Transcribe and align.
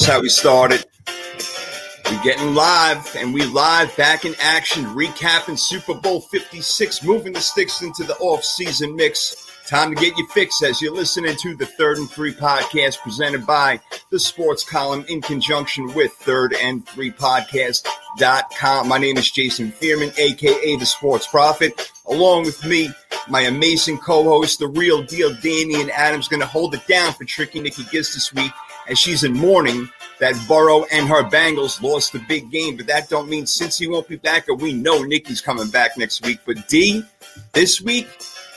how 0.00 0.22
we 0.22 0.28
started. 0.30 0.86
We're 2.10 2.22
getting 2.22 2.54
live, 2.54 3.14
and 3.14 3.34
we 3.34 3.44
live 3.44 3.94
back 3.94 4.24
in 4.24 4.34
action, 4.40 4.86
recapping 4.86 5.58
Super 5.58 5.92
Bowl 5.92 6.22
56, 6.22 7.04
moving 7.04 7.34
the 7.34 7.40
sticks 7.40 7.82
into 7.82 8.04
the 8.04 8.14
off-season 8.14 8.96
mix. 8.96 9.50
Time 9.66 9.94
to 9.94 10.00
get 10.00 10.16
your 10.16 10.26
fix 10.28 10.62
as 10.62 10.80
you're 10.80 10.94
listening 10.94 11.36
to 11.42 11.54
the 11.56 11.66
Third 11.66 11.98
and 11.98 12.08
Three 12.08 12.32
podcast 12.32 13.00
presented 13.00 13.46
by 13.46 13.80
the 14.08 14.18
Sports 14.18 14.64
Column 14.64 15.04
in 15.08 15.20
conjunction 15.20 15.92
with 15.92 16.12
Third 16.12 16.54
and 16.54 16.88
Three 16.88 17.10
Podcast.com. 17.10 18.88
My 18.88 18.98
name 18.98 19.18
is 19.18 19.30
Jason 19.30 19.72
Fearman, 19.72 20.18
aka 20.18 20.76
the 20.76 20.86
Sports 20.86 21.26
Prophet. 21.26 21.92
Along 22.06 22.44
with 22.44 22.64
me, 22.64 22.88
my 23.28 23.42
amazing 23.42 23.98
co-host, 23.98 24.58
the 24.58 24.68
real 24.68 25.02
deal, 25.02 25.34
Damian 25.34 25.90
Adams, 25.90 26.28
to 26.40 26.46
hold 26.46 26.74
it 26.74 26.86
down 26.86 27.12
for 27.12 27.24
Tricky 27.24 27.60
Nikki 27.60 27.84
Giz 27.90 28.14
this 28.14 28.32
week 28.32 28.52
as 28.92 28.98
she's 28.98 29.24
in 29.24 29.32
mourning 29.32 29.88
that 30.20 30.36
Burrow 30.46 30.84
and 30.92 31.08
her 31.08 31.24
Bengals 31.24 31.82
lost 31.82 32.12
the 32.12 32.20
big 32.28 32.50
game. 32.50 32.76
But 32.76 32.86
that 32.86 33.08
don't 33.08 33.28
mean 33.28 33.46
since 33.46 33.76
he 33.76 33.88
won't 33.88 34.06
be 34.06 34.16
back, 34.16 34.48
or 34.48 34.54
we 34.54 34.72
know 34.72 35.02
Nikki's 35.02 35.40
coming 35.40 35.68
back 35.68 35.98
next 35.98 36.24
week. 36.24 36.38
But 36.46 36.68
D, 36.68 37.02
this 37.52 37.80
week, 37.80 38.06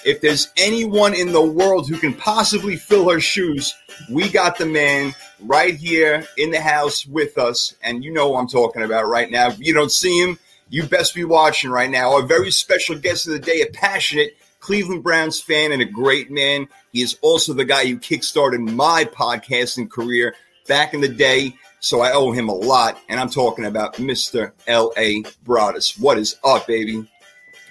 if 0.06 0.22
there's 0.22 0.52
anyone 0.58 1.16
in 1.16 1.32
the 1.32 1.42
world 1.42 1.90
who 1.90 1.98
can 1.98 2.14
possibly 2.14 2.76
fill 2.76 3.10
her 3.10 3.20
shoes, 3.20 3.74
we 4.12 4.30
got 4.30 4.58
the 4.58 4.66
man 4.68 5.16
right 5.40 5.74
here 5.74 6.28
in 6.38 6.52
the 6.52 6.62
house 6.62 7.06
with 7.08 7.38
us. 7.38 7.74
And 7.82 8.04
you 8.04 8.12
know 8.12 8.36
I'm 8.36 8.48
talking 8.48 8.84
about 8.84 9.08
right 9.08 9.32
now. 9.32 9.48
If 9.48 9.60
you 9.60 9.74
don't 9.74 9.92
see 9.92 10.22
him, 10.22 10.38
you 10.70 10.84
best 10.84 11.16
be 11.16 11.24
watching 11.24 11.72
right 11.72 11.90
now. 11.90 12.14
Our 12.14 12.24
very 12.24 12.52
special 12.52 12.98
guest 12.98 13.26
of 13.26 13.34
the 13.34 13.40
day, 13.40 13.62
a 13.62 13.68
passionate 13.68 14.38
Cleveland 14.60 15.04
Browns 15.04 15.40
fan 15.40 15.72
and 15.72 15.82
a 15.82 15.86
great 15.86 16.30
man. 16.30 16.68
He 16.96 17.02
is 17.02 17.18
also 17.22 17.52
the 17.52 17.66
guy 17.66 17.86
who 17.88 17.98
kickstarted 17.98 18.72
my 18.72 19.04
podcasting 19.04 19.90
career 19.90 20.34
back 20.66 20.94
in 20.94 21.02
the 21.02 21.10
day. 21.10 21.54
So 21.82 22.00
I 22.00 22.14
owe 22.14 22.32
him 22.32 22.48
a 22.48 22.54
lot. 22.54 22.98
And 23.10 23.20
I'm 23.20 23.30
talking 23.30 23.66
about 23.66 23.96
Mr. 23.96 24.54
L.A. 24.66 25.24
Broadus. 25.44 26.00
What 26.00 26.18
is 26.18 26.38
up, 26.46 26.68
baby? 26.68 27.06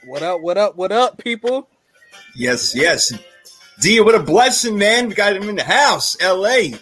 What 0.04 0.22
up, 0.22 0.42
what 0.42 0.58
up, 0.58 0.76
what 0.76 0.92
up, 0.92 1.16
people? 1.16 1.70
Yes, 2.36 2.74
yes. 2.74 3.14
D, 3.80 3.98
what 4.02 4.14
a 4.14 4.20
blessing, 4.20 4.76
man. 4.76 5.08
We 5.08 5.14
got 5.14 5.34
him 5.34 5.48
in 5.48 5.56
the 5.56 5.64
house, 5.64 6.20
L.A. 6.20 6.74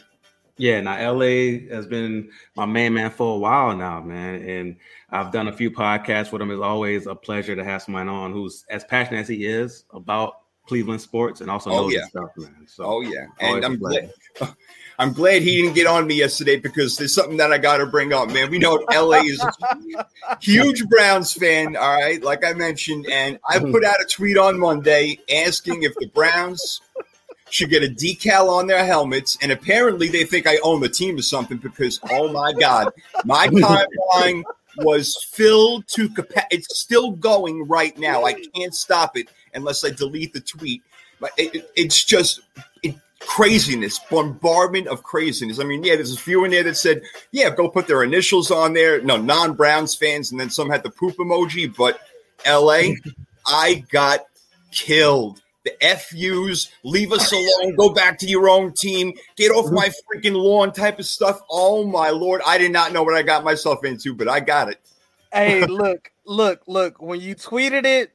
Yeah, 0.57 0.81
now 0.81 1.13
LA 1.13 1.61
has 1.71 1.87
been 1.87 2.29
my 2.57 2.67
main 2.67 2.95
man 2.95 3.13
for 3.13 3.37
a 3.37 3.39
while 3.39 3.77
now, 3.77 4.01
man. 4.01 4.43
And 4.43 4.77
I've 5.11 5.31
done 5.31 5.47
a 5.47 5.53
few 5.53 5.71
podcasts 5.71 6.33
with 6.33 6.43
him. 6.43 6.51
It's 6.51 6.61
always 6.61 7.07
a 7.07 7.15
pleasure 7.15 7.55
to 7.55 7.63
have 7.63 7.83
someone 7.83 8.09
on 8.09 8.33
who's 8.33 8.65
as 8.69 8.83
passionate 8.83 9.21
as 9.21 9.29
he 9.29 9.47
is 9.47 9.85
about 9.93 10.42
Cleveland 10.67 11.01
sports 11.01 11.41
and 11.41 11.51
also 11.51 11.71
Oh, 11.71 11.83
knows 11.83 11.95
yeah. 11.95 12.07
stuff, 12.07 12.31
man. 12.37 12.67
So 12.67 12.85
Oh 12.85 13.01
yeah, 13.01 13.27
and 13.41 13.65
I'm 13.65 13.79
glad. 13.79 14.13
I'm 14.99 15.13
glad 15.13 15.43
he 15.43 15.61
didn't 15.61 15.75
get 15.75 15.87
on 15.87 16.07
me 16.07 16.15
yesterday 16.15 16.57
because 16.57 16.97
there's 16.97 17.15
something 17.15 17.39
that 17.39 17.53
I 17.53 17.59
got 17.59 17.79
to 17.79 17.87
bring 17.87 18.13
up, 18.13 18.29
man. 18.29 18.51
We 18.51 18.59
know 18.59 18.75
LA 18.93 19.23
is 19.23 19.45
a 19.45 20.07
huge 20.41 20.87
Browns 20.89 21.33
fan, 21.33 21.77
all 21.77 21.95
right, 21.95 22.23
like 22.23 22.45
I 22.45 22.53
mentioned, 22.53 23.07
and 23.09 23.39
I 23.49 23.59
mm-hmm. 23.59 23.73
put 23.73 23.85
out 23.85 24.01
a 24.01 24.05
tweet 24.05 24.37
on 24.37 24.61
Monday 24.61 25.19
asking 25.35 25.83
if 25.83 25.95
the 25.97 26.07
Browns 26.07 26.83
should 27.51 27.71
get 27.71 27.83
a 27.83 27.89
decal 27.89 28.49
on 28.49 28.67
their 28.67 28.85
helmets, 28.85 29.37
and 29.43 29.51
apparently 29.51 30.09
they 30.09 30.25
think 30.25 30.47
I 30.47 30.59
own 30.63 30.81
the 30.81 30.89
team 30.89 31.19
or 31.19 31.23
something 31.23 31.59
because 31.59 31.99
oh 32.11 32.33
my 32.33 32.53
god, 32.53 32.93
my 33.25 33.49
timeline 34.15 34.43
was 34.79 35.17
filled 35.31 35.87
to 35.89 36.09
capacity. 36.09 36.57
It's 36.57 36.79
still 36.79 37.13
going 37.13 37.67
right 37.69 37.97
now. 37.99 38.25
I 38.25 38.35
can't 38.55 38.75
stop 38.75 39.17
it 39.17 39.29
unless 39.55 39.85
I 39.85 39.91
delete 39.91 40.33
the 40.33 40.41
tweet. 40.41 40.83
But 41.21 41.33
it, 41.37 41.55
it- 41.55 41.71
it's 41.77 42.03
just 42.05 42.41
it, 42.83 42.95
craziness, 43.21 43.99
bombardment 44.11 44.89
of 44.89 45.03
craziness. 45.03 45.61
I 45.61 45.65
mean, 45.65 45.85
yeah, 45.85 45.95
there's 45.97 46.15
a 46.15 46.19
few 46.19 46.45
in 46.45 46.51
there 46.51 46.65
that 46.65 46.77
said, 46.77 47.03
yeah, 47.31 47.51
go 47.55 47.69
put 47.69 47.87
their 47.87 48.03
initials 48.03 48.51
on 48.51 48.73
there. 48.73 49.01
No, 49.03 49.17
non 49.17 49.55
Browns 49.55 49.95
fans, 49.95 50.33
and 50.33 50.41
then 50.41 50.51
some 50.51 50.69
had 50.71 50.83
the 50.83 50.91
poop 50.91 51.17
emoji. 51.17 51.75
But 51.75 52.01
LA, 52.47 52.95
I 53.47 53.85
got 53.91 54.21
killed. 54.73 55.41
The 55.65 55.97
FUs, 55.97 56.71
leave 56.83 57.13
us 57.13 57.31
alone, 57.31 57.77
go 57.77 57.91
back 57.91 58.19
to 58.19 58.27
your 58.27 58.49
own 58.49 58.73
team, 58.73 59.13
get 59.37 59.51
off 59.51 59.71
my 59.71 59.89
freaking 59.89 60.35
lawn 60.35 60.73
type 60.73 60.99
of 60.99 61.07
stuff. 61.07 61.41
Oh 61.49 61.85
my 61.85 62.11
lord, 62.11 62.41
I 62.45 62.59
did 62.59 62.73
not 62.73 62.93
know 62.93 63.05
what 63.05 63.15
I 63.15 63.23
got 63.23 63.45
myself 63.45 63.85
into, 63.85 64.15
but 64.15 64.29
I 64.29 64.41
got 64.41 64.71
it. 64.71 64.81
Hey, 65.33 65.65
look, 65.67 66.11
look, 66.27 66.63
look. 66.67 67.01
When 67.01 67.21
you 67.21 67.35
tweeted 67.35 67.87
it, 67.87 68.13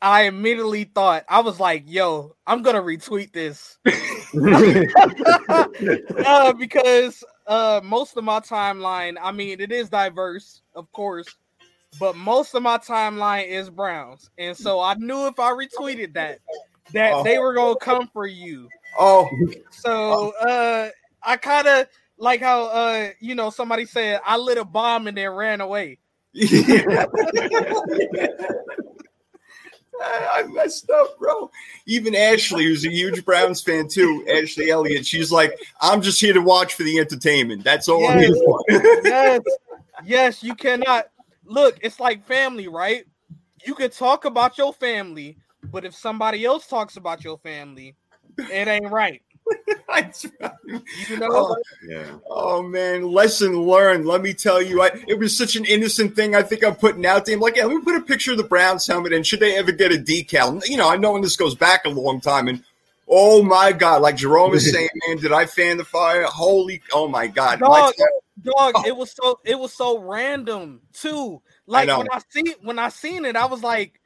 I 0.00 0.22
immediately 0.22 0.84
thought 0.84 1.24
I 1.28 1.40
was 1.40 1.58
like, 1.58 1.84
"Yo, 1.86 2.36
I'm 2.46 2.62
gonna 2.62 2.82
retweet 2.82 3.32
this," 3.32 3.78
uh, 6.26 6.52
because 6.52 7.24
uh, 7.46 7.80
most 7.82 8.16
of 8.16 8.24
my 8.24 8.40
timeline, 8.40 9.16
I 9.20 9.32
mean, 9.32 9.60
it 9.60 9.72
is 9.72 9.88
diverse, 9.88 10.60
of 10.74 10.90
course, 10.92 11.28
but 11.98 12.16
most 12.16 12.54
of 12.54 12.62
my 12.62 12.78
timeline 12.78 13.48
is 13.48 13.70
Browns, 13.70 14.28
and 14.36 14.56
so 14.56 14.80
I 14.80 14.94
knew 14.94 15.28
if 15.28 15.40
I 15.40 15.52
retweeted 15.52 16.14
that, 16.14 16.40
that 16.92 17.12
Oh. 17.14 17.22
they 17.24 17.38
were 17.38 17.54
gonna 17.54 17.76
come 17.76 18.08
for 18.12 18.26
you. 18.26 18.68
Oh, 18.98 19.28
So 19.70 20.30
uh 20.40 20.90
I 21.22 21.36
kind 21.36 21.66
of 21.66 21.86
like 22.18 22.40
how 22.40 22.66
uh 22.66 23.10
you 23.20 23.34
know 23.34 23.50
somebody 23.50 23.84
said 23.84 24.20
I 24.24 24.36
lit 24.36 24.58
a 24.58 24.64
bomb 24.64 25.06
and 25.06 25.16
then 25.16 25.30
ran 25.30 25.60
away. 25.60 25.98
I 29.98 30.42
messed 30.48 30.90
up, 30.90 31.18
bro. 31.18 31.50
Even 31.86 32.14
Ashley, 32.14 32.64
who's 32.64 32.84
a 32.84 32.90
huge 32.90 33.24
Browns 33.24 33.62
fan 33.62 33.88
too, 33.88 34.26
Ashley 34.30 34.70
Elliott, 34.70 35.06
she's 35.06 35.32
like, 35.32 35.58
I'm 35.80 36.02
just 36.02 36.20
here 36.20 36.34
to 36.34 36.40
watch 36.42 36.74
for 36.74 36.82
the 36.82 36.98
entertainment. 36.98 37.64
That's 37.64 37.88
all 37.88 38.06
I'm 38.06 38.18
Yes. 38.18 38.34
here 38.34 38.44
for. 38.44 38.60
yes, 39.04 39.40
yes, 40.04 40.42
you 40.42 40.54
cannot 40.54 41.06
look. 41.46 41.78
It's 41.80 41.98
like 41.98 42.26
family, 42.26 42.68
right? 42.68 43.04
You 43.64 43.74
can 43.74 43.90
talk 43.90 44.26
about 44.26 44.58
your 44.58 44.74
family, 44.74 45.38
but 45.70 45.84
if 45.84 45.94
somebody 45.94 46.44
else 46.44 46.66
talks 46.66 46.96
about 46.96 47.24
your 47.24 47.38
family, 47.38 47.94
it 48.38 48.68
ain't 48.68 48.90
right. 48.90 49.22
You 51.08 51.18
know, 51.18 51.28
Oh, 51.30 51.56
yeah. 51.88 52.04
Oh 52.28 52.62
man, 52.62 53.02
lesson 53.02 53.62
learned. 53.62 54.06
Let 54.06 54.20
me 54.20 54.34
tell 54.34 54.60
you, 54.60 54.82
I, 54.82 54.90
it 55.06 55.18
was 55.18 55.36
such 55.36 55.54
an 55.56 55.64
innocent 55.64 56.16
thing. 56.16 56.34
I 56.34 56.42
think 56.42 56.64
I'm 56.64 56.74
putting 56.74 57.06
out 57.06 57.24
there. 57.24 57.36
I'm 57.36 57.40
like, 57.40 57.56
yeah, 57.56 57.64
let 57.64 57.76
me 57.76 57.82
put 57.82 57.94
a 57.96 58.00
picture 58.00 58.32
of 58.32 58.38
the 58.38 58.44
Browns 58.44 58.86
helmet, 58.86 59.12
and 59.12 59.24
should 59.24 59.40
they 59.40 59.56
ever 59.56 59.72
get 59.72 59.92
a 59.92 59.96
decal? 59.96 60.66
You 60.66 60.76
know, 60.76 60.90
I 60.90 60.96
know 60.96 61.12
when 61.12 61.22
this 61.22 61.36
goes 61.36 61.54
back 61.54 61.84
a 61.84 61.88
long 61.88 62.20
time, 62.20 62.48
and 62.48 62.62
oh 63.08 63.42
my 63.42 63.72
god, 63.72 64.02
like 64.02 64.16
Jerome 64.16 64.54
is 64.54 64.70
saying, 64.72 64.88
man, 65.06 65.18
did 65.18 65.32
I 65.32 65.46
fan 65.46 65.76
the 65.76 65.84
fire? 65.84 66.24
Holy, 66.24 66.82
oh 66.92 67.08
my 67.08 67.28
god, 67.28 67.60
My 67.60 67.68
dog, 67.68 67.94
time- 67.96 68.08
dog. 68.42 68.72
Oh. 68.76 68.84
It 68.84 68.96
was 68.96 69.12
so 69.12 69.38
it 69.44 69.58
was 69.58 69.72
so 69.72 69.98
random 69.98 70.80
too. 70.92 71.40
Like 71.66 71.86
know. 71.86 71.98
when 71.98 72.08
I 72.12 72.20
see 72.30 72.54
when 72.62 72.78
I 72.78 72.88
seen 72.88 73.24
it, 73.24 73.36
I 73.36 73.46
was 73.46 73.62
like, 73.62 74.00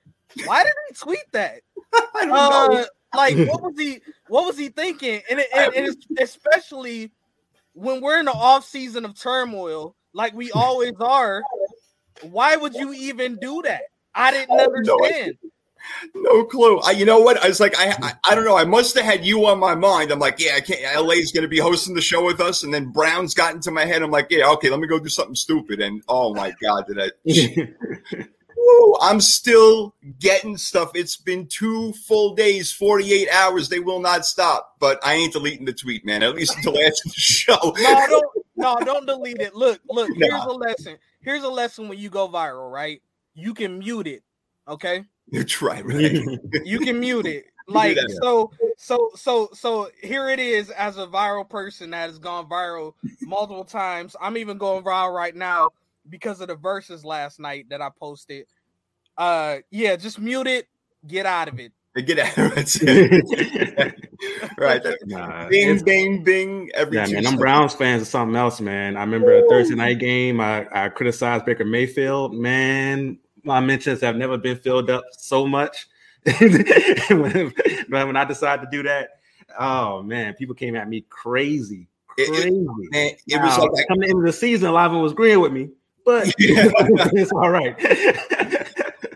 why 0.44 0.62
did 0.62 0.72
he 0.88 0.94
tweet 0.94 1.24
that? 1.32 1.60
I 1.94 2.26
don't 2.26 2.28
know. 2.28 2.78
uh, 2.78 2.84
like 3.16 3.36
what 3.36 3.62
was 3.62 3.74
he 3.78 4.00
what 4.28 4.46
was 4.46 4.56
he 4.56 4.68
thinking 4.68 5.20
and, 5.28 5.40
it, 5.40 5.46
and, 5.54 5.74
and 5.74 5.96
especially 6.20 7.10
when 7.72 8.00
we're 8.00 8.18
in 8.18 8.26
the 8.26 8.32
off 8.32 8.64
season 8.64 9.04
of 9.04 9.18
turmoil 9.18 9.96
like 10.12 10.32
we 10.34 10.52
always 10.52 10.92
are 11.00 11.42
why 12.22 12.56
would 12.56 12.74
you 12.74 12.92
even 12.92 13.36
do 13.36 13.62
that 13.62 13.82
i 14.14 14.30
didn't 14.30 14.56
I 14.56 14.62
have 14.62 14.70
no 14.74 14.94
understand 14.94 15.38
No 16.14 16.44
clue. 16.44 16.78
I, 16.80 16.90
you 16.90 17.06
know 17.06 17.20
what? 17.20 17.42
I 17.42 17.48
was 17.48 17.58
like, 17.58 17.74
I, 17.78 17.94
I, 18.02 18.12
I 18.30 18.34
don't 18.34 18.44
know. 18.44 18.56
I 18.56 18.64
must 18.64 18.94
have 18.96 19.04
had 19.04 19.24
you 19.24 19.46
on 19.46 19.58
my 19.58 19.74
mind. 19.74 20.10
I'm 20.10 20.18
like, 20.18 20.38
yeah, 20.38 20.52
I 20.56 20.60
can't. 20.60 20.82
LA's 21.06 21.32
going 21.32 21.42
to 21.42 21.48
be 21.48 21.58
hosting 21.58 21.94
the 21.94 22.02
show 22.02 22.22
with 22.22 22.38
us, 22.38 22.62
and 22.62 22.72
then 22.72 22.90
Brown's 22.90 23.32
got 23.32 23.54
into 23.54 23.70
my 23.70 23.86
head. 23.86 24.02
I'm 24.02 24.10
like, 24.10 24.26
yeah, 24.28 24.50
okay, 24.50 24.68
let 24.68 24.78
me 24.78 24.86
go 24.86 24.98
do 24.98 25.08
something 25.08 25.34
stupid. 25.34 25.80
And 25.80 26.02
oh 26.06 26.34
my 26.34 26.52
god, 26.60 26.84
did 26.86 27.00
I? 27.00 28.22
Woo, 28.78 28.96
I'm 29.00 29.20
still 29.20 29.94
getting 30.18 30.56
stuff. 30.56 30.90
It's 30.94 31.16
been 31.16 31.46
two 31.46 31.92
full 32.06 32.34
days, 32.34 32.70
48 32.72 33.28
hours. 33.30 33.68
They 33.68 33.80
will 33.80 34.00
not 34.00 34.24
stop. 34.26 34.76
But 34.78 34.98
I 35.04 35.14
ain't 35.14 35.32
deleting 35.32 35.64
the 35.66 35.72
tweet, 35.72 36.04
man. 36.04 36.22
At 36.22 36.34
least 36.34 36.56
until 36.56 36.78
after 36.78 37.02
the 37.08 37.12
show. 37.16 37.56
no 37.78 38.06
don't 38.08 38.26
no 38.56 38.80
don't 38.84 39.06
delete 39.06 39.40
it 39.40 39.54
look 39.54 39.80
look 39.88 40.10
here's 40.16 40.30
Nah. 40.44 40.50
a 40.50 40.52
lesson 40.52 40.98
here's 41.20 41.42
a 41.44 41.48
lesson 41.48 41.88
when 41.88 41.98
you 41.98 42.10
go 42.10 42.28
viral 42.28 42.70
right 42.70 43.00
you 43.34 43.54
can 43.54 43.78
mute 43.78 44.06
it 44.06 44.22
okay 44.68 45.04
That's 45.32 45.62
right, 45.62 45.84
right. 45.84 46.12
you 46.64 46.78
can 46.80 47.00
mute 47.00 47.26
it 47.26 47.46
like 47.68 47.96
that. 47.96 48.18
so 48.22 48.50
so 48.76 49.10
so 49.14 49.48
so 49.54 49.88
here 50.02 50.28
it 50.28 50.38
is 50.40 50.68
as 50.70 50.98
a 50.98 51.06
viral 51.06 51.48
person 51.48 51.90
that 51.90 52.08
has 52.10 52.18
gone 52.18 52.48
viral 52.50 52.92
multiple 53.22 53.64
times 53.64 54.14
i'm 54.20 54.36
even 54.36 54.58
going 54.58 54.82
viral 54.84 55.14
right 55.14 55.36
now 55.36 55.70
because 56.10 56.40
of 56.42 56.48
the 56.48 56.56
verses 56.56 57.02
last 57.04 57.38
night 57.40 57.66
that 57.70 57.80
i 57.80 57.88
posted 57.98 58.44
uh 59.20 59.58
yeah 59.70 59.94
just 59.96 60.18
mute 60.18 60.46
it 60.46 60.66
get 61.06 61.26
out 61.26 61.48
of 61.48 61.60
it 61.60 61.72
Get 62.06 62.20
out 62.20 62.38
of 62.38 62.52
it. 62.56 63.94
right. 64.58 64.80
Nah, 65.06 65.48
Bing, 65.48 65.82
bing, 65.82 66.22
bing. 66.22 66.70
Every 66.72 66.96
Yeah, 66.96 67.06
two 67.06 67.14
man, 67.14 67.24
them 67.24 67.32
seconds. 67.32 67.40
Browns 67.40 67.74
fans 67.74 68.02
are 68.02 68.04
something 68.04 68.36
else, 68.36 68.60
man. 68.60 68.96
I 68.96 69.00
remember 69.00 69.36
a 69.36 69.48
Thursday 69.48 69.74
night 69.74 69.98
game. 69.98 70.40
I, 70.40 70.68
I 70.70 70.88
criticized 70.90 71.46
Baker 71.46 71.64
Mayfield. 71.64 72.32
Man, 72.32 73.18
my 73.42 73.58
mentions 73.58 74.00
have 74.02 74.14
never 74.14 74.38
been 74.38 74.56
filled 74.56 74.88
up 74.88 75.02
so 75.10 75.48
much. 75.48 75.88
when, 76.38 77.52
when 77.88 78.16
I 78.16 78.24
decided 78.24 78.66
to 78.66 78.68
do 78.70 78.84
that, 78.84 79.08
oh 79.58 80.00
man, 80.04 80.34
people 80.34 80.54
came 80.54 80.76
at 80.76 80.88
me 80.88 81.04
crazy, 81.08 81.88
Crazy. 82.06 82.30
It, 82.32 82.94
it, 82.94 83.22
it 83.26 83.42
was 83.42 83.58
like 83.58 83.88
coming 83.88 84.10
into 84.10 84.22
the 84.22 84.32
season, 84.32 84.68
a 84.68 84.72
lot 84.72 84.92
was 84.92 85.12
agreeing 85.12 85.40
with 85.40 85.52
me, 85.52 85.70
but 86.04 86.26
yeah. 86.38 86.68
it's 87.12 87.32
all 87.32 87.50
right. 87.50 87.74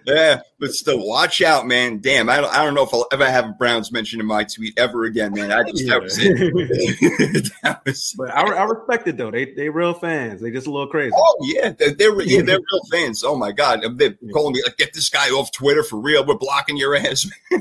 Yeah, 0.06 0.40
but 0.58 0.72
still, 0.72 1.06
watch 1.06 1.40
out, 1.40 1.66
man. 1.66 1.98
Damn, 1.98 2.28
I 2.28 2.36
don't, 2.36 2.52
I 2.52 2.62
don't 2.62 2.74
know 2.74 2.82
if 2.82 2.92
I'll 2.92 3.06
ever 3.10 3.24
have 3.24 3.58
Browns 3.58 3.90
mentioned 3.90 4.20
in 4.20 4.26
my 4.26 4.44
tweet 4.44 4.78
ever 4.78 5.04
again, 5.04 5.32
man. 5.32 5.50
I 5.50 5.62
just 5.62 5.84
yeah. 5.84 5.90
that 5.90 6.02
was 6.02 6.18
it. 6.20 7.52
that 7.62 7.84
was, 7.86 8.14
but 8.18 8.30
I, 8.30 8.42
I 8.42 8.64
respect 8.64 9.08
it 9.08 9.16
though. 9.16 9.30
They 9.30 9.54
they 9.54 9.70
real 9.70 9.94
fans. 9.94 10.42
They 10.42 10.50
just 10.50 10.66
a 10.66 10.70
little 10.70 10.88
crazy. 10.88 11.14
Oh 11.16 11.36
yeah, 11.42 11.70
they're, 11.70 11.94
they're 11.94 12.20
yeah, 12.22 12.42
they're 12.42 12.58
real 12.72 12.82
fans. 12.90 13.24
Oh 13.24 13.36
my 13.36 13.50
god, 13.50 13.80
they're 13.96 14.14
calling 14.32 14.52
me 14.52 14.62
like, 14.62 14.76
get 14.76 14.92
this 14.92 15.08
guy 15.08 15.30
off 15.30 15.50
Twitter 15.52 15.82
for 15.82 15.98
real. 15.98 16.26
We're 16.26 16.36
blocking 16.36 16.76
your 16.76 16.94
ass. 16.94 17.26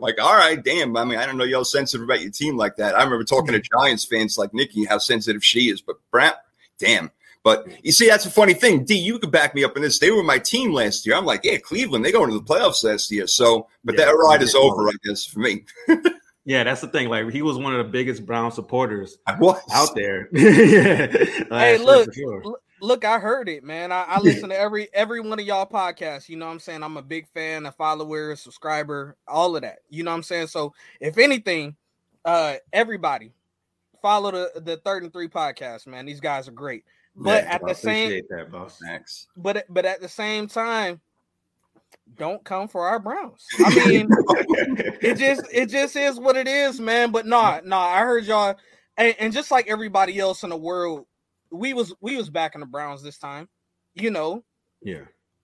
like, 0.00 0.18
all 0.18 0.34
right, 0.34 0.64
damn. 0.64 0.96
I 0.96 1.04
mean, 1.04 1.18
I 1.18 1.26
don't 1.26 1.36
know 1.36 1.44
y'all 1.44 1.64
sensitive 1.64 2.04
about 2.04 2.22
your 2.22 2.30
team 2.30 2.56
like 2.56 2.76
that. 2.76 2.94
I 2.94 3.04
remember 3.04 3.24
talking 3.24 3.52
to 3.52 3.60
Giants 3.60 4.06
fans 4.06 4.38
like 4.38 4.54
Nikki, 4.54 4.86
how 4.86 4.96
sensitive 4.96 5.44
she 5.44 5.68
is, 5.68 5.82
but 5.82 5.96
Brad, 6.10 6.34
damn. 6.78 7.10
But 7.44 7.68
you 7.84 7.92
see, 7.92 8.08
that's 8.08 8.24
a 8.24 8.30
funny 8.30 8.54
thing. 8.54 8.84
D, 8.84 8.94
you 8.96 9.18
could 9.18 9.30
back 9.30 9.54
me 9.54 9.64
up 9.64 9.76
in 9.76 9.82
this. 9.82 9.98
They 9.98 10.10
were 10.10 10.22
my 10.22 10.38
team 10.38 10.72
last 10.72 11.06
year. 11.06 11.14
I'm 11.14 11.26
like, 11.26 11.42
yeah, 11.44 11.58
Cleveland, 11.58 12.02
they 12.02 12.10
go 12.10 12.24
into 12.24 12.38
the 12.38 12.42
playoffs 12.42 12.82
last 12.82 13.12
year. 13.12 13.26
So, 13.26 13.68
but 13.84 13.98
yeah, 13.98 14.06
that 14.06 14.12
ride 14.12 14.42
is 14.42 14.54
over, 14.54 14.88
I 14.88 14.92
guess, 15.04 15.26
for 15.26 15.40
me. 15.40 15.64
yeah, 16.46 16.64
that's 16.64 16.80
the 16.80 16.88
thing. 16.88 17.10
Like, 17.10 17.28
he 17.30 17.42
was 17.42 17.58
one 17.58 17.74
of 17.74 17.84
the 17.84 17.92
biggest 17.92 18.24
Brown 18.24 18.50
supporters 18.50 19.18
out 19.26 19.94
there. 19.94 20.30
yeah. 20.32 21.06
Hey, 21.50 21.76
look, 21.76 22.14
sure. 22.14 22.42
look, 22.80 23.04
I 23.04 23.18
heard 23.18 23.50
it, 23.50 23.62
man. 23.62 23.92
I, 23.92 24.04
I 24.04 24.20
listen 24.20 24.48
to 24.48 24.58
every 24.58 24.88
every 24.94 25.20
one 25.20 25.38
of 25.38 25.44
y'all 25.44 25.66
podcasts. 25.66 26.30
You 26.30 26.38
know 26.38 26.46
what 26.46 26.52
I'm 26.52 26.60
saying? 26.60 26.82
I'm 26.82 26.96
a 26.96 27.02
big 27.02 27.28
fan, 27.28 27.66
a 27.66 27.72
follower, 27.72 28.32
a 28.32 28.36
subscriber, 28.38 29.18
all 29.28 29.54
of 29.54 29.60
that. 29.60 29.80
You 29.90 30.02
know 30.02 30.12
what 30.12 30.16
I'm 30.16 30.22
saying? 30.22 30.46
So, 30.46 30.72
if 30.98 31.18
anything, 31.18 31.76
uh, 32.24 32.54
everybody 32.72 33.32
follow 34.00 34.30
the 34.30 34.60
the 34.62 34.78
third 34.78 35.02
and 35.02 35.12
three 35.12 35.28
podcast, 35.28 35.86
man. 35.86 36.06
These 36.06 36.20
guys 36.20 36.48
are 36.48 36.52
great. 36.52 36.84
But 37.16 37.44
yeah, 37.44 37.54
at 37.54 37.66
the 37.66 37.74
same 37.74 38.22
that, 38.30 38.50
boss. 38.50 38.78
Thanks. 38.84 39.28
But 39.36 39.66
but 39.68 39.84
at 39.84 40.00
the 40.00 40.08
same 40.08 40.48
time, 40.48 41.00
don't 42.16 42.44
come 42.44 42.68
for 42.68 42.86
our 42.86 42.98
Browns. 42.98 43.46
I 43.64 43.74
mean, 43.88 44.08
it 45.00 45.16
just 45.16 45.42
it 45.52 45.66
just 45.66 45.96
is 45.96 46.18
what 46.18 46.36
it 46.36 46.48
is, 46.48 46.80
man. 46.80 47.12
But 47.12 47.26
nah, 47.26 47.60
nah, 47.64 47.80
I 47.80 48.00
heard 48.00 48.24
y'all, 48.24 48.56
and, 48.96 49.14
and 49.18 49.32
just 49.32 49.50
like 49.50 49.68
everybody 49.68 50.18
else 50.18 50.42
in 50.42 50.50
the 50.50 50.56
world, 50.56 51.06
we 51.50 51.72
was 51.72 51.94
we 52.00 52.16
was 52.16 52.30
back 52.30 52.54
in 52.54 52.60
the 52.60 52.66
Browns 52.66 53.02
this 53.02 53.18
time, 53.18 53.48
you 53.94 54.10
know. 54.10 54.44
Yeah. 54.82 55.02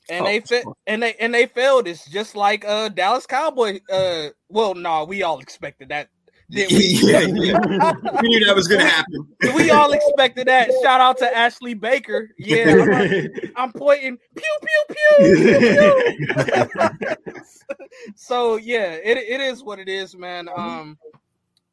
And 0.08 0.22
oh, 0.22 0.24
they 0.24 0.40
fit 0.40 0.64
and 0.86 1.02
they 1.02 1.14
and 1.14 1.32
they 1.32 1.46
failed. 1.46 1.86
It's 1.86 2.04
just 2.10 2.34
like 2.34 2.64
uh 2.64 2.88
Dallas 2.88 3.26
Cowboy. 3.26 3.80
Uh 3.90 4.28
well, 4.48 4.74
no, 4.74 4.80
nah, 4.80 5.04
we 5.04 5.22
all 5.22 5.38
expected 5.38 5.90
that 5.90 6.08
we? 6.54 7.00
yeah, 7.02 7.20
yeah. 7.20 7.92
we 8.22 8.28
knew 8.28 8.44
that 8.44 8.54
was 8.56 8.66
going 8.66 8.80
to 8.80 8.86
happen. 8.86 9.28
we 9.54 9.70
all 9.70 9.92
expected 9.92 10.48
that. 10.48 10.70
Shout 10.82 11.00
out 11.00 11.18
to 11.18 11.36
Ashley 11.36 11.74
Baker. 11.74 12.30
Yeah, 12.38 12.72
I'm, 12.72 13.52
I'm 13.56 13.72
pointing. 13.72 14.18
Pew 14.34 14.56
pew 14.60 14.96
pew. 15.18 16.16
pew, 16.16 16.68
pew. 16.74 17.14
so 18.16 18.56
yeah, 18.56 18.94
it, 18.94 19.16
it 19.16 19.40
is 19.40 19.62
what 19.62 19.78
it 19.78 19.88
is, 19.88 20.16
man. 20.16 20.48
Um, 20.54 20.98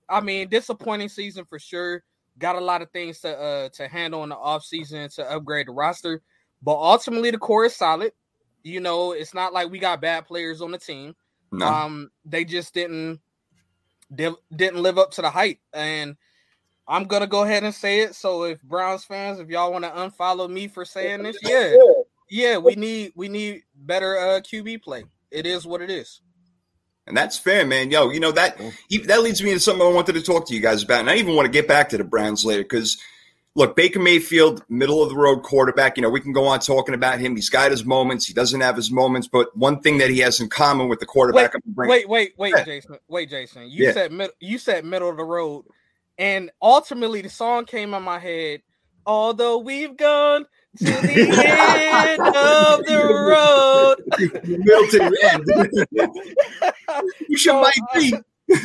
I 0.07 0.21
mean, 0.21 0.47
disappointing 0.47 1.09
season 1.09 1.45
for 1.45 1.57
sure. 1.57 2.03
Got 2.37 2.55
a 2.55 2.61
lot 2.61 2.83
of 2.83 2.91
things 2.91 3.19
to 3.21 3.35
uh 3.35 3.69
to 3.69 3.87
handle 3.87 4.21
in 4.23 4.29
the 4.29 4.37
off 4.37 4.63
season 4.63 5.09
to 5.15 5.31
upgrade 5.31 5.67
the 5.67 5.71
roster, 5.71 6.21
but 6.61 6.75
ultimately 6.75 7.31
the 7.31 7.39
core 7.39 7.65
is 7.65 7.75
solid. 7.75 8.11
You 8.63 8.79
know, 8.79 9.13
it's 9.13 9.33
not 9.33 9.53
like 9.53 9.71
we 9.71 9.79
got 9.79 10.01
bad 10.01 10.27
players 10.27 10.61
on 10.61 10.69
the 10.69 10.77
team. 10.77 11.15
No. 11.51 11.65
Um, 11.65 12.11
they 12.25 12.43
just 12.45 12.73
didn't 12.73 13.21
didn't 14.13 14.81
live 14.81 14.97
up 14.97 15.11
to 15.11 15.21
the 15.21 15.29
hype. 15.29 15.59
And 15.73 16.17
I'm 16.87 17.05
gonna 17.05 17.27
go 17.27 17.43
ahead 17.43 17.63
and 17.63 17.73
say 17.73 18.01
it. 18.01 18.15
So 18.15 18.43
if 18.43 18.61
Browns 18.61 19.03
fans, 19.03 19.39
if 19.39 19.49
y'all 19.49 19.71
want 19.71 19.83
to 19.83 19.91
unfollow 19.91 20.49
me 20.49 20.67
for 20.67 20.85
saying 20.85 21.23
this, 21.23 21.37
yeah, 21.43 21.75
yeah, 22.29 22.57
we 22.57 22.75
need 22.75 23.13
we 23.15 23.27
need 23.27 23.63
better 23.75 24.17
uh, 24.17 24.41
QB 24.41 24.83
play. 24.83 25.05
It 25.31 25.45
is 25.45 25.65
what 25.65 25.81
it 25.81 25.89
is. 25.89 26.21
And 27.05 27.15
that's 27.15 27.39
fair, 27.39 27.65
man. 27.65 27.89
Yo, 27.89 28.09
you 28.09 28.19
know 28.19 28.31
that 28.33 28.57
that 29.05 29.21
leads 29.21 29.41
me 29.41 29.53
to 29.53 29.59
something 29.59 29.85
I 29.85 29.91
wanted 29.91 30.13
to 30.13 30.21
talk 30.21 30.47
to 30.47 30.53
you 30.53 30.59
guys 30.59 30.83
about, 30.83 31.01
and 31.01 31.09
I 31.09 31.15
even 31.15 31.35
want 31.35 31.45
to 31.45 31.51
get 31.51 31.67
back 31.67 31.89
to 31.89 31.97
the 31.97 32.03
Browns 32.03 32.43
later 32.43 32.63
because 32.63 32.97
look, 33.57 33.75
Baker 33.75 33.99
Mayfield, 33.99 34.63
middle 34.69 35.01
of 35.01 35.09
the 35.09 35.15
road 35.15 35.41
quarterback. 35.41 35.97
You 35.97 36.03
know, 36.03 36.11
we 36.11 36.21
can 36.21 36.31
go 36.31 36.45
on 36.45 36.59
talking 36.59 36.93
about 36.93 37.19
him. 37.19 37.35
He's 37.35 37.49
got 37.49 37.71
his 37.71 37.83
moments. 37.83 38.27
He 38.27 38.33
doesn't 38.33 38.61
have 38.61 38.75
his 38.75 38.91
moments, 38.91 39.27
but 39.27 39.55
one 39.57 39.81
thing 39.81 39.97
that 39.97 40.11
he 40.11 40.19
has 40.19 40.39
in 40.39 40.47
common 40.47 40.87
with 40.87 40.99
the 40.99 41.07
quarterback. 41.07 41.53
Wait, 41.75 41.87
wait, 41.87 42.07
wait, 42.07 42.33
wait, 42.37 42.53
yeah. 42.55 42.63
Jason. 42.63 42.97
Wait, 43.09 43.29
Jason. 43.29 43.63
You 43.63 43.85
yeah. 43.85 43.93
said 43.93 44.11
mid- 44.11 44.31
you 44.39 44.59
said 44.59 44.85
middle 44.85 45.09
of 45.09 45.17
the 45.17 45.25
road, 45.25 45.65
and 46.19 46.51
ultimately 46.61 47.21
the 47.21 47.29
song 47.29 47.65
came 47.65 47.93
in 47.93 48.03
my 48.03 48.19
head. 48.19 48.61
Although 49.07 49.57
we've 49.59 49.97
gone 49.97 50.45
to 50.77 50.85
the 50.85 50.91
end 51.01 52.21
of 52.21 52.85
the 52.85 53.01
road, 53.27 53.95
middle 54.45 54.87
end. 55.23 56.11
you 57.27 57.37
should 57.37 57.51
so, 57.51 57.61
might 57.61 57.79
uh, 57.95 57.99
be. 57.99 58.13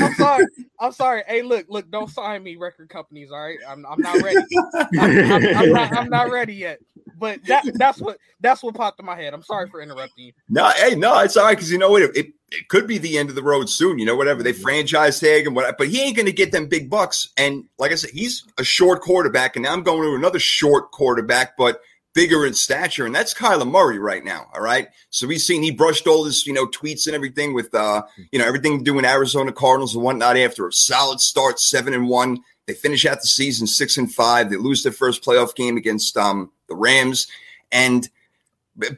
I'm 0.00 0.14
sorry. 0.14 0.46
I'm 0.80 0.92
sorry. 0.92 1.22
Hey, 1.26 1.42
look, 1.42 1.66
look, 1.68 1.90
don't 1.90 2.10
sign 2.10 2.42
me 2.42 2.56
record 2.56 2.88
companies, 2.88 3.30
all 3.30 3.40
right? 3.40 3.58
I'm, 3.68 3.84
I'm 3.86 4.00
not 4.00 4.22
ready. 4.22 4.38
I'm, 4.76 4.98
I'm, 5.00 5.56
I'm, 5.56 5.72
not, 5.72 5.96
I'm 5.96 6.08
not 6.08 6.30
ready 6.30 6.54
yet. 6.54 6.78
But 7.18 7.44
that 7.46 7.64
that's 7.74 8.00
what 8.00 8.18
that's 8.40 8.64
what 8.64 8.74
popped 8.74 8.98
in 8.98 9.06
my 9.06 9.14
head. 9.14 9.32
I'm 9.32 9.44
sorry 9.44 9.68
for 9.68 9.80
interrupting 9.80 10.26
you. 10.26 10.32
No, 10.48 10.68
hey, 10.70 10.96
no, 10.96 11.20
it's 11.20 11.36
all 11.36 11.44
right 11.44 11.56
because 11.56 11.70
you 11.70 11.78
know 11.78 11.90
what? 11.90 12.02
It, 12.02 12.16
it, 12.16 12.26
it, 12.50 12.68
could 12.68 12.88
be 12.88 12.98
the 12.98 13.16
end 13.16 13.28
of 13.28 13.36
the 13.36 13.42
road 13.44 13.70
soon. 13.70 14.00
You 14.00 14.06
know, 14.06 14.16
whatever 14.16 14.42
they 14.42 14.52
franchise 14.52 15.20
tag 15.20 15.46
and 15.46 15.54
what, 15.54 15.78
but 15.78 15.86
he 15.86 16.02
ain't 16.02 16.16
going 16.16 16.26
to 16.26 16.32
get 16.32 16.50
them 16.50 16.66
big 16.66 16.90
bucks. 16.90 17.28
And 17.36 17.64
like 17.78 17.92
I 17.92 17.94
said, 17.94 18.10
he's 18.10 18.44
a 18.58 18.64
short 18.64 19.02
quarterback, 19.02 19.54
and 19.54 19.62
now 19.62 19.72
I'm 19.72 19.84
going 19.84 20.02
to 20.02 20.16
another 20.16 20.40
short 20.40 20.90
quarterback, 20.90 21.56
but 21.56 21.80
bigger 22.14 22.46
in 22.46 22.54
stature, 22.54 23.06
and 23.06 23.14
that's 23.14 23.34
Kyler 23.34 23.70
Murray 23.70 23.98
right 23.98 24.24
now. 24.24 24.50
All 24.54 24.60
right. 24.60 24.88
So 25.10 25.26
we've 25.26 25.40
seen 25.40 25.62
he 25.62 25.70
brushed 25.70 26.06
all 26.06 26.24
his, 26.24 26.46
you 26.46 26.52
know, 26.52 26.66
tweets 26.66 27.06
and 27.06 27.14
everything 27.14 27.54
with 27.54 27.74
uh, 27.74 28.02
you 28.30 28.38
know, 28.38 28.46
everything 28.46 28.82
doing 28.82 29.04
Arizona 29.04 29.52
Cardinals 29.52 29.94
and 29.94 30.04
whatnot 30.04 30.36
after 30.36 30.66
a 30.66 30.72
solid 30.72 31.20
start, 31.20 31.60
seven 31.60 31.94
and 31.94 32.08
one. 32.08 32.40
They 32.66 32.74
finish 32.74 33.06
out 33.06 33.20
the 33.20 33.26
season 33.26 33.66
six 33.66 33.96
and 33.96 34.12
five. 34.12 34.50
They 34.50 34.56
lose 34.56 34.82
their 34.82 34.92
first 34.92 35.24
playoff 35.24 35.54
game 35.54 35.76
against 35.76 36.16
um 36.16 36.50
the 36.68 36.76
Rams. 36.76 37.26
And 37.70 38.08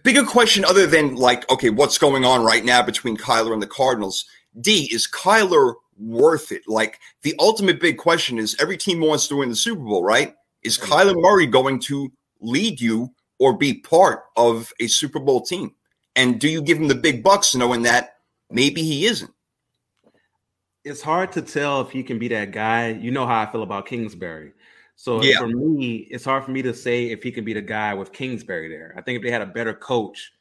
bigger 0.03 0.25
question 0.25 0.65
other 0.65 0.87
than 0.87 1.17
like, 1.17 1.49
okay, 1.51 1.71
what's 1.71 1.99
going 1.99 2.25
on 2.25 2.45
right 2.45 2.65
now 2.65 2.83
between 2.83 3.17
Kyler 3.17 3.53
and 3.53 3.63
the 3.63 3.67
Cardinals? 3.67 4.27
D, 4.61 4.89
is 4.93 5.09
Kyler 5.09 5.75
worth 5.99 6.53
it? 6.53 6.63
Like 6.67 7.01
the 7.23 7.35
ultimate 7.39 7.81
big 7.81 7.99
question 7.99 8.39
is 8.39 8.57
every 8.61 8.77
team 8.77 9.01
wants 9.01 9.29
to 9.29 9.37
win 9.37 9.49
the 9.49 9.57
Super 9.57 9.83
Bowl, 9.83 10.03
right? 10.03 10.35
Is 10.63 10.79
Kyler 10.79 11.21
Murray 11.21 11.47
going 11.47 11.79
to 11.81 12.11
lead 12.45 12.81
you 12.81 13.13
or 13.39 13.57
be 13.57 13.75
part 13.75 14.25
of 14.37 14.73
a 14.81 14.87
Super 14.87 15.19
Bowl 15.19 15.41
team? 15.41 15.75
And 16.17 16.41
do 16.41 16.49
you 16.49 16.63
give 16.63 16.79
him 16.79 16.89
the 16.89 16.95
big 16.95 17.23
bucks 17.23 17.55
knowing 17.55 17.83
that 17.83 18.17
maybe 18.51 18.83
he 18.83 19.07
isn't? 19.07 19.33
It's 20.85 21.03
hard 21.03 21.33
to 21.33 21.43
tell 21.43 21.81
if 21.81 21.91
he 21.91 22.03
can 22.03 22.19
be 22.19 22.29
that 22.29 22.53
guy. 22.53 22.91
You 22.91 23.11
know 23.11 23.27
how 23.27 23.41
I 23.41 23.51
feel 23.51 23.63
about 23.63 23.87
Kingsbury. 23.87 24.53
So 24.97 25.23
yeah. 25.23 25.39
for 25.39 25.49
me, 25.49 26.07
it's 26.11 26.25
hard 26.25 26.45
for 26.45 26.51
me 26.51 26.63
to 26.63 26.75
say 26.75 27.07
if 27.07 27.23
he 27.23 27.33
can 27.33 27.45
be 27.45 27.53
the 27.53 27.63
guy 27.63 27.95
with 27.95 28.13
Kingsbury 28.13 28.69
there. 28.69 28.95
I 28.97 29.01
think 29.01 29.17
if 29.17 29.23
they 29.23 29.31
had 29.31 29.43
a 29.43 29.47
better 29.47 29.75
coach, 29.75 30.33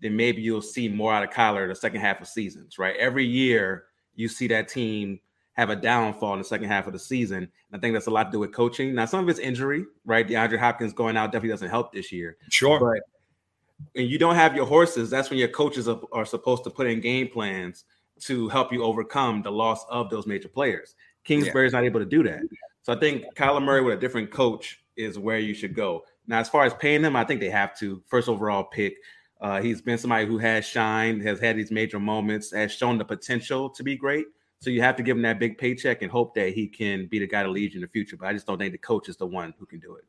then 0.00 0.16
maybe 0.16 0.42
you'll 0.42 0.62
see 0.62 0.88
more 0.88 1.12
out 1.12 1.22
of 1.22 1.30
Kyler 1.30 1.68
the 1.68 1.74
second 1.74 2.00
half 2.00 2.20
of 2.20 2.28
seasons, 2.28 2.78
right? 2.78 2.96
Every 2.96 3.26
year 3.26 3.84
you 4.14 4.28
see 4.28 4.48
that 4.48 4.68
team 4.68 5.20
have 5.54 5.70
a 5.70 5.76
downfall 5.76 6.34
in 6.34 6.38
the 6.38 6.44
second 6.44 6.68
half 6.68 6.86
of 6.86 6.92
the 6.92 6.98
season. 6.98 7.38
And 7.38 7.50
I 7.72 7.78
think 7.78 7.94
that's 7.94 8.06
a 8.06 8.10
lot 8.10 8.24
to 8.24 8.30
do 8.30 8.38
with 8.38 8.52
coaching. 8.52 8.94
Now, 8.94 9.04
some 9.04 9.20
of 9.20 9.28
it's 9.28 9.38
injury, 9.38 9.84
right? 10.04 10.26
DeAndre 10.26 10.58
Hopkins 10.58 10.92
going 10.92 11.16
out 11.16 11.32
definitely 11.32 11.50
doesn't 11.50 11.70
help 11.70 11.92
this 11.92 12.12
year. 12.12 12.36
Sure. 12.50 12.78
But 12.78 13.02
when 13.94 14.06
you 14.06 14.18
don't 14.18 14.36
have 14.36 14.54
your 14.54 14.66
horses, 14.66 15.10
that's 15.10 15.30
when 15.30 15.38
your 15.38 15.48
coaches 15.48 15.88
are, 15.88 16.00
are 16.12 16.24
supposed 16.24 16.64
to 16.64 16.70
put 16.70 16.86
in 16.86 17.00
game 17.00 17.28
plans 17.28 17.84
to 18.20 18.48
help 18.48 18.72
you 18.72 18.84
overcome 18.84 19.42
the 19.42 19.50
loss 19.50 19.84
of 19.90 20.10
those 20.10 20.26
major 20.26 20.48
players. 20.48 20.94
Kingsbury's 21.24 21.72
yeah. 21.72 21.80
not 21.80 21.84
able 21.84 22.00
to 22.00 22.06
do 22.06 22.22
that. 22.22 22.42
So 22.82 22.92
I 22.92 22.98
think 22.98 23.34
Kyler 23.34 23.62
Murray 23.62 23.82
with 23.82 23.98
a 23.98 24.00
different 24.00 24.30
coach 24.30 24.80
is 24.96 25.18
where 25.18 25.38
you 25.38 25.54
should 25.54 25.74
go. 25.74 26.04
Now, 26.26 26.38
as 26.38 26.48
far 26.48 26.64
as 26.64 26.74
paying 26.74 27.02
him, 27.02 27.16
I 27.16 27.24
think 27.24 27.40
they 27.40 27.50
have 27.50 27.76
to. 27.78 28.02
First 28.06 28.28
overall 28.28 28.64
pick. 28.64 28.96
Uh, 29.40 29.60
he's 29.60 29.80
been 29.80 29.98
somebody 29.98 30.26
who 30.26 30.38
has 30.38 30.66
shined, 30.66 31.22
has 31.22 31.40
had 31.40 31.56
these 31.56 31.70
major 31.70 31.98
moments, 31.98 32.52
has 32.52 32.72
shown 32.72 32.98
the 32.98 33.04
potential 33.04 33.70
to 33.70 33.82
be 33.82 33.96
great. 33.96 34.26
So 34.62 34.68
you 34.68 34.82
have 34.82 34.96
to 34.96 35.02
give 35.02 35.16
him 35.16 35.22
that 35.22 35.38
big 35.38 35.56
paycheck 35.56 36.02
and 36.02 36.10
hope 36.10 36.34
that 36.34 36.52
he 36.52 36.66
can 36.66 37.06
be 37.06 37.18
the 37.18 37.26
guy 37.26 37.42
to 37.42 37.50
lead 37.50 37.72
you 37.72 37.78
in 37.78 37.82
the 37.82 37.88
future. 37.88 38.16
But 38.18 38.28
I 38.28 38.34
just 38.34 38.46
don't 38.46 38.58
think 38.58 38.72
the 38.72 38.78
coach 38.78 39.08
is 39.08 39.16
the 39.16 39.26
one 39.26 39.54
who 39.58 39.64
can 39.64 39.80
do 39.80 39.94
it. 39.94 40.04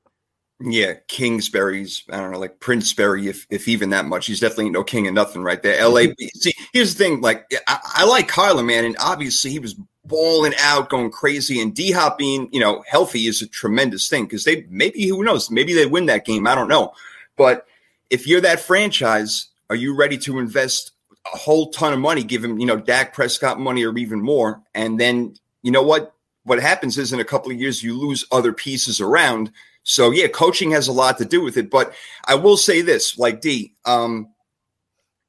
Yeah, 0.64 0.94
Kingsbury's, 1.08 2.04
I 2.12 2.18
don't 2.18 2.32
know, 2.32 2.38
like 2.38 2.60
Princeberry, 2.60 3.28
if 3.28 3.48
if 3.50 3.68
even 3.68 3.90
that 3.92 4.06
much. 4.06 4.28
He's 4.28 4.40
definitely 4.40 4.70
no 4.70 4.84
king 4.84 5.08
of 5.08 5.14
nothing 5.14 5.42
right 5.42 5.62
there. 5.64 5.88
LA. 5.88 6.14
See, 6.36 6.54
here's 6.72 6.94
the 6.94 7.04
thing, 7.04 7.22
like 7.22 7.52
I, 7.68 7.80
I 7.84 8.06
like 8.06 8.30
Kyler, 8.30 8.64
man, 8.64 8.86
and 8.86 8.96
obviously 9.00 9.50
he 9.50 9.58
was 9.58 9.76
balling 10.06 10.54
out, 10.60 10.90
going 10.90 11.10
crazy, 11.10 11.62
and 11.62 11.74
D 11.74 11.92
Hop 11.92 12.18
being, 12.18 12.48
you 12.52 12.60
know, 12.60 12.84
healthy 12.88 13.26
is 13.26 13.42
a 13.42 13.48
tremendous 13.48 14.08
thing 14.08 14.26
because 14.26 14.44
they 14.44 14.68
maybe 14.70 15.08
who 15.08 15.24
knows, 15.24 15.50
maybe 15.50 15.74
they 15.74 15.88
win 15.88 16.06
that 16.08 16.26
game. 16.26 16.46
I 16.46 16.54
don't 16.54 16.68
know. 16.68 16.94
But 17.38 17.66
if 18.12 18.28
you're 18.28 18.42
that 18.42 18.60
franchise, 18.60 19.48
are 19.70 19.76
you 19.76 19.96
ready 19.96 20.18
to 20.20 20.38
invest 20.38 20.92
a 21.34 21.38
whole 21.38 21.72
ton 21.72 21.94
of 21.94 22.00
money, 22.00 22.24
give 22.24 22.44
him, 22.44 22.60
you 22.60 22.66
know, 22.66 22.78
Dak 22.78 23.14
Prescott 23.14 23.60
money 23.60 23.86
or 23.86 23.98
even 23.98 24.22
more. 24.22 24.62
And 24.74 25.00
then, 25.00 25.36
you 25.62 25.72
know 25.72 25.84
what? 25.84 26.16
what 26.44 26.62
happens 26.62 26.98
is 26.98 27.14
in 27.14 27.20
a 27.20 27.26
couple 27.26 27.52
of 27.52 27.60
years 27.60 27.84
you 27.84 27.98
lose 27.98 28.26
other 28.32 28.54
pieces 28.54 29.00
around. 29.00 29.52
So 29.84 30.12
yeah, 30.12 30.28
coaching 30.28 30.72
has 30.72 30.88
a 30.88 30.94
lot 30.94 31.18
to 31.20 31.26
do 31.26 31.42
with 31.42 31.58
it. 31.58 31.70
But 31.70 31.94
I 32.26 32.36
will 32.36 32.58
say 32.58 32.82
this, 32.82 33.18
like 33.18 33.42
D, 33.42 33.74
um, 33.86 34.30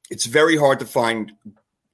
it's 0.09 0.25
very 0.25 0.57
hard 0.57 0.79
to 0.79 0.85
find 0.85 1.31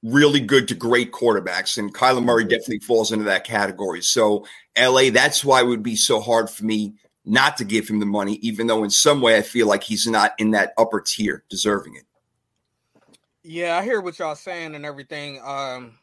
really 0.02 0.40
good 0.40 0.68
to 0.68 0.74
great 0.74 1.12
quarterbacks, 1.12 1.76
and 1.76 1.94
Kyler 1.94 2.24
Murray 2.24 2.44
definitely 2.44 2.80
falls 2.80 3.12
into 3.12 3.26
that 3.26 3.44
category. 3.44 4.00
So 4.00 4.46
LA, 4.78 5.10
that's 5.10 5.44
why 5.44 5.60
it 5.60 5.66
would 5.66 5.82
be 5.82 5.96
so 5.96 6.20
hard 6.20 6.48
for 6.48 6.64
me 6.64 6.94
not 7.26 7.58
to 7.58 7.64
give 7.64 7.88
him 7.88 8.00
the 8.00 8.06
money, 8.06 8.34
even 8.36 8.66
though 8.66 8.82
in 8.82 8.90
some 8.90 9.20
way 9.20 9.36
I 9.36 9.42
feel 9.42 9.66
like 9.66 9.82
he's 9.82 10.06
not 10.06 10.32
in 10.38 10.52
that 10.52 10.72
upper 10.78 11.00
tier, 11.00 11.44
deserving 11.50 11.96
it. 11.96 12.04
Yeah, 13.50 13.76
I 13.76 13.82
hear 13.82 14.00
what 14.00 14.16
y'all 14.16 14.36
saying 14.36 14.76
and 14.76 14.86
everything. 14.86 15.40
Um, 15.44 15.98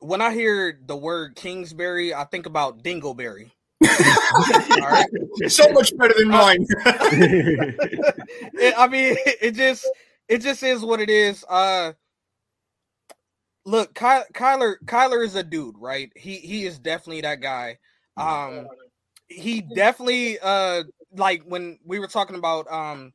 when 0.00 0.20
I 0.20 0.34
hear 0.34 0.80
the 0.84 0.96
word 0.96 1.36
Kingsbury, 1.36 2.12
I 2.12 2.24
think 2.24 2.46
about 2.46 2.82
Dingleberry. 2.82 3.52
right. 3.84 5.06
So 5.46 5.70
much 5.70 5.96
better 5.96 6.14
than 6.18 6.26
mine. 6.26 6.66
it, 6.84 8.74
I 8.76 8.88
mean, 8.88 9.14
it 9.26 9.52
just 9.52 9.88
it 10.26 10.38
just 10.38 10.64
is 10.64 10.82
what 10.82 11.00
it 11.00 11.08
is. 11.08 11.44
Uh 11.48 11.92
look, 13.64 13.94
Ky- 13.94 14.32
Kyler 14.34 14.74
Kyler 14.84 15.24
is 15.24 15.36
a 15.36 15.44
dude, 15.44 15.78
right? 15.78 16.10
He 16.16 16.38
he 16.38 16.66
is 16.66 16.80
definitely 16.80 17.20
that 17.20 17.40
guy. 17.40 17.78
Um 18.16 18.66
he 19.28 19.60
definitely 19.60 20.40
uh 20.40 20.82
like 21.14 21.44
when 21.44 21.78
we 21.84 22.00
were 22.00 22.08
talking 22.08 22.36
about 22.36 22.68
um 22.72 23.12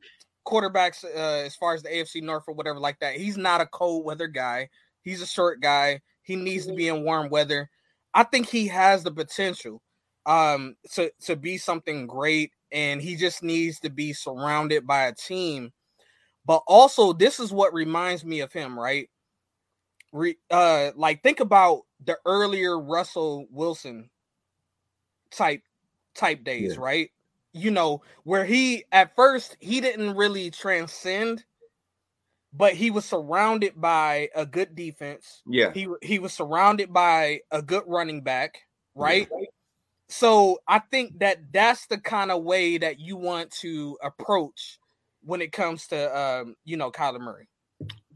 quarterbacks 0.48 1.04
uh, 1.04 1.44
as 1.44 1.54
far 1.54 1.74
as 1.74 1.82
the 1.82 1.88
AFC 1.88 2.22
North 2.22 2.44
or 2.48 2.54
whatever 2.54 2.78
like 2.78 2.98
that. 3.00 3.16
He's 3.16 3.36
not 3.36 3.60
a 3.60 3.66
cold 3.66 4.04
weather 4.04 4.26
guy. 4.26 4.68
He's 5.02 5.22
a 5.22 5.26
short 5.26 5.60
guy. 5.60 6.00
He 6.22 6.36
needs 6.36 6.66
to 6.66 6.74
be 6.74 6.88
in 6.88 7.04
warm 7.04 7.28
weather. 7.28 7.70
I 8.14 8.24
think 8.24 8.48
he 8.48 8.66
has 8.68 9.02
the 9.02 9.10
potential 9.12 9.82
um 10.26 10.76
to 10.92 11.10
to 11.22 11.36
be 11.36 11.56
something 11.56 12.06
great 12.06 12.52
and 12.70 13.00
he 13.00 13.16
just 13.16 13.42
needs 13.42 13.80
to 13.80 13.88
be 13.88 14.12
surrounded 14.12 14.86
by 14.86 15.04
a 15.04 15.14
team. 15.14 15.72
But 16.44 16.62
also 16.66 17.12
this 17.12 17.40
is 17.40 17.52
what 17.52 17.72
reminds 17.72 18.24
me 18.24 18.40
of 18.40 18.52
him, 18.52 18.78
right? 18.78 19.08
Re, 20.12 20.36
uh 20.50 20.90
like 20.96 21.22
think 21.22 21.40
about 21.40 21.82
the 22.04 22.16
earlier 22.24 22.78
Russell 22.78 23.46
Wilson 23.50 24.10
type 25.30 25.62
type 26.14 26.44
days, 26.44 26.74
yeah. 26.74 26.80
right? 26.80 27.10
You 27.52 27.70
know, 27.70 28.02
where 28.24 28.44
he 28.44 28.84
at 28.92 29.14
first 29.16 29.56
he 29.60 29.80
didn't 29.80 30.16
really 30.16 30.50
transcend 30.50 31.44
but 32.52 32.74
he 32.74 32.90
was 32.90 33.04
surrounded 33.04 33.80
by 33.80 34.30
a 34.34 34.46
good 34.46 34.74
defense. 34.74 35.42
Yeah. 35.46 35.72
He 35.72 35.88
he 36.02 36.18
was 36.18 36.32
surrounded 36.32 36.92
by 36.92 37.40
a 37.50 37.62
good 37.62 37.84
running 37.86 38.22
back, 38.22 38.58
right? 38.94 39.28
Yeah. 39.30 39.46
So 40.08 40.58
I 40.66 40.78
think 40.78 41.18
that 41.18 41.38
that's 41.52 41.86
the 41.86 41.98
kind 41.98 42.30
of 42.30 42.42
way 42.42 42.78
that 42.78 42.98
you 42.98 43.16
want 43.16 43.50
to 43.60 43.98
approach 44.02 44.78
when 45.22 45.42
it 45.42 45.52
comes 45.52 45.86
to 45.88 46.18
um, 46.18 46.54
you 46.64 46.76
know 46.76 46.90
Kyler 46.90 47.20
Murray. 47.20 47.48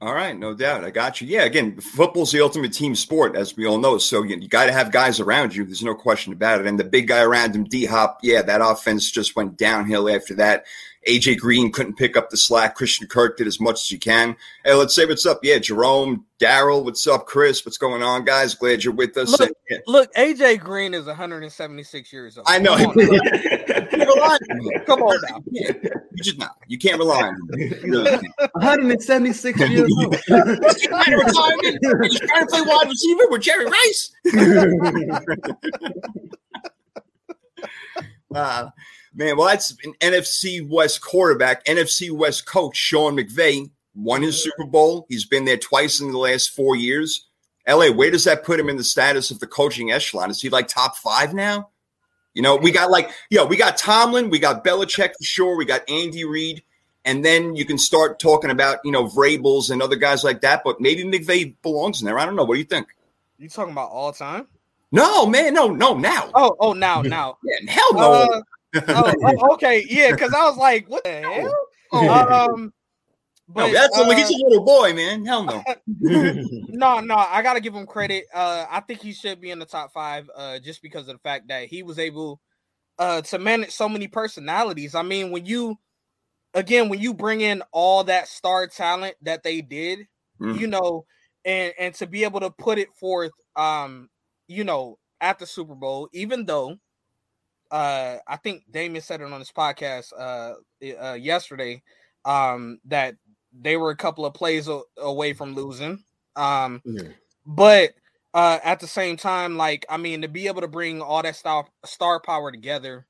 All 0.02 0.14
right, 0.14 0.36
no 0.36 0.52
doubt. 0.52 0.82
I 0.82 0.90
got 0.90 1.20
you. 1.20 1.28
Yeah, 1.28 1.44
again, 1.44 1.80
football's 1.80 2.32
the 2.32 2.40
ultimate 2.40 2.72
team 2.72 2.96
sport, 2.96 3.36
as 3.36 3.56
we 3.56 3.66
all 3.66 3.78
know. 3.78 3.98
So 3.98 4.24
you, 4.24 4.36
you 4.36 4.48
got 4.48 4.66
to 4.66 4.72
have 4.72 4.90
guys 4.90 5.20
around 5.20 5.54
you. 5.54 5.64
There's 5.64 5.84
no 5.84 5.94
question 5.94 6.32
about 6.32 6.60
it. 6.60 6.66
And 6.66 6.76
the 6.76 6.82
big 6.82 7.06
guy 7.06 7.22
around 7.22 7.54
him, 7.54 7.62
D 7.62 7.84
Hop, 7.84 8.18
yeah, 8.20 8.42
that 8.42 8.60
offense 8.60 9.12
just 9.12 9.36
went 9.36 9.56
downhill 9.56 10.10
after 10.10 10.34
that. 10.34 10.64
AJ 11.06 11.38
Green 11.38 11.70
couldn't 11.70 11.98
pick 11.98 12.16
up 12.16 12.30
the 12.30 12.36
slack. 12.36 12.74
Christian 12.74 13.06
Kirk 13.06 13.36
did 13.36 13.46
as 13.46 13.60
much 13.60 13.80
as 13.82 13.88
he 13.88 13.96
can. 13.96 14.36
Hey, 14.64 14.74
let's 14.74 14.92
say 14.92 15.06
what's 15.06 15.24
up. 15.24 15.38
Yeah, 15.44 15.58
Jerome, 15.58 16.26
Daryl, 16.40 16.84
what's 16.84 17.06
up, 17.06 17.26
Chris? 17.26 17.64
What's 17.64 17.78
going 17.78 18.02
on, 18.02 18.24
guys? 18.24 18.56
Glad 18.56 18.82
you're 18.82 18.92
with 18.92 19.16
us. 19.16 19.38
Look, 19.38 19.52
yeah. 19.70 19.78
look 19.86 20.12
AJ 20.14 20.58
Green 20.60 20.94
is 20.94 21.06
176 21.06 22.12
years 22.12 22.38
old. 22.38 22.46
I 22.50 22.58
know. 22.58 22.76
Come 24.06 24.18
on, 24.20 24.38
Come 24.86 25.02
on 25.02 25.20
now. 25.28 25.42
Yeah. 25.50 25.72
You 25.82 26.22
just 26.22 26.38
not. 26.38 26.56
You 26.68 26.78
can't 26.78 26.98
rely 26.98 27.22
on 27.22 27.34
him. 27.58 27.92
176 28.52 29.58
years 29.60 29.90
old. 29.98 30.14
He's 30.16 30.28
trying 30.86 31.12
to 31.12 32.46
play 32.48 32.62
wide 32.62 32.88
receiver 32.88 33.24
with 33.28 33.42
Jerry 33.42 33.66
Rice. 33.66 34.12
uh, 38.34 38.68
Man, 39.14 39.36
well, 39.36 39.46
that's 39.48 39.76
an 39.84 39.92
NFC 40.00 40.66
West 40.66 41.02
quarterback, 41.02 41.64
NFC 41.66 42.10
West 42.10 42.46
coach, 42.46 42.76
Sean 42.76 43.14
McVay, 43.16 43.70
won 43.94 44.22
his 44.22 44.42
Super 44.42 44.64
Bowl. 44.64 45.04
He's 45.10 45.26
been 45.26 45.44
there 45.44 45.58
twice 45.58 46.00
in 46.00 46.10
the 46.10 46.16
last 46.18 46.50
four 46.50 46.76
years. 46.76 47.26
LA, 47.68 47.90
where 47.90 48.10
does 48.10 48.24
that 48.24 48.42
put 48.42 48.58
him 48.58 48.70
in 48.70 48.76
the 48.78 48.84
status 48.84 49.30
of 49.30 49.38
the 49.38 49.46
coaching 49.46 49.92
echelon? 49.92 50.30
Is 50.30 50.40
he 50.40 50.48
like 50.48 50.66
top 50.66 50.96
five 50.96 51.34
now? 51.34 51.68
You 52.34 52.42
know, 52.42 52.56
we 52.56 52.70
got 52.70 52.90
like, 52.90 53.10
yo, 53.30 53.44
we 53.44 53.56
got 53.56 53.76
Tomlin, 53.76 54.30
we 54.30 54.38
got 54.38 54.64
Belichick 54.64 55.10
for 55.18 55.24
sure, 55.24 55.56
we 55.56 55.64
got 55.64 55.88
Andy 55.88 56.24
Reid, 56.24 56.62
and 57.04 57.24
then 57.24 57.54
you 57.54 57.64
can 57.64 57.78
start 57.78 58.18
talking 58.18 58.50
about, 58.50 58.78
you 58.84 58.92
know, 58.92 59.04
Vrabels 59.06 59.70
and 59.70 59.82
other 59.82 59.96
guys 59.96 60.24
like 60.24 60.40
that. 60.40 60.62
But 60.64 60.80
maybe 60.80 61.04
McVay 61.04 61.54
belongs 61.62 62.00
in 62.00 62.06
there. 62.06 62.18
I 62.18 62.24
don't 62.24 62.36
know. 62.36 62.44
What 62.44 62.54
do 62.54 62.60
you 62.60 62.64
think? 62.64 62.88
You 63.38 63.48
talking 63.48 63.72
about 63.72 63.90
all 63.90 64.12
time? 64.12 64.46
No, 64.92 65.26
man, 65.26 65.54
no, 65.54 65.68
no, 65.68 65.94
now. 65.94 66.30
Oh, 66.34 66.54
oh, 66.60 66.72
now, 66.72 67.02
now. 67.02 67.38
yeah, 67.44 67.72
hell 67.72 67.94
no. 67.94 68.12
Uh, 68.12 68.42
oh, 68.88 69.14
oh, 69.24 69.54
okay, 69.54 69.84
yeah, 69.88 70.12
because 70.12 70.32
I 70.32 70.44
was 70.44 70.56
like, 70.56 70.88
what 70.88 71.02
the 71.04 71.10
hell? 71.22 71.54
Oh. 71.92 72.08
Um, 72.08 72.72
but 73.54 73.66
no, 73.66 73.72
that's 73.72 73.98
uh, 73.98 74.08
a, 74.08 74.14
he's 74.14 74.30
a 74.30 74.44
little 74.44 74.64
boy, 74.64 74.92
man. 74.94 75.24
Hell 75.24 75.44
no. 75.44 75.62
no, 76.00 77.00
no, 77.00 77.14
I 77.14 77.42
gotta 77.42 77.60
give 77.60 77.74
him 77.74 77.86
credit. 77.86 78.24
Uh, 78.32 78.66
I 78.70 78.80
think 78.80 79.00
he 79.00 79.12
should 79.12 79.40
be 79.40 79.50
in 79.50 79.58
the 79.58 79.66
top 79.66 79.92
five, 79.92 80.30
uh, 80.34 80.58
just 80.58 80.82
because 80.82 81.08
of 81.08 81.14
the 81.14 81.20
fact 81.20 81.48
that 81.48 81.68
he 81.68 81.82
was 81.82 81.98
able 81.98 82.40
uh 82.98 83.22
to 83.22 83.38
manage 83.38 83.70
so 83.70 83.88
many 83.88 84.08
personalities. 84.08 84.94
I 84.94 85.02
mean, 85.02 85.30
when 85.30 85.46
you 85.46 85.78
again, 86.54 86.88
when 86.88 87.00
you 87.00 87.14
bring 87.14 87.40
in 87.40 87.62
all 87.72 88.04
that 88.04 88.28
star 88.28 88.66
talent 88.66 89.16
that 89.22 89.42
they 89.42 89.60
did, 89.60 90.06
mm. 90.40 90.58
you 90.58 90.66
know, 90.66 91.04
and 91.44 91.72
and 91.78 91.94
to 91.96 92.06
be 92.06 92.24
able 92.24 92.40
to 92.40 92.50
put 92.50 92.78
it 92.78 92.94
forth, 92.94 93.32
um, 93.56 94.08
you 94.48 94.64
know, 94.64 94.98
at 95.20 95.38
the 95.38 95.46
Super 95.46 95.74
Bowl, 95.74 96.08
even 96.12 96.44
though 96.44 96.76
uh, 97.70 98.18
I 98.28 98.36
think 98.36 98.64
Damien 98.70 99.02
said 99.02 99.22
it 99.22 99.32
on 99.32 99.40
his 99.40 99.50
podcast 99.50 100.12
uh, 100.16 100.54
uh, 101.02 101.14
yesterday 101.14 101.82
um, 102.24 102.78
that 102.84 103.14
they 103.52 103.76
were 103.76 103.90
a 103.90 103.96
couple 103.96 104.24
of 104.24 104.34
plays 104.34 104.68
o- 104.68 104.86
away 104.98 105.32
from 105.32 105.54
losing. 105.54 106.02
Um, 106.36 106.82
yeah. 106.84 107.08
But 107.46 107.90
uh, 108.34 108.58
at 108.64 108.80
the 108.80 108.86
same 108.86 109.16
time, 109.16 109.56
like 109.56 109.84
I 109.88 109.96
mean, 109.96 110.22
to 110.22 110.28
be 110.28 110.46
able 110.46 110.62
to 110.62 110.68
bring 110.68 111.02
all 111.02 111.22
that 111.22 111.36
star 111.36 111.66
star 111.84 112.20
power 112.20 112.50
together 112.50 113.06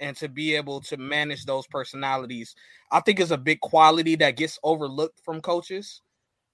and 0.00 0.16
to 0.16 0.28
be 0.28 0.56
able 0.56 0.80
to 0.82 0.96
manage 0.96 1.44
those 1.44 1.66
personalities, 1.66 2.54
I 2.90 3.00
think 3.00 3.20
is 3.20 3.30
a 3.30 3.38
big 3.38 3.60
quality 3.60 4.16
that 4.16 4.36
gets 4.36 4.58
overlooked 4.62 5.20
from 5.24 5.40
coaches. 5.40 6.00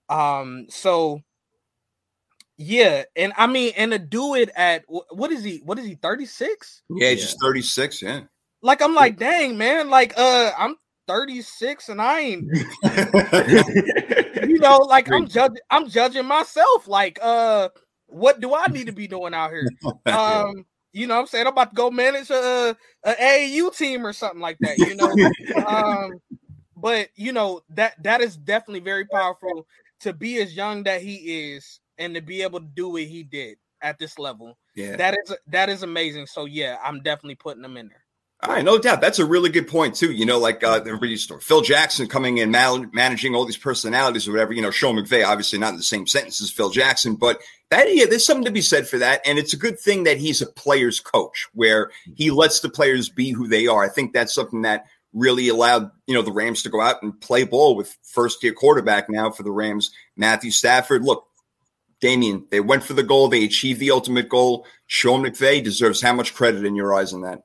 Um, 0.08 0.66
so 0.68 1.22
yeah, 2.62 3.04
and 3.16 3.32
I 3.38 3.46
mean, 3.46 3.72
and 3.76 3.92
to 3.92 3.98
do 3.98 4.34
it 4.34 4.50
at 4.54 4.84
what 4.86 5.32
is 5.32 5.42
he? 5.42 5.62
What 5.64 5.78
is 5.78 5.86
he? 5.86 5.94
Thirty 5.94 6.26
six? 6.26 6.82
Yeah, 6.90 7.10
he's 7.10 7.20
yeah. 7.20 7.24
just 7.24 7.40
thirty 7.40 7.62
six. 7.62 8.02
Yeah. 8.02 8.22
Like 8.60 8.82
I'm 8.82 8.94
like, 8.94 9.16
dang 9.18 9.56
man, 9.56 9.88
like 9.88 10.12
uh, 10.18 10.50
I'm 10.58 10.76
36 11.06 11.88
and 11.88 12.00
I 12.00 12.20
ain't, 12.20 12.44
you 14.48 14.58
know, 14.58 14.78
like 14.78 15.10
I'm 15.12 15.26
judging, 15.26 15.62
I'm 15.70 15.88
judging 15.88 16.26
myself. 16.26 16.86
Like, 16.86 17.18
uh, 17.22 17.68
what 18.06 18.40
do 18.40 18.54
I 18.54 18.66
need 18.68 18.86
to 18.86 18.92
be 18.92 19.06
doing 19.06 19.34
out 19.34 19.50
here? 19.50 19.70
Um, 20.06 20.66
you 20.92 21.06
know, 21.06 21.20
I'm 21.20 21.26
saying 21.26 21.46
I'm 21.46 21.52
about 21.52 21.70
to 21.70 21.76
go 21.76 21.90
manage 21.90 22.30
a, 22.30 22.76
a 23.04 23.12
AAU 23.14 23.76
team 23.76 24.04
or 24.04 24.12
something 24.12 24.40
like 24.40 24.58
that. 24.60 24.80
You 24.80 24.96
know, 24.96 25.14
um, 25.66 26.20
but 26.76 27.08
you 27.14 27.32
know 27.32 27.60
that 27.70 28.02
that 28.02 28.20
is 28.20 28.36
definitely 28.36 28.80
very 28.80 29.04
powerful 29.04 29.66
to 30.00 30.12
be 30.12 30.40
as 30.40 30.56
young 30.56 30.82
that 30.84 31.02
he 31.02 31.52
is 31.52 31.80
and 31.98 32.14
to 32.14 32.20
be 32.20 32.42
able 32.42 32.60
to 32.60 32.66
do 32.74 32.88
what 32.88 33.02
he 33.02 33.22
did 33.22 33.58
at 33.82 33.98
this 33.98 34.18
level. 34.18 34.58
Yeah, 34.74 34.96
that 34.96 35.16
is 35.24 35.36
that 35.48 35.68
is 35.68 35.82
amazing. 35.82 36.26
So 36.26 36.46
yeah, 36.46 36.78
I'm 36.82 37.02
definitely 37.02 37.36
putting 37.36 37.64
him 37.64 37.76
in 37.76 37.88
there. 37.88 38.04
All 38.42 38.54
right, 38.54 38.64
no 38.64 38.78
doubt. 38.78 39.02
That's 39.02 39.18
a 39.18 39.26
really 39.26 39.50
good 39.50 39.68
point 39.68 39.94
too. 39.94 40.12
You 40.12 40.24
know, 40.24 40.38
like 40.38 40.64
uh. 40.64 40.82
Phil 41.40 41.60
Jackson 41.60 42.08
coming 42.08 42.38
in, 42.38 42.50
mal- 42.50 42.86
managing 42.92 43.34
all 43.34 43.44
these 43.44 43.58
personalities 43.58 44.26
or 44.26 44.32
whatever. 44.32 44.54
You 44.54 44.62
know, 44.62 44.70
Sean 44.70 44.96
McVay, 44.96 45.26
obviously 45.26 45.58
not 45.58 45.70
in 45.70 45.76
the 45.76 45.82
same 45.82 46.06
sentence 46.06 46.40
as 46.40 46.50
Phil 46.50 46.70
Jackson, 46.70 47.16
but 47.16 47.40
that 47.70 47.94
yeah, 47.94 48.06
there's 48.06 48.24
something 48.24 48.46
to 48.46 48.50
be 48.50 48.62
said 48.62 48.88
for 48.88 48.96
that. 48.98 49.20
And 49.26 49.38
it's 49.38 49.52
a 49.52 49.58
good 49.58 49.78
thing 49.78 50.04
that 50.04 50.16
he's 50.16 50.40
a 50.40 50.46
player's 50.46 51.00
coach, 51.00 51.48
where 51.52 51.90
he 52.14 52.30
lets 52.30 52.60
the 52.60 52.70
players 52.70 53.10
be 53.10 53.30
who 53.30 53.46
they 53.46 53.66
are. 53.66 53.84
I 53.84 53.88
think 53.88 54.14
that's 54.14 54.34
something 54.34 54.62
that 54.62 54.86
really 55.12 55.48
allowed 55.48 55.90
you 56.06 56.14
know 56.14 56.22
the 56.22 56.32
Rams 56.32 56.62
to 56.62 56.70
go 56.70 56.80
out 56.80 57.02
and 57.02 57.20
play 57.20 57.44
ball 57.44 57.76
with 57.76 57.96
first 58.02 58.42
year 58.42 58.54
quarterback 58.54 59.10
now 59.10 59.30
for 59.30 59.42
the 59.42 59.52
Rams, 59.52 59.90
Matthew 60.16 60.50
Stafford. 60.50 61.04
Look, 61.04 61.26
Damien, 62.00 62.46
they 62.50 62.60
went 62.60 62.84
for 62.84 62.94
the 62.94 63.02
goal. 63.02 63.28
They 63.28 63.44
achieved 63.44 63.80
the 63.80 63.90
ultimate 63.90 64.30
goal. 64.30 64.66
Sean 64.86 65.22
McVay 65.22 65.62
deserves 65.62 66.00
how 66.00 66.14
much 66.14 66.34
credit 66.34 66.64
in 66.64 66.74
your 66.74 66.94
eyes 66.94 67.12
on 67.12 67.20
that? 67.20 67.42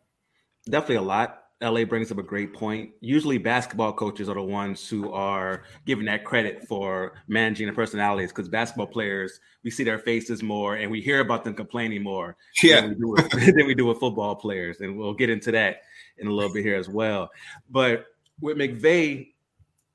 Definitely 0.69 0.95
a 0.95 1.01
lot. 1.03 1.41
LA 1.61 1.85
brings 1.85 2.11
up 2.11 2.17
a 2.17 2.23
great 2.23 2.53
point. 2.53 2.91
Usually, 2.99 3.37
basketball 3.37 3.93
coaches 3.93 4.27
are 4.27 4.35
the 4.35 4.41
ones 4.41 4.89
who 4.89 5.11
are 5.13 5.63
given 5.85 6.05
that 6.05 6.25
credit 6.25 6.67
for 6.67 7.13
managing 7.27 7.67
the 7.67 7.73
personalities 7.73 8.29
because 8.29 8.49
basketball 8.49 8.87
players, 8.87 9.39
we 9.63 9.71
see 9.71 9.83
their 9.83 9.97
faces 9.97 10.43
more 10.43 10.75
and 10.75 10.91
we 10.91 11.01
hear 11.01 11.21
about 11.21 11.43
them 11.45 11.53
complaining 11.53 12.03
more 12.03 12.35
Yeah. 12.61 12.81
than, 12.81 12.89
we 12.89 12.95
do 12.95 13.07
with, 13.07 13.29
than 13.55 13.67
we 13.67 13.73
do 13.73 13.85
with 13.85 13.99
football 13.99 14.35
players. 14.35 14.81
And 14.81 14.97
we'll 14.97 15.13
get 15.13 15.29
into 15.29 15.51
that 15.53 15.83
in 16.17 16.27
a 16.27 16.31
little 16.31 16.53
bit 16.53 16.63
here 16.63 16.75
as 16.75 16.89
well. 16.89 17.29
But 17.69 18.05
with 18.41 18.57
McVay, 18.57 19.29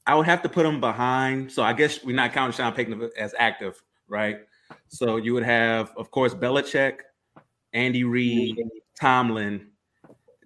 I 0.07 0.15
would 0.15 0.27
have 0.27 0.43
to 0.43 0.49
put 0.49 0.65
him 0.65 0.81
behind. 0.81 1.53
So 1.53 1.62
I 1.62 1.75
guess 1.75 2.03
we're 2.03 2.17
not 2.17 2.33
counting 2.33 2.57
Sean 2.57 2.73
Payton 2.73 3.11
as 3.19 3.35
active, 3.39 3.81
right? 4.09 4.41
So 4.89 5.17
you 5.17 5.35
would 5.35 5.45
have, 5.45 5.93
of 5.97 6.11
course, 6.11 6.33
Belichick, 6.33 7.00
Andy 7.75 8.05
Reid, 8.05 8.57
mm-hmm. 8.57 8.69
Tomlin. 8.99 9.70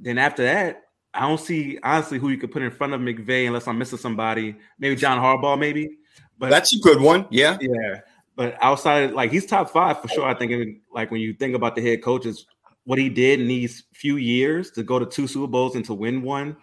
Then 0.04 0.18
after 0.18 0.44
that, 0.44 0.82
I 1.14 1.20
don't 1.20 1.40
see 1.40 1.78
honestly 1.82 2.18
who 2.18 2.28
you 2.28 2.36
could 2.36 2.52
put 2.52 2.60
in 2.60 2.70
front 2.70 2.92
of 2.92 3.00
McVay 3.00 3.46
unless 3.46 3.66
I'm 3.66 3.78
missing 3.78 3.98
somebody. 3.98 4.54
Maybe 4.78 4.96
John 4.96 5.18
Harbaugh, 5.18 5.58
maybe. 5.58 5.96
But 6.38 6.50
That's 6.50 6.74
a 6.74 6.78
good 6.78 7.00
one. 7.00 7.26
Yeah. 7.30 7.56
yeah, 7.60 8.00
but 8.36 8.56
outside, 8.60 9.12
like 9.12 9.32
he's 9.32 9.46
top 9.46 9.70
five 9.70 10.02
for 10.02 10.08
sure. 10.08 10.26
I 10.26 10.34
think, 10.34 10.78
like 10.92 11.10
when 11.10 11.22
you 11.22 11.32
think 11.32 11.54
about 11.54 11.74
the 11.74 11.80
head 11.80 12.02
coaches, 12.02 12.44
what 12.84 12.98
he 12.98 13.08
did 13.08 13.40
in 13.40 13.48
these 13.48 13.84
few 13.94 14.16
years 14.16 14.70
to 14.72 14.82
go 14.82 14.98
to 14.98 15.06
two 15.06 15.26
Super 15.26 15.46
Bowls 15.46 15.74
and 15.74 15.84
to 15.86 15.94
win 15.94 16.20
one 16.20 16.56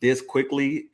this 0.00 0.20
quickly, 0.20 0.88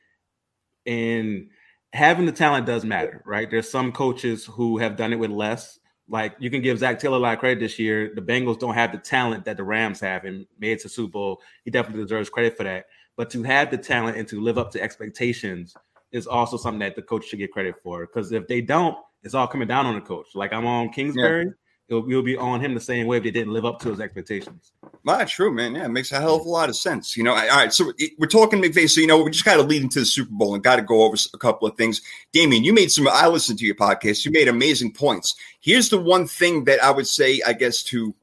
and 0.85 1.49
having 1.95 2.27
the 2.27 2.33
talent 2.33 2.67
does 2.67 2.85
matter, 2.85 3.23
right? 3.25 3.51
There's 3.51 3.71
some 3.71 3.93
coaches 3.93 4.45
who 4.45 4.77
have 4.77 4.97
done 4.97 5.15
it 5.15 5.19
with 5.19 5.31
less. 5.31 5.79
Like 6.09 6.35
you 6.39 6.51
can 6.51 6.61
give 6.61 6.79
Zac 6.79 6.99
Taylor 6.99 7.17
a 7.17 7.21
lot 7.21 7.35
of 7.35 7.39
credit 7.39 7.61
this 7.61 7.79
year. 7.79 8.13
The 8.15 8.21
Bengals 8.21 8.59
don't 8.59 8.75
have 8.75 8.93
the 8.93 8.99
talent 8.99 9.45
that 9.47 9.57
the 9.57 9.65
Rams 9.65 10.01
have 10.01 10.25
and 10.25 10.47
made 10.59 10.73
it 10.73 10.81
to 10.81 10.89
Super 10.89 11.13
Bowl. 11.13 11.43
He 11.65 11.71
definitely 11.71 12.03
deserves 12.03 12.29
credit 12.29 12.57
for 12.57 12.65
that. 12.65 12.87
But 13.17 13.31
to 13.31 13.43
have 13.45 13.71
the 13.71 13.79
talent 13.79 14.17
and 14.17 14.29
to 14.29 14.41
live 14.41 14.59
up 14.59 14.71
to 14.73 14.83
expectations 14.83 15.75
is 16.13 16.27
also 16.27 16.57
something 16.57 16.81
that 16.81 16.97
the 16.97 17.03
coach 17.03 17.27
should 17.27 17.39
get 17.39 17.53
credit 17.53 17.77
for. 17.83 18.07
Because 18.07 18.33
if 18.33 18.47
they 18.47 18.61
don't, 18.61 18.97
it's 19.23 19.35
all 19.35 19.47
coming 19.47 19.69
down 19.69 19.87
on 19.87 19.95
the 19.95 20.01
coach. 20.01 20.29
Like 20.35 20.53
I'm 20.53 20.67
on 20.67 20.91
Kingsbury, 20.91 21.53
it'll, 21.89 22.09
it'll 22.09 22.23
be 22.23 22.37
on 22.37 22.61
him 22.61 22.75
the 22.75 22.81
same 22.81 23.07
way 23.07 23.19
if 23.19 23.23
they 23.23 23.31
didn't 23.31 23.53
live 23.53 23.65
up 23.65 23.81
to 23.81 23.91
his 23.91 24.01
expectations. 24.01 24.73
Well, 25.05 25.25
true, 25.27 25.53
man. 25.53 25.75
Yeah, 25.75 25.85
it 25.85 25.91
makes 25.91 26.13
a 26.13 26.21
hell 26.21 26.37
of 26.37 26.47
a 26.47 26.49
lot 26.49 26.69
of 26.71 26.77
sense. 26.77 27.17
You 27.17 27.25
know, 27.25 27.33
all 27.33 27.47
right. 27.47 27.73
So 27.73 27.93
we're 28.19 28.27
talking 28.27 28.63
McVay. 28.63 28.89
So 28.89 29.01
you 29.01 29.07
know, 29.07 29.23
we 29.23 29.31
just 29.31 29.45
got 29.45 29.57
to 29.57 29.63
lead 29.63 29.83
into 29.83 30.01
the 30.01 30.07
Super 30.07 30.33
Bowl 30.33 30.55
and 30.55 30.65
got 30.65 30.77
to 30.77 30.83
go 30.83 31.03
over 31.03 31.17
a 31.35 31.39
couple 31.39 31.69
of 31.69 31.77
things. 31.77 32.01
Damien, 32.33 32.65
you 32.65 32.73
made 32.73 32.91
some. 32.91 33.07
I 33.09 33.29
listened 33.29 33.59
to 33.59 33.67
your 33.67 33.75
podcast. 33.75 34.25
You 34.25 34.33
made 34.33 34.49
amazing 34.49 34.93
points. 34.93 35.35
Here's 35.61 35.91
the 35.91 36.01
one 36.01 36.27
thing 36.27 36.65
that 36.65 36.83
I 36.83 36.91
would 36.91 37.07
say, 37.07 37.41
I 37.47 37.53
guess, 37.53 37.83
to 37.85 38.15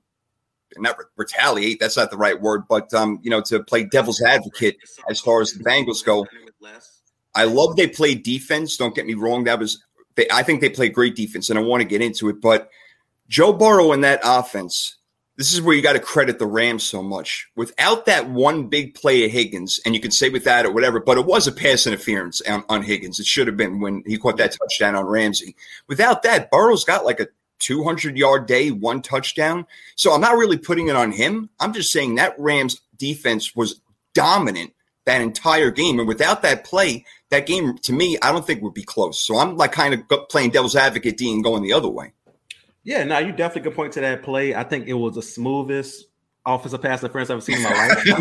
not 0.78 0.98
re- 0.98 1.06
retaliate. 1.18 1.80
That's 1.80 1.98
not 1.98 2.12
the 2.12 2.18
right 2.18 2.40
word, 2.40 2.64
but 2.68 2.94
um, 2.94 3.20
you 3.22 3.30
know, 3.30 3.42
to 3.42 3.64
play 3.64 3.84
devil's 3.84 4.22
advocate 4.22 4.78
as 5.10 5.20
far 5.20 5.42
as 5.42 5.54
the 5.54 5.64
Bengals 5.64 6.04
go. 6.04 6.26
I 7.34 7.46
love 7.46 7.76
they 7.76 7.88
played 7.88 8.24
defense. 8.24 8.76
Don't 8.76 8.96
get 8.96 9.06
me 9.06 9.14
wrong. 9.14 9.46
That 9.46 9.60
was, 9.60 9.84
they, 10.16 10.28
I 10.32 10.44
think 10.44 10.62
they 10.62 10.70
played 10.70 10.94
great 10.94 11.16
defense, 11.16 11.50
and 11.50 11.58
I 11.58 11.62
want 11.62 11.82
to 11.82 11.88
get 11.88 12.02
into 12.02 12.28
it. 12.30 12.42
But 12.42 12.70
Joe 13.32 13.54
Burrow 13.54 13.94
in 13.94 14.02
that 14.02 14.20
offense, 14.26 14.98
this 15.38 15.54
is 15.54 15.62
where 15.62 15.74
you 15.74 15.82
got 15.82 15.94
to 15.94 16.00
credit 16.00 16.38
the 16.38 16.46
Rams 16.46 16.84
so 16.84 17.02
much. 17.02 17.48
Without 17.56 18.06
that 18.06 18.30
one 18.30 18.68
big 18.68 18.94
play 18.94 19.24
of 19.24 19.32
Higgins, 19.32 19.80
and 19.86 19.96
you 19.96 20.02
can 20.02 20.12
say 20.12 20.28
without 20.28 20.66
or 20.66 20.74
whatever, 20.74 21.00
but 21.00 21.18
it 21.18 21.26
was 21.26 21.48
a 21.48 21.54
pass 21.54 21.88
interference 21.88 22.42
on, 22.42 22.66
on 22.68 22.84
Higgins. 22.84 23.22
It 23.22 23.26
should 23.26 23.48
have 23.48 23.56
been 23.56 23.80
when 23.80 24.04
he 24.06 24.18
caught 24.18 24.36
that 24.36 24.58
touchdown 24.60 24.96
on 24.96 25.06
Ramsey. 25.06 25.56
Without 25.88 26.24
that, 26.24 26.52
Burrow's 26.52 26.84
got 26.84 27.06
like 27.06 27.22
a 27.22 27.28
200 27.60 28.18
yard 28.18 28.48
day, 28.48 28.70
one 28.70 29.02
touchdown. 29.02 29.66
So 29.96 30.12
I'm 30.12 30.20
not 30.20 30.36
really 30.36 30.58
putting 30.58 30.90
it 30.90 30.98
on 30.98 31.14
him. 31.14 31.50
I'm 31.62 31.72
just 31.72 31.94
saying 31.94 32.16
that 32.16 32.38
Rams 32.38 32.82
defense 32.98 33.56
was 33.56 33.80
dominant 34.14 34.74
that 35.06 35.22
entire 35.22 35.72
game. 35.72 36.00
And 36.00 36.08
without 36.08 36.42
that 36.42 36.66
play, 36.66 37.06
that 37.30 37.46
game 37.46 37.78
to 37.78 37.94
me, 37.94 38.18
I 38.22 38.34
don't 38.34 38.46
think 38.46 38.62
would 38.62 38.74
be 38.74 38.84
close. 38.84 39.24
So 39.24 39.38
I'm 39.38 39.56
like 39.56 39.72
kind 39.72 39.94
of 39.94 40.28
playing 40.28 40.50
devil's 40.50 40.76
advocate, 40.76 41.16
Dean, 41.16 41.42
going 41.42 41.64
the 41.64 41.72
other 41.72 41.88
way. 41.90 42.12
Yeah, 42.84 43.04
now 43.04 43.20
you 43.20 43.32
definitely 43.32 43.70
can 43.70 43.76
point 43.76 43.94
to 43.94 44.02
that 44.02 44.24
play. 44.24 44.56
I 44.56 44.64
think 44.64 44.88
it 44.88 44.94
was 44.94 45.16
the 45.16 45.22
smoothest 45.22 46.06
offensive 46.46 46.82
pass 46.82 47.04
interference 47.04 47.30
I've 47.30 47.36
ever 47.36 47.42
seen 47.42 47.58
in 47.58 47.64
my 47.64 47.70
life. 47.88 48.08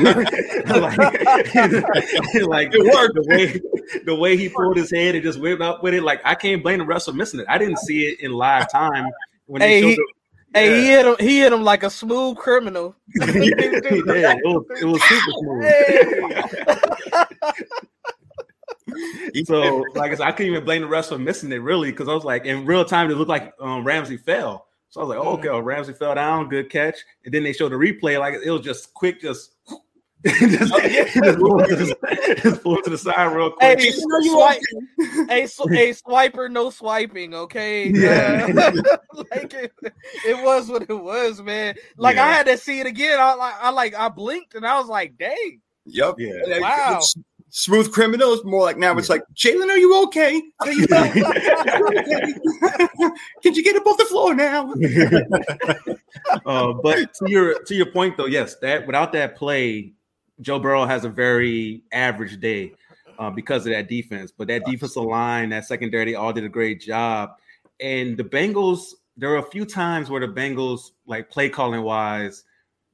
like, 0.68 0.98
like 2.46 2.68
It 2.74 2.94
worked. 2.94 3.14
the 3.14 3.24
way 3.26 3.60
the 4.04 4.14
way 4.14 4.36
he 4.36 4.48
pulled 4.50 4.76
his 4.76 4.90
head 4.90 5.14
and 5.14 5.24
just 5.24 5.40
went 5.40 5.62
up 5.62 5.82
with 5.82 5.94
it. 5.94 6.02
Like 6.02 6.20
I 6.24 6.34
can't 6.34 6.62
blame 6.62 6.78
the 6.80 6.84
rest 6.84 7.06
for 7.06 7.12
missing 7.14 7.40
it. 7.40 7.46
I 7.48 7.56
didn't 7.58 7.78
see 7.78 8.02
it 8.02 8.20
in 8.20 8.32
live 8.32 8.70
time 8.70 9.06
when 9.46 9.62
Hey, 9.62 9.80
they 9.80 9.88
he- 9.88 9.94
showed 9.94 10.04
Hey, 10.52 10.80
he 10.80 10.86
hit 10.88 11.06
him. 11.06 11.16
He 11.20 11.38
hit 11.38 11.52
him 11.52 11.62
like 11.62 11.84
a 11.84 11.90
smooth 11.90 12.36
criminal. 12.36 12.96
yeah, 13.14 13.24
it 13.24 14.40
was, 14.44 14.64
it 14.80 14.84
was 14.84 15.00
super 15.04 15.30
smooth. 15.38 15.62
Hey. 15.62 17.24
So, 19.44 19.84
like 19.94 20.12
I 20.12 20.14
said, 20.16 20.26
I 20.26 20.32
couldn't 20.32 20.52
even 20.52 20.64
blame 20.64 20.82
the 20.82 20.88
rest 20.88 21.10
for 21.10 21.18
missing 21.18 21.52
it 21.52 21.62
really 21.62 21.90
because 21.90 22.08
I 22.08 22.14
was 22.14 22.24
like, 22.24 22.44
in 22.44 22.66
real 22.66 22.84
time, 22.84 23.10
it 23.10 23.14
looked 23.14 23.28
like 23.28 23.54
um, 23.60 23.84
Ramsey 23.84 24.16
fell. 24.16 24.66
So 24.90 25.00
I 25.00 25.04
was 25.04 25.16
like, 25.16 25.24
oh, 25.24 25.32
okay, 25.34 25.48
well, 25.48 25.62
Ramsey 25.62 25.92
fell 25.92 26.14
down, 26.14 26.48
good 26.48 26.68
catch. 26.68 26.96
And 27.24 27.32
then 27.32 27.44
they 27.44 27.52
showed 27.52 27.70
the 27.70 27.76
replay, 27.76 28.18
like 28.18 28.34
it 28.44 28.50
was 28.50 28.62
just 28.62 28.92
quick, 28.94 29.20
just. 29.20 29.52
just, 30.26 30.50
just, 30.50 31.38
pulled 31.38 31.66
to 31.66 31.76
the, 31.76 32.40
just 32.42 32.62
pulled 32.62 32.84
to 32.84 32.90
the 32.90 32.98
side 32.98 33.34
real 33.34 33.52
quick. 33.52 33.80
Hey, 33.80 33.90
swipe, 33.90 34.60
hey, 35.30 35.46
sw- 35.46 35.70
hey, 35.70 35.90
swiper, 35.92 36.50
no 36.50 36.68
swiping, 36.68 37.32
okay? 37.32 37.88
Yeah. 37.88 38.46
Uh, 38.54 38.96
like 39.30 39.54
it, 39.54 39.72
it 40.26 40.44
was 40.44 40.68
what 40.68 40.82
it 40.82 40.92
was, 40.92 41.40
man. 41.40 41.74
Like 41.96 42.18
I 42.18 42.30
had 42.30 42.44
to 42.46 42.58
see 42.58 42.80
it 42.80 42.86
again. 42.86 43.18
I 43.18 43.32
like, 43.32 43.54
I 43.62 43.70
like, 43.70 43.94
I 43.94 44.10
blinked 44.10 44.54
and 44.54 44.66
I 44.66 44.78
was 44.78 44.88
like, 44.88 45.16
"Dang, 45.16 45.62
Yep. 45.86 46.14
Yeah. 46.18 46.60
Wow. 46.60 47.00
Smooth 47.50 47.92
criminal 47.92 48.32
is 48.32 48.44
more 48.44 48.62
like 48.62 48.78
now 48.78 48.96
it's 48.96 49.08
like, 49.08 49.22
Jalen, 49.34 49.68
are 49.68 49.76
you 49.76 50.02
okay? 50.04 50.40
Are 50.60 50.72
you 50.72 50.86
Can 53.42 53.54
you 53.54 53.64
get 53.64 53.76
up 53.76 53.86
off 53.86 53.98
the 53.98 54.04
floor 54.04 54.34
now? 54.34 54.72
uh, 56.46 56.72
but 56.74 57.12
to 57.14 57.28
your 57.28 57.60
to 57.64 57.74
your 57.74 57.86
point 57.86 58.16
though, 58.16 58.26
yes, 58.26 58.54
that 58.56 58.86
without 58.86 59.12
that 59.12 59.36
play, 59.36 59.92
Joe 60.40 60.60
Burrow 60.60 60.86
has 60.86 61.04
a 61.04 61.08
very 61.08 61.82
average 61.92 62.38
day 62.38 62.72
uh, 63.18 63.30
because 63.30 63.66
of 63.66 63.72
that 63.72 63.88
defense. 63.88 64.32
But 64.36 64.46
that 64.48 64.64
defensive 64.64 65.02
line, 65.02 65.50
that 65.50 65.66
secondary, 65.66 66.04
they 66.04 66.14
all 66.14 66.32
did 66.32 66.44
a 66.44 66.48
great 66.48 66.80
job. 66.80 67.32
And 67.80 68.16
the 68.16 68.24
Bengals, 68.24 68.94
there 69.16 69.30
were 69.30 69.38
a 69.38 69.50
few 69.50 69.64
times 69.64 70.08
where 70.08 70.20
the 70.20 70.32
Bengals, 70.32 70.92
like 71.06 71.30
play 71.30 71.48
calling 71.48 71.82
wise, 71.82 72.44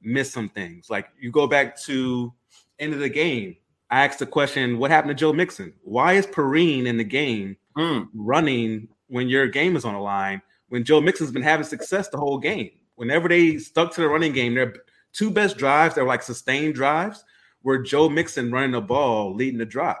missed 0.01 0.33
some 0.33 0.49
things. 0.49 0.89
Like 0.89 1.07
you 1.19 1.31
go 1.31 1.47
back 1.47 1.79
to 1.83 2.33
end 2.79 2.93
of 2.93 2.99
the 2.99 3.09
game. 3.09 3.55
I 3.89 4.05
asked 4.05 4.19
the 4.19 4.25
question, 4.25 4.79
what 4.79 4.91
happened 4.91 5.09
to 5.09 5.15
Joe 5.15 5.33
Mixon? 5.33 5.73
Why 5.83 6.13
is 6.13 6.27
Perine 6.27 6.85
in 6.85 6.97
the 6.97 7.03
game 7.03 7.57
Mm. 7.77 8.07
running 8.15 8.87
when 9.07 9.29
your 9.29 9.47
game 9.47 9.75
is 9.75 9.85
on 9.85 9.93
the 9.93 9.99
line 9.99 10.41
when 10.69 10.83
Joe 10.83 10.99
Mixon's 10.99 11.31
been 11.31 11.43
having 11.43 11.65
success 11.65 12.09
the 12.09 12.17
whole 12.17 12.39
game. 12.39 12.71
Whenever 12.95 13.29
they 13.29 13.57
stuck 13.57 13.93
to 13.93 14.01
the 14.01 14.07
running 14.09 14.33
game, 14.33 14.55
their 14.55 14.73
two 15.13 15.29
best 15.29 15.57
drives, 15.57 15.95
they're 15.95 16.03
like 16.03 16.23
sustained 16.23 16.73
drives, 16.73 17.23
were 17.63 17.77
Joe 17.77 18.09
Mixon 18.09 18.51
running 18.51 18.71
the 18.71 18.81
ball, 18.81 19.33
leading 19.33 19.59
the 19.59 19.65
drive. 19.65 19.97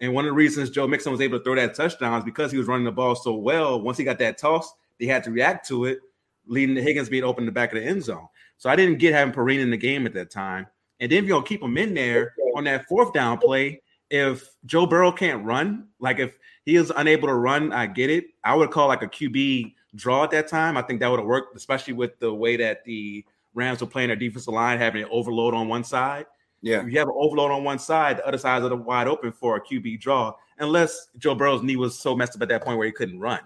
And 0.00 0.12
one 0.12 0.24
of 0.24 0.30
the 0.30 0.34
reasons 0.34 0.70
Joe 0.70 0.86
Mixon 0.86 1.12
was 1.12 1.20
able 1.20 1.38
to 1.38 1.44
throw 1.44 1.54
that 1.54 1.74
touchdown 1.74 2.18
is 2.18 2.24
because 2.24 2.52
he 2.52 2.58
was 2.58 2.66
running 2.66 2.84
the 2.84 2.92
ball 2.92 3.14
so 3.14 3.34
well. 3.34 3.80
Once 3.80 3.96
he 3.96 4.04
got 4.04 4.18
that 4.18 4.36
toss, 4.36 4.74
they 4.98 5.06
had 5.06 5.24
to 5.24 5.30
react 5.30 5.66
to 5.68 5.86
it, 5.86 6.00
leading 6.46 6.74
to 6.74 6.82
Higgins 6.82 7.08
being 7.08 7.24
open 7.24 7.42
in 7.42 7.46
the 7.46 7.52
back 7.52 7.72
of 7.72 7.80
the 7.80 7.86
end 7.86 8.02
zone. 8.02 8.26
So 8.58 8.68
I 8.68 8.76
didn't 8.76 8.98
get 8.98 9.14
having 9.14 9.32
Perine 9.32 9.60
in 9.60 9.70
the 9.70 9.76
game 9.76 10.06
at 10.06 10.12
that 10.14 10.30
time. 10.30 10.66
And 11.00 11.10
then 11.10 11.18
if 11.18 11.24
you're 11.24 11.36
gonna 11.36 11.46
keep 11.46 11.62
him 11.62 11.76
in 11.76 11.94
there 11.94 12.34
on 12.56 12.64
that 12.64 12.86
fourth 12.86 13.12
down 13.12 13.38
play, 13.38 13.82
if 14.10 14.48
Joe 14.64 14.86
Burrow 14.86 15.12
can't 15.12 15.44
run, 15.44 15.88
like 15.98 16.18
if 16.18 16.38
he 16.64 16.76
is 16.76 16.92
unable 16.96 17.28
to 17.28 17.34
run, 17.34 17.72
I 17.72 17.86
get 17.86 18.10
it. 18.10 18.26
I 18.44 18.54
would 18.54 18.70
call 18.70 18.88
like 18.88 19.02
a 19.02 19.08
QB 19.08 19.74
draw 19.94 20.24
at 20.24 20.30
that 20.30 20.48
time. 20.48 20.76
I 20.76 20.82
think 20.82 21.00
that 21.00 21.08
would 21.08 21.20
have 21.20 21.26
worked, 21.26 21.56
especially 21.56 21.94
with 21.94 22.18
the 22.18 22.32
way 22.32 22.56
that 22.56 22.84
the 22.84 23.24
Rams 23.54 23.80
were 23.80 23.86
playing 23.86 24.08
their 24.08 24.16
defensive 24.16 24.52
line, 24.52 24.78
having 24.78 25.02
an 25.02 25.08
overload 25.10 25.54
on 25.54 25.68
one 25.68 25.84
side. 25.84 26.26
Yeah. 26.62 26.80
If 26.80 26.92
you 26.92 26.98
have 26.98 27.08
an 27.08 27.14
overload 27.16 27.50
on 27.50 27.64
one 27.64 27.78
side, 27.78 28.18
the 28.18 28.26
other 28.26 28.38
sides 28.38 28.64
are 28.64 28.74
wide 28.74 29.08
open 29.08 29.32
for 29.32 29.56
a 29.56 29.60
QB 29.60 30.00
draw, 30.00 30.34
unless 30.58 31.08
Joe 31.18 31.34
Burrow's 31.34 31.62
knee 31.62 31.76
was 31.76 31.98
so 31.98 32.14
messed 32.14 32.36
up 32.36 32.42
at 32.42 32.48
that 32.48 32.64
point 32.64 32.78
where 32.78 32.86
he 32.86 32.92
couldn't 32.92 33.20
run. 33.20 33.40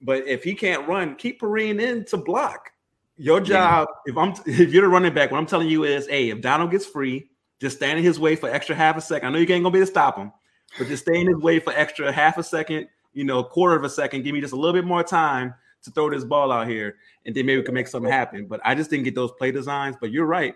But 0.00 0.26
if 0.26 0.42
he 0.42 0.54
can't 0.54 0.86
run, 0.88 1.14
keep 1.14 1.40
Perine 1.40 1.80
in 1.80 2.04
to 2.06 2.16
block. 2.16 2.71
Your 3.16 3.40
job, 3.40 3.88
if 4.06 4.16
I'm 4.16 4.34
if 4.46 4.72
you're 4.72 4.82
the 4.82 4.88
running 4.88 5.14
back, 5.14 5.30
what 5.30 5.38
I'm 5.38 5.46
telling 5.46 5.68
you 5.68 5.84
is, 5.84 6.08
hey, 6.08 6.30
if 6.30 6.40
Donald 6.40 6.70
gets 6.70 6.86
free, 6.86 7.28
just 7.60 7.76
stand 7.76 7.98
in 7.98 8.04
his 8.04 8.18
way 8.18 8.36
for 8.36 8.48
extra 8.48 8.74
half 8.74 8.96
a 8.96 9.00
second. 9.00 9.28
I 9.28 9.30
know 9.30 9.38
you 9.38 9.42
ain't 9.42 9.62
gonna 9.62 9.70
be 9.70 9.78
able 9.78 9.86
to 9.86 9.90
stop 9.90 10.16
him, 10.16 10.32
but 10.78 10.88
just 10.88 11.04
stay 11.04 11.20
in 11.20 11.26
his 11.26 11.36
way 11.36 11.58
for 11.60 11.72
extra 11.72 12.10
half 12.10 12.38
a 12.38 12.42
second, 12.42 12.88
you 13.12 13.24
know, 13.24 13.44
quarter 13.44 13.76
of 13.76 13.84
a 13.84 13.90
second. 13.90 14.22
Give 14.22 14.34
me 14.34 14.40
just 14.40 14.52
a 14.52 14.56
little 14.56 14.72
bit 14.72 14.84
more 14.84 15.04
time 15.04 15.54
to 15.84 15.90
throw 15.90 16.10
this 16.10 16.24
ball 16.24 16.50
out 16.50 16.68
here, 16.68 16.96
and 17.26 17.34
then 17.34 17.46
maybe 17.46 17.58
we 17.58 17.64
can 17.64 17.74
make 17.74 17.88
something 17.88 18.10
happen. 18.10 18.46
But 18.46 18.60
I 18.64 18.74
just 18.74 18.90
didn't 18.90 19.04
get 19.04 19.14
those 19.14 19.32
play 19.32 19.52
designs. 19.52 19.96
But 20.00 20.10
you're 20.10 20.26
right. 20.26 20.54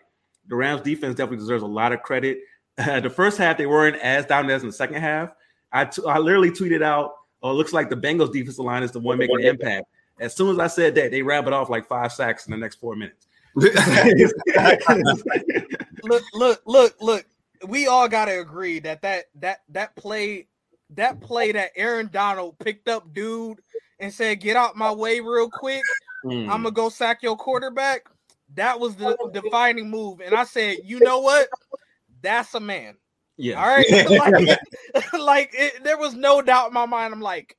The 0.48 0.56
Rams 0.56 0.82
defense 0.82 1.16
definitely 1.16 1.38
deserves 1.38 1.62
a 1.62 1.66
lot 1.66 1.92
of 1.92 2.02
credit. 2.02 2.38
the 2.76 3.12
first 3.14 3.38
half 3.38 3.58
they 3.58 3.66
weren't 3.66 3.96
as 3.96 4.26
dominant 4.26 4.56
as 4.56 4.62
in 4.62 4.68
the 4.68 4.74
second 4.74 5.00
half. 5.00 5.30
I 5.72 5.84
t- 5.84 6.02
I 6.06 6.18
literally 6.18 6.50
tweeted 6.50 6.82
out, 6.82 7.12
"Oh, 7.42 7.50
it 7.50 7.54
looks 7.54 7.72
like 7.72 7.90
the 7.90 7.96
Bengals 7.96 8.32
defensive 8.32 8.64
line 8.64 8.82
is 8.82 8.92
the 8.92 9.00
one 9.00 9.18
making 9.18 9.36
the 9.36 9.48
impact." 9.48 9.86
As 10.18 10.34
soon 10.34 10.50
as 10.50 10.58
I 10.58 10.66
said 10.66 10.94
that, 10.94 11.10
they 11.10 11.22
wrap 11.22 11.46
it 11.46 11.52
off 11.52 11.68
like 11.68 11.86
five 11.86 12.12
sacks 12.12 12.46
in 12.46 12.52
the 12.52 12.56
next 12.56 12.76
four 12.76 12.96
minutes. 12.96 13.26
look, 16.02 16.22
look, 16.34 16.62
look, 16.66 16.94
look." 17.00 17.26
we 17.66 17.86
all 17.86 18.08
got 18.08 18.26
to 18.26 18.40
agree 18.40 18.78
that 18.80 19.02
that 19.02 19.26
that 19.36 19.62
that 19.70 19.96
play 19.96 20.46
that 20.90 21.20
play 21.20 21.52
that 21.52 21.70
Aaron 21.76 22.08
Donald 22.12 22.58
picked 22.58 22.88
up 22.88 23.12
dude 23.12 23.60
and 23.98 24.12
said, 24.12 24.40
"Get 24.40 24.56
out 24.56 24.76
my 24.76 24.92
way 24.92 25.20
real 25.20 25.50
quick. 25.50 25.82
Mm. 26.24 26.42
I'm 26.42 26.62
gonna 26.62 26.70
go 26.70 26.88
sack 26.88 27.22
your 27.22 27.36
quarterback." 27.36 28.06
That 28.54 28.78
was 28.78 28.94
the 28.96 29.16
defining 29.32 29.90
move, 29.90 30.20
and 30.20 30.34
I 30.34 30.44
said, 30.44 30.78
"You 30.84 31.00
know 31.00 31.20
what? 31.20 31.48
That's 32.22 32.54
a 32.54 32.60
man." 32.60 32.96
yeah. 33.36 33.60
All 33.60 33.68
right, 33.68 33.86
like, 34.10 34.58
like 35.12 35.50
it, 35.52 35.84
there 35.84 35.98
was 35.98 36.14
no 36.14 36.42
doubt 36.42 36.68
in 36.68 36.74
my 36.74 36.86
mind. 36.86 37.12
I'm 37.12 37.20
like, 37.20 37.56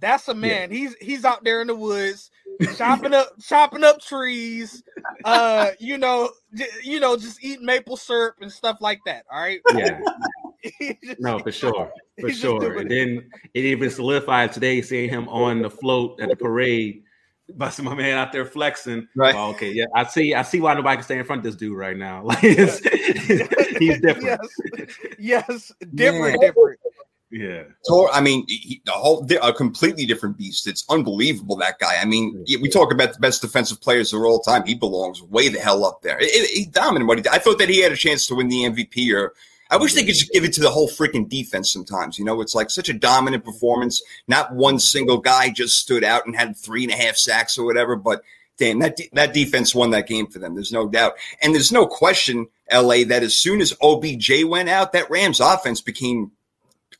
that's 0.00 0.28
a 0.28 0.34
man. 0.34 0.70
He's 0.70 0.94
he's 1.00 1.24
out 1.24 1.44
there 1.44 1.60
in 1.60 1.66
the 1.66 1.74
woods 1.74 2.30
chopping 2.76 3.14
up 3.14 3.28
chopping 3.42 3.84
up 3.84 4.00
trees. 4.00 4.82
Uh, 5.24 5.70
you 5.78 5.98
know, 5.98 6.30
j- 6.54 6.66
you 6.82 7.00
know, 7.00 7.16
just 7.16 7.42
eating 7.42 7.66
maple 7.66 7.96
syrup 7.96 8.36
and 8.40 8.50
stuff 8.52 8.78
like 8.80 9.00
that. 9.06 9.24
All 9.32 9.40
right. 9.40 9.60
Yeah. 9.74 10.00
Just- 11.04 11.20
No, 11.20 11.38
for 11.38 11.52
sure, 11.52 11.90
for 12.20 12.28
He's 12.28 12.38
sure. 12.40 12.78
And 12.78 12.90
it. 12.90 12.94
then 12.94 13.30
it 13.54 13.64
even 13.64 13.90
solidified 13.90 14.52
today, 14.52 14.82
seeing 14.82 15.08
him 15.08 15.28
on 15.28 15.62
the 15.62 15.70
float 15.70 16.20
at 16.20 16.28
the 16.30 16.36
parade, 16.36 17.04
busting 17.54 17.84
my 17.84 17.94
man 17.94 18.18
out 18.18 18.32
there 18.32 18.44
flexing. 18.44 19.06
Right. 19.14 19.34
Oh, 19.36 19.50
okay, 19.50 19.70
yeah, 19.72 19.84
I 19.94 20.04
see. 20.04 20.34
I 20.34 20.42
see 20.42 20.60
why 20.60 20.74
nobody 20.74 20.96
can 20.96 21.04
stay 21.04 21.18
in 21.18 21.24
front 21.24 21.40
of 21.40 21.44
this 21.44 21.54
dude 21.54 21.76
right 21.78 21.96
now. 21.96 22.24
Like, 22.24 22.40
it's, 22.42 22.80
he's 23.78 24.00
different. 24.00 24.40
Yes, 24.40 24.98
yes, 25.18 25.72
different, 25.94 26.40
Man. 26.40 26.40
different. 26.40 26.80
Yeah, 27.38 27.62
I 28.12 28.20
mean, 28.20 28.44
he, 28.48 28.82
the 28.84 28.92
whole 28.92 29.26
a 29.42 29.52
completely 29.52 30.06
different 30.06 30.36
beast. 30.36 30.66
It's 30.66 30.84
unbelievable 30.88 31.56
that 31.56 31.78
guy. 31.78 31.96
I 32.00 32.04
mean, 32.04 32.44
we 32.60 32.68
talk 32.68 32.92
about 32.92 33.12
the 33.12 33.18
best 33.18 33.42
defensive 33.42 33.80
players 33.80 34.12
of 34.12 34.22
all 34.22 34.40
time. 34.40 34.64
He 34.64 34.74
belongs 34.74 35.22
way 35.22 35.48
the 35.48 35.60
hell 35.60 35.84
up 35.84 36.02
there. 36.02 36.18
It, 36.18 36.26
it, 36.26 36.50
he's 36.50 36.66
dominant. 36.66 37.08
What 37.08 37.18
he 37.18 37.22
did. 37.22 37.32
I 37.32 37.38
thought 37.38 37.58
that 37.58 37.68
he 37.68 37.80
had 37.80 37.92
a 37.92 37.96
chance 37.96 38.26
to 38.26 38.34
win 38.34 38.48
the 38.48 38.64
MVP. 38.64 39.14
Or 39.14 39.34
I 39.70 39.76
wish 39.76 39.94
they 39.94 40.04
could 40.04 40.14
just 40.14 40.32
give 40.32 40.44
it 40.44 40.52
to 40.54 40.60
the 40.60 40.70
whole 40.70 40.88
freaking 40.88 41.28
defense. 41.28 41.72
Sometimes, 41.72 42.18
you 42.18 42.24
know, 42.24 42.40
it's 42.40 42.54
like 42.54 42.70
such 42.70 42.88
a 42.88 42.94
dominant 42.94 43.44
performance. 43.44 44.02
Not 44.26 44.54
one 44.54 44.78
single 44.78 45.18
guy 45.18 45.50
just 45.50 45.78
stood 45.78 46.04
out 46.04 46.26
and 46.26 46.34
had 46.34 46.56
three 46.56 46.84
and 46.84 46.92
a 46.92 46.96
half 46.96 47.16
sacks 47.16 47.58
or 47.58 47.64
whatever. 47.64 47.96
But 47.96 48.22
damn, 48.58 48.80
that 48.80 48.96
de- 48.96 49.10
that 49.12 49.32
defense 49.32 49.74
won 49.74 49.90
that 49.90 50.08
game 50.08 50.26
for 50.26 50.38
them. 50.38 50.54
There's 50.54 50.72
no 50.72 50.88
doubt, 50.88 51.14
and 51.40 51.54
there's 51.54 51.72
no 51.72 51.86
question, 51.86 52.48
LA, 52.70 53.04
that 53.06 53.22
as 53.22 53.36
soon 53.36 53.60
as 53.60 53.74
OBJ 53.80 54.44
went 54.44 54.68
out, 54.68 54.92
that 54.92 55.10
Rams 55.10 55.40
offense 55.40 55.80
became. 55.80 56.32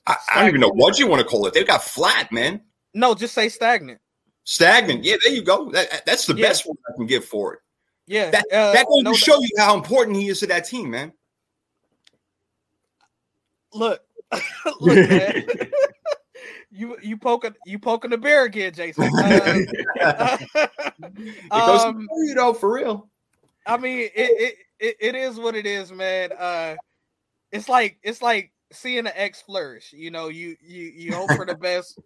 I, 0.09 0.17
I 0.31 0.39
don't 0.41 0.49
even 0.49 0.61
know 0.61 0.73
what 0.73 0.99
you 0.99 1.07
want 1.07 1.21
to 1.21 1.27
call 1.27 1.47
it. 1.47 1.55
They've 1.55 1.67
got 1.67 1.83
flat, 1.83 2.33
man. 2.33 2.63
No, 2.95 3.15
just 3.15 3.35
say 3.35 3.49
stagnant. 3.51 4.01
Stagnant. 4.45 5.05
Yeah, 5.05 5.17
there 5.23 5.35
you 5.35 5.43
go. 5.43 5.71
That, 5.71 6.07
that's 6.07 6.25
the 6.25 6.35
Yeah. 6.35 6.49
best 6.49 6.67
one 6.67 6.77
I 6.89 6.97
can 6.97 7.07
give 7.07 7.27
for 7.27 7.55
it. 7.55 7.61
Yeah, 8.07 8.31
That, 8.31 8.47
uh, 8.51 8.73
that 8.73 8.87
goes 8.87 9.03
no 9.03 9.13
to 9.13 9.19
show 9.19 9.39
you 9.39 9.51
how 9.59 9.77
important 9.77 10.17
he 10.17 10.29
is 10.29 10.41
to 10.41 10.47
that 10.47 10.65
team, 10.65 10.91
man. 10.91 11.13
Look, 13.75 14.01
look, 14.81 15.11
man. 15.11 15.47
you 16.71 16.97
you 17.03 17.19
poking 17.19 17.55
you 17.67 17.79
poking 17.79 18.11
the 18.11 18.17
bear 18.17 18.45
again, 18.45 18.73
Jason. 18.73 19.05
Uh, 19.05 19.59
it 21.11 21.67
goes 21.67 21.85
um, 21.85 22.09
you 22.17 22.35
though, 22.35 22.55
for 22.55 22.73
real. 22.73 23.11
I 23.67 23.77
mean, 23.77 23.99
it, 23.99 24.11
it 24.15 24.55
it 24.81 24.97
it 25.01 25.15
is 25.15 25.39
what 25.39 25.55
it 25.55 25.67
is, 25.67 25.93
man. 25.93 26.31
Uh, 26.33 26.77
it's 27.53 27.69
like 27.69 27.99
it's 28.03 28.23
like 28.23 28.53
seeing 28.73 29.07
an 29.07 29.13
ex 29.15 29.41
flourish. 29.43 29.93
You 29.93 30.11
know, 30.11 30.29
you 30.29 30.57
you 30.63 30.85
you 30.85 31.15
hope 31.15 31.33
for 31.33 31.45
the 31.47 31.55
best. 31.61 31.99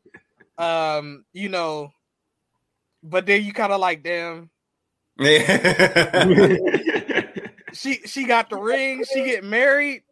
Um, 0.59 1.25
you 1.33 1.49
know, 1.49 1.93
but 3.03 3.27
then 3.27 3.45
you 3.45 3.53
kind 3.53 3.73
of 3.73 3.81
like, 3.81 4.03
damn, 4.03 4.51
Yeah. 5.19 6.17
she 7.73 7.95
she 8.05 8.25
got 8.25 8.51
the 8.51 8.57
ring, 8.57 9.05
she 9.13 9.25
get 9.25 9.45
married. 9.45 10.03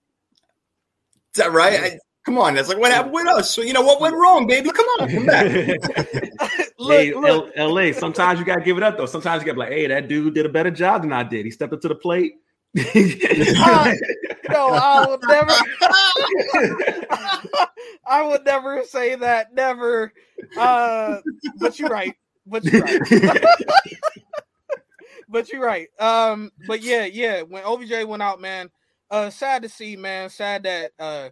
Is 1.34 1.42
that 1.44 1.52
right? 1.52 1.80
I, 1.80 1.98
come 2.24 2.38
on. 2.38 2.54
That's 2.54 2.68
like 2.68 2.78
what 2.78 2.90
happened 2.90 3.14
with 3.14 3.26
us. 3.28 3.54
So 3.54 3.62
you 3.62 3.72
know 3.72 3.82
what 3.82 4.00
went 4.00 4.16
wrong, 4.16 4.46
baby? 4.46 4.70
Come 4.70 4.86
on, 5.00 5.08
come 5.10 5.26
back. 5.26 5.44
look, 6.78 6.90
hey, 7.00 7.14
look, 7.14 7.52
L- 7.56 7.72
LA. 7.74 7.92
Sometimes 7.92 8.40
you 8.40 8.46
gotta 8.46 8.62
give 8.62 8.76
it 8.76 8.82
up 8.82 8.96
though. 8.96 9.06
Sometimes 9.06 9.42
you 9.42 9.46
gotta 9.46 9.54
be 9.56 9.60
like, 9.60 9.72
hey, 9.72 9.86
that 9.86 10.08
dude 10.08 10.34
did 10.34 10.46
a 10.46 10.48
better 10.48 10.70
job 10.70 11.02
than 11.02 11.12
I 11.12 11.22
did. 11.22 11.44
He 11.44 11.50
stepped 11.50 11.72
up 11.72 11.80
to 11.82 11.88
the 11.88 11.94
plate. 11.94 12.34
Uh, 12.78 13.94
no, 14.48 14.68
I 14.68 15.06
would 15.08 15.20
never. 15.26 15.50
I 18.06 18.22
would 18.22 18.44
never 18.44 18.84
say 18.84 19.14
that. 19.16 19.54
Never. 19.54 20.12
Uh, 20.56 21.18
but 21.58 21.78
you're 21.78 21.88
right. 21.88 22.14
But 22.46 22.64
you're 22.64 22.82
right. 22.82 23.00
but 25.28 25.52
you're 25.52 25.64
right. 25.64 25.88
Um, 25.98 26.50
but 26.66 26.82
yeah, 26.82 27.06
yeah. 27.06 27.42
When 27.42 27.64
OBJ 27.64 28.04
went 28.06 28.22
out, 28.22 28.40
man, 28.40 28.70
uh, 29.10 29.30
sad 29.30 29.62
to 29.62 29.68
see, 29.68 29.96
man. 29.96 30.30
Sad 30.30 30.64
that 30.64 30.92
uh, 30.98 31.30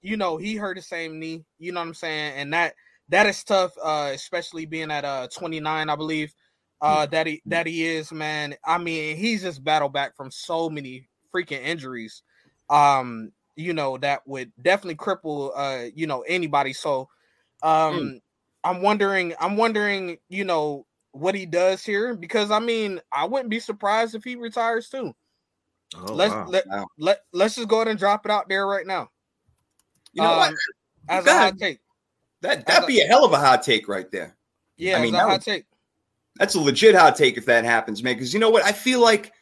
you 0.00 0.16
know, 0.16 0.36
he 0.36 0.56
hurt 0.56 0.76
the 0.76 0.82
same 0.82 1.18
knee. 1.18 1.44
You 1.58 1.72
know 1.72 1.80
what 1.80 1.88
I'm 1.88 1.94
saying? 1.94 2.34
And 2.36 2.52
that 2.54 2.74
that 3.10 3.26
is 3.26 3.44
tough, 3.44 3.72
uh, 3.82 4.10
especially 4.14 4.66
being 4.66 4.90
at 4.90 5.04
uh 5.04 5.28
29, 5.34 5.90
I 5.90 5.96
believe. 5.96 6.34
Uh, 6.80 7.06
that 7.06 7.26
he 7.26 7.42
that 7.46 7.66
he 7.66 7.84
is, 7.84 8.12
man. 8.12 8.54
I 8.64 8.78
mean, 8.78 9.16
he's 9.16 9.42
just 9.42 9.64
battled 9.64 9.92
back 9.92 10.14
from 10.16 10.30
so 10.30 10.70
many 10.70 11.08
freaking 11.34 11.62
injuries. 11.62 12.22
Um, 12.70 13.32
you 13.56 13.72
know, 13.72 13.98
that 13.98 14.26
would 14.26 14.52
definitely 14.62 14.94
cripple 14.94 15.50
uh, 15.56 15.90
you 15.94 16.06
know, 16.06 16.20
anybody. 16.22 16.72
So 16.72 17.08
um 17.62 18.20
I'm 18.62 18.82
wondering, 18.82 19.34
I'm 19.40 19.56
wondering, 19.56 20.18
you 20.28 20.44
know, 20.44 20.86
what 21.12 21.34
he 21.34 21.46
does 21.46 21.84
here 21.84 22.14
because 22.14 22.50
I 22.52 22.60
mean, 22.60 23.00
I 23.10 23.24
wouldn't 23.24 23.50
be 23.50 23.58
surprised 23.60 24.14
if 24.14 24.22
he 24.22 24.36
retires 24.36 24.88
too. 24.88 25.14
Oh, 25.96 26.12
let's 26.12 26.34
wow. 26.34 26.46
let, 26.48 26.66
Wow. 26.68 26.86
let 26.98 27.20
let's 27.32 27.56
just 27.56 27.66
go 27.68 27.76
ahead 27.76 27.88
and 27.88 27.98
drop 27.98 28.24
it 28.26 28.30
out 28.30 28.48
there 28.48 28.66
right 28.66 28.86
now. 28.86 29.08
You 30.12 30.22
know 30.22 30.36
what? 30.36 30.50
Um, 30.50 30.56
As 31.08 31.24
Go 31.24 31.32
a 31.32 31.34
hot 31.34 31.58
take. 31.58 31.80
That 32.42 32.66
that'd 32.66 32.86
be 32.86 33.00
a 33.00 33.06
hell 33.06 33.24
of 33.24 33.32
a 33.32 33.36
hot 33.38 33.62
take 33.62 33.88
right 33.88 34.08
there. 34.12 34.36
Yeah, 34.76 34.98
I 34.98 35.02
mean, 35.02 35.14
as 35.14 35.20
a 35.20 35.24
hot 35.24 35.32
would- 35.32 35.42
take. 35.42 35.64
That's 36.38 36.54
a 36.54 36.60
legit 36.60 36.94
hot 36.94 37.16
take 37.16 37.36
if 37.36 37.46
that 37.46 37.64
happens, 37.64 38.02
man. 38.02 38.14
Because 38.14 38.32
you 38.32 38.40
know 38.40 38.50
what? 38.50 38.64
I 38.64 38.72
feel 38.72 39.00
like, 39.00 39.32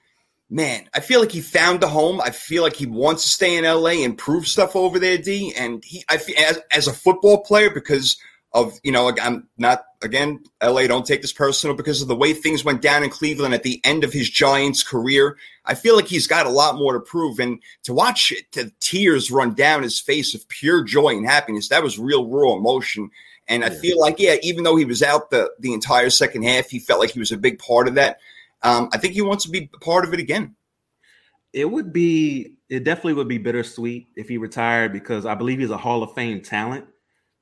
man, 0.51 0.89
I 0.95 1.01
feel 1.01 1.21
like 1.21 1.33
he 1.33 1.41
found 1.41 1.83
a 1.83 1.89
home. 1.89 2.21
I 2.21 2.31
feel 2.31 2.63
like 2.63 2.77
he 2.77 2.87
wants 2.87 3.23
to 3.23 3.29
stay 3.29 3.57
in 3.57 3.65
LA 3.65 4.05
and 4.05 4.17
prove 4.17 4.47
stuff 4.47 4.75
over 4.75 4.99
there, 4.99 5.19
D. 5.19 5.53
And 5.57 5.85
he, 5.85 6.05
I 6.09 6.17
feel 6.17 6.37
as, 6.39 6.61
as 6.71 6.89
a 6.89 6.93
football 6.93 7.43
player 7.45 7.71
because 7.71 8.17
of 8.57 8.81
you 8.83 8.91
know, 8.91 9.13
I'm 9.21 9.47
not 9.59 9.85
again, 10.03 10.43
LA. 10.63 10.87
Don't 10.87 11.05
take 11.05 11.21
this 11.21 11.33
personal 11.33 11.77
because 11.77 12.01
of 12.01 12.09
the 12.09 12.17
way 12.17 12.33
things 12.33 12.65
went 12.65 12.81
down 12.81 13.03
in 13.03 13.11
Cleveland 13.11 13.53
at 13.53 13.63
the 13.63 13.81
end 13.85 14.03
of 14.03 14.15
his 14.15 14.31
Giants 14.31 14.83
career. 14.83 15.37
I 15.67 15.75
feel 15.75 15.95
like 15.95 16.07
he's 16.07 16.27
got 16.27 16.47
a 16.47 16.51
lot 16.51 16.77
more 16.77 16.95
to 16.95 17.01
prove, 17.01 17.39
and 17.39 17.61
to 17.83 17.93
watch 17.93 18.33
it, 18.33 18.51
the 18.53 18.73
tears 18.81 19.31
run 19.31 19.55
down 19.55 19.83
his 19.83 20.01
face 20.01 20.35
of 20.35 20.49
pure 20.49 20.83
joy 20.83 21.11
and 21.11 21.27
happiness. 21.27 21.69
That 21.69 21.83
was 21.83 21.99
real 21.99 22.29
raw 22.29 22.55
emotion. 22.55 23.11
And 23.49 23.65
I 23.65 23.69
Yeah. 23.69 23.79
feel 23.79 24.01
like, 24.01 24.19
yeah, 24.19 24.37
even 24.43 24.65
though 24.65 24.77
he 24.77 24.85
was 24.85 25.03
out 25.03 25.31
the, 25.31 25.51
the 25.61 25.73
entire 25.73 26.11
second 26.11 26.43
half, 26.43 26.69
he 26.69 26.79
felt 26.79 27.01
like 27.01 27.11
he 27.11 27.19
was 27.21 27.33
a 27.33 27.37
big 27.37 27.59
part 27.59 27.89
of 27.89 27.95
that. 27.95 28.19
Um, 28.63 28.89
I 28.93 28.99
think 28.99 29.15
he 29.15 29.23
wants 29.23 29.45
to 29.45 29.51
be 29.51 29.71
part 29.81 30.05
of 30.05 30.13
it 30.13 30.21
again. 30.21 30.57
It 31.53 31.71
would 31.71 31.93
be, 31.93 32.57
it 32.69 32.85
definitely 32.85 33.15
would 33.15 33.29
be 33.29 33.39
bittersweet 33.39 34.09
if 34.17 34.29
he 34.29 34.37
retired 34.39 34.93
because 34.93 35.25
I 35.25 35.35
believe 35.35 35.61
he's 35.61 35.71
a 35.71 35.77
Hall 35.77 36.03
of 36.03 36.13
Fame 36.15 36.43
talent, 36.43 36.87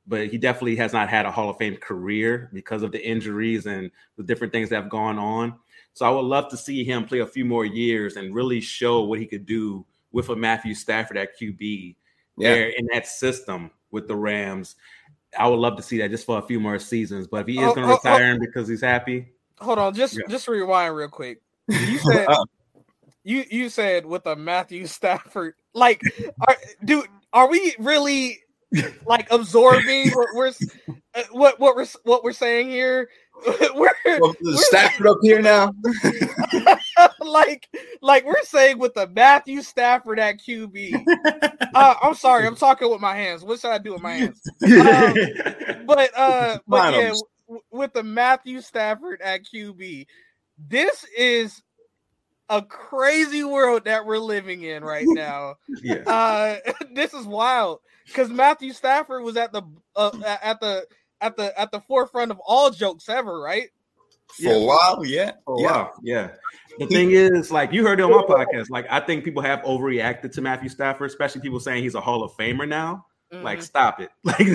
but 0.06 0.28
he 0.28 0.38
definitely 0.38 0.76
has 0.76 0.92
not 0.92 1.08
had 1.08 1.26
a 1.26 1.30
Hall 1.30 1.48
of 1.48 1.56
Fame 1.56 1.76
career 1.76 2.50
because 2.52 2.82
of 2.82 2.92
the 2.92 3.04
injuries 3.04 3.66
and 3.66 3.90
the 4.16 4.22
different 4.22 4.52
things 4.52 4.68
that 4.68 4.82
have 4.82 4.90
gone 4.90 5.18
on. 5.18 5.54
So 5.94 6.04
I 6.04 6.10
would 6.10 6.26
love 6.26 6.50
to 6.50 6.56
see 6.56 6.84
him 6.84 7.06
play 7.06 7.20
a 7.20 7.26
few 7.26 7.44
more 7.44 7.64
years 7.64 8.16
and 8.16 8.34
really 8.34 8.60
show 8.60 9.02
what 9.02 9.20
he 9.20 9.26
could 9.26 9.46
do 9.46 9.86
with 10.12 10.28
a 10.28 10.36
Matthew 10.36 10.74
Stafford 10.74 11.16
at 11.16 11.38
QB 11.40 11.96
there 12.36 12.68
in 12.68 12.86
that 12.92 13.06
system 13.06 13.70
with 13.90 14.06
the 14.08 14.16
Rams. 14.16 14.76
I 15.38 15.48
would 15.48 15.58
love 15.58 15.76
to 15.76 15.82
see 15.82 15.98
that 15.98 16.10
just 16.10 16.26
for 16.26 16.38
a 16.38 16.42
few 16.42 16.60
more 16.60 16.78
seasons. 16.78 17.26
But 17.26 17.42
if 17.42 17.46
he 17.48 17.60
is 17.60 17.70
Oh, 17.70 17.74
going 17.74 17.86
oh, 17.88 17.98
to 17.98 18.08
retire 18.08 18.32
him 18.32 18.40
because 18.40 18.68
he's 18.68 18.80
happy, 18.80 19.28
Hold 19.60 19.78
on, 19.78 19.94
just 19.94 20.14
Yeah. 20.14 20.22
just 20.28 20.48
rewind 20.48 20.96
real 20.96 21.08
quick. 21.08 21.40
You 21.68 21.98
said 22.12 22.28
you 23.22 23.44
you 23.50 23.68
said 23.68 24.06
with 24.06 24.26
a 24.26 24.36
Matthew 24.36 24.86
Stafford, 24.88 25.54
like, 25.72 26.02
are, 26.46 26.56
dude, 26.84 27.08
are 27.32 27.48
we 27.48 27.74
really 27.78 28.40
like 29.06 29.28
absorbing 29.30 30.10
what 30.10 30.28
we're 30.34 30.52
uh, 31.14 31.22
what 31.32 31.58
what 31.60 31.76
we're 31.76 31.86
what 32.04 32.24
we're 32.24 32.32
saying 32.32 32.68
here? 32.68 33.08
we're 33.74 33.90
well, 34.20 34.34
the 34.40 34.58
Stafford 34.58 35.06
up 35.06 35.18
here 35.22 35.42
now. 35.42 35.72
like 37.30 37.68
like 38.00 38.24
we're 38.24 38.42
saying 38.42 38.78
with 38.78 38.94
the 38.94 39.08
Matthew 39.08 39.62
Stafford 39.62 40.18
at 40.18 40.38
QB. 40.38 41.04
Uh, 41.74 41.96
I'm 42.02 42.14
sorry, 42.14 42.46
I'm 42.46 42.54
talking 42.54 42.88
with 42.88 43.00
my 43.00 43.16
hands. 43.16 43.42
What 43.42 43.58
should 43.58 43.72
I 43.72 43.78
do 43.78 43.94
with 43.94 44.02
my 44.02 44.12
hands? 44.12 44.40
But 45.86 46.10
uh, 46.16 46.58
but 46.68 46.94
yeah, 46.94 47.12
w- 47.48 47.62
with 47.72 47.92
the 47.92 48.04
Matthew 48.04 48.60
Stafford 48.60 49.20
at 49.20 49.40
QB, 49.44 50.06
this 50.56 51.04
is 51.18 51.60
a 52.48 52.62
crazy 52.62 53.42
world 53.42 53.86
that 53.86 54.06
we're 54.06 54.18
living 54.18 54.62
in 54.62 54.84
right 54.84 55.06
now. 55.08 55.56
yeah. 55.82 56.02
uh, 56.06 56.56
this 56.94 57.12
is 57.12 57.26
wild 57.26 57.80
because 58.06 58.28
Matthew 58.28 58.72
Stafford 58.72 59.24
was 59.24 59.36
at 59.36 59.52
the 59.52 59.62
uh, 59.96 60.12
at 60.42 60.60
the 60.60 60.86
at 61.20 61.36
the 61.36 61.58
at 61.58 61.72
the 61.72 61.80
forefront 61.80 62.30
of 62.30 62.38
all 62.46 62.70
jokes 62.70 63.08
ever, 63.08 63.40
right? 63.40 63.70
For 64.42 64.52
a 64.52 64.60
while, 64.60 65.04
yeah. 65.04 65.32
Oh 65.46 65.60
yeah. 65.60 65.70
wow, 65.70 65.92
yeah. 66.02 66.30
The 66.78 66.86
thing 66.86 67.10
is, 67.12 67.50
like 67.50 67.72
you 67.72 67.84
heard 67.86 68.00
it 68.00 68.02
on 68.02 68.10
my 68.10 68.22
podcast, 68.22 68.70
like 68.70 68.86
I 68.90 69.00
think 69.00 69.24
people 69.24 69.42
have 69.42 69.60
overreacted 69.60 70.32
to 70.32 70.40
Matthew 70.40 70.68
Stafford, 70.68 71.10
especially 71.10 71.40
people 71.40 71.60
saying 71.60 71.82
he's 71.82 71.94
a 71.94 72.00
Hall 72.00 72.22
of 72.22 72.32
Famer 72.32 72.68
now. 72.68 73.06
Mm-hmm. 73.32 73.44
Like, 73.44 73.62
stop 73.62 74.00
it! 74.00 74.10
Like, 74.24 74.40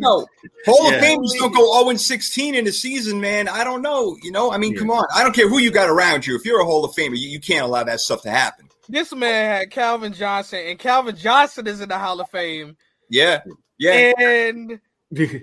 no, 0.00 0.26
Hall 0.66 0.90
yeah. 0.90 0.96
of 0.96 1.02
Famers 1.02 1.38
don't 1.38 1.54
go 1.54 1.80
0 1.80 1.90
and 1.90 2.00
16 2.00 2.54
in 2.54 2.66
a 2.66 2.72
season, 2.72 3.20
man. 3.20 3.48
I 3.48 3.64
don't 3.64 3.82
know. 3.82 4.16
You 4.22 4.30
know, 4.30 4.52
I 4.52 4.58
mean, 4.58 4.72
yeah. 4.72 4.80
come 4.80 4.90
on. 4.90 5.04
I 5.14 5.22
don't 5.22 5.34
care 5.34 5.48
who 5.48 5.58
you 5.58 5.70
got 5.70 5.88
around 5.88 6.26
you. 6.26 6.36
If 6.36 6.44
you're 6.44 6.60
a 6.60 6.64
Hall 6.64 6.84
of 6.84 6.94
Famer, 6.94 7.16
you, 7.16 7.28
you 7.28 7.40
can't 7.40 7.64
allow 7.64 7.84
that 7.84 8.00
stuff 8.00 8.22
to 8.22 8.30
happen. 8.30 8.68
This 8.88 9.12
man 9.14 9.60
had 9.60 9.70
Calvin 9.70 10.12
Johnson, 10.12 10.60
and 10.66 10.78
Calvin 10.78 11.16
Johnson 11.16 11.66
is 11.66 11.80
in 11.80 11.88
the 11.88 11.98
Hall 11.98 12.20
of 12.20 12.28
Fame. 12.30 12.76
Yeah, 13.08 13.40
yeah, 13.78 14.12
and 14.18 14.80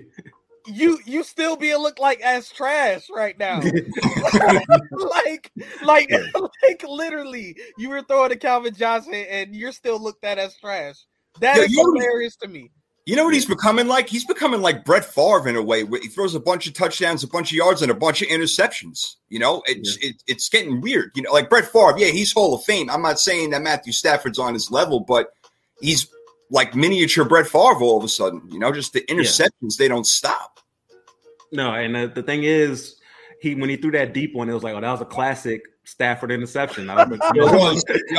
you 0.66 0.98
you 1.04 1.22
still 1.22 1.56
being 1.56 1.78
looked 1.78 1.98
like 1.98 2.20
as 2.20 2.48
trash 2.50 3.08
right 3.14 3.38
now. 3.38 3.60
like 4.92 5.50
like 5.84 6.10
like 6.62 6.84
literally, 6.88 7.56
you 7.78 7.88
were 7.88 8.02
throwing 8.02 8.30
to 8.30 8.36
Calvin 8.36 8.74
Johnson, 8.74 9.14
and 9.14 9.54
you're 9.54 9.72
still 9.72 10.00
looked 10.00 10.24
at 10.24 10.38
as 10.38 10.56
trash. 10.56 10.96
That 11.40 11.56
yeah, 11.56 11.64
is 11.64 11.74
hilarious 11.74 12.36
to 12.36 12.48
me. 12.48 12.70
You 13.04 13.16
know 13.16 13.24
what 13.24 13.34
he's 13.34 13.46
becoming 13.46 13.88
like? 13.88 14.08
He's 14.08 14.24
becoming 14.24 14.62
like 14.62 14.84
Brett 14.84 15.04
Favre 15.04 15.48
in 15.48 15.56
a 15.56 15.62
way. 15.62 15.82
Where 15.82 16.00
he 16.00 16.06
throws 16.06 16.36
a 16.36 16.40
bunch 16.40 16.68
of 16.68 16.74
touchdowns, 16.74 17.24
a 17.24 17.28
bunch 17.28 17.50
of 17.50 17.56
yards, 17.56 17.82
and 17.82 17.90
a 17.90 17.94
bunch 17.94 18.22
of 18.22 18.28
interceptions. 18.28 19.16
You 19.28 19.40
know, 19.40 19.62
it's 19.66 19.98
yeah. 20.00 20.10
it, 20.10 20.22
it's 20.28 20.48
getting 20.48 20.80
weird. 20.80 21.10
You 21.16 21.22
know, 21.22 21.32
like 21.32 21.50
Brett 21.50 21.64
Favre, 21.64 21.98
yeah, 21.98 22.08
he's 22.08 22.32
Hall 22.32 22.54
of 22.54 22.62
Fame. 22.62 22.88
I'm 22.88 23.02
not 23.02 23.18
saying 23.18 23.50
that 23.50 23.62
Matthew 23.62 23.92
Stafford's 23.92 24.38
on 24.38 24.54
his 24.54 24.70
level, 24.70 25.00
but 25.00 25.30
he's 25.80 26.06
like 26.50 26.76
miniature 26.76 27.24
Brett 27.24 27.46
Favre 27.46 27.82
all 27.82 27.98
of 27.98 28.04
a 28.04 28.08
sudden. 28.08 28.42
You 28.48 28.60
know, 28.60 28.70
just 28.70 28.92
the 28.92 29.00
interceptions 29.06 29.50
yeah. 29.62 29.76
they 29.78 29.88
don't 29.88 30.06
stop. 30.06 30.51
No, 31.52 31.74
and 31.74 31.94
the, 31.94 32.12
the 32.14 32.22
thing 32.22 32.44
is, 32.44 32.96
he 33.40 33.54
when 33.54 33.70
he 33.70 33.76
threw 33.76 33.92
that 33.92 34.12
deep 34.14 34.34
one, 34.34 34.48
it 34.48 34.54
was 34.54 34.62
like, 34.62 34.74
oh, 34.74 34.80
that 34.80 34.90
was 34.90 35.00
a 35.00 35.06
classic 35.06 35.62
Stafford 35.84 36.32
interception. 36.32 36.90
I 36.90 37.04
was 37.04 37.18
like, 37.18 37.30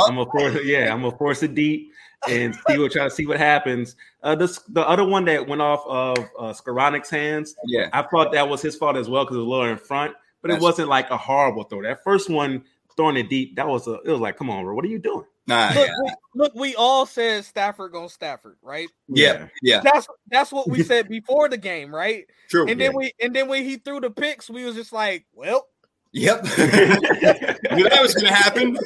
I'm 0.08 0.18
a 0.18 0.26
force, 0.26 0.58
yeah, 0.64 0.94
I'm 0.94 1.04
a 1.04 1.12
force 1.12 1.44
it 1.44 1.56
deep 1.56 1.92
and 2.30 2.58
he 2.68 2.78
will 2.78 2.90
try 2.90 3.04
to 3.04 3.12
see 3.12 3.26
what 3.26 3.38
happens. 3.38 3.96
Uh, 4.22 4.36
this 4.36 4.60
the 4.70 4.88
other 4.88 5.06
one 5.06 5.26
that 5.26 5.48
went 5.48 5.62
off 5.62 5.86
of 5.88 6.18
uh, 6.40 6.54
Skowronek's 6.54 7.10
hands. 7.10 7.56
Yeah, 7.66 7.90
I 7.94 8.04
thought 8.04 8.32
that 8.34 8.48
was 8.48 8.62
his 8.62 8.76
fault 8.76 8.96
as 8.96 9.10
well 9.10 9.24
because 9.24 9.38
it 9.38 9.40
was 9.40 9.48
lower 9.48 9.72
in 9.72 9.78
front, 9.78 10.14
but 10.42 10.50
That's 10.50 10.62
it 10.62 10.64
wasn't 10.64 10.90
like 10.90 11.10
a 11.10 11.18
horrible 11.18 11.64
throw. 11.64 11.82
That 11.82 12.04
first 12.04 12.30
one 12.30 12.64
throwing 12.96 13.18
it 13.18 13.30
deep, 13.30 13.56
that 13.56 13.68
was 13.68 13.88
a. 13.88 14.00
It 14.06 14.12
was 14.12 14.20
like, 14.20 14.38
come 14.38 14.50
on, 14.50 14.64
bro, 14.64 14.76
what 14.76 14.86
are 14.86 14.90
you 14.90 15.00
doing? 15.00 15.26
Nah, 15.46 15.68
look, 15.76 15.76
yeah. 15.76 15.94
we, 16.04 16.12
look, 16.36 16.56
we 16.56 16.76
all 16.76 17.06
said 17.06 17.44
Stafford 17.44 17.92
going 17.92 18.08
Stafford, 18.08 18.58
right? 18.62 18.88
Yeah, 19.10 19.48
yeah. 19.62 19.82
That's 19.82 20.08
that's 20.30 20.52
what 20.52 20.70
we 20.70 20.84
said 20.84 21.10
before 21.10 21.50
the 21.50 21.58
game, 21.58 21.94
right? 21.94 22.26
True. 22.50 22.68
And 22.68 22.80
then 22.80 22.92
yeah. 22.92 22.98
we 22.98 23.14
and 23.22 23.36
then 23.36 23.50
when 23.50 23.64
he 23.66 23.76
threw 23.76 24.00
the 24.00 24.10
picks, 24.10 24.50
we 24.50 24.64
was 24.64 24.76
just 24.76 24.94
like, 24.94 25.26
well, 25.34 25.68
Yep. 26.14 26.44
Knew 26.44 27.90
that 27.90 28.00
was 28.00 28.14
gonna 28.14 28.34
happen. 28.34 28.78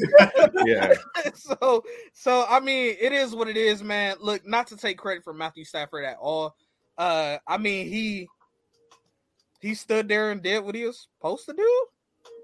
yeah. 0.65 0.93
So 1.35 1.83
so 2.13 2.45
I 2.49 2.61
mean 2.61 2.95
it 2.99 3.11
is 3.11 3.35
what 3.35 3.49
it 3.49 3.57
is, 3.57 3.83
man. 3.83 4.15
Look, 4.21 4.47
not 4.47 4.67
to 4.67 4.77
take 4.77 4.97
credit 4.97 5.23
for 5.23 5.33
Matthew 5.33 5.65
Stafford 5.65 6.05
at 6.05 6.17
all. 6.19 6.55
Uh 6.97 7.37
I 7.45 7.57
mean 7.57 7.87
he 7.87 8.27
he 9.59 9.75
stood 9.75 10.07
there 10.07 10.31
and 10.31 10.41
did 10.41 10.63
what 10.63 10.75
he 10.75 10.85
was 10.85 11.07
supposed 11.17 11.45
to 11.47 11.53
do. 11.53 11.85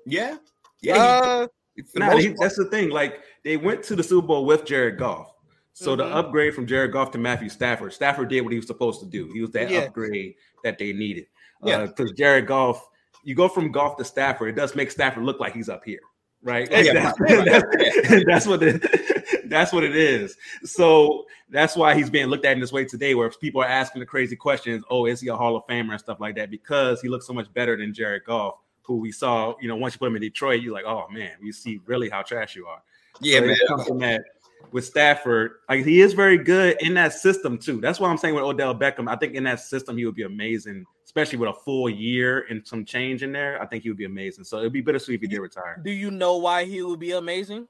Yeah. 0.05 0.37
Yeah. 0.81 0.97
Uh, 0.97 1.47
nah, 1.95 2.17
that's 2.39 2.57
the 2.57 2.67
thing. 2.71 2.89
Like 2.89 3.21
they 3.43 3.57
went 3.57 3.83
to 3.83 3.95
the 3.95 4.03
Super 4.03 4.27
Bowl 4.27 4.45
with 4.45 4.65
Jared 4.65 4.97
Goff. 4.97 5.31
So 5.73 5.95
mm-hmm. 5.95 6.07
the 6.07 6.15
upgrade 6.15 6.53
from 6.53 6.67
Jared 6.67 6.91
Goff 6.91 7.11
to 7.11 7.17
Matthew 7.17 7.49
Stafford, 7.49 7.93
Stafford 7.93 8.29
did 8.29 8.41
what 8.41 8.53
he 8.53 8.59
was 8.59 8.67
supposed 8.67 8.99
to 8.99 9.07
do. 9.07 9.31
He 9.33 9.41
was 9.41 9.51
that 9.51 9.71
yeah. 9.71 9.79
upgrade 9.79 10.35
that 10.63 10.77
they 10.77 10.93
needed. 10.93 11.25
Yeah, 11.63 11.85
because 11.85 12.11
uh, 12.11 12.15
Jared 12.15 12.45
Goff 12.45 12.87
you 13.23 13.35
go 13.35 13.47
from 13.47 13.71
Goff 13.71 13.97
to 13.97 14.05
Stafford, 14.05 14.49
it 14.49 14.55
does 14.55 14.75
make 14.75 14.91
Stafford 14.91 15.23
look 15.23 15.39
like 15.39 15.53
he's 15.53 15.69
up 15.69 15.83
here, 15.83 16.01
right? 16.41 16.69
Yeah, 16.69 16.93
that's, 17.17 17.17
that's, 17.19 18.25
that's, 18.27 18.45
what 18.45 18.61
it, 18.61 19.45
that's 19.49 19.73
what 19.73 19.83
it 19.83 19.95
is. 19.95 20.37
So 20.63 21.25
that's 21.49 21.75
why 21.75 21.95
he's 21.95 22.09
being 22.09 22.27
looked 22.27 22.45
at 22.45 22.53
in 22.53 22.59
this 22.59 22.71
way 22.71 22.85
today, 22.85 23.15
where 23.15 23.29
people 23.29 23.61
are 23.61 23.67
asking 23.67 24.01
the 24.01 24.05
crazy 24.05 24.35
questions. 24.35 24.83
Oh, 24.89 25.05
is 25.05 25.21
he 25.21 25.29
a 25.29 25.35
Hall 25.35 25.55
of 25.55 25.65
Famer 25.67 25.91
and 25.91 25.99
stuff 25.99 26.19
like 26.19 26.35
that? 26.35 26.51
Because 26.51 27.01
he 27.01 27.07
looks 27.07 27.25
so 27.25 27.33
much 27.33 27.51
better 27.53 27.77
than 27.77 27.93
Jared 27.93 28.25
Goff, 28.25 28.55
who 28.83 28.97
we 28.97 29.11
saw. 29.11 29.55
You 29.59 29.67
know, 29.67 29.75
once 29.75 29.95
you 29.95 29.99
put 29.99 30.07
him 30.07 30.15
in 30.15 30.21
Detroit, 30.21 30.61
you're 30.61 30.73
like, 30.73 30.85
oh 30.85 31.07
man, 31.11 31.31
you 31.41 31.51
see 31.51 31.81
really 31.85 32.09
how 32.09 32.21
trash 32.21 32.55
you 32.55 32.67
are. 32.67 32.81
Yeah, 33.21 33.53
so 33.85 33.93
man 33.93 34.23
with 34.71 34.85
Stafford, 34.85 35.59
like 35.69 35.85
he 35.85 36.01
is 36.01 36.13
very 36.13 36.37
good 36.37 36.77
in 36.81 36.93
that 36.95 37.13
system 37.13 37.57
too. 37.57 37.81
That's 37.81 37.99
why 37.99 38.09
I'm 38.09 38.17
saying 38.17 38.35
with 38.35 38.43
Odell 38.43 38.75
Beckham, 38.75 39.07
I 39.07 39.15
think 39.15 39.35
in 39.35 39.43
that 39.43 39.59
system 39.59 39.97
he 39.97 40.05
would 40.05 40.15
be 40.15 40.23
amazing, 40.23 40.85
especially 41.05 41.37
with 41.37 41.49
a 41.49 41.53
full 41.53 41.89
year 41.89 42.45
and 42.49 42.65
some 42.65 42.85
change 42.85 43.23
in 43.23 43.31
there. 43.31 43.61
I 43.61 43.65
think 43.65 43.83
he 43.83 43.89
would 43.89 43.97
be 43.97 44.05
amazing. 44.05 44.43
So 44.43 44.59
it'd 44.59 44.73
be 44.73 44.81
bittersweet 44.81 45.15
if 45.15 45.21
he 45.21 45.27
did 45.27 45.39
retire. 45.39 45.79
Do 45.83 45.91
you 45.91 46.11
know 46.11 46.37
why 46.37 46.65
he 46.65 46.81
would 46.81 46.99
be 46.99 47.11
amazing? 47.11 47.67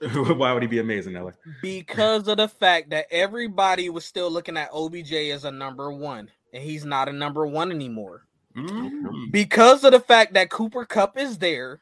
why 0.12 0.52
would 0.52 0.62
he 0.62 0.68
be 0.68 0.80
amazing, 0.80 1.16
Ellie? 1.16 1.32
Because 1.62 2.28
of 2.28 2.36
the 2.36 2.48
fact 2.48 2.90
that 2.90 3.06
everybody 3.10 3.88
was 3.88 4.04
still 4.04 4.30
looking 4.30 4.56
at 4.56 4.70
OBJ 4.72 5.12
as 5.12 5.44
a 5.44 5.50
number 5.50 5.90
one, 5.90 6.30
and 6.52 6.62
he's 6.62 6.84
not 6.84 7.08
a 7.08 7.12
number 7.12 7.46
one 7.46 7.70
anymore. 7.70 8.25
Mm-hmm. 8.56 9.30
Because 9.30 9.84
of 9.84 9.92
the 9.92 10.00
fact 10.00 10.34
that 10.34 10.50
Cooper 10.50 10.84
Kupp 10.84 11.18
is 11.18 11.38
there, 11.38 11.80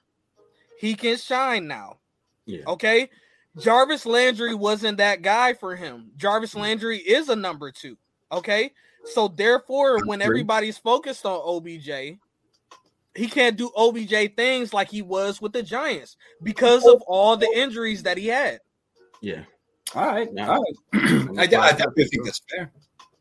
he 0.79 0.95
can 0.95 1.17
shine 1.17 1.69
now. 1.69 1.99
Yeah. 2.47 2.63
Okay. 2.67 3.11
Jarvis 3.57 4.05
Landry 4.05 4.55
wasn't 4.55 4.99
that 4.99 5.23
guy 5.23 5.55
for 5.55 5.77
him. 5.77 6.11
Jarvis 6.17 6.55
mm. 6.55 6.61
Landry 6.61 6.99
is 6.99 7.29
a 7.29 7.37
number 7.37 7.71
two. 7.71 7.97
Okay. 8.33 8.73
So 9.05 9.29
therefore, 9.29 10.05
when 10.07 10.23
everybody's 10.23 10.79
focused 10.79 11.25
on 11.27 11.41
OBJ, 11.45 12.19
he 13.15 13.29
can't 13.29 13.57
do 13.57 13.71
OBJ 13.77 14.35
things 14.35 14.73
like 14.73 14.91
he 14.91 15.03
was 15.03 15.41
with 15.41 15.53
the 15.53 15.63
Giants 15.63 16.17
because 16.43 16.85
of 16.87 17.03
all 17.03 17.37
the 17.37 17.51
injuries 17.55 18.03
that 18.03 18.19
he 18.19 18.27
had. 18.27 18.61
Yeah. 19.21 19.45
All 19.95 20.07
right. 20.07 20.29
All 20.39 20.63
right. 20.63 20.75
I, 21.39 21.43
I 21.43 21.47
definitely 21.47 22.07
think 22.07 22.25
that's 22.25 22.41
fair. 22.51 22.73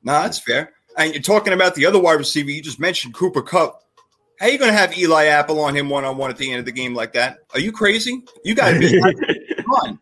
No, 0.03 0.13
that's 0.13 0.39
fair. 0.39 0.73
And 0.97 1.13
you're 1.13 1.23
talking 1.23 1.53
about 1.53 1.75
the 1.75 1.85
other 1.85 1.99
wide 1.99 2.13
receiver. 2.13 2.51
You 2.51 2.61
just 2.61 2.79
mentioned 2.79 3.13
Cooper 3.13 3.41
Kupp. 3.41 3.81
How 4.39 4.47
are 4.47 4.49
you 4.49 4.57
going 4.57 4.71
to 4.71 4.77
have 4.77 4.97
Eli 4.97 5.25
Apple 5.25 5.59
on 5.59 5.75
him 5.75 5.89
one 5.89 6.05
on 6.05 6.17
one 6.17 6.29
at 6.29 6.37
the 6.37 6.51
end 6.51 6.59
of 6.59 6.65
the 6.65 6.71
game 6.71 6.93
like 6.93 7.13
that? 7.13 7.39
Are 7.53 7.59
you 7.59 7.71
crazy? 7.71 8.23
You 8.43 8.55
got 8.55 8.71
to 8.71 8.79
be. 8.79 8.99
on. 9.81 9.99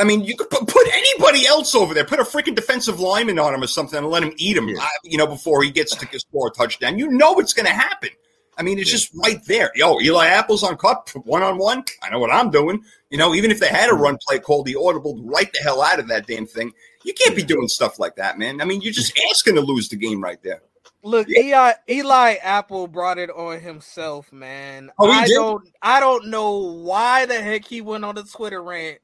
I 0.00 0.04
mean, 0.04 0.24
you 0.24 0.34
could 0.36 0.48
put 0.48 0.86
anybody 0.90 1.46
else 1.46 1.74
over 1.74 1.92
there. 1.92 2.04
Put 2.04 2.18
a 2.18 2.24
freaking 2.24 2.54
defensive 2.54 2.98
lineman 2.98 3.38
on 3.38 3.54
him 3.54 3.62
or 3.62 3.66
something 3.66 3.98
and 3.98 4.08
let 4.08 4.22
him 4.22 4.32
eat 4.38 4.56
him, 4.56 4.68
yeah. 4.68 4.82
uh, 4.82 4.88
you 5.04 5.18
know, 5.18 5.26
before 5.26 5.62
he 5.62 5.70
gets 5.70 5.94
to 5.94 6.18
score 6.18 6.48
a 6.48 6.50
touchdown. 6.50 6.98
You 6.98 7.08
know 7.08 7.38
it's 7.38 7.52
going 7.52 7.66
to 7.66 7.74
happen. 7.74 8.08
I 8.56 8.62
mean, 8.62 8.78
it's 8.78 8.88
yeah. 8.90 8.98
just 8.98 9.12
right 9.14 9.44
there. 9.46 9.70
Yo, 9.74 10.00
Eli 10.00 10.26
Apple's 10.26 10.62
on 10.62 10.76
Kupp 10.76 11.10
one 11.10 11.42
on 11.42 11.58
one. 11.58 11.84
I 12.02 12.10
know 12.10 12.18
what 12.18 12.32
I'm 12.32 12.50
doing. 12.50 12.82
You 13.10 13.18
know, 13.18 13.34
even 13.34 13.50
if 13.50 13.60
they 13.60 13.68
had 13.68 13.90
a 13.90 13.94
run 13.94 14.18
play 14.26 14.38
called 14.38 14.66
the 14.66 14.76
audible 14.76 15.22
right 15.24 15.50
the 15.52 15.60
hell 15.60 15.82
out 15.82 15.98
of 15.98 16.08
that 16.08 16.26
damn 16.26 16.46
thing, 16.46 16.72
you 17.04 17.14
can't 17.14 17.36
be 17.36 17.42
doing 17.42 17.68
stuff 17.68 17.98
like 17.98 18.16
that, 18.16 18.38
man. 18.38 18.60
I 18.60 18.64
mean, 18.64 18.80
you're 18.80 18.92
just 18.92 19.18
asking 19.30 19.54
to 19.56 19.60
lose 19.60 19.88
the 19.88 19.96
game 19.96 20.22
right 20.22 20.42
there. 20.42 20.62
Look, 21.04 21.26
yeah. 21.28 21.40
Eli 21.40 21.72
Eli 21.88 22.34
Apple 22.42 22.86
brought 22.86 23.18
it 23.18 23.30
on 23.30 23.60
himself, 23.60 24.32
man. 24.32 24.90
Oh, 24.98 25.10
I 25.10 25.26
did? 25.26 25.34
don't 25.34 25.68
I 25.80 26.00
don't 26.00 26.28
know 26.28 26.58
why 26.58 27.26
the 27.26 27.40
heck 27.40 27.64
he 27.64 27.80
went 27.80 28.04
on 28.04 28.14
the 28.14 28.22
Twitter 28.22 28.62
rant 28.62 28.98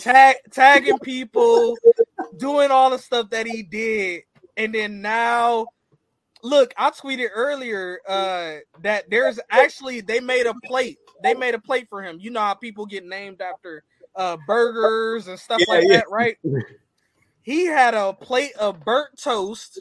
tag 0.00 0.36
tagging 0.50 0.98
people, 0.98 1.76
doing 2.36 2.70
all 2.70 2.90
the 2.90 2.98
stuff 2.98 3.30
that 3.30 3.46
he 3.46 3.62
did, 3.62 4.24
and 4.56 4.74
then 4.74 5.00
now 5.00 5.66
look, 6.42 6.74
I 6.76 6.90
tweeted 6.90 7.28
earlier 7.34 8.00
uh 8.06 8.56
that 8.82 9.08
there's 9.08 9.40
actually 9.50 10.02
they 10.02 10.20
made 10.20 10.46
a 10.46 10.54
plate. 10.64 10.98
They 11.22 11.32
made 11.32 11.54
a 11.54 11.58
plate 11.60 11.88
for 11.88 12.02
him. 12.02 12.18
You 12.20 12.30
know 12.30 12.40
how 12.40 12.54
people 12.54 12.84
get 12.84 13.04
named 13.04 13.40
after 13.40 13.82
uh 14.14 14.36
burgers 14.46 15.26
and 15.26 15.38
stuff 15.38 15.62
yeah, 15.66 15.74
like 15.74 15.84
yeah. 15.86 15.96
that, 15.96 16.10
right? 16.10 16.36
He 17.44 17.66
had 17.66 17.94
a 17.94 18.14
plate 18.14 18.54
of 18.54 18.84
burnt 18.84 19.20
toast 19.22 19.80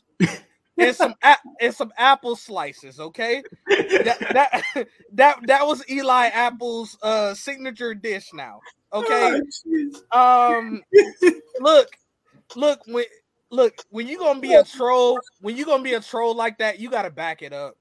and 0.78 0.96
some 0.96 1.16
and 1.62 1.74
some 1.74 1.94
apple 1.98 2.36
slices. 2.36 3.00
Okay, 3.00 3.42
that, 3.68 4.18
that 4.34 4.88
that 5.14 5.48
that 5.48 5.66
was 5.66 5.90
Eli 5.90 6.28
Apple's 6.28 6.98
uh 7.02 7.34
signature 7.34 7.96
dish 7.96 8.34
now. 8.34 8.60
Okay. 8.92 9.42
Oh, 10.12 10.56
um 10.58 10.84
look, 11.62 11.88
look, 12.56 12.82
when 12.86 13.06
look, 13.50 13.74
when 13.90 14.08
you 14.08 14.20
gonna 14.20 14.42
be 14.42 14.56
a 14.56 14.64
troll, 14.66 15.22
when 15.40 15.56
you 15.56 15.66
gonna 15.66 15.84
be 15.84 15.94
a 15.94 16.02
troll 16.02 16.36
like 16.36 16.58
that, 16.58 16.80
you 16.80 16.90
gotta 16.90 17.10
back 17.10 17.42
it 17.42 17.54
up. 17.54 17.78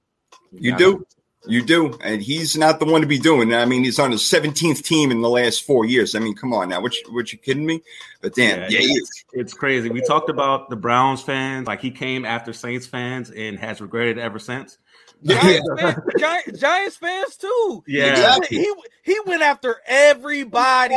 You, 0.53 0.77
do. 0.77 1.07
You 1.47 1.63
do. 1.63 1.99
And 2.03 2.23
he's 2.23 2.57
not 2.57 2.79
the 2.79 2.85
one 2.85 3.01
to 3.01 3.07
be 3.07 3.19
doing 3.19 3.49
that. 3.49 3.63
I 3.63 3.65
mean, 3.65 3.83
he's 3.83 3.99
on 3.99 4.13
his 4.13 4.23
17th 4.23 4.83
team 4.85 5.11
in 5.11 5.21
the 5.21 5.29
last 5.29 5.65
four 5.65 5.85
years. 5.85 6.15
I 6.15 6.21
mean, 6.21 6.35
come 6.35 6.53
on 6.53 6.69
now. 6.69 6.81
What 6.81 6.95
you, 6.95 7.13
what 7.13 7.33
you 7.33 7.39
kidding 7.39 7.67
me? 7.67 7.83
But 8.21 8.35
damn, 8.35 8.61
yeah, 8.71 8.79
yeah 8.79 8.97
it's, 8.97 9.25
it's 9.33 9.55
crazy. 9.55 9.91
We 9.91 10.03
talked 10.03 10.31
about 10.31 10.71
the 10.71 10.77
Browns 10.77 11.23
fans, 11.23 11.67
like 11.67 11.81
he 11.81 11.91
came 11.91 12.25
after 12.25 12.53
Saints 12.53 12.87
fans 12.87 13.31
and 13.31 13.59
has 13.59 13.81
regretted 13.81 14.19
ever 14.19 14.39
since. 14.39 14.79
Giants, 15.25 15.69
fans, 15.79 15.99
Giants, 16.19 16.61
Giants 16.61 16.97
fans 16.97 17.37
too. 17.37 17.85
Yeah, 17.87 18.39
he, 18.49 18.59
he, 18.59 18.75
he 19.05 19.21
went 19.25 19.43
after 19.43 19.77
everybody. 19.87 20.97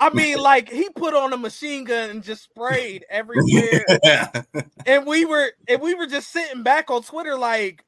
I 0.00 0.10
mean, 0.10 0.38
like 0.42 0.68
he 0.68 0.88
put 0.90 1.14
on 1.14 1.32
a 1.32 1.36
machine 1.36 1.84
gun 1.84 2.10
and 2.10 2.22
just 2.22 2.44
sprayed 2.44 3.04
everywhere. 3.08 3.84
and 4.86 5.06
we 5.06 5.24
were 5.24 5.50
and 5.68 5.80
we 5.80 5.94
were 5.94 6.06
just 6.06 6.32
sitting 6.32 6.62
back 6.62 6.90
on 6.90 7.02
Twitter, 7.02 7.36
like, 7.36 7.84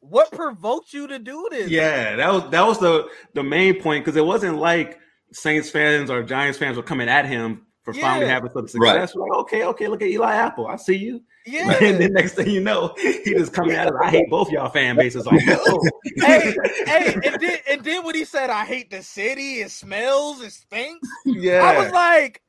what 0.00 0.32
provoked 0.32 0.92
you 0.92 1.06
to 1.06 1.18
do 1.18 1.48
this? 1.50 1.70
Yeah, 1.70 2.16
that 2.16 2.32
was 2.32 2.50
that 2.50 2.66
was 2.66 2.78
the 2.78 3.08
the 3.34 3.42
main 3.42 3.80
point 3.80 4.04
because 4.04 4.16
it 4.16 4.24
wasn't 4.24 4.58
like 4.58 4.98
Saints 5.32 5.70
fans 5.70 6.10
or 6.10 6.22
Giants 6.22 6.58
fans 6.58 6.76
were 6.76 6.82
coming 6.82 7.08
at 7.08 7.26
him 7.26 7.66
for 7.82 7.94
yeah. 7.94 8.02
finally 8.02 8.26
having 8.26 8.50
some 8.50 8.68
success. 8.68 9.14
Right. 9.14 9.28
Like, 9.28 9.38
okay, 9.40 9.64
okay, 9.64 9.88
look 9.88 10.02
at 10.02 10.08
Eli 10.08 10.34
Apple. 10.34 10.66
I 10.66 10.76
see 10.76 10.96
you. 10.96 11.22
Yeah. 11.46 11.78
And 11.80 11.98
then 11.98 12.12
next 12.12 12.34
thing 12.34 12.50
you 12.50 12.60
know, 12.60 12.94
he 12.98 13.34
just 13.34 13.52
coming 13.52 13.72
at 13.72 13.88
us. 13.88 13.94
I 14.02 14.10
hate 14.10 14.28
both 14.28 14.50
y'all 14.50 14.68
fan 14.68 14.96
bases. 14.96 15.26
Like, 15.26 15.40
oh. 15.48 15.88
hey, 16.16 16.54
hey, 16.86 17.14
and 17.24 17.40
then, 17.40 17.58
and 17.68 17.84
then 17.84 18.04
when 18.04 18.14
he 18.14 18.24
said, 18.24 18.50
I 18.50 18.64
hate 18.64 18.90
the 18.90 19.02
city, 19.02 19.60
it 19.60 19.70
smells, 19.70 20.42
it 20.42 20.52
stinks. 20.52 21.08
Yeah. 21.24 21.62
I 21.62 21.78
was 21.78 21.92
like, 21.92 22.42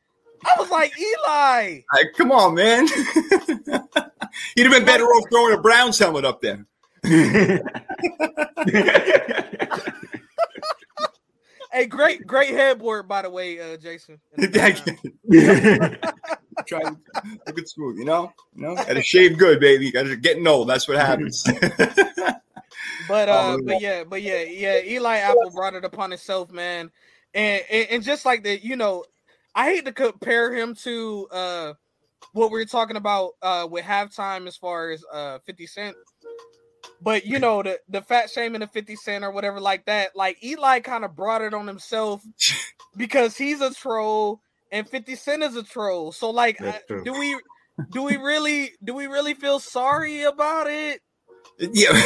I 0.43 0.59
was 0.59 0.69
like, 0.69 0.91
Eli. 0.99 1.81
Like, 1.93 2.07
come 2.17 2.31
on, 2.31 2.55
man. 2.55 2.87
He'd 4.55 4.63
have 4.63 4.71
been 4.71 4.85
better 4.85 5.05
off 5.05 5.29
throwing 5.31 5.53
a 5.57 5.61
Browns 5.61 5.99
helmet 5.99 6.25
up 6.25 6.41
there. 6.41 6.65
hey, 11.71 11.85
great, 11.87 12.25
great 12.25 12.51
headboard, 12.51 13.07
by 13.09 13.21
the 13.21 13.29
way, 13.29 13.59
uh, 13.59 13.75
Jason. 13.75 14.21
Try 14.37 14.71
to 16.83 16.97
look 17.47 17.59
at 17.59 17.67
smooth, 17.67 17.97
you 17.97 18.05
know. 18.05 18.31
You 18.55 18.61
know, 18.61 18.75
got 18.75 18.93
to 18.93 19.01
shave 19.01 19.37
good, 19.37 19.59
baby. 19.59 19.91
Got 19.91 20.03
to 20.03 20.15
getting 20.15 20.47
old. 20.47 20.69
That's 20.69 20.87
what 20.87 20.97
happens. 20.97 21.43
but 23.07 23.27
uh, 23.27 23.57
oh, 23.57 23.59
but 23.65 23.81
yeah, 23.81 24.05
but 24.05 24.21
yeah, 24.21 24.43
yeah. 24.43 24.81
Eli 24.81 25.17
Apple 25.17 25.51
brought 25.53 25.73
it 25.73 25.83
upon 25.83 26.11
himself, 26.11 26.49
man, 26.49 26.91
and, 27.33 27.61
and 27.69 27.87
and 27.89 28.03
just 28.03 28.25
like 28.25 28.43
that, 28.43 28.63
you 28.63 28.77
know, 28.77 29.03
I 29.53 29.65
hate 29.65 29.85
to 29.85 29.91
compare 29.91 30.53
him 30.53 30.75
to 30.75 31.27
uh 31.31 31.73
what 32.31 32.51
we 32.51 32.61
are 32.61 32.65
talking 32.65 32.95
about 32.95 33.31
uh 33.41 33.67
with 33.69 33.83
halftime 33.83 34.47
as 34.47 34.55
far 34.55 34.91
as 34.91 35.03
uh 35.11 35.39
50 35.39 35.67
Cent. 35.67 35.97
But 37.01 37.25
you 37.25 37.39
know, 37.39 37.63
the 37.63 37.79
the 37.89 38.01
fat 38.01 38.29
shaming 38.29 38.61
of 38.61 38.71
50 38.71 38.95
Cent 38.95 39.23
or 39.23 39.31
whatever 39.31 39.59
like 39.59 39.85
that, 39.85 40.15
like 40.15 40.43
Eli 40.43 40.79
kind 40.81 41.03
of 41.03 41.15
brought 41.15 41.41
it 41.41 41.53
on 41.53 41.67
himself 41.67 42.21
because 42.97 43.35
he's 43.35 43.61
a 43.61 43.73
troll 43.73 44.41
and 44.71 44.87
50 44.87 45.15
Cent 45.15 45.43
is 45.43 45.55
a 45.55 45.63
troll. 45.63 46.11
So 46.11 46.29
like 46.29 46.59
do 47.03 47.13
we 47.13 47.39
do 47.91 48.03
we 48.03 48.17
really 48.17 48.71
do 48.83 48.93
we 48.93 49.07
really 49.07 49.33
feel 49.33 49.59
sorry 49.59 50.23
about 50.23 50.67
it? 50.67 51.01
Yeah. 51.59 51.91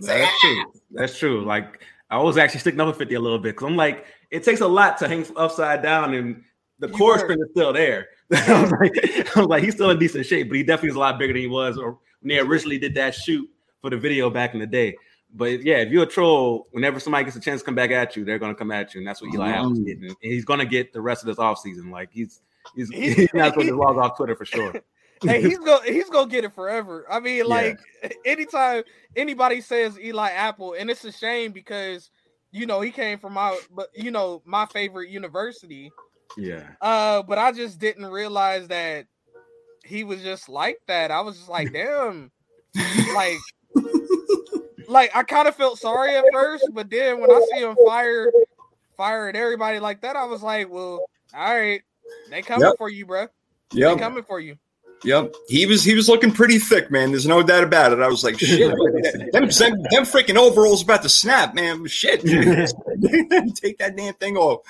That's 0.00 0.40
true. 0.40 0.64
That's 0.90 1.18
true. 1.18 1.44
Like 1.44 1.80
I 2.10 2.18
was 2.18 2.36
actually 2.36 2.60
sticking 2.60 2.80
up 2.80 2.92
for 2.92 2.98
50 2.98 3.14
a 3.14 3.20
little 3.20 3.38
bit 3.38 3.54
because 3.54 3.66
I'm 3.68 3.76
like, 3.76 4.06
it 4.30 4.42
takes 4.42 4.60
a 4.60 4.68
lot 4.68 4.98
to 4.98 5.08
hang 5.08 5.26
upside 5.36 5.82
down 5.82 6.14
and 6.14 6.42
the 6.78 6.88
core 6.88 7.18
spin 7.18 7.38
is 7.40 7.48
still 7.50 7.72
there. 7.72 8.08
I, 8.32 8.62
was 8.62 8.70
like, 8.70 9.36
I 9.36 9.40
was 9.40 9.48
like, 9.48 9.64
he's 9.64 9.74
still 9.74 9.90
in 9.90 9.98
decent 9.98 10.26
shape, 10.26 10.48
but 10.48 10.56
he 10.56 10.62
definitely 10.62 10.90
is 10.90 10.96
a 10.96 11.00
lot 11.00 11.18
bigger 11.18 11.32
than 11.32 11.42
he 11.42 11.48
was 11.48 11.76
or 11.78 11.98
when 12.20 12.28
they 12.28 12.38
originally 12.38 12.78
did 12.78 12.94
that 12.94 13.14
shoot 13.14 13.48
for 13.80 13.90
the 13.90 13.96
video 13.96 14.30
back 14.30 14.54
in 14.54 14.60
the 14.60 14.66
day. 14.66 14.96
But 15.34 15.62
yeah, 15.62 15.76
if 15.76 15.90
you're 15.90 16.04
a 16.04 16.06
troll, 16.06 16.68
whenever 16.70 16.98
somebody 17.00 17.24
gets 17.24 17.36
a 17.36 17.40
chance 17.40 17.60
to 17.60 17.64
come 17.64 17.74
back 17.74 17.90
at 17.90 18.16
you, 18.16 18.24
they're 18.24 18.38
gonna 18.38 18.54
come 18.54 18.70
at 18.70 18.94
you, 18.94 19.00
and 19.00 19.06
that's 19.06 19.20
what 19.20 19.32
Eli 19.34 19.50
Apple's 19.50 19.78
getting. 19.80 20.04
And 20.04 20.16
he's 20.20 20.44
gonna 20.44 20.64
get 20.64 20.92
the 20.92 21.00
rest 21.00 21.22
of 21.22 21.26
this 21.26 21.36
offseason. 21.36 21.90
Like 21.90 22.10
he's 22.12 22.40
he's 22.74 22.88
he's 22.88 23.28
not 23.34 23.54
going 23.54 23.66
to 23.66 23.76
log 23.76 23.98
off 23.98 24.16
Twitter 24.16 24.34
for 24.34 24.46
sure. 24.46 24.72
hey, 25.22 25.42
he's 25.42 25.58
gonna 25.58 25.84
he's 25.84 26.08
gonna 26.08 26.30
get 26.30 26.44
it 26.44 26.54
forever. 26.54 27.04
I 27.10 27.20
mean, 27.20 27.46
like 27.46 27.78
yeah. 28.02 28.10
anytime 28.24 28.84
anybody 29.16 29.60
says 29.60 29.98
Eli 29.98 30.30
Apple, 30.30 30.74
and 30.78 30.90
it's 30.90 31.04
a 31.04 31.12
shame 31.12 31.52
because 31.52 32.10
you 32.50 32.66
know 32.66 32.80
he 32.80 32.90
came 32.90 33.18
from 33.18 33.34
my 33.34 33.58
but 33.70 33.88
you 33.94 34.10
know 34.10 34.42
my 34.46 34.64
favorite 34.66 35.10
university. 35.10 35.90
Yeah. 36.36 36.68
Uh, 36.80 37.22
but 37.22 37.38
I 37.38 37.52
just 37.52 37.78
didn't 37.78 38.06
realize 38.06 38.68
that 38.68 39.06
he 39.88 40.04
was 40.04 40.22
just 40.22 40.48
like 40.48 40.78
that. 40.86 41.10
I 41.10 41.20
was 41.20 41.36
just 41.36 41.48
like, 41.48 41.72
damn, 41.72 42.30
like, 43.14 43.38
like 44.88 45.10
I 45.16 45.22
kind 45.22 45.48
of 45.48 45.56
felt 45.56 45.78
sorry 45.78 46.16
at 46.16 46.24
first, 46.32 46.68
but 46.74 46.90
then 46.90 47.20
when 47.20 47.30
I 47.30 47.46
see 47.52 47.60
him 47.60 47.76
fire, 47.86 48.30
fire 48.96 49.28
at 49.28 49.36
everybody 49.36 49.80
like 49.80 50.02
that, 50.02 50.14
I 50.14 50.26
was 50.26 50.42
like, 50.42 50.68
well, 50.68 51.00
all 51.34 51.54
right, 51.54 51.82
they 52.30 52.42
coming 52.42 52.66
yep. 52.66 52.76
for 52.76 52.90
you, 52.90 53.06
bro. 53.06 53.26
Yeah, 53.72 53.96
coming 53.96 54.24
for 54.24 54.40
you. 54.40 54.56
Yep, 55.04 55.32
he 55.48 55.64
was 55.66 55.84
he 55.84 55.94
was 55.94 56.08
looking 56.08 56.32
pretty 56.32 56.58
thick, 56.58 56.90
man. 56.90 57.12
There's 57.12 57.26
no 57.26 57.42
doubt 57.42 57.62
about 57.62 57.92
it. 57.92 58.00
I 58.00 58.08
was 58.08 58.24
like, 58.24 58.38
shit, 58.38 58.68
them, 59.32 59.46
them, 59.46 59.48
them 59.48 60.04
freaking 60.04 60.36
overalls 60.36 60.82
about 60.82 61.02
to 61.02 61.08
snap, 61.08 61.54
man. 61.54 61.86
Shit, 61.86 62.20
take 63.56 63.78
that 63.78 63.94
damn 63.96 64.14
thing 64.14 64.36
off. 64.36 64.62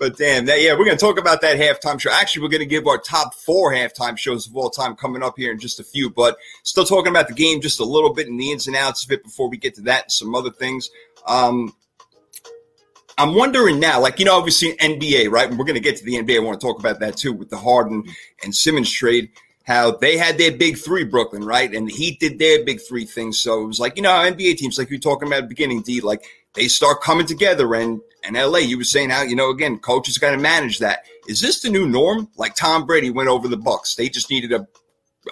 But 0.00 0.16
damn, 0.16 0.46
that 0.46 0.60
yeah, 0.60 0.72
we're 0.72 0.86
gonna 0.86 0.96
talk 0.96 1.20
about 1.20 1.40
that 1.42 1.56
halftime 1.58 2.00
show. 2.00 2.10
Actually, 2.10 2.42
we're 2.42 2.48
gonna 2.48 2.64
give 2.64 2.88
our 2.88 2.98
top 2.98 3.34
four 3.34 3.72
halftime 3.72 4.18
shows 4.18 4.48
of 4.48 4.56
all 4.56 4.70
time 4.70 4.96
coming 4.96 5.22
up 5.22 5.34
here 5.36 5.52
in 5.52 5.60
just 5.60 5.78
a 5.78 5.84
few. 5.84 6.10
But 6.10 6.36
still 6.64 6.84
talking 6.84 7.10
about 7.10 7.28
the 7.28 7.34
game 7.34 7.60
just 7.60 7.78
a 7.78 7.84
little 7.84 8.12
bit 8.12 8.26
and 8.26 8.40
the 8.40 8.50
ins 8.50 8.66
and 8.66 8.74
outs 8.74 9.04
of 9.04 9.12
it 9.12 9.22
before 9.22 9.48
we 9.48 9.56
get 9.56 9.76
to 9.76 9.82
that 9.82 10.04
and 10.04 10.12
some 10.12 10.34
other 10.34 10.50
things. 10.50 10.90
Um, 11.28 11.72
I'm 13.18 13.34
wondering 13.34 13.80
now, 13.80 14.00
like, 14.00 14.18
you 14.18 14.26
know, 14.26 14.36
obviously 14.36 14.74
NBA, 14.76 15.30
right? 15.30 15.48
And 15.48 15.58
we're 15.58 15.64
going 15.64 15.74
to 15.74 15.80
get 15.80 15.96
to 15.96 16.04
the 16.04 16.16
NBA. 16.16 16.36
I 16.36 16.40
want 16.40 16.60
to 16.60 16.66
talk 16.66 16.78
about 16.78 17.00
that 17.00 17.16
too 17.16 17.32
with 17.32 17.48
the 17.48 17.56
Harden 17.56 18.04
and 18.44 18.54
Simmons 18.54 18.92
trade 18.92 19.30
how 19.66 19.90
they 19.90 20.16
had 20.16 20.38
their 20.38 20.52
big 20.52 20.78
three, 20.78 21.02
Brooklyn, 21.04 21.44
right? 21.44 21.74
And 21.74 21.88
the 21.88 21.92
Heat 21.92 22.20
did 22.20 22.38
their 22.38 22.64
big 22.64 22.80
three 22.80 23.04
things. 23.04 23.40
So 23.40 23.62
it 23.62 23.66
was 23.66 23.80
like, 23.80 23.96
you 23.96 24.02
know, 24.02 24.10
NBA 24.10 24.58
teams, 24.58 24.78
like 24.78 24.90
you 24.90 24.96
were 24.96 25.00
talking 25.00 25.26
about 25.26 25.38
at 25.38 25.42
the 25.42 25.48
beginning, 25.48 25.82
D, 25.82 26.00
like 26.00 26.24
they 26.54 26.68
start 26.68 27.02
coming 27.02 27.26
together. 27.26 27.74
And 27.74 28.00
and 28.22 28.36
LA, 28.36 28.58
you 28.58 28.78
were 28.78 28.84
saying 28.84 29.10
how, 29.10 29.22
you 29.22 29.34
know, 29.34 29.50
again, 29.50 29.78
coaches 29.78 30.18
got 30.18 30.30
to 30.30 30.36
manage 30.36 30.78
that. 30.78 31.04
Is 31.28 31.40
this 31.40 31.60
the 31.60 31.70
new 31.70 31.86
norm? 31.86 32.28
Like 32.36 32.54
Tom 32.54 32.86
Brady 32.86 33.10
went 33.10 33.28
over 33.28 33.48
the 33.48 33.56
Bucks. 33.56 33.96
They 33.96 34.08
just 34.08 34.30
needed 34.30 34.52
a, 34.52 34.66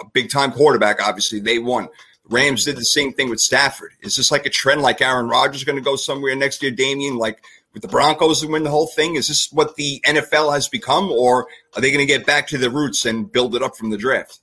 a 0.00 0.08
big 0.12 0.30
time 0.30 0.50
quarterback. 0.50 1.00
Obviously, 1.00 1.38
they 1.38 1.60
won. 1.60 1.88
Rams 2.28 2.64
did 2.64 2.76
the 2.76 2.84
same 2.84 3.12
thing 3.12 3.30
with 3.30 3.38
Stafford. 3.38 3.92
Is 4.00 4.16
this 4.16 4.32
like 4.32 4.46
a 4.46 4.50
trend 4.50 4.82
like 4.82 5.00
Aaron 5.00 5.28
Rodgers 5.28 5.62
going 5.62 5.76
to 5.76 5.82
go 5.82 5.94
somewhere 5.94 6.34
next 6.34 6.62
year, 6.62 6.72
Damien? 6.72 7.16
Like 7.18 7.44
with 7.74 7.82
the 7.82 7.88
Broncos 7.88 8.42
and 8.42 8.52
win 8.52 8.62
the 8.62 8.70
whole 8.70 8.86
thing? 8.86 9.16
Is 9.16 9.28
this 9.28 9.52
what 9.52 9.76
the 9.76 10.00
NFL 10.06 10.54
has 10.54 10.68
become, 10.68 11.10
or 11.10 11.48
are 11.74 11.82
they 11.82 11.90
going 11.90 12.06
to 12.06 12.12
get 12.12 12.24
back 12.24 12.46
to 12.48 12.58
the 12.58 12.70
roots 12.70 13.04
and 13.04 13.30
build 13.30 13.54
it 13.54 13.62
up 13.62 13.76
from 13.76 13.90
the 13.90 13.98
draft? 13.98 14.40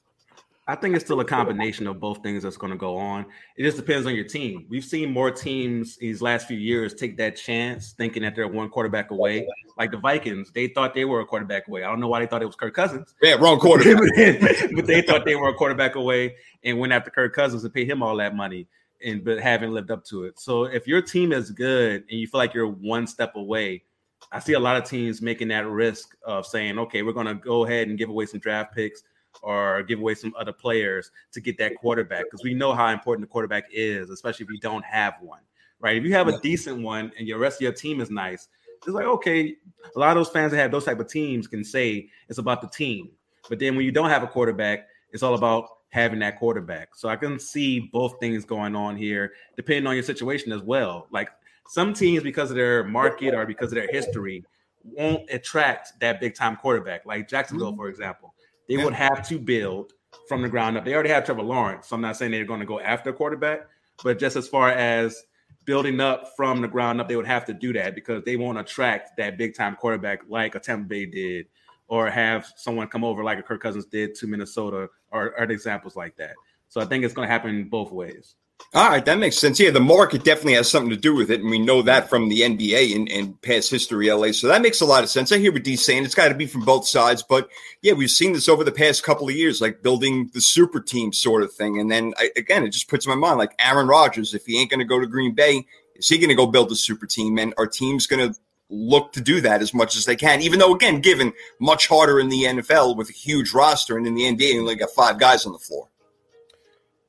I 0.68 0.76
think 0.76 0.96
it's 0.96 1.04
still 1.04 1.20
a 1.20 1.26
combination 1.26 1.88
of 1.88 2.00
both 2.00 2.22
things 2.22 2.44
that's 2.44 2.56
going 2.56 2.72
to 2.72 2.78
go 2.78 2.96
on. 2.96 3.26
It 3.58 3.64
just 3.64 3.78
depends 3.78 4.06
on 4.06 4.14
your 4.14 4.26
team. 4.26 4.68
We've 4.70 4.86
seen 4.86 5.12
more 5.12 5.32
teams 5.32 5.98
these 5.98 6.22
last 6.22 6.48
few 6.48 6.58
years 6.58 6.94
take 6.94 7.18
that 7.18 7.36
chance, 7.36 7.94
thinking 7.94 8.22
that 8.24 8.36
they're 8.36 8.48
one 8.48 8.70
quarterback 8.70 9.12
away. 9.12 9.48
Like 9.78 9.92
the 9.92 9.98
Vikings, 9.98 10.52
they 10.52 10.68
thought 10.68 10.94
they 10.94 11.04
were 11.04 11.20
a 11.20 11.26
quarterback 11.26 11.68
away. 11.68 11.84
I 11.84 11.88
don't 11.88 12.00
know 12.00 12.08
why 12.08 12.20
they 12.20 12.28
thought 12.28 12.44
it 12.44 12.46
was 12.46 12.56
Kirk 12.56 12.76
Cousins. 12.76 13.14
Yeah, 13.22 13.34
wrong 13.34 13.60
quarterback. 13.60 13.98
but 14.76 14.86
they 14.86 15.02
thought 15.02 15.26
they 15.26 15.36
were 15.36 15.50
a 15.50 15.54
quarterback 15.56 15.96
away 15.96 16.36
and 16.64 16.80
went 16.80 16.94
after 16.94 17.10
Kirk 17.10 17.34
Cousins 17.34 17.64
and 17.64 17.74
pay 17.74 17.84
him 17.84 18.04
all 18.04 18.16
that 18.18 18.36
money 18.36 18.68
and 19.04 19.24
but 19.24 19.40
haven't 19.40 19.74
lived 19.74 19.92
up 19.92 20.04
to 20.06 20.26
it. 20.26 20.40
So 20.40 20.66
if 20.66 20.88
your 20.88 21.02
team 21.02 21.32
is 21.32 21.52
good 21.52 22.04
and 22.10 22.20
you 22.20 22.28
feel 22.28 22.40
like 22.40 22.54
you're 22.54 22.68
one 22.68 23.08
step 23.08 23.36
away, 23.36 23.84
I 24.32 24.40
see 24.40 24.54
a 24.54 24.60
lot 24.60 24.78
of 24.78 24.84
teams 24.84 25.22
making 25.22 25.50
that 25.50 25.68
risk 25.68 26.16
of 26.26 26.46
saying, 26.46 26.78
okay, 26.80 27.02
we're 27.02 27.14
going 27.14 27.28
to 27.28 27.36
go 27.36 27.66
ahead 27.66 27.88
and 27.88 27.98
give 27.98 28.10
away 28.10 28.26
some 28.26 28.40
draft 28.40 28.74
picks 28.74 29.04
or 29.42 29.84
give 29.84 30.00
away 30.00 30.16
some 30.16 30.34
other 30.38 30.54
players 30.54 31.12
to 31.32 31.42
get 31.42 31.58
that 31.58 31.76
quarterback 31.76 32.26
because 32.26 32.44
we 32.44 32.54
know 32.54 32.74
how 32.74 32.88
important 32.88 33.28
the 33.28 33.32
quarterback 33.32 33.66
is, 33.72 34.10
especially 34.10 34.46
if 34.46 34.52
you 34.52 34.60
don't 34.60 34.86
have 34.86 35.16
one, 35.22 35.42
right? 35.80 35.98
If 35.98 36.04
you 36.04 36.14
have 36.14 36.28
a 36.28 36.40
decent 36.40 36.82
one 36.82 37.12
and 37.18 37.28
your 37.28 37.40
rest 37.40 37.58
of 37.58 37.62
your 37.62 37.74
team 37.74 38.02
is 38.02 38.10
nice, 38.10 38.48
it's 38.78 38.88
like 38.88 39.06
okay, 39.06 39.56
a 39.96 40.00
lot 40.00 40.10
of 40.10 40.16
those 40.16 40.30
fans 40.30 40.52
that 40.52 40.58
have 40.58 40.72
those 40.72 40.86
type 40.86 41.00
of 41.00 41.08
teams 41.08 41.48
can 41.48 41.64
say 41.64 42.10
it's 42.30 42.40
about 42.40 42.62
the 42.62 42.68
team, 42.68 43.12
but 43.50 43.60
then 43.60 43.76
when 43.76 43.86
you 43.86 43.92
don't 43.92 44.10
have 44.10 44.24
a 44.24 44.28
quarterback, 44.28 44.88
it's 45.12 45.24
all 45.24 45.36
about 45.36 45.68
having 45.92 46.20
that 46.20 46.40
quarterback. 46.40 46.96
So 46.96 47.10
I 47.10 47.16
can 47.16 47.40
see 47.40 47.80
both 47.80 48.20
things 48.20 48.46
going 48.46 48.76
on 48.76 48.96
here, 48.98 49.34
depending 49.56 49.88
on 49.88 49.94
your 49.94 50.04
situation 50.04 50.52
as 50.52 50.62
well. 50.62 51.08
Like 51.12 51.30
some 51.68 51.94
teams, 51.94 52.24
because 52.24 52.50
of 52.50 52.58
their 52.58 52.84
market 52.84 53.34
or 53.34 53.46
because 53.46 53.72
of 53.72 53.76
their 53.76 53.90
history, 53.92 54.44
won't 54.84 55.30
attract 55.30 56.00
that 56.00 56.20
big 56.20 56.34
time 56.34 56.56
quarterback, 56.56 57.06
like 57.06 57.28
Jacksonville, 57.28 57.72
mm-hmm. 57.72 57.78
for 57.78 57.90
example. 57.90 58.34
They 58.68 58.78
would 58.78 58.94
have 58.94 59.28
to 59.28 59.38
build 59.38 59.94
from 60.28 60.42
the 60.42 60.50
ground 60.50 60.78
up. 60.78 60.86
They 60.86 60.94
already 60.94 61.10
have 61.10 61.26
Trevor 61.26 61.44
Lawrence, 61.44 61.88
so 61.88 61.96
I'm 61.96 62.02
not 62.02 62.18
saying 62.18 62.32
they're 62.32 62.46
going 62.46 62.60
to 62.62 62.66
go 62.66 62.80
after 62.80 63.10
a 63.10 63.14
quarterback, 63.14 63.62
but 64.04 64.18
just 64.18 64.36
as 64.36 64.48
far 64.48 64.70
as 64.70 65.24
building 65.66 66.00
up 66.00 66.36
from 66.36 66.62
the 66.62 66.68
ground 66.68 67.02
up, 67.02 67.08
they 67.08 67.16
would 67.16 67.28
have 67.28 67.46
to 67.46 67.54
do 67.54 67.74
that 67.74 67.96
because 67.96 68.24
they 68.24 68.38
won't 68.38 68.58
attract 68.58 69.18
that 69.18 69.38
big 69.38 69.56
time 69.56 69.76
quarterback 69.76 70.22
like 70.30 70.56
a 70.56 70.60
Tampa 70.60 70.88
Bay 70.88 71.06
did, 71.06 71.48
or 71.92 72.10
have 72.10 72.50
someone 72.56 72.88
come 72.88 73.04
over 73.04 73.22
like 73.22 73.38
a 73.38 73.44
Kirk 73.44 73.62
Cousins 73.62 73.86
did 73.86 74.16
to 74.16 74.26
Minnesota, 74.26 74.88
or, 75.12 75.38
or 75.38 75.44
examples 75.44 75.98
like 75.98 76.16
that. 76.16 76.36
So 76.70 76.80
I 76.80 76.86
think 76.86 77.04
it's 77.04 77.14
going 77.14 77.28
to 77.28 77.32
happen 77.32 77.66
both 77.66 77.92
ways. 77.92 78.36
All 78.74 78.90
right, 78.90 79.04
that 79.04 79.20
makes 79.20 79.38
sense. 79.38 79.60
Yeah, 79.60 79.72
the 79.72 79.82
market 79.82 80.24
definitely 80.24 80.54
has 80.54 80.72
something 80.72 80.92
to 80.92 80.96
do 80.96 81.14
with 81.14 81.30
it, 81.30 81.42
and 81.42 81.50
we 81.50 81.60
know 81.60 81.82
that 81.82 82.10
from 82.10 82.30
the 82.30 82.42
NBA 82.42 82.96
and, 82.96 83.12
and 83.12 83.42
past 83.42 83.70
history, 83.70 84.10
LA. 84.10 84.32
So 84.32 84.48
that 84.48 84.62
makes 84.62 84.80
a 84.80 84.86
lot 84.86 85.04
of 85.04 85.10
sense. 85.10 85.34
I 85.34 85.40
hear 85.40 85.52
what 85.52 85.66
Dee's 85.66 85.84
saying; 85.84 86.06
it's 86.06 86.16
got 86.16 86.30
to 86.30 86.36
be 86.36 86.46
from 86.46 86.64
both 86.64 86.88
sides. 86.88 87.24
But 87.24 87.50
yeah, 87.82 87.92
we've 87.92 88.10
seen 88.10 88.32
this 88.32 88.48
over 88.48 88.64
the 88.64 88.72
past 88.72 89.04
couple 89.04 89.28
of 89.28 89.36
years, 89.36 89.60
like 89.60 89.84
building 89.84 90.30
the 90.34 90.40
super 90.40 90.80
team 90.80 91.12
sort 91.12 91.44
of 91.44 91.52
thing. 91.52 91.78
And 91.78 91.92
then 91.92 92.14
I, 92.18 92.32
again, 92.38 92.64
it 92.64 92.70
just 92.70 92.88
puts 92.88 93.06
in 93.06 93.10
my 93.10 93.18
mind, 93.18 93.38
like 93.38 93.54
Aaron 93.60 93.88
Rodgers, 93.88 94.34
if 94.34 94.46
he 94.46 94.62
ain't 94.62 94.70
going 94.70 94.80
to 94.80 94.86
go 94.86 95.00
to 95.00 95.08
Green 95.08 95.36
Bay, 95.36 95.66
is 95.96 96.08
he 96.08 96.18
going 96.18 96.30
to 96.30 96.36
go 96.36 96.48
build 96.48 96.72
a 96.72 96.76
super 96.76 97.06
team? 97.06 97.38
And 97.38 97.54
our 97.58 97.68
team's 97.68 98.08
going 98.08 98.32
to 98.32 98.40
look 98.72 99.12
to 99.12 99.22
do 99.22 99.42
that 99.42 99.62
as 99.62 99.74
much 99.74 99.96
as 99.96 100.06
they 100.06 100.16
can, 100.16 100.42
even 100.42 100.58
though, 100.58 100.74
again, 100.74 101.02
given 101.02 101.34
much 101.60 101.88
harder 101.88 102.20
in 102.20 102.30
the 102.30 102.44
NFL 102.44 102.96
with 102.96 103.10
a 103.10 103.14
huge 103.14 103.54
roster, 103.54 103.98
and 103.98 104.08
in 104.08 104.16
the 104.16 104.24
NBA, 104.24 104.54
you 104.54 104.62
only 104.62 104.76
got 104.76 104.90
five 104.92 105.20
guys 105.20 105.46
on 105.46 105.52
the 105.52 105.60
floor. 105.60 105.90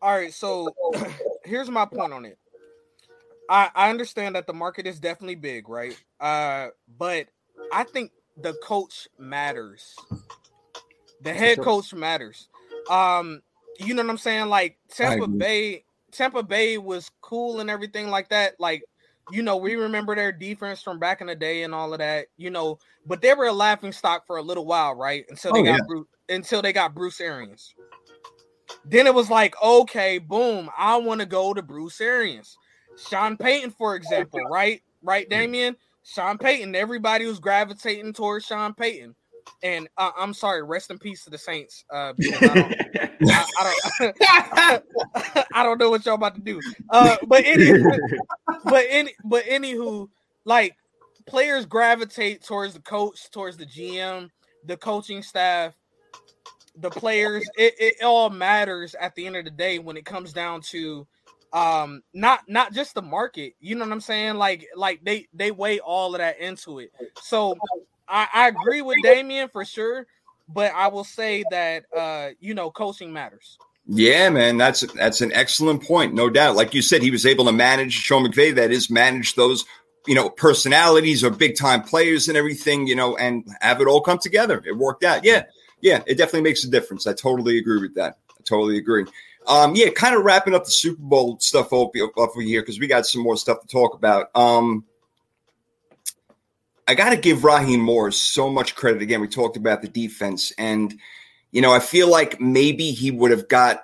All 0.02 0.14
right, 0.14 0.34
so 0.34 0.74
here's 1.44 1.70
my 1.70 1.86
point 1.86 2.12
on 2.12 2.24
it. 2.24 2.36
I, 3.48 3.70
I 3.74 3.90
understand 3.90 4.34
that 4.34 4.46
the 4.46 4.52
market 4.52 4.86
is 4.86 4.98
definitely 4.98 5.36
big, 5.36 5.68
right? 5.68 5.96
Uh, 6.20 6.68
but 6.98 7.28
I 7.72 7.84
think 7.84 8.10
the 8.36 8.54
coach 8.54 9.08
matters. 9.18 9.94
The 11.22 11.32
head 11.32 11.58
coach 11.58 11.94
matters. 11.94 12.48
Um, 12.90 13.42
you 13.78 13.94
know 13.94 14.02
what 14.02 14.10
I'm 14.10 14.18
saying? 14.18 14.46
Like 14.46 14.78
Tampa 14.88 15.28
Bay, 15.28 15.84
Tampa 16.10 16.42
Bay 16.42 16.78
was 16.78 17.10
cool 17.20 17.60
and 17.60 17.70
everything 17.70 18.08
like 18.08 18.30
that. 18.30 18.58
Like, 18.58 18.82
you 19.32 19.42
know, 19.42 19.56
we 19.56 19.76
remember 19.76 20.14
their 20.14 20.30
defense 20.30 20.82
from 20.82 20.98
back 20.98 21.22
in 21.22 21.26
the 21.26 21.34
day 21.34 21.62
and 21.62 21.74
all 21.74 21.92
of 21.92 21.98
that, 22.00 22.26
you 22.36 22.50
know, 22.50 22.78
but 23.06 23.22
they 23.22 23.32
were 23.32 23.46
a 23.46 23.52
laughing 23.52 23.92
stock 23.92 24.26
for 24.26 24.36
a 24.36 24.42
little 24.42 24.66
while, 24.66 24.94
right? 24.94 25.24
Until 25.30 25.54
they 25.54 25.60
oh, 25.60 25.64
got 25.64 25.78
yeah. 25.78 25.86
Bruce, 25.88 26.06
until 26.28 26.60
they 26.60 26.72
got 26.72 26.94
Bruce 26.94 27.20
Arians. 27.20 27.74
Then 28.84 29.06
it 29.06 29.14
was 29.14 29.30
like, 29.30 29.54
okay, 29.62 30.18
boom, 30.18 30.68
I 30.76 30.96
want 30.96 31.20
to 31.20 31.26
go 31.26 31.54
to 31.54 31.62
Bruce 31.62 32.00
Arians. 32.00 32.58
Sean 33.08 33.38
Payton, 33.38 33.70
for 33.70 33.96
example, 33.96 34.40
right? 34.50 34.82
Right, 35.02 35.28
Damien? 35.28 35.76
Sean 36.04 36.36
Payton, 36.36 36.74
everybody 36.74 37.26
was 37.26 37.40
gravitating 37.40 38.12
towards 38.12 38.44
Sean 38.44 38.74
Payton. 38.74 39.14
And 39.62 39.88
uh, 39.97 40.11
I'm 40.18 40.34
sorry, 40.34 40.62
rest 40.62 40.90
in 40.90 40.99
peace 40.99 41.24
to 41.24 41.30
the 41.30 41.38
Saints. 41.38 41.84
Uh, 41.90 42.12
I 42.43 42.55
don't, 42.55 42.74
I, 43.30 43.47
I, 44.20 44.70
don't, 44.70 45.47
I 45.55 45.62
don't 45.62 45.78
know 45.78 45.90
what 45.90 46.05
y'all 46.05 46.16
about 46.16 46.34
to 46.34 46.40
do. 46.40 46.61
Uh, 46.90 47.16
but 47.26 47.45
any, 47.45 47.80
but 48.64 48.84
any, 48.88 49.14
but 49.24 49.45
anywho, 49.45 50.09
like 50.45 50.76
players 51.26 51.66
gravitate 51.66 52.43
towards 52.43 52.74
the 52.74 52.80
coach, 52.80 53.30
towards 53.30 53.57
the 53.57 53.66
GM, 53.66 54.30
the 54.66 54.76
coaching 54.76 55.22
staff, 55.22 55.74
the 56.76 56.90
players. 56.90 57.49
It, 57.57 57.74
it 57.78 58.03
all 58.03 58.30
matters 58.30 58.95
at 58.95 59.14
the 59.14 59.26
end 59.26 59.36
of 59.36 59.45
the 59.45 59.51
day 59.51 59.78
when 59.78 59.97
it 59.97 60.05
comes 60.05 60.32
down 60.32 60.61
to 60.70 61.07
um 61.53 62.03
not 62.14 62.40
not 62.49 62.72
just 62.72 62.95
the 62.95 63.03
market 63.03 63.53
you 63.61 63.74
know 63.74 63.84
what 63.84 63.93
i'm 63.93 64.01
saying 64.01 64.36
like 64.36 64.66
like 64.74 65.05
they 65.05 65.26
they 65.34 65.51
weigh 65.51 65.80
all 65.80 66.14
of 66.14 66.18
that 66.18 66.38
into 66.40 66.78
it 66.78 66.90
so 67.20 67.55
i 68.12 68.28
i 68.32 68.48
agree 68.48 68.82
with 68.82 68.96
damien 69.02 69.48
for 69.48 69.64
sure 69.64 70.06
but 70.48 70.72
i 70.74 70.86
will 70.86 71.04
say 71.04 71.42
that 71.50 71.84
uh 71.96 72.28
you 72.38 72.54
know 72.54 72.70
coaching 72.70 73.12
matters 73.12 73.58
yeah, 73.86 74.28
man, 74.30 74.58
that's 74.58 74.82
that's 74.92 75.20
an 75.22 75.32
excellent 75.32 75.82
point, 75.82 76.14
no 76.14 76.30
doubt. 76.30 76.54
Like 76.54 76.72
you 76.72 76.82
said, 76.82 77.02
he 77.02 77.10
was 77.10 77.26
able 77.26 77.46
to 77.46 77.52
manage 77.52 77.92
Sean 77.92 78.24
McVay. 78.24 78.54
That 78.54 78.70
is, 78.70 78.88
manage 78.88 79.34
those 79.34 79.64
you 80.06 80.14
know 80.14 80.30
personalities 80.30 81.24
or 81.24 81.30
big 81.30 81.56
time 81.56 81.82
players 81.82 82.28
and 82.28 82.36
everything, 82.36 82.86
you 82.86 82.94
know, 82.94 83.16
and 83.16 83.44
have 83.60 83.80
it 83.80 83.88
all 83.88 84.00
come 84.00 84.18
together. 84.18 84.62
It 84.64 84.76
worked 84.76 85.02
out. 85.02 85.24
Yeah, 85.24 85.44
yeah, 85.80 86.02
it 86.06 86.16
definitely 86.16 86.42
makes 86.42 86.64
a 86.64 86.70
difference. 86.70 87.06
I 87.06 87.12
totally 87.12 87.58
agree 87.58 87.80
with 87.80 87.94
that. 87.96 88.18
I 88.30 88.42
totally 88.44 88.78
agree. 88.78 89.04
Um, 89.48 89.74
yeah, 89.74 89.90
kind 89.90 90.14
of 90.14 90.24
wrapping 90.24 90.54
up 90.54 90.64
the 90.64 90.70
Super 90.70 91.02
Bowl 91.02 91.38
stuff 91.40 91.72
over, 91.72 91.90
over 92.16 92.40
here 92.40 92.62
because 92.62 92.78
we 92.78 92.86
got 92.86 93.06
some 93.06 93.22
more 93.22 93.36
stuff 93.36 93.60
to 93.60 93.66
talk 93.66 93.94
about. 93.94 94.30
Um, 94.36 94.84
I 96.93 96.95
got 96.95 97.09
to 97.09 97.16
give 97.16 97.43
Raheem 97.43 97.80
Morris 97.80 98.18
so 98.18 98.51
much 98.51 98.74
credit. 98.74 99.01
Again, 99.01 99.22
we 99.22 99.26
talked 99.26 99.57
about 99.57 99.80
the 99.80 99.88
defense, 99.88 100.53
and 100.59 101.01
you 101.51 101.62
know, 101.62 101.72
I 101.72 101.78
feel 101.78 102.07
like 102.07 102.38
maybe 102.38 102.90
he 102.90 103.11
would 103.11 103.30
have 103.30 103.49
got 103.49 103.82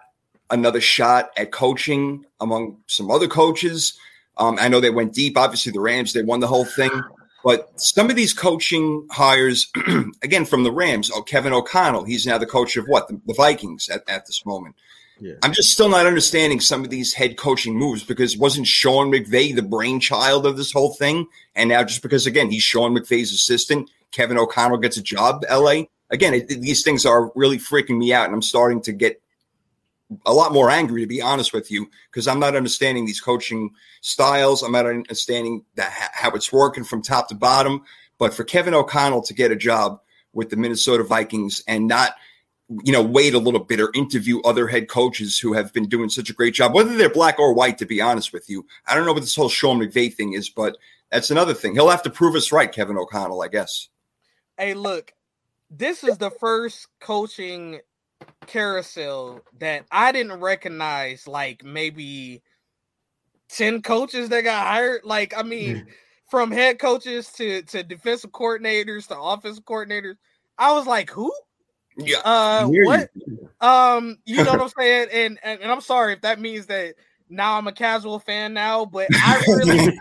another 0.51 0.83
shot 0.83 1.31
at 1.39 1.51
coaching 1.51 2.27
among 2.39 2.77
some 2.87 3.11
other 3.11 3.27
coaches. 3.27 3.99
Um, 4.37 4.59
I 4.61 4.69
know 4.69 4.79
they 4.79 4.91
went 4.91 5.15
deep. 5.15 5.39
Obviously, 5.39 5.73
the 5.73 5.81
Rams 5.81 6.13
they 6.13 6.23
won 6.23 6.41
the 6.41 6.47
whole 6.47 6.67
thing, 6.67 6.91
but 7.43 7.71
some 7.77 8.11
of 8.11 8.17
these 8.17 8.35
coaching 8.35 9.09
hires, 9.11 9.73
again 10.23 10.45
from 10.45 10.65
the 10.65 10.71
Rams. 10.71 11.11
Oh, 11.11 11.23
Kevin 11.23 11.55
O'Connell, 11.55 12.05
he's 12.05 12.27
now 12.27 12.37
the 12.37 12.45
coach 12.45 12.77
of 12.77 12.85
what 12.89 13.09
the, 13.09 13.19
the 13.25 13.33
Vikings 13.33 13.89
at, 13.89 14.07
at 14.07 14.27
this 14.27 14.45
moment. 14.45 14.75
Yeah. 15.21 15.35
I'm 15.43 15.53
just 15.53 15.71
still 15.71 15.89
not 15.89 16.07
understanding 16.07 16.61
some 16.61 16.85
of 16.85 16.91
these 16.91 17.14
head 17.14 17.37
coaching 17.37 17.77
moves 17.77 18.05
because 18.05 18.37
wasn't 18.37 18.66
Sean 18.66 19.11
McVay 19.11 19.55
the 19.55 19.62
brainchild 19.62 20.47
of 20.47 20.57
this 20.57 20.73
whole 20.73 20.95
thing? 20.95 21.27
And 21.55 21.71
now 21.71 21.83
just 21.85 22.03
because 22.03 22.27
again 22.27 22.51
he's 22.51 22.62
Sean 22.62 22.95
McVay's 22.97 23.33
assistant, 23.33 23.91
Kevin 24.12 24.39
O'Connell 24.39 24.79
gets 24.79 24.97
a 24.97 25.03
job. 25.03 25.45
LA 25.51 25.83
again, 26.11 26.35
it, 26.35 26.49
these 26.49 26.83
things 26.83 27.05
are 27.05 27.33
really 27.35 27.59
freaking 27.59 27.99
me 27.99 28.12
out, 28.12 28.27
and 28.27 28.35
I'm 28.35 28.43
starting 28.43 28.81
to 28.83 28.93
get 28.93 29.21
a 30.25 30.33
lot 30.33 30.55
more 30.55 30.71
angry 30.71 31.03
to 31.03 31.07
be 31.07 31.21
honest 31.21 31.53
with 31.53 31.71
you 31.71 31.91
because 32.11 32.27
I'm 32.29 32.41
not 32.41 32.57
understanding 32.57 33.05
these 33.05 33.21
coaching 33.21 33.71
styles. 34.01 34.62
I'm 34.62 34.73
not 34.73 34.87
understanding 34.87 35.64
that 35.75 35.93
how 36.12 36.31
it's 36.31 36.53
working 36.53 36.85
from 36.85 37.03
top 37.03 37.29
to 37.29 37.35
bottom. 37.35 37.83
But 38.19 38.35
for 38.35 38.43
Kevin 38.43 38.75
O'Connell 38.75 39.23
to 39.23 39.35
get 39.35 39.53
a 39.53 39.57
job 39.57 40.01
with 40.33 40.51
the 40.51 40.57
Minnesota 40.57 41.03
Vikings 41.03 41.62
and 41.66 41.89
not– 41.89 42.14
you 42.85 42.93
know, 42.93 43.03
wait 43.03 43.35
a 43.35 43.39
little 43.39 43.61
bit 43.61 43.81
or 43.81 43.91
interview 43.95 44.41
other 44.43 44.66
head 44.66 44.89
coaches 44.89 45.39
who 45.39 45.55
have 45.55 45.73
been 45.73 45.89
doing 45.89 46.11
such 46.11 46.29
a 46.29 46.35
great 46.35 46.55
job, 46.55 46.75
whether 46.75 46.97
they're 46.97 47.09
black 47.09 47.39
or 47.39 47.55
white, 47.55 47.79
to 47.79 47.87
be 47.87 48.01
honest 48.01 48.33
with 48.33 48.49
you. 48.51 48.66
I 48.87 48.95
don't 48.95 49.07
know 49.07 49.12
what 49.12 49.23
this 49.23 49.37
whole 49.37 49.49
Sean 49.49 49.81
McVay 49.81 50.12
thing 50.12 50.35
is, 50.35 50.51
but 50.51 50.77
that's 51.11 51.31
another 51.31 51.55
thing. 51.55 51.75
He'll 51.75 51.89
have 51.89 52.03
to 52.03 52.11
prove 52.11 52.35
us 52.35 52.53
right, 52.53 52.71
Kevin 52.71 52.99
O'Connell, 52.99 53.43
I 53.43 53.49
guess. 53.49 53.89
Hey, 54.59 54.75
look, 54.75 55.12
this 55.71 56.05
is 56.05 56.19
the 56.19 56.31
first 56.31 56.89
coaching 57.01 57.81
carousel 58.47 59.41
that 59.59 59.87
I 59.91 60.12
didn't 60.12 60.41
recognize 60.41 61.27
like 61.27 61.64
maybe 61.64 62.43
10 63.49 63.83
coaches 63.83 64.29
that 64.29 64.45
got 64.45 64.66
hired. 64.66 65.03
Like, 65.05 65.33
I 65.37 65.43
mean, 65.43 65.77
hmm. 65.77 65.91
from 66.27 66.51
head 66.51 66.79
coaches 66.79 67.33
to, 67.33 67.62
to 67.62 67.83
defensive 67.83 68.33
coordinators 68.33 69.09
to 69.09 69.19
offensive 69.19 69.64
coordinators. 69.64 70.16
I 70.59 70.73
was 70.73 70.87
like, 70.87 71.09
who? 71.11 71.33
Yeah. 71.99 72.18
Uh, 72.24 72.66
what? 72.66 73.11
Um, 73.61 74.18
you 74.24 74.36
know 74.44 74.53
what 74.53 74.61
I'm 74.61 74.68
saying? 74.78 75.09
And, 75.12 75.38
and 75.42 75.61
and 75.61 75.70
I'm 75.70 75.80
sorry 75.80 76.12
if 76.12 76.22
that 76.22 76.40
means 76.40 76.66
that 76.66 76.94
now 77.28 77.59
I'm 77.59 77.66
a 77.66 77.72
casual 77.72 78.18
fan 78.18 78.55
now, 78.55 78.84
but 78.84 79.09
I 79.12 79.42
really, 79.49 79.99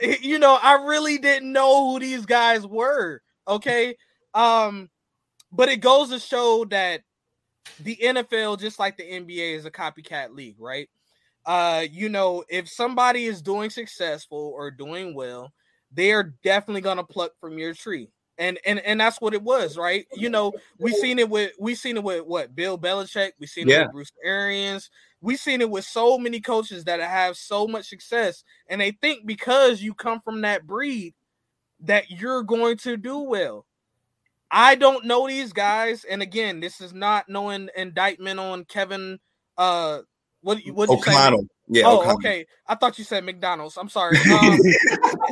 you 0.20 0.38
know, 0.38 0.58
I 0.62 0.84
really 0.84 1.18
didn't 1.18 1.52
know 1.52 1.90
who 1.90 2.00
these 2.00 2.24
guys 2.26 2.66
were. 2.66 3.20
Okay. 3.46 3.96
Um, 4.34 4.88
but 5.50 5.68
it 5.68 5.80
goes 5.80 6.08
to 6.10 6.18
show 6.18 6.64
that 6.70 7.02
the 7.80 7.96
NFL, 7.96 8.58
just 8.58 8.78
like 8.78 8.96
the 8.96 9.02
NBA, 9.02 9.56
is 9.56 9.66
a 9.66 9.70
copycat 9.70 10.34
league, 10.34 10.56
right? 10.58 10.88
Uh, 11.44 11.84
you 11.90 12.08
know, 12.08 12.44
if 12.48 12.68
somebody 12.68 13.24
is 13.24 13.42
doing 13.42 13.68
successful 13.68 14.52
or 14.56 14.70
doing 14.70 15.14
well, 15.14 15.52
they 15.92 16.12
are 16.12 16.34
definitely 16.42 16.80
gonna 16.80 17.04
pluck 17.04 17.32
from 17.40 17.58
your 17.58 17.74
tree 17.74 18.08
and 18.38 18.58
and 18.64 18.80
and 18.80 19.00
that's 19.00 19.20
what 19.20 19.34
it 19.34 19.42
was, 19.42 19.76
right? 19.76 20.06
You 20.14 20.30
know, 20.30 20.52
we 20.78 20.92
seen 20.92 21.18
it 21.18 21.28
with 21.28 21.52
we 21.58 21.74
seen 21.74 21.96
it 21.96 22.02
with 22.02 22.24
what 22.24 22.54
Bill 22.54 22.78
Belichick, 22.78 23.32
we 23.38 23.46
seen 23.46 23.68
it 23.68 23.72
yeah. 23.72 23.82
with 23.84 23.92
Bruce 23.92 24.12
Arians, 24.24 24.90
we 25.20 25.36
seen 25.36 25.60
it 25.60 25.70
with 25.70 25.84
so 25.84 26.18
many 26.18 26.40
coaches 26.40 26.84
that 26.84 27.00
have 27.00 27.36
so 27.36 27.66
much 27.66 27.88
success, 27.88 28.44
and 28.68 28.80
they 28.80 28.92
think 28.92 29.26
because 29.26 29.82
you 29.82 29.94
come 29.94 30.20
from 30.20 30.40
that 30.42 30.66
breed 30.66 31.14
that 31.80 32.10
you're 32.10 32.42
going 32.42 32.76
to 32.78 32.96
do 32.96 33.18
well. 33.18 33.66
I 34.50 34.74
don't 34.74 35.06
know 35.06 35.26
these 35.26 35.52
guys, 35.52 36.04
and 36.04 36.22
again, 36.22 36.60
this 36.60 36.80
is 36.80 36.92
not 36.92 37.28
knowing 37.28 37.68
indictment 37.76 38.38
on 38.38 38.64
Kevin. 38.64 39.18
Uh, 39.56 40.00
what 40.42 40.58
what 40.66 40.88
O'Connell? 40.90 41.46
Yeah. 41.68 41.84
Oh, 41.86 42.00
O'Connell. 42.00 42.16
okay. 42.16 42.46
I 42.66 42.74
thought 42.74 42.98
you 42.98 43.04
said 43.04 43.24
McDonald's. 43.24 43.76
I'm 43.76 43.88
sorry. 43.88 44.18
Um, 44.30 44.58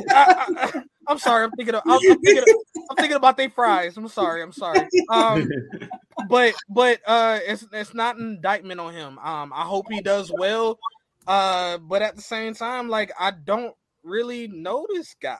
I, 0.09 0.83
am 1.09 1.17
sorry. 1.17 1.43
I'm 1.43 1.51
thinking. 1.51 1.75
Of, 1.75 1.81
I'm, 1.85 1.93
I'm 1.93 2.21
thinking. 2.21 2.37
Of, 2.37 2.83
I'm 2.89 2.95
thinking 2.95 3.17
about 3.17 3.37
their 3.37 3.49
fries. 3.49 3.97
I'm 3.97 4.07
sorry. 4.07 4.41
I'm 4.41 4.51
sorry. 4.51 4.87
Um, 5.09 5.49
but 6.29 6.53
but 6.69 6.99
uh, 7.05 7.39
it's 7.45 7.65
it's 7.71 7.93
not 7.93 8.17
an 8.17 8.35
indictment 8.35 8.79
on 8.79 8.93
him. 8.93 9.17
Um, 9.19 9.51
I 9.53 9.63
hope 9.63 9.85
he 9.89 10.01
does 10.01 10.31
well. 10.37 10.79
Uh, 11.27 11.77
but 11.77 12.01
at 12.01 12.15
the 12.15 12.21
same 12.21 12.53
time, 12.53 12.89
like 12.89 13.11
I 13.19 13.31
don't 13.31 13.75
really 14.03 14.47
know 14.47 14.85
this 14.93 15.15
guy. 15.21 15.37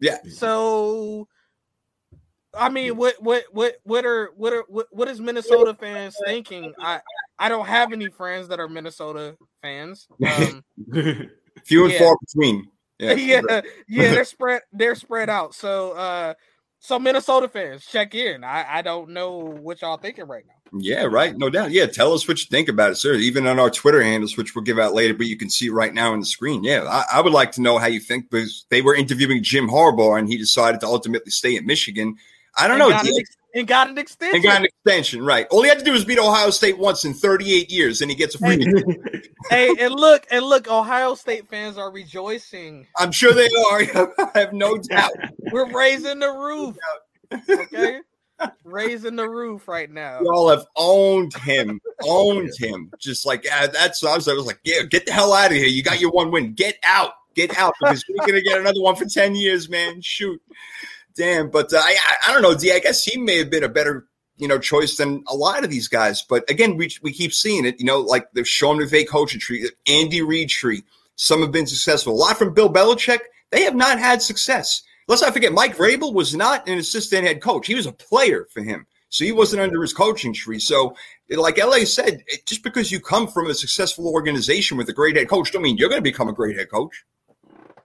Yeah. 0.00 0.18
So. 0.28 1.28
I 2.56 2.68
mean, 2.68 2.96
what 2.96 3.20
what 3.20 3.42
what 3.50 3.78
what 3.82 4.06
are 4.06 4.30
what 4.36 4.52
are 4.52 4.64
what, 4.68 4.86
what 4.92 5.08
is 5.08 5.20
Minnesota 5.20 5.74
fans 5.74 6.14
thinking? 6.24 6.72
I 6.78 7.00
I 7.36 7.48
don't 7.48 7.66
have 7.66 7.92
any 7.92 8.08
friends 8.08 8.46
that 8.48 8.60
are 8.60 8.68
Minnesota 8.68 9.36
fans. 9.62 10.06
Um, 10.24 10.62
Few 11.64 11.84
and 11.84 11.92
yeah. 11.92 11.98
far 11.98 12.16
between. 12.20 12.66
Yeah, 12.98 13.12
yeah, 13.14 13.60
yeah, 13.88 14.10
they're 14.10 14.24
spread 14.24 14.62
they're 14.72 14.94
spread 14.94 15.30
out. 15.30 15.54
So 15.54 15.92
uh 15.92 16.34
so 16.84 16.98
Minnesota 16.98 17.48
fans, 17.48 17.86
check 17.86 18.14
in. 18.14 18.44
I, 18.44 18.66
I 18.68 18.82
don't 18.82 19.10
know 19.10 19.38
what 19.38 19.80
y'all 19.80 19.96
thinking 19.96 20.26
right 20.26 20.44
now. 20.46 20.78
Yeah, 20.78 21.04
right. 21.04 21.34
No 21.34 21.48
doubt. 21.48 21.70
Yeah, 21.70 21.86
tell 21.86 22.12
us 22.12 22.28
what 22.28 22.38
you 22.40 22.46
think 22.50 22.68
about 22.68 22.90
it, 22.90 22.96
sir. 22.96 23.14
Even 23.14 23.46
on 23.46 23.58
our 23.58 23.70
Twitter 23.70 24.02
handles, 24.02 24.36
which 24.36 24.54
we'll 24.54 24.64
give 24.64 24.78
out 24.78 24.92
later, 24.92 25.14
but 25.14 25.26
you 25.26 25.38
can 25.38 25.48
see 25.48 25.70
right 25.70 25.94
now 25.94 26.12
on 26.12 26.20
the 26.20 26.26
screen. 26.26 26.62
Yeah, 26.62 26.82
I, 26.82 27.18
I 27.18 27.20
would 27.22 27.32
like 27.32 27.52
to 27.52 27.62
know 27.62 27.78
how 27.78 27.86
you 27.86 28.00
think 28.00 28.28
because 28.28 28.66
they 28.68 28.82
were 28.82 28.94
interviewing 28.94 29.42
Jim 29.42 29.66
Harbaugh 29.66 30.18
and 30.18 30.28
he 30.28 30.36
decided 30.36 30.80
to 30.80 30.86
ultimately 30.86 31.30
stay 31.30 31.56
in 31.56 31.64
Michigan. 31.64 32.16
I 32.54 32.68
don't 32.68 32.80
and 32.82 32.92
know. 32.92 33.22
And 33.54 33.66
got 33.66 33.88
an 33.88 33.98
extension. 33.98 34.36
And 34.36 34.44
got 34.44 34.60
an 34.60 34.66
extension, 34.66 35.24
right. 35.24 35.46
All 35.50 35.62
he 35.62 35.68
had 35.68 35.78
to 35.78 35.84
do 35.84 35.92
was 35.92 36.04
beat 36.04 36.18
Ohio 36.18 36.50
State 36.50 36.78
once 36.78 37.04
in 37.04 37.14
38 37.14 37.70
years, 37.70 38.02
and 38.02 38.10
he 38.10 38.16
gets 38.16 38.34
a 38.34 38.38
free. 38.38 38.66
hey, 39.48 39.72
and 39.80 39.94
look, 39.94 40.26
and 40.30 40.44
look, 40.44 40.68
Ohio 40.68 41.14
State 41.14 41.48
fans 41.48 41.78
are 41.78 41.90
rejoicing. 41.90 42.86
I'm 42.98 43.12
sure 43.12 43.32
they 43.32 43.48
are. 43.70 44.12
I 44.34 44.38
have 44.38 44.52
no 44.52 44.76
doubt. 44.78 45.12
We're 45.52 45.72
raising 45.72 46.18
the 46.18 46.30
roof. 46.30 46.76
Okay. 47.48 48.00
raising 48.64 49.16
the 49.16 49.28
roof 49.28 49.68
right 49.68 49.90
now. 49.90 50.20
Y'all 50.22 50.48
have 50.48 50.66
owned 50.76 51.34
him, 51.34 51.80
owned 52.02 52.50
him. 52.58 52.90
Just 52.98 53.26
like 53.26 53.46
uh, 53.50 53.68
that's. 53.68 54.04
I 54.04 54.16
was, 54.16 54.28
I 54.28 54.34
was 54.34 54.46
like, 54.46 54.60
yeah, 54.64 54.82
get 54.82 55.06
the 55.06 55.12
hell 55.12 55.32
out 55.32 55.50
of 55.50 55.56
here. 55.56 55.66
You 55.66 55.82
got 55.82 56.00
your 56.00 56.10
one 56.10 56.30
win. 56.30 56.54
Get 56.54 56.78
out, 56.82 57.12
get 57.34 57.56
out, 57.56 57.74
because 57.80 58.04
we're 58.08 58.26
gonna 58.26 58.42
get 58.42 58.60
another 58.60 58.80
one 58.80 58.96
for 58.96 59.06
ten 59.06 59.34
years, 59.34 59.68
man. 59.68 60.00
Shoot, 60.00 60.40
damn. 61.16 61.50
But 61.50 61.72
uh, 61.72 61.80
I, 61.82 61.96
I 62.28 62.32
don't 62.32 62.42
know, 62.42 62.54
D. 62.54 62.72
I 62.72 62.78
guess 62.78 63.04
he 63.04 63.18
may 63.18 63.38
have 63.38 63.50
been 63.50 63.64
a 63.64 63.68
better 63.68 64.06
you 64.36 64.48
know, 64.48 64.58
choice 64.58 64.96
than 64.96 65.22
a 65.28 65.34
lot 65.34 65.64
of 65.64 65.70
these 65.70 65.88
guys. 65.88 66.22
But 66.22 66.48
again, 66.50 66.76
we, 66.76 66.90
we 67.02 67.12
keep 67.12 67.32
seeing 67.32 67.64
it, 67.64 67.78
you 67.78 67.86
know, 67.86 68.00
like 68.00 68.32
the 68.32 68.44
Sean 68.44 68.78
McVay 68.78 69.06
coaching 69.06 69.40
tree, 69.40 69.70
Andy 69.86 70.22
Reid 70.22 70.48
tree. 70.48 70.82
Some 71.16 71.42
have 71.42 71.52
been 71.52 71.66
successful. 71.66 72.14
A 72.14 72.16
lot 72.16 72.38
from 72.38 72.54
Bill 72.54 72.72
Belichick. 72.72 73.20
They 73.50 73.62
have 73.62 73.76
not 73.76 73.98
had 74.00 74.20
success. 74.20 74.82
Let's 75.06 75.22
not 75.22 75.32
forget, 75.32 75.52
Mike 75.52 75.76
Vrabel 75.76 76.12
was 76.12 76.34
not 76.34 76.66
an 76.68 76.78
assistant 76.78 77.26
head 77.26 77.40
coach. 77.40 77.66
He 77.66 77.74
was 77.74 77.86
a 77.86 77.92
player 77.92 78.46
for 78.50 78.62
him. 78.62 78.86
So 79.10 79.24
he 79.24 79.30
wasn't 79.30 79.62
under 79.62 79.80
his 79.80 79.92
coaching 79.92 80.32
tree. 80.32 80.58
So, 80.58 80.96
like 81.30 81.58
LA 81.58 81.84
said, 81.84 82.24
just 82.46 82.64
because 82.64 82.90
you 82.90 82.98
come 82.98 83.28
from 83.28 83.46
a 83.46 83.54
successful 83.54 84.08
organization 84.08 84.76
with 84.76 84.88
a 84.88 84.92
great 84.92 85.14
head 85.14 85.28
coach, 85.28 85.52
don't 85.52 85.62
mean 85.62 85.76
you're 85.76 85.88
going 85.88 86.00
to 86.00 86.02
become 86.02 86.28
a 86.28 86.32
great 86.32 86.56
head 86.56 86.68
coach. 86.68 87.04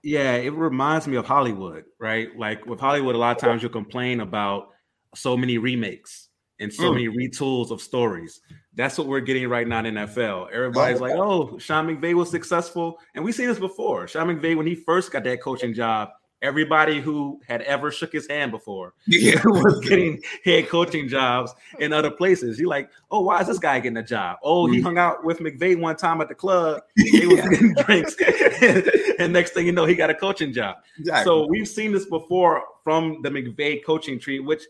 Yeah, 0.02 0.34
it 0.34 0.52
reminds 0.52 1.06
me 1.06 1.16
of 1.16 1.26
Hollywood, 1.26 1.84
right? 1.98 2.36
Like 2.36 2.64
with 2.66 2.80
Hollywood, 2.80 3.14
a 3.14 3.18
lot 3.18 3.36
of 3.36 3.42
times 3.42 3.62
you 3.62 3.68
complain 3.68 4.20
about 4.20 4.68
so 5.14 5.36
many 5.36 5.58
remakes 5.58 6.28
and 6.60 6.72
so 6.72 6.84
mm. 6.84 6.94
many 6.94 7.08
retools 7.08 7.70
of 7.70 7.80
stories. 7.80 8.40
That's 8.74 8.96
what 8.96 9.06
we're 9.08 9.20
getting 9.20 9.48
right 9.48 9.66
now 9.66 9.84
in 9.84 9.94
NFL. 9.94 10.52
Everybody's 10.52 11.00
like, 11.00 11.14
oh, 11.14 11.58
Sean 11.58 11.86
McVay 11.86 12.14
was 12.14 12.30
successful. 12.30 12.98
And 13.14 13.24
we've 13.24 13.34
seen 13.34 13.48
this 13.48 13.58
before. 13.58 14.06
Sean 14.06 14.28
McVay, 14.28 14.56
when 14.56 14.66
he 14.66 14.74
first 14.74 15.10
got 15.10 15.24
that 15.24 15.42
coaching 15.42 15.74
job, 15.74 16.10
everybody 16.42 17.00
who 17.00 17.40
had 17.46 17.62
ever 17.62 17.90
shook 17.90 18.12
his 18.12 18.26
hand 18.28 18.50
before 18.50 18.94
yeah. 19.06 19.40
was 19.44 19.80
getting 19.80 20.20
head 20.44 20.68
coaching 20.68 21.08
jobs 21.08 21.54
in 21.78 21.92
other 21.92 22.10
places. 22.10 22.58
You're 22.58 22.68
like, 22.68 22.90
oh, 23.10 23.20
why 23.20 23.40
is 23.40 23.46
this 23.46 23.58
guy 23.58 23.80
getting 23.80 23.98
a 23.98 24.02
job? 24.02 24.38
Oh, 24.42 24.66
he 24.66 24.78
mm. 24.78 24.82
hung 24.82 24.98
out 24.98 25.24
with 25.24 25.38
McVay 25.38 25.78
one 25.78 25.96
time 25.96 26.20
at 26.20 26.28
the 26.28 26.34
club. 26.34 26.82
He 26.96 27.26
was 27.26 27.40
getting 27.40 27.74
drinks. 27.74 28.16
and 29.18 29.32
next 29.32 29.50
thing 29.50 29.66
you 29.66 29.72
know, 29.72 29.84
he 29.84 29.94
got 29.94 30.10
a 30.10 30.14
coaching 30.14 30.52
job. 30.52 30.76
Exactly. 30.98 31.24
So 31.24 31.46
we've 31.48 31.68
seen 31.68 31.92
this 31.92 32.06
before 32.06 32.62
from 32.84 33.20
the 33.22 33.30
McVay 33.30 33.84
coaching 33.84 34.18
tree, 34.18 34.38
which 34.38 34.62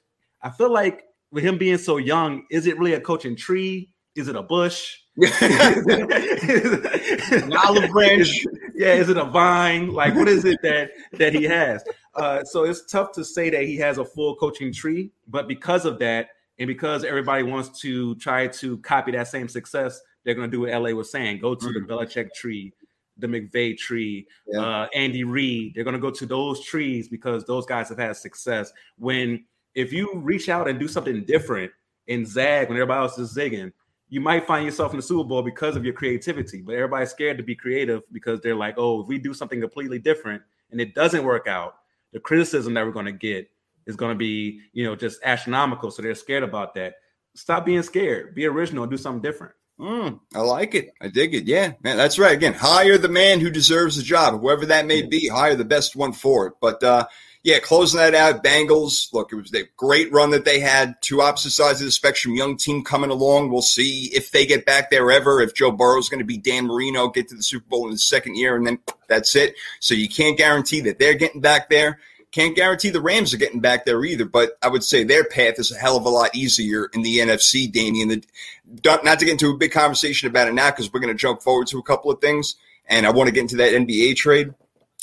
I 0.43 0.51
feel 0.51 0.73
like 0.73 1.05
with 1.33 1.45
him 1.45 1.59
being 1.59 1.79
so 1.79 1.99
young, 1.99 2.45
is 2.51 2.67
it 2.67 2.79
really 2.79 2.95
a 2.95 3.01
coaching 3.01 3.37
tree? 3.37 3.90
Is 4.17 4.29
it 4.29 4.37
a 4.37 4.43
bush? 4.43 4.97
An 5.17 5.31
olive 7.65 7.91
branch. 7.91 8.47
yeah, 8.75 8.95
is 8.95 9.09
it 9.09 9.17
a 9.17 9.25
vine? 9.25 9.93
Like, 9.93 10.15
what 10.15 10.29
is 10.29 10.45
it 10.45 10.59
that 10.63 10.91
that 11.13 11.35
he 11.35 11.45
has? 11.45 11.85
Uh, 12.15 12.43
so 12.45 12.65
it's 12.65 12.85
tough 12.87 13.13
to 13.13 13.25
say 13.25 13.51
that 13.51 13.63
he 13.65 13.77
has 13.77 13.99
a 13.99 14.05
full 14.05 14.35
coaching 14.37 14.73
tree, 14.73 15.11
but 15.29 15.47
because 15.47 15.85
of 15.85 15.99
that, 16.01 16.31
and 16.59 16.67
because 16.67 17.05
everybody 17.05 17.43
wants 17.43 17.81
to 17.81 18.15
try 18.17 18.47
to 18.47 18.79
copy 18.79 19.13
that 19.13 19.29
same 19.29 19.49
success, 19.49 20.01
they're 20.25 20.35
going 20.35 20.51
to 20.51 20.57
do 20.57 20.63
what 20.63 20.71
LA 20.71 20.91
was 20.91 21.11
saying: 21.11 21.39
go 21.41 21.55
to 21.55 21.67
mm-hmm. 21.67 21.87
the 21.87 21.93
Belichick 21.93 22.33
tree, 22.35 22.73
the 23.19 23.27
McVay 23.27 23.77
tree, 23.77 24.27
yeah. 24.47 24.61
uh, 24.61 24.87
Andy 24.95 25.25
Reid. 25.25 25.75
They're 25.75 25.85
going 25.85 25.95
to 25.95 26.01
go 26.01 26.11
to 26.11 26.27
those 26.27 26.65
trees 26.65 27.09
because 27.09 27.45
those 27.45 27.67
guys 27.67 27.89
have 27.89 27.99
had 27.99 28.17
success. 28.17 28.73
When 28.97 29.45
if 29.75 29.93
you 29.93 30.13
reach 30.17 30.49
out 30.49 30.69
and 30.69 30.79
do 30.79 30.89
something 30.89 31.25
different 31.25 31.71
and 32.09 32.27
zag 32.27 32.69
when 32.69 32.77
everybody 32.77 33.01
else 33.01 33.19
is 33.19 33.35
zigging, 33.37 33.73
you 34.11 34.21
might 34.21 34.47
find 34.47 34.67
yourself 34.67 34.93
in 34.93 34.99
the 34.99 35.03
Super 35.03 35.25
Bowl 35.25 35.43
because 35.43 35.77
of 35.77 35.85
your 35.85 35.95
creativity. 35.95 36.61
But 36.61 36.75
everybody's 36.75 37.11
scared 37.11 37.39
to 37.39 37.45
be 37.45 37.55
creative 37.55 38.03
because 38.13 38.41
they're 38.41 38.57
like, 38.57 38.75
oh, 38.77 39.01
if 39.01 39.07
we 39.07 39.19
do 39.19 39.33
something 39.33 39.61
completely 39.61 40.01
different 40.01 40.43
and 40.71 40.81
it 40.81 40.95
doesn't 40.95 41.25
work 41.25 41.47
out, 41.47 41.77
the 42.13 42.19
criticism 42.21 42.75
that 42.75 42.85
we're 42.85 42.93
going 42.93 43.07
to 43.07 43.13
get 43.13 43.49
is 43.87 43.95
going 43.97 44.13
to 44.13 44.19
be, 44.19 44.61
you 44.73 44.85
know, 44.85 44.97
just 44.97 45.21
astronomical. 45.23 45.93
So 45.93 46.03
they're 46.03 46.17
scared 46.17 46.43
about 46.43 46.75
that. 46.75 46.95
Stop 47.35 47.65
being 47.65 47.83
scared. 47.83 48.35
Be 48.35 48.47
original 48.47 48.83
and 48.83 48.91
do 48.91 48.99
something 48.99 49.23
different. 49.23 49.55
Mm, 49.79 50.21
I 50.35 50.41
like 50.41 50.75
it. 50.75 50.91
I 51.01 51.09
dig 51.09 51.35
it. 51.35 51.45
Yeah, 51.45 51.73
man, 51.83 51.97
that's 51.97 52.19
right. 52.19 52.37
Again, 52.37 52.53
hire 52.53 52.99
the 52.99 53.09
man 53.09 53.41
who 53.41 53.49
deserves 53.49 53.97
the 53.97 54.03
job, 54.03 54.39
whoever 54.39 54.67
that 54.67 54.87
may 54.87 55.03
be. 55.03 55.29
Hire 55.29 55.55
the 55.55 55.65
best 55.65 55.97
one 55.97 56.13
for 56.13 56.49
it. 56.49 56.55
But 56.61 56.83
uh, 56.83 57.07
yeah, 57.43 57.59
closing 57.59 57.99
that 57.99 58.15
out, 58.15 58.45
Bengals. 58.45 59.13
Look, 59.15 59.33
it 59.33 59.37
was 59.37 59.55
a 59.55 59.65
great 59.77 60.13
run 60.13 60.31
that 60.31 60.45
they 60.45 60.61
had. 60.61 61.01
Two 61.01 61.23
opposite 61.23 61.53
sides 61.53 61.81
of 61.81 61.87
the 61.87 61.93
spectrum. 61.93 62.35
Young 62.35 62.59
team 62.59 62.85
coming 62.85 63.09
along. 63.09 63.51
We'll 63.51 63.63
see 63.63 64.11
if 64.13 64.31
they 64.31 64.45
get 64.45 64.67
back 64.67 64.91
there 64.91 65.11
ever. 65.11 65.41
If 65.41 65.55
Joe 65.55 65.71
Burrow's 65.71 66.11
going 66.11 66.19
to 66.19 66.25
be 66.25 66.37
Dan 66.37 66.67
Marino, 66.67 67.09
get 67.09 67.29
to 67.29 67.37
the 67.37 67.43
Super 67.43 67.67
Bowl 67.67 67.87
in 67.87 67.93
the 67.93 67.99
second 67.99 68.37
year, 68.37 68.57
and 68.57 68.67
then 68.67 68.79
that's 69.09 69.35
it. 69.37 69.55
So 69.81 69.95
you 69.95 70.09
can't 70.09 70.37
guarantee 70.37 70.81
that 70.83 70.99
they're 70.99 71.15
getting 71.15 71.41
back 71.41 71.71
there. 71.71 71.99
Can't 72.31 72.55
guarantee 72.55 72.91
the 72.91 73.01
Rams 73.01 73.33
are 73.33 73.39
getting 73.39 73.61
back 73.61 73.87
there 73.87 74.05
either. 74.05 74.27
But 74.27 74.59
I 74.63 74.69
would 74.69 74.85
say 74.85 75.03
their 75.03 75.25
path 75.25 75.59
is 75.59 75.73
a 75.73 75.79
hell 75.79 75.97
of 75.97 76.05
a 76.05 76.11
lot 76.11 76.37
easier 76.37 76.91
in 76.93 77.01
the 77.01 77.19
NFC, 77.19 77.73
Danny. 77.73 78.03
And 78.03 78.11
the, 78.11 78.23
not 79.03 79.19
to 79.19 79.25
get 79.25 79.33
into 79.33 79.51
a 79.51 79.57
big 79.57 79.73
conversation 79.73 80.29
about 80.29 80.47
it 80.47 80.53
now 80.53 80.71
because 80.71 80.93
we're 80.93 81.01
going 81.01 81.13
to 81.13 81.19
jump 81.19 81.43
forward 81.43 81.69
to 81.69 81.79
a 81.79 81.83
couple 81.83 82.11
of 82.11 82.21
things. 82.21 82.57
And 82.87 83.07
I 83.07 83.11
want 83.11 83.29
to 83.29 83.33
get 83.33 83.41
into 83.41 83.57
that 83.57 83.73
NBA 83.73 84.17
trade 84.17 84.53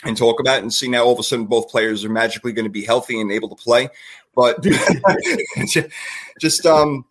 and 0.04 0.18
talk 0.18 0.40
about 0.40 0.60
it 0.60 0.64
and 0.64 0.74
see 0.74 0.88
now 0.88 1.04
all 1.04 1.14
of 1.14 1.20
a 1.20 1.24
sudden 1.24 1.46
both 1.46 1.70
players 1.70 2.06
are 2.06 2.10
magically 2.10 2.52
going 2.52 2.66
to 2.66 2.72
be 2.72 2.86
healthy 2.86 3.20
and 3.20 3.32
able 3.32 3.50
to 3.50 3.56
play. 3.56 3.90
But 4.36 4.64
just 6.40 6.66
um 6.66 7.06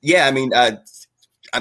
yeah, 0.00 0.26
I 0.26 0.30
mean 0.30 0.52
uh 0.54 0.76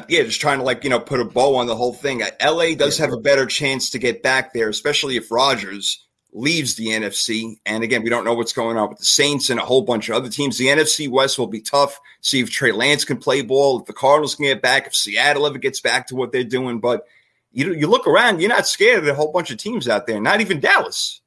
yeah, 0.09 0.23
just 0.23 0.41
trying 0.41 0.59
to 0.59 0.63
like 0.63 0.83
you 0.83 0.89
know 0.89 0.99
put 0.99 1.19
a 1.19 1.25
bow 1.25 1.55
on 1.55 1.67
the 1.67 1.75
whole 1.75 1.93
thing. 1.93 2.21
LA 2.43 2.75
does 2.75 2.97
have 2.97 3.13
a 3.13 3.17
better 3.17 3.45
chance 3.45 3.89
to 3.91 3.99
get 3.99 4.21
back 4.21 4.53
there, 4.53 4.69
especially 4.69 5.15
if 5.17 5.31
Rodgers 5.31 6.03
leaves 6.33 6.75
the 6.75 6.87
NFC. 6.87 7.57
And 7.65 7.83
again, 7.83 8.03
we 8.03 8.09
don't 8.09 8.25
know 8.25 8.33
what's 8.33 8.53
going 8.53 8.77
on 8.77 8.89
with 8.89 8.99
the 8.99 9.05
Saints 9.05 9.49
and 9.49 9.59
a 9.59 9.65
whole 9.65 9.81
bunch 9.81 10.09
of 10.09 10.15
other 10.15 10.29
teams. 10.29 10.57
The 10.57 10.67
NFC 10.67 11.09
West 11.09 11.39
will 11.39 11.47
be 11.47 11.61
tough. 11.61 11.99
See 12.21 12.41
if 12.41 12.51
Trey 12.51 12.71
Lance 12.71 13.05
can 13.05 13.17
play 13.17 13.41
ball, 13.41 13.79
if 13.79 13.85
the 13.85 13.93
Cardinals 13.93 14.35
can 14.35 14.45
get 14.45 14.61
back, 14.61 14.87
if 14.87 14.95
Seattle 14.95 15.47
ever 15.47 15.57
gets 15.57 15.79
back 15.79 16.07
to 16.07 16.15
what 16.15 16.31
they're 16.31 16.43
doing. 16.43 16.79
But 16.79 17.07
you 17.51 17.73
you 17.73 17.87
look 17.87 18.07
around, 18.07 18.39
you're 18.39 18.49
not 18.49 18.67
scared 18.67 18.99
of 18.99 19.07
a 19.07 19.13
whole 19.13 19.31
bunch 19.31 19.51
of 19.51 19.57
teams 19.57 19.87
out 19.87 20.07
there, 20.07 20.19
not 20.19 20.41
even 20.41 20.59
Dallas. 20.59 21.21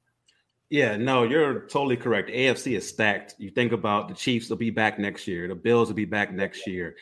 Yeah, 0.68 0.96
no, 0.96 1.24
you're 1.24 1.62
totally 1.62 1.96
correct. 1.96 2.30
AFC 2.30 2.76
is 2.76 2.88
stacked. 2.88 3.34
You 3.38 3.50
think 3.50 3.72
about 3.72 4.08
the 4.08 4.14
Chiefs 4.14 4.48
will 4.48 4.56
be 4.56 4.70
back 4.70 4.98
next 4.98 5.26
year, 5.26 5.48
the 5.48 5.54
Bills 5.54 5.88
will 5.88 5.96
be 5.96 6.04
back 6.04 6.32
next 6.32 6.66
year, 6.66 6.96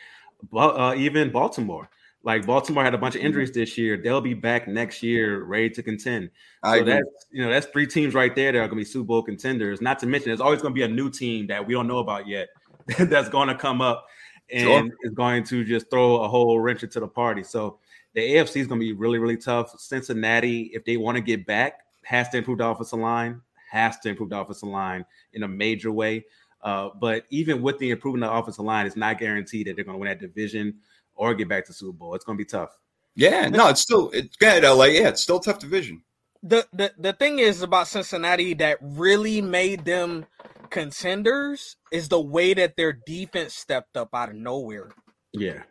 but 0.51 0.69
uh, 0.69 0.95
even 0.95 1.31
Baltimore. 1.31 1.89
Like 2.21 2.45
Baltimore 2.45 2.83
had 2.83 2.93
a 2.93 2.97
bunch 2.97 3.15
of 3.15 3.21
injuries 3.21 3.51
this 3.51 3.77
year, 3.77 3.95
they'll 3.95 4.19
be 4.19 4.33
back 4.33 4.67
next 4.67 5.01
year, 5.01 5.43
ready 5.45 5.69
to 5.69 5.81
contend. 5.81 6.31
So 6.65 6.83
that's 6.83 7.27
you 7.31 7.43
know 7.43 7.49
that's 7.49 7.67
three 7.67 7.87
teams 7.87 8.13
right 8.13 8.35
there 8.35 8.51
that 8.51 8.57
are 8.57 8.67
going 8.67 8.71
to 8.71 8.75
be 8.75 8.85
Super 8.85 9.05
Bowl 9.05 9.23
contenders. 9.23 9.79
Not 9.79 9.99
to 9.99 10.05
mention, 10.05 10.29
there's 10.29 10.41
always 10.41 10.61
going 10.61 10.73
to 10.73 10.75
be 10.77 10.83
a 10.83 10.87
new 10.87 11.09
team 11.09 11.47
that 11.47 11.65
we 11.65 11.73
don't 11.73 11.87
know 11.87 11.99
about 11.99 12.27
yet 12.27 12.49
that's 12.97 13.29
going 13.29 13.47
to 13.47 13.55
come 13.55 13.81
up 13.81 14.05
and 14.51 14.61
sure. 14.61 14.97
is 15.03 15.13
going 15.13 15.43
to 15.45 15.63
just 15.63 15.89
throw 15.89 16.17
a 16.23 16.27
whole 16.27 16.59
wrench 16.59 16.83
into 16.83 16.99
the 16.99 17.07
party. 17.07 17.43
So 17.43 17.79
the 18.13 18.21
AFC 18.21 18.57
is 18.57 18.67
going 18.67 18.79
to 18.79 18.85
be 18.85 18.93
really, 18.93 19.19
really 19.19 19.37
tough. 19.37 19.79
Cincinnati, 19.79 20.71
if 20.73 20.85
they 20.85 20.97
want 20.97 21.15
to 21.15 21.21
get 21.21 21.45
back, 21.45 21.81
has 22.03 22.29
to 22.29 22.37
improve 22.37 22.57
the 22.57 22.65
offensive 22.65 22.99
line, 22.99 23.41
has 23.71 23.99
to 23.99 24.09
improve 24.09 24.29
the 24.29 24.39
offensive 24.39 24.69
line 24.69 25.05
in 25.33 25.43
a 25.43 25.47
major 25.47 25.91
way. 25.91 26.25
Uh, 26.61 26.89
but 26.99 27.25
even 27.29 27.61
with 27.61 27.77
the 27.79 27.91
improvement 27.91 28.23
of 28.23 28.31
the 28.31 28.39
offensive 28.39 28.65
line, 28.65 28.85
it's 28.85 28.95
not 28.95 29.19
guaranteed 29.19 29.67
that 29.67 29.75
they're 29.75 29.85
going 29.85 29.95
to 29.95 29.99
win 29.99 30.09
that 30.09 30.19
division 30.19 30.75
or 31.15 31.33
get 31.33 31.47
back 31.47 31.65
to 31.65 31.73
Super 31.73 31.93
Bowl. 31.93 32.15
It's 32.15 32.25
going 32.25 32.37
to 32.37 32.43
be 32.43 32.49
tough. 32.49 32.77
Yeah, 33.15 33.49
no, 33.49 33.67
it's 33.69 33.81
still 33.81 34.09
it's 34.11 34.35
good, 34.37 34.63
LA. 34.63 34.85
Yeah, 34.85 35.09
it's 35.09 35.21
still 35.21 35.37
a 35.37 35.43
tough 35.43 35.59
division. 35.59 36.03
The, 36.41 36.65
the 36.71 36.93
the 36.97 37.13
thing 37.13 37.39
is 37.39 37.61
about 37.61 37.87
Cincinnati 37.87 38.53
that 38.55 38.77
really 38.81 39.41
made 39.41 39.83
them 39.83 40.25
contenders 40.69 41.75
is 41.91 42.07
the 42.07 42.21
way 42.21 42.53
that 42.53 42.77
their 42.77 42.93
defense 42.93 43.55
stepped 43.55 43.97
up 43.97 44.09
out 44.13 44.29
of 44.29 44.35
nowhere. 44.35 44.91
Yeah. 45.33 45.63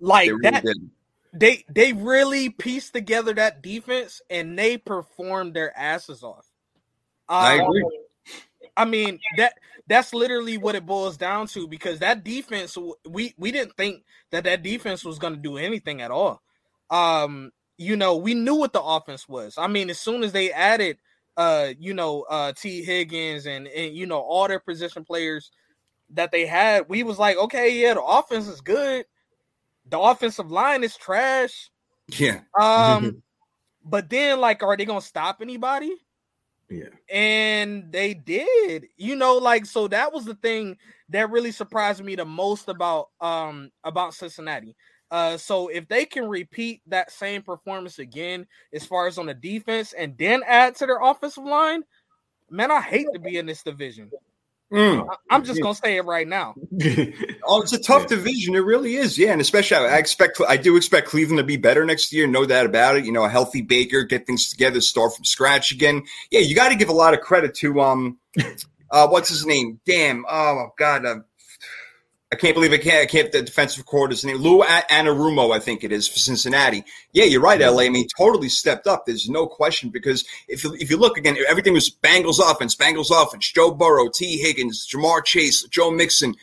Like 0.00 0.28
really 0.28 0.40
that 0.42 0.64
did 0.64 0.76
they 1.34 1.64
they 1.68 1.92
really 1.92 2.48
pieced 2.48 2.94
together 2.94 3.34
that 3.34 3.60
defense 3.60 4.22
and 4.30 4.56
they 4.58 4.78
performed 4.78 5.52
their 5.52 5.76
asses 5.76 6.22
off. 6.22 6.46
I 7.28 7.58
um, 7.58 7.66
agree. 7.66 8.00
I 8.76 8.84
mean 8.84 9.18
that 9.36 9.54
that's 9.88 10.14
literally 10.14 10.56
what 10.58 10.76
it 10.76 10.86
boils 10.86 11.16
down 11.16 11.48
to 11.48 11.66
because 11.66 11.98
that 11.98 12.24
defense 12.24 12.78
we 13.08 13.34
we 13.36 13.50
didn't 13.50 13.76
think 13.76 14.04
that 14.30 14.44
that 14.44 14.62
defense 14.62 15.04
was 15.04 15.18
going 15.18 15.34
to 15.34 15.40
do 15.40 15.58
anything 15.58 16.00
at 16.00 16.12
all. 16.12 16.40
Um, 16.90 17.50
you 17.76 17.96
know, 17.96 18.16
we 18.16 18.34
knew 18.34 18.54
what 18.54 18.72
the 18.72 18.82
offense 18.82 19.28
was. 19.28 19.58
I 19.58 19.66
mean, 19.66 19.90
as 19.90 19.98
soon 19.98 20.22
as 20.22 20.32
they 20.32 20.52
added 20.52 20.98
uh, 21.36 21.72
you 21.80 21.94
know, 21.94 22.24
uh 22.30 22.52
Tee 22.52 22.84
Higgins 22.84 23.46
and 23.46 23.66
and 23.66 23.96
you 23.96 24.06
know 24.06 24.20
all 24.20 24.46
their 24.46 24.60
position 24.60 25.04
players 25.04 25.50
that 26.10 26.30
they 26.30 26.46
had, 26.46 26.88
we 26.88 27.02
was 27.02 27.18
like, 27.18 27.36
okay, 27.36 27.80
yeah, 27.80 27.94
the 27.94 28.02
offense 28.02 28.46
is 28.46 28.60
good 28.60 29.04
the 29.88 29.98
offensive 29.98 30.50
line 30.50 30.84
is 30.84 30.96
trash. 30.96 31.70
Yeah. 32.08 32.40
Um, 32.58 33.22
but 33.84 34.08
then 34.08 34.40
like, 34.40 34.62
are 34.62 34.76
they 34.76 34.84
gonna 34.84 35.00
stop 35.00 35.38
anybody? 35.40 35.94
Yeah. 36.70 36.88
And 37.12 37.92
they 37.92 38.14
did. 38.14 38.86
You 38.96 39.16
know, 39.16 39.36
like 39.36 39.66
so 39.66 39.88
that 39.88 40.12
was 40.12 40.24
the 40.24 40.34
thing 40.34 40.76
that 41.10 41.30
really 41.30 41.52
surprised 41.52 42.02
me 42.02 42.16
the 42.16 42.24
most 42.24 42.68
about 42.68 43.10
um 43.20 43.70
about 43.84 44.14
Cincinnati. 44.14 44.74
Uh, 45.10 45.36
so 45.36 45.68
if 45.68 45.86
they 45.86 46.04
can 46.04 46.26
repeat 46.26 46.80
that 46.86 47.12
same 47.12 47.42
performance 47.42 47.98
again, 47.98 48.46
as 48.72 48.84
far 48.84 49.06
as 49.06 49.18
on 49.18 49.26
the 49.26 49.34
defense, 49.34 49.92
and 49.92 50.16
then 50.18 50.42
add 50.46 50.74
to 50.74 50.86
their 50.86 51.00
offensive 51.00 51.44
line, 51.44 51.84
man, 52.50 52.70
I 52.70 52.80
hate 52.80 53.06
to 53.12 53.20
be 53.20 53.36
in 53.36 53.46
this 53.46 53.62
division. 53.62 54.10
Mm. 54.74 55.06
I'm 55.30 55.44
just 55.44 55.62
gonna 55.62 55.74
say 55.74 55.96
it 55.98 56.04
right 56.04 56.26
now. 56.26 56.54
oh, 57.44 57.62
it's 57.62 57.72
a 57.72 57.78
tough 57.78 58.02
yeah. 58.02 58.16
division. 58.16 58.56
It 58.56 58.58
really 58.58 58.96
is. 58.96 59.16
Yeah, 59.16 59.30
and 59.30 59.40
especially 59.40 59.76
I 59.76 59.98
expect 59.98 60.40
I 60.48 60.56
do 60.56 60.76
expect 60.76 61.06
Cleveland 61.08 61.38
to 61.38 61.44
be 61.44 61.56
better 61.56 61.84
next 61.84 62.12
year. 62.12 62.26
No 62.26 62.44
doubt 62.44 62.66
about 62.66 62.96
it. 62.96 63.04
You 63.04 63.12
know, 63.12 63.24
a 63.24 63.28
healthy 63.28 63.62
Baker, 63.62 64.02
get 64.02 64.26
things 64.26 64.48
together, 64.48 64.80
start 64.80 65.14
from 65.14 65.24
scratch 65.24 65.70
again. 65.70 66.02
Yeah, 66.32 66.40
you 66.40 66.56
got 66.56 66.70
to 66.70 66.74
give 66.74 66.88
a 66.88 66.92
lot 66.94 67.14
of 67.14 67.20
credit 67.20 67.54
to 67.56 67.80
um, 67.80 68.18
uh, 68.90 69.06
what's 69.06 69.28
his 69.28 69.46
name? 69.46 69.78
Damn. 69.86 70.24
Oh 70.28 70.70
God. 70.76 71.06
Uh, 71.06 71.16
I 72.34 72.36
can't 72.36 72.54
believe 72.54 72.72
I 72.72 72.78
can't. 72.78 73.00
I 73.00 73.06
can't. 73.06 73.30
The 73.30 73.42
defensive 73.42 73.86
coordinator's 73.86 74.24
name, 74.24 74.38
Lou 74.38 74.64
Anarumo, 74.64 75.54
I 75.54 75.60
think 75.60 75.84
it 75.84 75.92
is 75.92 76.08
for 76.08 76.18
Cincinnati. 76.18 76.84
Yeah, 77.12 77.26
you're 77.26 77.40
right, 77.40 77.60
LA. 77.60 77.82
I 77.82 77.88
mean, 77.90 78.08
totally 78.18 78.48
stepped 78.48 78.88
up. 78.88 79.06
There's 79.06 79.28
no 79.28 79.46
question 79.46 79.90
because 79.90 80.24
if 80.48 80.64
you, 80.64 80.74
if 80.74 80.90
you 80.90 80.96
look 80.96 81.16
again, 81.16 81.36
everything 81.48 81.74
was 81.74 81.90
Bengals 81.90 82.40
offense, 82.40 82.74
Bengals 82.74 83.12
offense. 83.12 83.52
Joe 83.52 83.70
Burrow, 83.70 84.10
Tee 84.12 84.38
Higgins, 84.38 84.84
Ja'Marr 84.92 85.24
Chase, 85.24 85.62
Joe 85.68 85.92
Mixon 85.92 86.34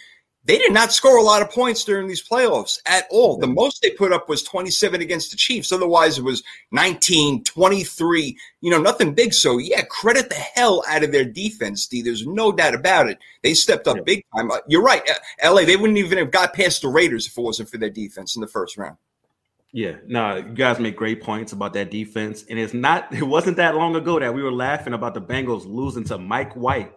they 0.44 0.58
did 0.58 0.74
not 0.74 0.92
score 0.92 1.18
a 1.18 1.22
lot 1.24 1.44
of 1.44 1.52
points 1.52 1.84
during 1.84 2.08
these 2.08 2.28
playoffs 2.28 2.80
at 2.88 3.06
all. 3.12 3.38
The 3.38 3.46
most 3.46 3.82
they 3.82 3.92
put 3.92 4.12
up 4.12 4.28
was 4.28 4.42
27 4.42 5.00
against 5.00 5.30
the 5.30 5.38
Chiefs. 5.38 5.72
Otherwise, 5.72 6.18
it 6.18 6.24
was 6.24 6.42
19, 6.72 7.44
23, 7.44 8.38
you 8.62 8.72
know, 8.72 8.80
nothing 8.82 9.14
big. 9.14 9.36
So, 9.36 9.60
yeah, 9.60 9.84
credit 9.84 10.30
the 10.30 10.36
hell 10.36 10.84
out 10.88 11.04
of 11.04 11.12
their 11.12 11.26
defense, 11.26 11.86
D. 11.86 12.02
There's 12.02 12.26
no 12.26 12.52
doubt 12.52 12.74
about 12.74 13.08
it. 13.08 13.20
They 13.44 13.54
stepped 13.54 13.88
up 13.88 13.98
yeah. 13.98 14.04
big 14.04 14.26
time. 14.36 14.50
Uh, 14.50 14.58
you're 14.68 14.82
right. 14.82 15.08
Uh, 15.08 15.54
LA, 15.54 15.64
they 15.64 15.78
wouldn't 15.78 16.00
even 16.00 16.18
have 16.18 16.32
got 16.32 16.54
past 16.54 16.82
the 16.82 16.88
Raiders 16.88 17.28
if 17.28 17.38
it 17.38 17.42
wasn't 17.42 17.70
for 17.70 17.78
their 17.78 17.92
defense 17.92 18.36
in 18.36 18.42
the 18.42 18.48
first 18.48 18.78
round. 18.78 18.98
Yeah, 19.74 19.98
no, 20.08 20.38
you 20.38 20.54
guys 20.54 20.80
make 20.80 20.98
great 20.98 21.22
points 21.22 21.54
about 21.54 21.74
that 21.74 21.92
defense. 21.92 22.46
And 22.50 22.58
it's 22.58 22.74
not, 22.74 23.14
it 23.14 23.24
wasn't 23.24 23.58
that 23.58 23.76
long 23.76 23.96
ago 23.96 24.20
that 24.20 24.34
we 24.34 24.42
were 24.42 24.52
laughing 24.52 24.94
about 24.94 25.14
the 25.14 25.22
Bengals 25.22 25.66
losing 25.68 26.04
to 26.06 26.18
Mike 26.18 26.54
White 26.56 26.94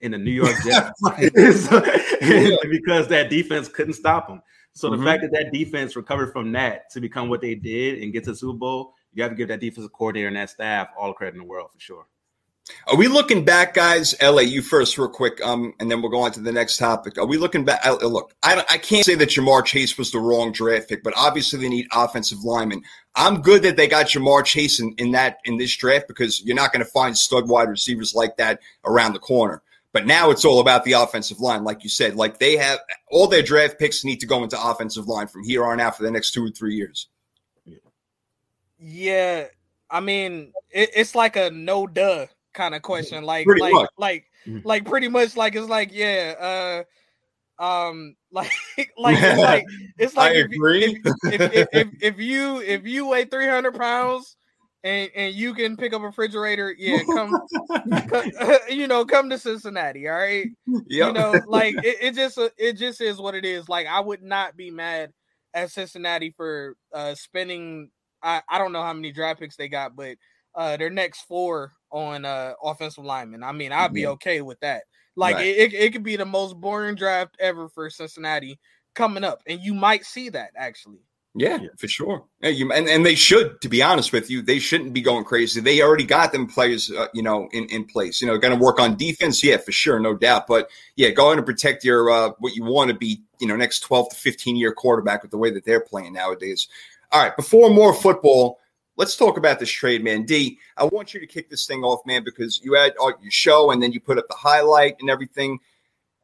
in 0.00 0.12
the 0.12 0.18
New 0.18 0.30
York 0.30 0.54
Jets 0.64 1.00
because 2.70 3.08
that 3.08 3.28
defense 3.30 3.68
couldn't 3.68 3.94
stop 3.94 4.28
them. 4.28 4.42
So 4.72 4.90
the 4.90 4.96
mm-hmm. 4.96 5.06
fact 5.06 5.22
that 5.22 5.32
that 5.32 5.52
defense 5.52 5.96
recovered 5.96 6.32
from 6.32 6.52
that 6.52 6.90
to 6.90 7.00
become 7.00 7.30
what 7.30 7.40
they 7.40 7.54
did 7.54 8.02
and 8.02 8.12
get 8.12 8.24
to 8.24 8.32
the 8.32 8.36
Super 8.36 8.58
Bowl, 8.58 8.92
you 9.14 9.22
have 9.22 9.32
to 9.32 9.36
give 9.36 9.48
that 9.48 9.60
defensive 9.60 9.92
coordinator 9.92 10.28
and 10.28 10.36
that 10.36 10.50
staff 10.50 10.88
all 10.98 11.08
the 11.08 11.14
credit 11.14 11.34
in 11.34 11.40
the 11.40 11.46
world 11.46 11.70
for 11.72 11.80
sure. 11.80 12.06
Are 12.88 12.96
we 12.96 13.06
looking 13.06 13.44
back, 13.44 13.74
guys? 13.74 14.14
LA, 14.20 14.40
you 14.40 14.60
first, 14.60 14.98
real 14.98 15.08
quick, 15.08 15.40
um, 15.44 15.72
and 15.78 15.90
then 15.90 16.02
we'll 16.02 16.10
go 16.10 16.22
on 16.22 16.32
to 16.32 16.40
the 16.40 16.52
next 16.52 16.78
topic. 16.78 17.16
Are 17.16 17.26
we 17.26 17.38
looking 17.38 17.64
back? 17.64 17.80
I, 17.84 17.92
look, 17.92 18.34
I, 18.42 18.64
I 18.68 18.78
can't 18.78 19.04
say 19.04 19.14
that 19.14 19.28
Ja'Marr 19.28 19.64
Chase 19.64 19.96
was 19.96 20.10
the 20.10 20.18
wrong 20.18 20.50
draft 20.52 20.88
pick, 20.88 21.04
but 21.04 21.14
obviously 21.16 21.60
they 21.60 21.68
need 21.68 21.86
offensive 21.92 22.42
linemen. 22.42 22.82
I'm 23.14 23.40
good 23.40 23.62
that 23.62 23.76
they 23.76 23.86
got 23.86 24.06
Ja'Marr 24.06 24.44
Chase 24.44 24.80
in, 24.80 24.94
in 24.98 25.12
that 25.12 25.38
in 25.44 25.58
this 25.58 25.76
draft 25.76 26.08
because 26.08 26.42
you're 26.44 26.56
not 26.56 26.72
going 26.72 26.84
to 26.84 26.90
find 26.90 27.16
stud 27.16 27.48
wide 27.48 27.68
receivers 27.68 28.14
like 28.14 28.36
that 28.36 28.60
around 28.84 29.12
the 29.12 29.20
corner. 29.20 29.62
But 29.96 30.04
now 30.04 30.30
it's 30.30 30.44
all 30.44 30.60
about 30.60 30.84
the 30.84 30.92
offensive 30.92 31.40
line, 31.40 31.64
like 31.64 31.82
you 31.82 31.88
said. 31.88 32.16
Like 32.16 32.38
they 32.38 32.58
have 32.58 32.80
all 33.08 33.28
their 33.28 33.40
draft 33.40 33.78
picks 33.78 34.04
need 34.04 34.20
to 34.20 34.26
go 34.26 34.44
into 34.44 34.62
offensive 34.62 35.08
line 35.08 35.26
from 35.26 35.42
here 35.42 35.64
on 35.64 35.80
out 35.80 35.96
for 35.96 36.02
the 36.02 36.10
next 36.10 36.32
two 36.32 36.44
or 36.44 36.50
three 36.50 36.74
years. 36.74 37.08
Yeah, 38.78 39.46
I 39.90 40.00
mean, 40.00 40.52
it, 40.70 40.90
it's 40.94 41.14
like 41.14 41.36
a 41.36 41.48
no 41.48 41.86
duh 41.86 42.26
kind 42.52 42.74
of 42.74 42.82
question. 42.82 43.24
Like, 43.24 43.46
pretty 43.46 43.62
like, 43.62 43.72
much. 43.72 43.90
like, 43.96 44.26
mm-hmm. 44.46 44.68
like, 44.68 44.84
pretty 44.84 45.08
much 45.08 45.34
like 45.34 45.54
it's 45.54 45.66
like, 45.66 45.94
yeah, 45.94 46.84
uh, 47.58 47.64
um, 47.88 48.16
like, 48.30 48.52
like, 48.98 49.16
it's 49.18 49.40
like, 49.40 49.64
it's 49.96 50.14
like, 50.14 50.36
if, 50.36 50.50
if, 50.52 51.50
if, 51.54 51.68
if, 51.72 51.88
if 52.02 52.20
you 52.20 52.60
if 52.60 52.86
you 52.86 53.06
weigh 53.06 53.24
three 53.24 53.48
hundred 53.48 53.76
pounds 53.76 54.35
and 54.86 55.10
and 55.16 55.34
you 55.34 55.52
can 55.52 55.76
pick 55.76 55.92
up 55.92 56.02
a 56.02 56.06
refrigerator, 56.06 56.74
yeah, 56.78 57.02
come, 57.14 57.34
you 58.70 58.86
know, 58.86 59.04
come 59.04 59.28
to 59.30 59.38
Cincinnati, 59.38 60.08
all 60.08 60.16
right. 60.16 60.46
Yep. 60.66 60.86
You 60.88 61.12
know, 61.12 61.34
like 61.46 61.74
it, 61.84 61.96
it 62.00 62.14
just 62.14 62.38
it 62.56 62.74
just 62.74 63.00
is 63.00 63.18
what 63.18 63.34
it 63.34 63.44
is. 63.44 63.68
Like 63.68 63.86
I 63.88 64.00
would 64.00 64.22
not 64.22 64.56
be 64.56 64.70
mad 64.70 65.12
at 65.54 65.72
Cincinnati 65.72 66.32
for 66.36 66.76
uh 66.94 67.14
spending 67.14 67.90
I, 68.22 68.42
I 68.48 68.58
don't 68.58 68.72
know 68.72 68.82
how 68.82 68.92
many 68.92 69.12
draft 69.12 69.40
picks 69.40 69.56
they 69.56 69.68
got, 69.68 69.96
but 69.96 70.16
uh 70.54 70.76
their 70.76 70.90
next 70.90 71.22
four 71.22 71.72
on 71.90 72.24
uh 72.24 72.52
offensive 72.62 73.04
linemen. 73.04 73.42
I 73.42 73.52
mean, 73.52 73.72
I'd 73.72 73.92
be 73.92 74.06
okay 74.06 74.40
with 74.40 74.60
that. 74.60 74.84
Like 75.16 75.36
right. 75.36 75.46
it, 75.46 75.72
it, 75.72 75.74
it 75.74 75.92
could 75.92 76.02
be 76.04 76.16
the 76.16 76.26
most 76.26 76.60
boring 76.60 76.94
draft 76.94 77.36
ever 77.40 77.68
for 77.68 77.90
Cincinnati 77.90 78.60
coming 78.94 79.24
up, 79.24 79.40
and 79.46 79.60
you 79.60 79.74
might 79.74 80.04
see 80.04 80.28
that 80.28 80.50
actually. 80.56 81.00
Yeah, 81.38 81.60
yeah, 81.60 81.68
for 81.76 81.86
sure. 81.86 82.24
Yeah, 82.40 82.48
you, 82.48 82.72
and, 82.72 82.88
and 82.88 83.04
they 83.04 83.14
should, 83.14 83.60
to 83.60 83.68
be 83.68 83.82
honest 83.82 84.10
with 84.10 84.30
you, 84.30 84.40
they 84.40 84.58
shouldn't 84.58 84.94
be 84.94 85.02
going 85.02 85.24
crazy. 85.24 85.60
They 85.60 85.82
already 85.82 86.04
got 86.04 86.32
them 86.32 86.46
players, 86.46 86.90
uh, 86.90 87.08
you 87.12 87.22
know, 87.22 87.46
in, 87.52 87.66
in 87.66 87.84
place. 87.84 88.22
You 88.22 88.26
know, 88.26 88.38
going 88.38 88.56
to 88.56 88.64
work 88.64 88.80
on 88.80 88.96
defense, 88.96 89.44
yeah, 89.44 89.58
for 89.58 89.70
sure, 89.70 90.00
no 90.00 90.14
doubt. 90.14 90.46
But 90.46 90.70
yeah, 90.96 91.10
going 91.10 91.36
to 91.36 91.42
protect 91.42 91.84
your 91.84 92.08
uh, 92.10 92.30
what 92.38 92.56
you 92.56 92.64
want 92.64 92.90
to 92.90 92.96
be, 92.96 93.22
you 93.38 93.46
know, 93.46 93.54
next 93.54 93.80
twelve 93.80 94.08
to 94.08 94.16
fifteen 94.16 94.56
year 94.56 94.72
quarterback 94.72 95.20
with 95.20 95.30
the 95.30 95.36
way 95.36 95.50
that 95.50 95.66
they're 95.66 95.80
playing 95.80 96.14
nowadays. 96.14 96.68
All 97.12 97.22
right, 97.22 97.36
before 97.36 97.68
more 97.68 97.92
football, 97.92 98.58
let's 98.96 99.14
talk 99.14 99.36
about 99.36 99.58
this 99.58 99.70
trade, 99.70 100.02
man. 100.02 100.24
D, 100.24 100.58
I 100.78 100.84
want 100.84 101.12
you 101.12 101.20
to 101.20 101.26
kick 101.26 101.50
this 101.50 101.66
thing 101.66 101.84
off, 101.84 102.00
man, 102.06 102.24
because 102.24 102.60
you 102.64 102.72
had 102.72 102.94
uh, 102.98 103.12
your 103.20 103.30
show 103.30 103.72
and 103.72 103.82
then 103.82 103.92
you 103.92 104.00
put 104.00 104.16
up 104.16 104.26
the 104.28 104.36
highlight 104.36 104.96
and 105.00 105.10
everything. 105.10 105.58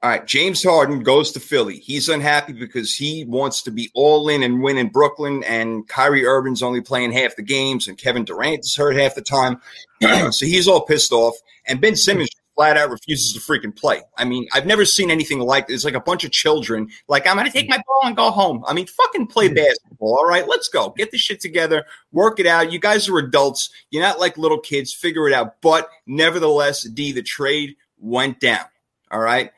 All 0.03 0.11
right, 0.11 0.27
James 0.27 0.65
Harden 0.65 1.05
goes 1.05 1.31
to 1.31 1.39
Philly. 1.39 1.79
He's 1.79 2.09
unhappy 2.09 2.55
because 2.55 2.93
he 2.93 3.25
wants 3.25 3.63
to 3.63 3.71
be 3.71 3.89
all 3.95 4.29
in 4.29 4.43
and 4.43 4.61
win 4.61 4.77
in 4.77 4.89
Brooklyn, 4.89 5.45
and 5.45 5.87
Kyrie 5.87 6.27
Irving's 6.27 6.61
only 6.61 6.81
playing 6.81 7.13
half 7.13 7.37
the 7.37 7.43
games, 7.43 7.87
and 7.87 7.97
Kevin 7.97 8.25
Durant 8.25 8.65
is 8.65 8.75
hurt 8.75 8.97
half 8.97 9.15
the 9.15 9.23
time. 9.23 9.61
so 10.33 10.45
he's 10.45 10.67
all 10.67 10.81
pissed 10.81 11.13
off. 11.13 11.37
And 11.69 11.81
Ben 11.81 11.95
Simmons 11.95 12.31
flat 12.57 12.77
out 12.77 12.91
refuses 12.91 13.33
to 13.33 13.39
freaking 13.39 13.75
play. 13.77 14.03
I 14.17 14.25
mean, 14.25 14.49
I've 14.53 14.67
never 14.67 14.85
seen 14.85 15.09
anything 15.09 15.39
like 15.39 15.69
this. 15.69 15.77
It's 15.77 15.85
like 15.85 15.95
a 15.95 16.01
bunch 16.01 16.25
of 16.25 16.33
children, 16.33 16.89
like, 17.07 17.29
I'm 17.29 17.37
going 17.37 17.47
to 17.47 17.53
take 17.53 17.69
my 17.69 17.81
ball 17.87 18.01
and 18.03 18.17
go 18.17 18.33
home. 18.33 18.65
I 18.67 18.75
mean, 18.75 18.89
fucking 18.89 19.29
play 19.29 19.55
basketball. 19.55 20.17
All 20.19 20.27
right, 20.27 20.49
let's 20.49 20.69
go. 20.69 20.91
Get 20.91 21.13
this 21.13 21.21
shit 21.21 21.41
together, 21.41 21.87
work 22.11 22.41
it 22.41 22.47
out. 22.47 22.73
You 22.73 22.81
guys 22.81 23.09
are 23.09 23.19
adults. 23.19 23.71
You're 23.91 24.03
not 24.03 24.19
like 24.19 24.37
little 24.37 24.59
kids. 24.59 24.93
Figure 24.93 25.29
it 25.29 25.33
out. 25.33 25.63
But 25.63 25.89
nevertheless, 26.07 26.83
D, 26.83 27.13
the 27.13 27.23
trade 27.23 27.77
went 28.01 28.41
down. 28.41 28.65
All 29.13 29.21
right. 29.21 29.53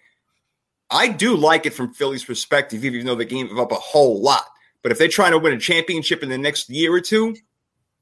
I 0.95 1.09
do 1.09 1.37
like 1.37 1.67
it 1.67 1.75
from 1.75 1.93
Philly's 1.93 2.25
perspective, 2.25 2.85
even 2.85 3.05
though 3.05 3.17
they 3.17 3.25
gave 3.25 3.59
up 3.59 3.73
a 3.73 3.77
whole 3.77 4.23
lot. 4.23 4.45
But 4.83 4.93
if 4.93 4.99
they're 4.99 5.09
trying 5.09 5.33
to 5.33 5.39
win 5.39 5.53
a 5.53 5.59
championship 5.59 6.23
in 6.23 6.29
the 6.29 6.39
next 6.39 6.71
year 6.71 6.93
or 6.93 7.01
two, 7.01 7.35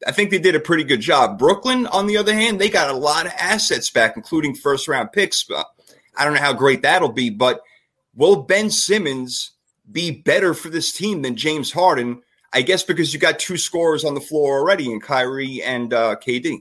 I 0.06 0.12
think 0.12 0.30
they 0.30 0.38
did 0.38 0.54
a 0.54 0.60
pretty 0.60 0.84
good 0.84 1.00
job. 1.00 1.38
Brooklyn, 1.38 1.86
on 1.86 2.06
the 2.06 2.18
other 2.18 2.34
hand, 2.34 2.60
they 2.60 2.68
got 2.68 2.90
a 2.90 2.96
lot 2.96 3.24
of 3.24 3.32
assets 3.38 3.88
back, 3.88 4.16
including 4.16 4.54
first 4.54 4.88
round 4.88 5.10
picks. 5.12 5.46
I 6.16 6.24
don't 6.24 6.34
know 6.34 6.40
how 6.40 6.52
great 6.52 6.82
that'll 6.82 7.12
be, 7.12 7.30
but 7.30 7.62
will 8.14 8.42
Ben 8.42 8.68
Simmons 8.68 9.52
be 9.90 10.10
better 10.10 10.52
for 10.52 10.68
this 10.68 10.92
team 10.92 11.22
than 11.22 11.36
James 11.36 11.72
Harden? 11.72 12.22
I 12.52 12.60
guess 12.60 12.82
because 12.82 13.14
you 13.14 13.20
got 13.20 13.38
two 13.38 13.56
scorers 13.56 14.04
on 14.04 14.14
the 14.14 14.20
floor 14.20 14.58
already 14.58 14.92
in 14.92 15.00
Kyrie 15.00 15.62
and 15.62 15.94
uh, 15.94 16.16
KD. 16.16 16.58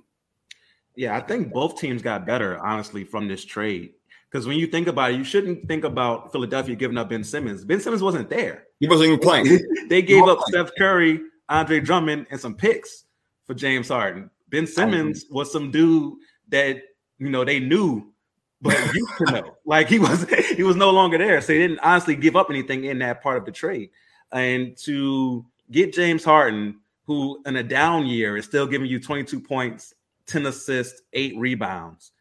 Yeah, 0.96 1.18
I 1.18 1.22
think 1.22 1.52
both 1.52 1.78
teams 1.78 2.02
got 2.02 2.26
better, 2.26 2.58
honestly, 2.58 3.04
from 3.04 3.28
this 3.28 3.44
trade. 3.44 3.94
Because 4.32 4.48
when 4.48 4.58
you 4.58 4.66
think 4.66 4.88
about 4.88 5.12
it, 5.12 5.18
you 5.18 5.26
shouldn't 5.26 5.68
think 5.68 5.84
about 5.84 6.32
Philadelphia 6.32 6.76
giving 6.76 6.98
up 6.98 7.10
Ben 7.10 7.24
Simmons. 7.24 7.66
Ben 7.66 7.82
Simmons 7.82 8.02
wasn't 8.02 8.30
there. 8.30 8.64
He 8.80 8.88
wasn't 8.88 9.08
even 9.08 9.20
playing. 9.20 9.60
they 9.90 10.02
gave 10.02 10.24
up 10.24 10.40
playing. 10.40 10.68
Seth 10.68 10.76
Curry, 10.78 11.20
Andre 11.50 11.82
Drummond, 11.82 12.28
and 12.32 12.40
some 12.40 12.56
picks 12.56 13.06
for 13.46 13.54
James 13.54 13.90
Harden. 13.90 14.30
Ben 14.48 14.66
Simmons 14.66 15.26
was 15.30 15.52
some 15.52 15.70
dude 15.70 16.14
that 16.48 16.82
you 17.18 17.30
know 17.30 17.44
they 17.44 17.60
knew, 17.60 18.14
but 18.62 18.78
you 18.94 19.06
can 19.18 19.34
know, 19.34 19.58
like 19.66 19.90
he 19.90 20.00
was 20.00 20.26
he 20.56 20.64
was 20.64 20.78
no 20.78 20.92
longer 20.92 21.18
there. 21.18 21.42
So 21.42 21.48
they 21.48 21.60
didn't 21.60 21.80
honestly 21.80 22.16
give 22.16 22.38
up 22.38 22.50
anything 22.50 22.86
in 22.86 23.00
that 23.00 23.22
part 23.22 23.38
of 23.38 23.46
the 23.46 23.52
trade. 23.52 23.90
And 24.32 24.78
to 24.78 25.46
get 25.72 25.92
James 25.92 26.24
Harden, 26.24 26.80
who 27.06 27.42
in 27.46 27.58
a 27.58 27.64
down 27.64 28.06
year 28.06 28.38
is 28.38 28.46
still 28.46 28.66
giving 28.66 28.90
you 28.90 28.98
22 28.98 29.42
points, 29.42 29.94
10 30.28 30.46
assists, 30.46 31.02
eight 31.12 31.38
rebounds 31.38 32.14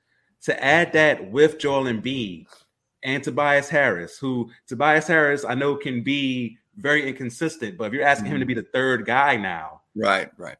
to 0.44 0.64
add 0.64 0.92
that 0.92 1.30
with 1.30 1.58
Joel 1.58 1.84
Embiid 1.84 2.46
and 3.02 3.22
Tobias 3.22 3.68
Harris, 3.68 4.18
who 4.18 4.50
Tobias 4.66 5.06
Harris 5.06 5.44
I 5.44 5.54
know 5.54 5.76
can 5.76 6.02
be 6.02 6.58
very 6.76 7.06
inconsistent, 7.06 7.76
but 7.76 7.84
if 7.84 7.92
you're 7.92 8.04
asking 8.04 8.26
mm-hmm. 8.26 8.34
him 8.36 8.40
to 8.40 8.46
be 8.46 8.54
the 8.54 8.66
third 8.72 9.04
guy 9.04 9.36
now, 9.36 9.82
right, 9.94 10.30
right, 10.36 10.56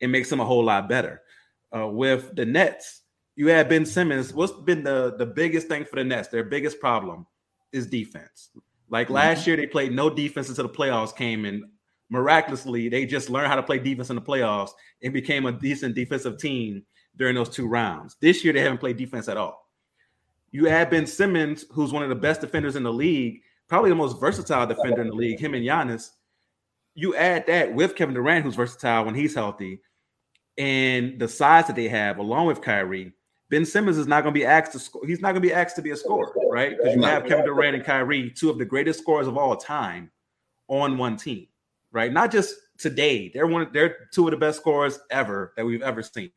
it 0.00 0.08
makes 0.08 0.30
him 0.30 0.40
a 0.40 0.44
whole 0.44 0.64
lot 0.64 0.88
better. 0.88 1.22
Uh, 1.74 1.86
with 1.86 2.34
the 2.34 2.46
Nets, 2.46 3.02
you 3.36 3.48
had 3.48 3.68
Ben 3.68 3.84
Simmons. 3.84 4.32
What's 4.32 4.52
been 4.52 4.82
the 4.82 5.14
the 5.16 5.26
biggest 5.26 5.68
thing 5.68 5.84
for 5.84 5.96
the 5.96 6.04
Nets? 6.04 6.28
Their 6.28 6.44
biggest 6.44 6.80
problem 6.80 7.26
is 7.72 7.86
defense. 7.86 8.50
Like 8.88 9.08
mm-hmm. 9.08 9.14
last 9.14 9.46
year, 9.46 9.56
they 9.56 9.66
played 9.66 9.92
no 9.92 10.08
defense 10.08 10.48
until 10.48 10.68
the 10.68 10.74
playoffs 10.74 11.14
came, 11.14 11.44
and 11.44 11.64
miraculously, 12.08 12.88
they 12.88 13.04
just 13.04 13.28
learned 13.28 13.48
how 13.48 13.56
to 13.56 13.62
play 13.62 13.78
defense 13.78 14.10
in 14.10 14.16
the 14.16 14.22
playoffs 14.22 14.70
and 15.02 15.12
became 15.12 15.46
a 15.46 15.52
decent 15.52 15.94
defensive 15.94 16.38
team 16.38 16.82
during 17.18 17.34
those 17.34 17.50
two 17.50 17.66
rounds. 17.66 18.16
This 18.20 18.44
year, 18.44 18.52
they 18.52 18.60
haven't 18.60 18.78
played 18.78 18.96
defense 18.96 19.28
at 19.28 19.36
all. 19.36 19.68
You 20.50 20.68
add 20.68 20.90
Ben 20.90 21.06
Simmons, 21.06 21.66
who's 21.70 21.92
one 21.92 22.02
of 22.02 22.08
the 22.08 22.14
best 22.14 22.40
defenders 22.40 22.76
in 22.76 22.82
the 22.82 22.92
league, 22.92 23.42
probably 23.66 23.90
the 23.90 23.96
most 23.96 24.18
versatile 24.18 24.66
defender 24.66 25.02
in 25.02 25.08
the 25.08 25.14
league, 25.14 25.38
him 25.38 25.54
and 25.54 25.64
Giannis. 25.64 26.10
You 26.94 27.14
add 27.14 27.46
that 27.48 27.74
with 27.74 27.94
Kevin 27.94 28.14
Durant, 28.14 28.44
who's 28.44 28.54
versatile 28.54 29.04
when 29.04 29.14
he's 29.14 29.34
healthy, 29.34 29.80
and 30.56 31.18
the 31.18 31.28
size 31.28 31.66
that 31.66 31.76
they 31.76 31.88
have, 31.88 32.18
along 32.18 32.46
with 32.46 32.62
Kyrie, 32.62 33.12
Ben 33.50 33.64
Simmons 33.64 33.98
is 33.98 34.06
not 34.06 34.22
going 34.22 34.34
to 34.34 34.38
be 34.38 34.44
asked 34.44 34.72
to 34.72 34.78
score. 34.78 35.06
He's 35.06 35.20
not 35.20 35.32
going 35.32 35.42
to 35.42 35.48
be 35.48 35.54
asked 35.54 35.76
to 35.76 35.82
be 35.82 35.90
a 35.90 35.96
scorer, 35.96 36.34
right? 36.50 36.76
Because 36.76 36.96
you 36.96 37.02
have 37.02 37.24
Kevin 37.24 37.44
Durant 37.44 37.76
and 37.76 37.84
Kyrie, 37.84 38.30
two 38.30 38.50
of 38.50 38.58
the 38.58 38.64
greatest 38.64 39.00
scorers 39.00 39.26
of 39.26 39.38
all 39.38 39.56
time, 39.56 40.10
on 40.68 40.98
one 40.98 41.16
team, 41.16 41.46
right? 41.92 42.12
Not 42.12 42.30
just 42.30 42.54
today. 42.78 43.30
They're 43.32 43.46
one. 43.46 43.68
They're 43.72 44.08
two 44.12 44.26
of 44.26 44.32
the 44.32 44.36
best 44.36 44.58
scorers 44.58 44.98
ever 45.10 45.52
that 45.56 45.64
we've 45.64 45.82
ever 45.82 46.02
seen. 46.02 46.30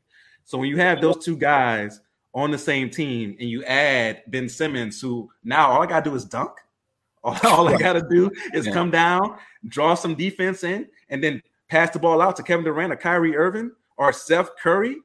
So 0.46 0.58
when 0.58 0.70
you 0.70 0.78
have 0.78 1.02
those 1.02 1.24
two 1.24 1.38
guys 1.38 2.02
on 2.34 2.52
the 2.52 2.58
same 2.58 2.90
team, 2.90 3.36
and 3.40 3.50
you 3.50 3.64
add 3.66 4.24
Ben 4.28 4.48
Simmons, 4.48 5.02
who 5.02 5.30
now 5.44 5.72
all 5.72 5.82
I 5.82 5.86
gotta 5.86 6.10
do 6.10 6.16
is 6.16 6.26
dunk. 6.26 6.52
All, 7.24 7.38
all 7.44 7.68
I 7.68 7.78
gotta 7.78 8.02
do 8.10 8.32
is 8.52 8.66
yeah. 8.66 8.74
come 8.74 8.90
down, 8.90 9.38
draw 9.68 9.94
some 9.94 10.16
defense 10.16 10.64
in, 10.64 10.88
and 11.10 11.24
then 11.24 11.40
pass 11.70 11.92
the 11.92 12.00
ball 12.00 12.20
out 12.20 12.36
to 12.38 12.42
Kevin 12.42 12.66
Durant 12.66 12.92
or 12.92 12.96
Kyrie 12.96 13.38
Irving 13.38 13.72
or 13.96 14.12
Seth 14.12 14.50
Curry 14.58 14.96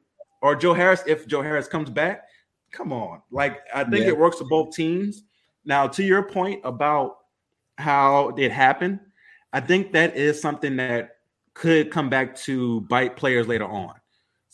or 0.40 0.56
Joe 0.56 0.72
Harris 0.72 1.02
if 1.06 1.26
Joe 1.26 1.42
Harris 1.42 1.68
comes 1.68 1.90
back. 1.90 2.22
Come 2.70 2.90
on. 2.90 3.20
Like 3.30 3.60
I 3.74 3.84
think 3.84 4.04
yeah. 4.04 4.12
it 4.12 4.18
works 4.18 4.38
for 4.38 4.44
both 4.44 4.74
teams. 4.74 5.24
Now, 5.66 5.88
to 5.88 6.02
your 6.02 6.22
point 6.22 6.62
about 6.64 7.18
how 7.76 8.28
it 8.38 8.50
happened, 8.50 9.00
I 9.52 9.60
think 9.60 9.92
that 9.92 10.16
is 10.16 10.40
something 10.40 10.76
that 10.76 11.16
could 11.54 11.90
come 11.90 12.08
back 12.08 12.36
to 12.36 12.82
bite 12.82 13.16
players 13.16 13.48
later 13.48 13.66
on. 13.66 13.94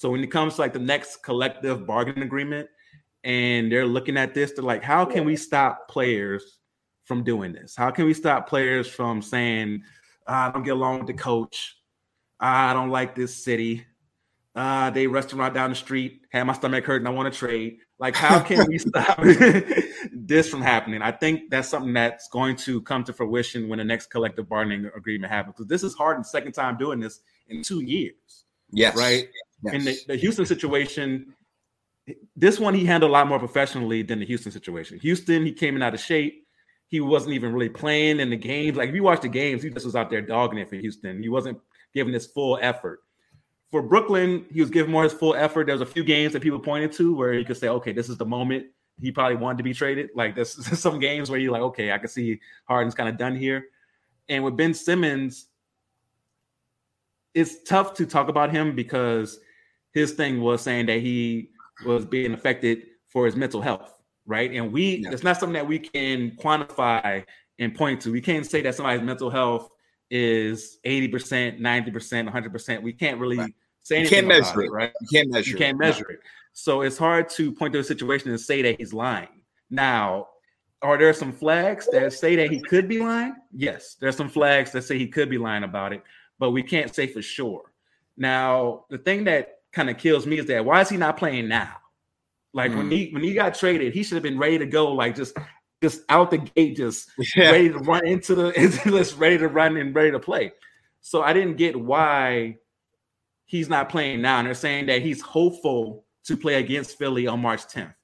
So 0.03 0.11
when 0.11 0.25
it 0.25 0.33
comes 0.33 0.57
to 0.57 0.63
like 0.63 0.73
the 0.73 0.81
next 0.81 1.23
collective 1.23 1.87
bargaining 1.87 2.25
agreement 2.25 2.69
and 3.23 3.71
they're 3.71 3.87
looking 3.87 4.17
at 4.17 4.35
this, 4.35 4.51
they're 4.53 4.65
like, 4.65 4.83
how 4.83 5.05
can 5.05 5.25
we 5.25 5.37
stop 5.37 5.89
players 5.89 6.59
from 7.05 7.23
doing 7.23 7.53
this? 7.53 7.77
How 7.77 7.91
can 7.93 8.07
we 8.07 8.13
stop 8.13 8.49
players 8.49 8.89
from 8.89 9.23
saying, 9.23 9.83
I 10.27 10.51
don't 10.51 10.65
get 10.65 10.73
along 10.73 10.99
with 10.99 11.07
the 11.07 11.15
coach. 11.15 11.77
I 12.41 12.73
don't 12.73 12.91
like 12.91 13.15
this 13.15 13.45
city 13.45 13.87
uh, 14.55 14.91
they 14.91 15.07
restaurant 15.07 15.55
down 15.55 15.71
the 15.71 15.77
street, 15.77 16.27
had 16.31 16.45
my 16.45 16.53
stomach 16.53 16.85
hurt, 16.85 17.01
and 17.01 17.09
I 17.09 17.11
want 17.11 17.33
to 17.33 17.39
trade. 17.39 17.79
Like, 17.99 18.15
how 18.15 18.41
can 18.41 18.67
we 18.69 18.79
stop 18.79 19.19
this 20.13 20.49
from 20.49 20.61
happening? 20.61 21.01
I 21.01 21.11
think 21.11 21.51
that's 21.51 21.69
something 21.69 21.93
that's 21.93 22.29
going 22.29 22.57
to 22.57 22.83
come 22.83 23.03
to 23.05 23.13
fruition 23.13 23.69
when 23.69 23.79
the 23.79 23.85
next 23.85 24.09
collective 24.11 24.49
bargaining 24.49 24.91
agreement 24.95 25.33
happens. 25.33 25.55
Because 25.57 25.69
this 25.69 25.83
is 25.83 25.95
Harden's 25.95 26.31
second 26.31 26.53
time 26.53 26.77
doing 26.77 27.01
this 27.01 27.21
in 27.49 27.63
two 27.63 27.81
years. 27.81 28.45
Yes. 28.73 28.97
Right. 28.97 29.29
Yes. 29.63 29.75
In 29.75 29.85
the, 29.85 29.99
the 30.09 30.17
Houston 30.17 30.47
situation, 30.47 31.35
this 32.37 32.59
one 32.59 32.75
he 32.75 32.85
handled 32.85 33.11
a 33.11 33.13
lot 33.13 33.29
more 33.29 33.39
professionally 33.39 34.03
than 34.03 34.19
the 34.19 34.27
Houston 34.27 34.53
situation. 34.53 34.99
Houston, 35.01 35.47
he 35.47 35.53
came 35.53 35.77
in 35.77 35.83
out 35.83 35.95
of 35.95 36.01
shape. 36.01 36.47
He 36.89 37.01
wasn't 37.01 37.35
even 37.35 37.53
really 37.53 37.69
playing 37.69 38.21
in 38.21 38.31
the 38.31 38.37
games. 38.37 38.77
Like 38.77 38.89
if 38.89 38.95
you 38.95 39.03
watch 39.03 39.23
the 39.23 39.29
games, 39.29 39.63
he 39.63 39.71
just 39.71 39.87
was 39.87 39.97
out 39.97 40.11
there 40.11 40.21
dogging 40.21 40.59
it 40.59 40.69
for 40.69 40.77
Houston. 40.77 41.23
He 41.23 41.29
wasn't 41.29 41.59
giving 41.95 42.13
his 42.13 42.27
full 42.27 42.59
effort 42.61 43.01
for 43.73 43.81
Brooklyn, 43.81 44.45
he 44.53 44.61
was 44.61 44.69
giving 44.69 44.93
more 44.93 45.03
his 45.03 45.15
full 45.15 45.35
effort. 45.35 45.67
There 45.67 45.75
was 45.75 45.81
a 45.81 45.87
few 45.87 46.05
games 46.05 46.35
that 46.35 46.43
people 46.43 46.59
pointed 46.61 46.93
to 46.93 47.17
where 47.17 47.33
you 47.33 47.45
could 47.45 47.57
say, 47.57 47.69
okay, 47.69 47.93
this 47.93 48.11
is 48.11 48.19
the 48.19 48.27
moment 48.27 48.67
he 49.01 49.11
probably 49.11 49.37
wanted 49.37 49.57
to 49.57 49.65
be 49.65 49.73
traded. 49.73 50.11
Like 50.15 50.35
there's 50.35 50.79
some 50.79 51.01
games 51.01 51.31
where 51.31 51.41
you're 51.41 51.53
like, 51.53 51.63
okay, 51.63 51.91
I 51.91 51.99
can 51.99 52.09
see 52.09 52.39
Harden's 52.67 52.95
kind 52.95 53.09
of 53.09 53.17
done 53.17 53.35
here. 53.35 53.65
And 54.29 54.45
with 54.45 54.59
Ben 54.59 54.75
Simmons, 54.75 55.47
it's 57.33 57.63
tough 57.65 57.95
to 57.95 58.05
talk 58.05 58.29
about 58.29 58.51
him 58.51 58.77
because 58.77 59.41
his 59.93 60.13
thing 60.13 60.41
was 60.41 60.63
saying 60.63 60.87
that 60.87 61.01
he 61.01 61.51
was 61.85 62.05
being 62.05 62.33
affected 62.33 62.83
for 63.09 63.27
his 63.27 63.37
mental 63.37 63.61
health, 63.61 63.99
right? 64.27 64.51
And 64.53 64.73
we, 64.73 64.97
yeah. 64.97 65.11
it's 65.11 65.23
not 65.23 65.39
something 65.39 65.55
that 65.55 65.67
we 65.67 65.79
can 65.79 66.33
quantify 66.33 67.25
and 67.59 67.75
point 67.75 68.01
to. 68.03 68.13
We 68.13 68.21
can't 68.21 68.47
say 68.47 68.63
that 68.63 68.75
somebody's 68.75 69.03
mental 69.03 69.31
health 69.31 69.71
is 70.11 70.79
80%, 70.87 71.61
90%, 71.61 72.31
100%. 72.31 72.83
We 72.83 72.93
can't 72.93 73.19
really 73.19 73.39
right 73.39 73.55
say 73.83 73.97
anything. 73.97 74.17
You 74.17 74.23
can't 74.23 74.43
measure 74.43 74.63
it, 74.63 74.71
right? 74.71 74.93
You 75.01 75.09
can't 75.13 75.31
measure. 75.31 75.51
You 75.51 75.57
can't 75.57 75.79
measure 75.79 76.11
it. 76.11 76.21
So 76.53 76.83
it's 76.83 76.99
hard 76.99 77.29
to 77.31 77.53
point 77.53 77.73
to 77.75 77.81
a 77.81 77.85
situation 77.85 78.31
and 78.31 78.41
say 78.41 78.63
that 78.63 78.79
he's 78.79 78.93
lying. 78.93 79.29
Now, 79.71 80.29
are 80.83 80.99
there 80.99 81.13
some 81.15 81.33
flags 81.33 81.89
that 81.93 82.13
say 82.13 82.37
that 82.37 82.51
he 82.51 82.61
could 82.61 82.89
be 82.89 82.99
lying? 82.99 83.35
Yes, 83.53 83.97
there's 84.01 84.17
some 84.17 84.29
flags 84.29 84.73
that 84.73 84.83
say 84.83 84.99
he 84.99 85.07
could 85.07 85.31
be 85.31 85.39
lying 85.39 85.63
about 85.63 85.93
it, 85.93 86.03
but 86.39 86.51
we 86.51 86.63
can't 86.63 86.95
say 86.95 87.07
for 87.07 87.23
sure. 87.23 87.73
Now, 88.17 88.85
the 88.91 88.99
thing 88.99 89.25
that 89.25 89.61
kind 89.73 89.91
of 89.91 89.99
kills 89.99 90.27
me 90.27 90.39
is 90.39 90.47
that 90.47 90.65
why 90.65 90.81
is 90.81 90.89
he 90.89 90.97
not 90.97 91.17
playing 91.17 91.49
now? 91.49 91.77
Like 92.53 92.73
mm. 92.73 92.79
when 92.79 92.91
he 92.91 93.11
when 93.11 93.23
he 93.23 93.35
got 93.35 93.55
traded, 93.55 93.95
he 93.95 94.03
should 94.03 94.15
have 94.15 94.23
been 94.23 94.39
ready 94.39 94.59
to 94.59 94.67
go, 94.67 94.93
like 94.93 95.17
just 95.17 95.37
just 95.83 96.03
out 96.09 96.31
the 96.31 96.39
gate, 96.39 96.77
just 96.77 97.11
yeah. 97.37 97.51
ready 97.51 97.71
to 97.71 97.79
run 97.79 98.07
into 98.07 98.35
the 98.35 98.53
just 98.85 99.19
ready 99.19 99.39
to 99.39 99.49
run 99.49 99.77
and 99.77 99.95
ready 99.95 100.11
to 100.11 100.21
play. 100.21 100.53
So 101.01 101.23
I 101.23 101.33
didn't 101.33 101.57
get 101.57 101.79
why 101.79 102.59
he's 103.45 103.69
not 103.69 103.89
playing 103.89 104.23
now. 104.23 104.39
And 104.39 104.47
they're 104.47 104.55
saying 104.55 104.87
that 104.87 105.03
he's 105.03 105.21
hopeful 105.21 106.05
to 106.25 106.37
play 106.37 106.55
against 106.55 106.97
Philly 106.97 107.27
on 107.27 107.41
March 107.41 107.67
10th. 107.67 107.95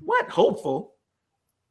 What 0.00 0.28
hopeful? 0.28 0.94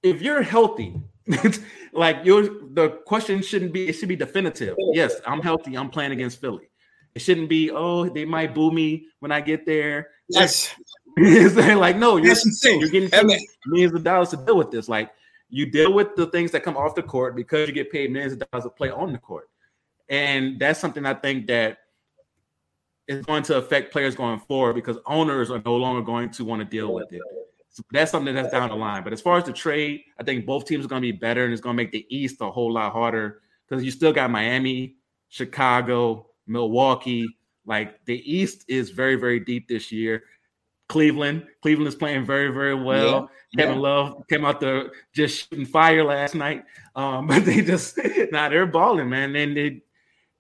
If 0.02 0.22
you're 0.22 0.42
healthy, 0.42 0.96
like 1.94 2.20
you're 2.24 2.44
the 2.74 3.02
question 3.06 3.44
shouldn't 3.44 3.74
be, 3.74 3.90
it 3.90 3.94
should 3.94 4.10
be 4.10 4.16
definitive. 4.16 4.76
Yes, 4.94 5.16
I'm 5.28 5.42
healthy. 5.42 5.78
I'm 5.78 5.90
playing 5.90 6.14
against 6.14 6.40
Philly. 6.42 6.71
It 7.14 7.20
shouldn't 7.20 7.50
be, 7.50 7.72
oh, 7.72 8.08
they 8.08 8.26
might 8.26 8.54
boo 8.54 8.72
me 8.72 9.08
when 9.20 9.32
I 9.32 9.42
get 9.42 9.66
there. 9.66 10.10
Yes. 10.30 10.74
like, 11.18 11.98
no, 11.98 12.18
you're, 12.18 12.36
you're 12.64 12.90
getting 12.90 13.48
millions 13.66 13.94
of 13.94 14.04
dollars 14.04 14.30
to 14.30 14.38
deal 14.38 14.58
with 14.58 14.72
this. 14.72 14.88
Like, 14.88 15.12
you 15.50 15.66
deal 15.66 15.94
with 15.94 16.16
the 16.16 16.28
things 16.28 16.52
that 16.52 16.64
come 16.64 16.78
off 16.78 16.96
the 16.96 17.04
court 17.04 17.36
because 17.36 17.68
you 17.68 17.74
get 17.74 17.92
paid 17.92 18.12
millions 18.12 18.34
of 18.34 18.50
dollars 18.50 18.64
to 18.64 18.70
play 18.70 18.90
on 18.90 19.12
the 19.12 19.18
court. 19.18 19.50
And 20.08 20.60
that's 20.60 20.80
something 20.80 21.06
I 21.06 21.14
think 21.14 21.48
that 21.48 21.80
is 23.08 23.26
going 23.26 23.44
to 23.44 23.58
affect 23.58 23.92
players 23.92 24.16
going 24.16 24.40
forward 24.40 24.74
because 24.74 24.98
owners 25.06 25.52
are 25.52 25.62
no 25.66 25.76
longer 25.76 26.02
going 26.02 26.30
to 26.32 26.46
want 26.46 26.62
to 26.62 26.66
deal 26.66 26.94
with 26.94 27.12
it. 27.12 27.22
So 27.70 27.84
that's 27.92 28.12
something 28.12 28.34
that's 28.34 28.52
down 28.52 28.70
the 28.70 28.76
line. 28.76 29.04
But 29.04 29.14
as 29.14 29.22
far 29.22 29.38
as 29.38 29.46
the 29.46 29.54
trade, 29.54 30.02
I 30.20 30.24
think 30.24 30.46
both 30.46 30.66
teams 30.66 30.86
are 30.86 30.90
going 30.90 31.02
to 31.02 31.12
be 31.12 31.18
better 31.18 31.44
and 31.44 31.54
it's 31.54 31.62
going 31.62 31.76
to 31.76 31.84
make 31.84 31.92
the 31.92 32.06
East 32.10 32.38
a 32.42 32.52
whole 32.52 32.72
lot 32.72 32.92
harder 32.92 33.42
because 33.68 33.84
you 33.84 33.92
still 33.92 34.12
got 34.12 34.30
Miami, 34.30 34.96
Chicago, 35.30 36.28
Milwaukee. 36.48 37.28
Like 37.66 38.04
the 38.06 38.22
East 38.32 38.66
is 38.68 38.90
very, 38.90 39.16
very 39.16 39.40
deep 39.40 39.68
this 39.68 39.92
year. 39.92 40.24
Cleveland, 40.90 41.48
Cleveland 41.62 41.88
is 41.88 41.96
playing 41.96 42.26
very, 42.26 42.50
very 42.50 42.76
well. 42.76 43.30
Yeah. 43.54 43.64
Kevin 43.64 43.82
yeah. 43.82 43.82
Love 43.82 44.28
came 44.30 44.44
out 44.44 44.60
there 44.60 44.92
just 45.14 45.50
shooting 45.50 45.66
fire 45.66 46.04
last 46.04 46.36
night. 46.36 46.66
Um, 46.96 47.28
but 47.28 47.46
they 47.46 47.62
just 47.62 47.98
now 47.98 48.26
nah, 48.32 48.50
they're 48.50 48.66
balling, 48.66 49.10
man. 49.10 49.36
And 49.36 49.56
they 49.56 49.82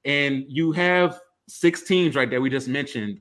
and 0.03 0.43
you 0.47 0.71
have 0.73 1.19
six 1.47 1.83
teams 1.83 2.15
right 2.15 2.29
there 2.29 2.41
we 2.41 2.49
just 2.49 2.67
mentioned 2.67 3.19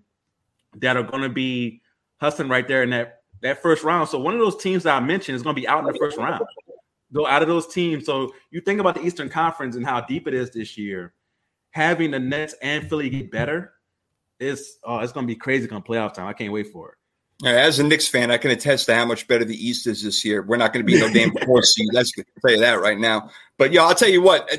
that 0.76 0.96
are 0.96 1.02
going 1.02 1.22
to 1.22 1.28
be 1.28 1.80
hustling 2.20 2.48
right 2.48 2.66
there 2.66 2.82
in 2.82 2.90
that 2.90 3.22
that 3.42 3.62
first 3.62 3.84
round. 3.84 4.08
So 4.08 4.18
one 4.18 4.34
of 4.34 4.40
those 4.40 4.56
teams 4.56 4.82
that 4.82 4.96
I 4.96 5.00
mentioned 5.00 5.36
is 5.36 5.42
going 5.42 5.54
to 5.54 5.60
be 5.60 5.68
out 5.68 5.80
in 5.80 5.86
the 5.86 5.98
first 5.98 6.16
round. 6.16 6.44
Go 7.12 7.26
out 7.26 7.42
of 7.42 7.48
those 7.48 7.66
teams. 7.66 8.06
So 8.06 8.32
you 8.50 8.60
think 8.60 8.80
about 8.80 8.94
the 8.94 9.02
Eastern 9.02 9.28
Conference 9.28 9.76
and 9.76 9.84
how 9.84 10.00
deep 10.00 10.28
it 10.28 10.34
is 10.34 10.50
this 10.50 10.76
year. 10.76 11.14
Having 11.70 12.12
the 12.12 12.18
Nets 12.18 12.54
and 12.62 12.88
Philly 12.88 13.10
get 13.10 13.30
better 13.30 13.72
is 14.38 14.78
oh, 14.84 14.98
it's 14.98 15.12
uh, 15.12 15.14
going 15.14 15.26
to 15.26 15.32
be 15.32 15.38
crazy 15.38 15.68
come 15.68 15.82
playoff 15.82 16.14
time. 16.14 16.26
I 16.26 16.32
can't 16.32 16.52
wait 16.52 16.68
for 16.72 16.90
it. 16.90 16.94
As 17.42 17.78
a 17.78 17.84
Knicks 17.84 18.06
fan, 18.06 18.30
I 18.30 18.36
can 18.36 18.50
attest 18.50 18.86
to 18.86 18.94
how 18.94 19.06
much 19.06 19.26
better 19.26 19.46
the 19.46 19.56
East 19.56 19.86
is 19.86 20.02
this 20.02 20.24
year. 20.26 20.42
We're 20.42 20.58
not 20.58 20.74
going 20.74 20.84
to 20.84 20.92
be 20.92 21.00
no 21.00 21.08
damn 21.12 21.32
four 21.46 21.62
seed. 21.62 21.88
Let's 21.92 22.12
tell 22.12 22.50
you 22.50 22.60
that 22.60 22.82
right 22.82 22.98
now. 22.98 23.30
But 23.56 23.72
yeah, 23.72 23.84
I'll 23.84 23.94
tell 23.94 24.10
you 24.10 24.20
what. 24.20 24.50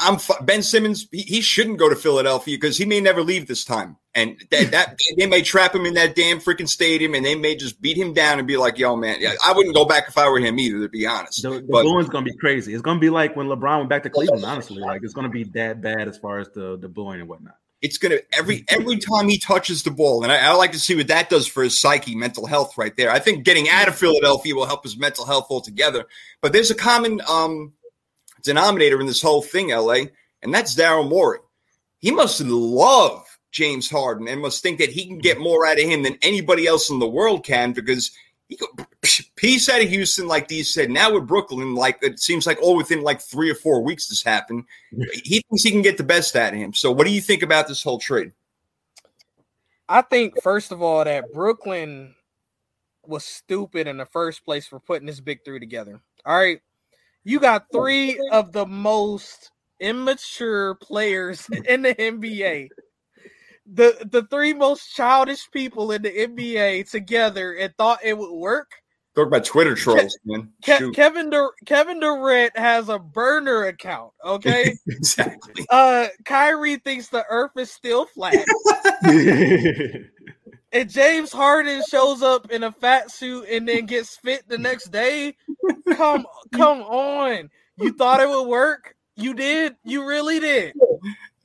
I'm 0.00 0.18
Ben 0.42 0.62
Simmons. 0.62 1.06
He, 1.10 1.22
he 1.22 1.40
shouldn't 1.42 1.78
go 1.78 1.90
to 1.90 1.96
Philadelphia 1.96 2.56
because 2.56 2.78
he 2.78 2.86
may 2.86 3.00
never 3.00 3.22
leave 3.22 3.48
this 3.48 3.64
time, 3.64 3.98
and 4.14 4.36
that, 4.50 4.70
that 4.72 4.98
they 5.16 5.26
may 5.26 5.42
trap 5.42 5.74
him 5.74 5.86
in 5.86 5.94
that 5.94 6.14
damn 6.14 6.38
freaking 6.38 6.68
stadium, 6.68 7.14
and 7.14 7.24
they 7.24 7.34
may 7.34 7.56
just 7.56 7.80
beat 7.80 7.96
him 7.96 8.12
down 8.12 8.38
and 8.38 8.46
be 8.46 8.56
like, 8.56 8.78
"Yo, 8.78 8.94
man, 8.96 9.16
yeah, 9.20 9.34
I 9.44 9.52
wouldn't 9.52 9.74
go 9.74 9.84
back 9.84 10.04
if 10.08 10.18
I 10.18 10.28
were 10.28 10.38
him 10.38 10.58
either." 10.58 10.80
To 10.80 10.88
be 10.88 11.06
honest, 11.06 11.42
the, 11.42 11.50
the 11.50 11.62
but, 11.62 11.84
booing's 11.84 12.08
going 12.08 12.24
to 12.24 12.30
be 12.30 12.36
crazy. 12.36 12.74
It's 12.74 12.82
going 12.82 12.98
to 12.98 13.00
be 13.00 13.10
like 13.10 13.36
when 13.36 13.46
LeBron 13.46 13.78
went 13.78 13.88
back 13.88 14.02
to 14.02 14.10
Cleveland. 14.10 14.44
Honestly, 14.44 14.80
like 14.80 15.02
it's 15.02 15.14
going 15.14 15.26
to 15.26 15.32
be 15.32 15.44
that 15.54 15.80
bad 15.80 16.08
as 16.08 16.18
far 16.18 16.38
as 16.38 16.48
the 16.50 16.76
the 16.76 16.88
booing 16.88 17.20
and 17.20 17.28
whatnot 17.28 17.56
it's 17.82 17.98
gonna 17.98 18.18
every 18.32 18.64
every 18.68 18.96
time 18.96 19.28
he 19.28 19.38
touches 19.38 19.82
the 19.82 19.90
ball, 19.90 20.22
and 20.22 20.32
I, 20.32 20.38
I, 20.38 20.52
like 20.52 20.72
to 20.72 20.78
see 20.78 20.94
what 20.94 21.08
that 21.08 21.28
does 21.28 21.48
for 21.48 21.64
his 21.64 21.78
psyche, 21.78 22.14
mental 22.14 22.46
health, 22.46 22.78
right 22.78 22.96
there. 22.96 23.10
I 23.10 23.18
think 23.18 23.44
getting 23.44 23.68
out 23.68 23.88
of 23.88 23.96
Philadelphia 23.96 24.54
will 24.54 24.66
help 24.66 24.84
his 24.84 24.96
mental 24.96 25.26
health 25.26 25.48
altogether. 25.50 26.06
But 26.40 26.52
there's 26.52 26.70
a 26.70 26.76
common 26.76 27.20
um, 27.28 27.72
denominator 28.44 29.00
in 29.00 29.06
this 29.06 29.20
whole 29.20 29.42
thing, 29.42 29.70
LA, 29.70 30.04
and 30.42 30.54
that's 30.54 30.76
Daryl 30.76 31.08
Morey. 31.08 31.40
He 31.98 32.12
must 32.12 32.40
love 32.40 33.31
James 33.52 33.88
Harden 33.88 34.26
and 34.26 34.40
must 34.40 34.62
think 34.62 34.78
that 34.78 34.90
he 34.90 35.04
can 35.04 35.16
mm-hmm. 35.16 35.20
get 35.20 35.38
more 35.38 35.64
out 35.64 35.78
of 35.78 35.88
him 35.88 36.02
than 36.02 36.18
anybody 36.22 36.66
else 36.66 36.90
in 36.90 36.98
the 36.98 37.06
world 37.06 37.44
can 37.44 37.72
because 37.72 38.10
he 38.48 38.56
go, 38.56 38.66
peace 39.36 39.68
out 39.68 39.82
of 39.82 39.88
Houston, 39.88 40.26
like 40.26 40.48
Dee 40.48 40.62
said. 40.62 40.90
Now 40.90 41.12
with 41.12 41.26
Brooklyn, 41.26 41.74
like 41.74 41.98
it 42.02 42.18
seems 42.18 42.46
like 42.46 42.60
all 42.60 42.76
within 42.76 43.02
like 43.02 43.20
three 43.20 43.50
or 43.50 43.54
four 43.54 43.82
weeks 43.82 44.08
this 44.08 44.22
happened. 44.22 44.64
He 44.90 45.42
thinks 45.48 45.62
he 45.62 45.70
can 45.70 45.82
get 45.82 45.98
the 45.98 46.02
best 46.02 46.34
out 46.34 46.54
of 46.54 46.58
him. 46.58 46.74
So, 46.74 46.90
what 46.90 47.06
do 47.06 47.12
you 47.12 47.20
think 47.20 47.42
about 47.42 47.68
this 47.68 47.82
whole 47.82 47.98
trade? 47.98 48.32
I 49.88 50.02
think 50.02 50.42
first 50.42 50.72
of 50.72 50.82
all 50.82 51.04
that 51.04 51.32
Brooklyn 51.32 52.14
was 53.06 53.24
stupid 53.24 53.86
in 53.86 53.98
the 53.98 54.06
first 54.06 54.44
place 54.44 54.66
for 54.66 54.80
putting 54.80 55.06
this 55.06 55.20
big 55.20 55.44
three 55.44 55.60
together. 55.60 56.00
All 56.24 56.36
right, 56.36 56.60
you 57.24 57.40
got 57.40 57.66
three 57.72 58.18
of 58.30 58.52
the 58.52 58.66
most 58.66 59.50
immature 59.80 60.76
players 60.76 61.48
in 61.68 61.82
the 61.82 61.94
NBA 61.94 62.68
the 63.66 64.08
the 64.10 64.22
three 64.24 64.54
most 64.54 64.94
childish 64.94 65.50
people 65.50 65.92
in 65.92 66.02
the 66.02 66.10
NBA 66.10 66.90
together 66.90 67.52
and 67.54 67.72
thought 67.76 68.00
it 68.04 68.16
would 68.16 68.32
work. 68.32 68.70
Talk 69.14 69.26
about 69.26 69.44
Twitter 69.44 69.74
trolls, 69.74 70.18
man. 70.24 70.48
Ke- 70.64 70.94
Kevin 70.94 71.28
Dur- 71.28 71.52
Kevin 71.66 72.00
Durant 72.00 72.56
has 72.56 72.88
a 72.88 72.98
burner 72.98 73.64
account. 73.64 74.12
Okay, 74.24 74.74
exactly. 74.86 75.66
Uh, 75.68 76.06
Kyrie 76.24 76.76
thinks 76.76 77.08
the 77.08 77.24
Earth 77.28 77.50
is 77.58 77.70
still 77.70 78.06
flat. 78.06 78.46
and 80.72 80.88
James 80.88 81.30
Harden 81.30 81.82
shows 81.90 82.22
up 82.22 82.50
in 82.50 82.62
a 82.62 82.72
fat 82.72 83.10
suit 83.10 83.48
and 83.50 83.68
then 83.68 83.84
gets 83.84 84.16
fit 84.16 84.48
the 84.48 84.56
next 84.56 84.90
day. 84.90 85.36
Come, 85.92 86.26
come 86.52 86.80
on! 86.80 87.50
You 87.76 87.92
thought 87.92 88.20
it 88.20 88.28
would 88.30 88.48
work? 88.48 88.96
You 89.16 89.34
did. 89.34 89.76
You 89.84 90.06
really 90.06 90.40
did. 90.40 90.74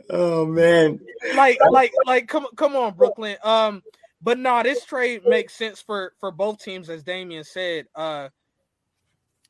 Oh 0.10 0.45
man! 0.45 0.99
Like, 1.34 1.58
like, 1.70 1.93
like, 2.05 2.28
come, 2.28 2.47
come 2.55 2.76
on, 2.76 2.93
Brooklyn. 2.93 3.38
Um, 3.43 3.84
but 4.22 4.38
no, 4.38 4.51
nah, 4.51 4.64
this 4.64 4.86
trade 4.86 5.22
makes 5.26 5.53
sense 5.53 5.82
for 5.82 6.14
for 6.20 6.32
both 6.32 6.64
teams, 6.64 6.89
as 6.89 7.03
Damian 7.03 7.43
said. 7.43 7.88
Uh, 7.95 8.30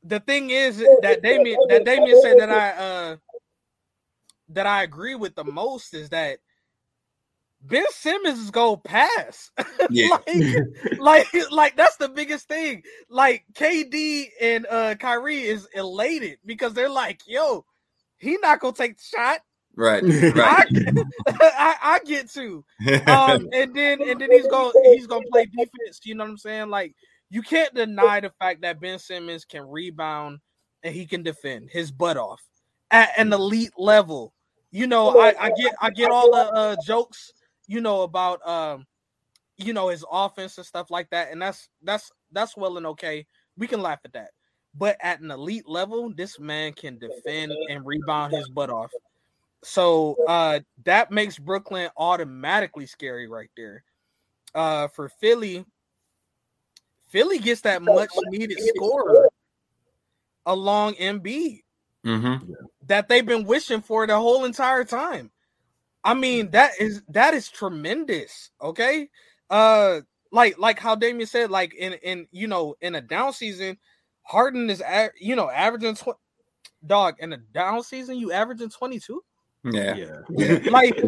the 0.03 0.19
thing 0.19 0.49
is 0.49 0.83
that 1.01 1.21
Damian 1.21 1.59
that 1.69 1.85
Damian 1.85 2.21
said 2.21 2.37
that 2.39 2.49
I 2.49 2.69
uh 2.71 3.15
that 4.49 4.65
I 4.65 4.83
agree 4.83 5.15
with 5.15 5.35
the 5.35 5.43
most 5.43 5.93
is 5.93 6.09
that 6.09 6.39
Ben 7.61 7.85
Simmons 7.89 8.39
is 8.39 8.51
gonna 8.51 8.77
pass. 8.77 9.51
Yeah. 9.89 10.17
like, 10.27 10.55
like, 10.99 11.27
like 11.51 11.77
that's 11.77 11.95
the 11.95 12.09
biggest 12.09 12.49
thing. 12.49 12.83
Like 13.09 13.45
KD 13.53 14.27
and 14.41 14.67
uh 14.69 14.95
Kyrie 14.95 15.43
is 15.43 15.67
elated 15.73 16.39
because 16.45 16.73
they're 16.73 16.89
like, 16.89 17.21
yo, 17.25 17.65
he 18.17 18.37
not 18.41 18.59
gonna 18.59 18.73
take 18.73 18.97
the 18.97 19.03
shot. 19.03 19.39
Right. 19.77 20.01
right. 20.35 20.65
I, 20.73 21.03
I, 21.39 21.75
I, 21.83 21.99
get 22.03 22.29
to. 22.31 22.65
Um, 23.05 23.47
and 23.53 23.75
then 23.75 24.01
and 24.01 24.19
then 24.19 24.31
he's 24.31 24.47
gonna 24.47 24.71
he's 24.85 25.05
gonna 25.05 25.23
play 25.31 25.45
defense. 25.45 25.99
You 26.03 26.15
know 26.15 26.23
what 26.23 26.31
I'm 26.31 26.37
saying? 26.37 26.69
Like 26.69 26.95
you 27.29 27.43
can't 27.43 27.73
deny 27.75 28.19
the 28.19 28.31
fact 28.39 28.61
that 28.61 28.81
Ben 28.81 28.97
Simmons 28.97 29.45
can 29.45 29.69
rebound 29.69 30.39
and 30.81 30.95
he 30.95 31.05
can 31.05 31.21
defend 31.21 31.69
his 31.69 31.91
butt 31.91 32.17
off 32.17 32.41
at 32.89 33.11
an 33.17 33.31
elite 33.31 33.73
level. 33.77 34.33
You 34.71 34.87
know, 34.87 35.19
I, 35.19 35.35
I 35.39 35.51
get 35.51 35.75
I 35.79 35.91
get 35.91 36.09
all 36.09 36.31
the 36.31 36.51
uh, 36.51 36.75
jokes, 36.83 37.31
you 37.67 37.79
know, 37.79 38.01
about 38.01 38.45
um, 38.47 38.87
you 39.57 39.73
know, 39.73 39.89
his 39.89 40.03
offense 40.11 40.57
and 40.57 40.65
stuff 40.65 40.89
like 40.89 41.11
that, 41.11 41.31
and 41.31 41.39
that's 41.39 41.69
that's 41.83 42.11
that's 42.31 42.57
well 42.57 42.77
and 42.77 42.87
okay. 42.87 43.27
We 43.57 43.67
can 43.67 43.81
laugh 43.81 43.99
at 44.05 44.13
that. 44.13 44.31
But 44.75 44.97
at 45.01 45.21
an 45.21 45.31
elite 45.31 45.67
level, 45.67 46.11
this 46.13 46.39
man 46.39 46.73
can 46.73 46.99
defend 46.99 47.51
and 47.69 47.85
rebound 47.85 48.33
his 48.33 48.49
butt 48.49 48.69
off. 48.69 48.91
So 49.63 50.15
uh 50.27 50.59
that 50.83 51.11
makes 51.11 51.37
Brooklyn 51.37 51.89
automatically 51.97 52.85
scary 52.85 53.27
right 53.27 53.49
there. 53.57 53.83
Uh 54.53 54.87
for 54.87 55.09
Philly, 55.09 55.65
Philly 57.07 57.39
gets 57.39 57.61
that 57.61 57.81
much 57.81 58.09
needed 58.29 58.59
scorer 58.75 59.29
along 60.45 60.93
Embiid 60.95 61.61
mm-hmm. 62.05 62.51
that 62.85 63.09
they've 63.09 63.25
been 63.25 63.45
wishing 63.45 63.81
for 63.81 64.05
the 64.07 64.15
whole 64.15 64.45
entire 64.45 64.83
time. 64.83 65.31
I 66.03 66.13
mean, 66.13 66.51
that 66.51 66.73
is 66.79 67.01
that 67.09 67.33
is 67.33 67.49
tremendous. 67.49 68.51
Okay. 68.61 69.09
Uh 69.49 70.01
like 70.31 70.57
like 70.57 70.79
how 70.79 70.95
Damian 70.95 71.27
said, 71.27 71.51
like 71.51 71.73
in 71.73 71.93
in 71.93 72.27
you 72.31 72.47
know, 72.47 72.75
in 72.81 72.95
a 72.95 73.01
down 73.01 73.33
season, 73.33 73.77
Harden 74.23 74.69
is 74.69 74.83
you 75.19 75.35
know 75.35 75.49
averaging 75.49 75.95
tw- 75.95 76.19
dog 76.85 77.15
in 77.19 77.33
a 77.33 77.37
down 77.37 77.83
season, 77.83 78.17
you 78.17 78.31
averaging 78.31 78.69
22. 78.69 79.23
Yeah. 79.71 80.21
Yeah. 80.29 80.59
like, 80.71 81.01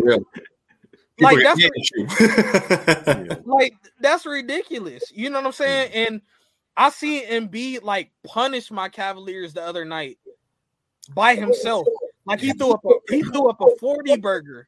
like 1.19 1.37
that's 1.43 3.39
like 3.45 3.73
that's 3.99 4.25
ridiculous. 4.25 5.03
You 5.13 5.29
know 5.29 5.39
what 5.39 5.47
I'm 5.47 5.51
saying? 5.51 5.91
And 5.93 6.21
I 6.77 6.89
see 6.89 7.23
Embiid 7.23 7.83
like 7.83 8.11
punish 8.23 8.71
my 8.71 8.89
Cavaliers 8.89 9.53
the 9.53 9.61
other 9.61 9.85
night 9.85 10.17
by 11.13 11.35
himself. 11.35 11.85
Like 12.25 12.39
he 12.39 12.53
threw 12.53 12.71
up 12.71 12.85
a 12.85 13.13
he 13.13 13.21
threw 13.21 13.49
up 13.49 13.59
a 13.61 13.75
40 13.79 14.17
burger. 14.17 14.67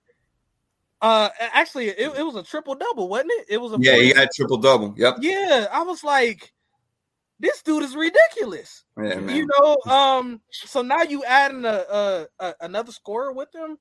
Uh 1.01 1.29
actually 1.53 1.87
it, 1.87 2.17
it 2.17 2.23
was 2.23 2.35
a 2.35 2.43
triple 2.43 2.75
double, 2.75 3.09
wasn't 3.09 3.31
it? 3.33 3.45
It 3.49 3.57
was 3.57 3.73
a 3.73 3.77
Yeah, 3.79 3.95
he 3.95 4.13
got 4.13 4.29
triple 4.33 4.57
double. 4.57 4.93
Yep. 4.97 5.17
Yeah, 5.21 5.67
I 5.71 5.83
was 5.83 6.03
like 6.03 6.53
this 7.41 7.61
dude 7.63 7.83
is 7.83 7.95
ridiculous. 7.95 8.83
Yeah, 9.01 9.19
you 9.19 9.47
know, 9.47 9.91
um, 9.91 10.41
so 10.51 10.81
now 10.81 11.01
you 11.01 11.23
adding 11.23 11.65
a, 11.65 11.85
a, 11.89 12.27
a 12.39 12.53
another 12.61 12.91
scorer 12.91 13.33
with 13.33 13.51
them, 13.51 13.77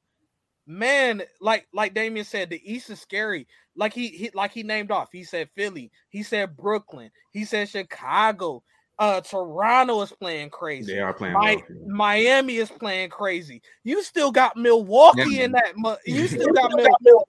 man. 0.67 1.23
Like 1.41 1.69
like 1.75 1.93
Damian 1.93 2.25
said, 2.25 2.49
the 2.49 2.61
East 2.65 2.89
is 2.89 3.01
scary. 3.01 3.47
Like 3.77 3.93
he, 3.93 4.09
he 4.09 4.31
like 4.35 4.53
he 4.53 4.63
named 4.63 4.91
off. 4.91 5.11
He 5.13 5.25
said 5.25 5.51
Philly. 5.55 5.93
He 6.09 6.23
said 6.23 6.57
Brooklyn. 6.57 7.11
He 7.33 7.45
said 7.45 7.69
Chicago. 7.69 8.63
Uh, 8.99 9.21
Toronto 9.21 10.03
is 10.03 10.13
playing 10.13 10.51
crazy. 10.51 10.93
They 10.93 10.99
are 10.99 11.15
playing. 11.15 11.35
My, 11.35 11.57
well, 11.57 11.65
yeah. 11.69 11.87
Miami 11.87 12.57
is 12.57 12.71
playing 12.71 13.09
crazy. 13.09 13.63
You 13.83 14.03
still 14.03 14.31
got 14.31 14.57
Milwaukee 14.57 15.37
yeah. 15.37 15.45
in 15.45 15.53
that. 15.53 15.99
You 16.05 16.27
still 16.29 16.53
got 16.53 16.71
Mil- 16.75 17.29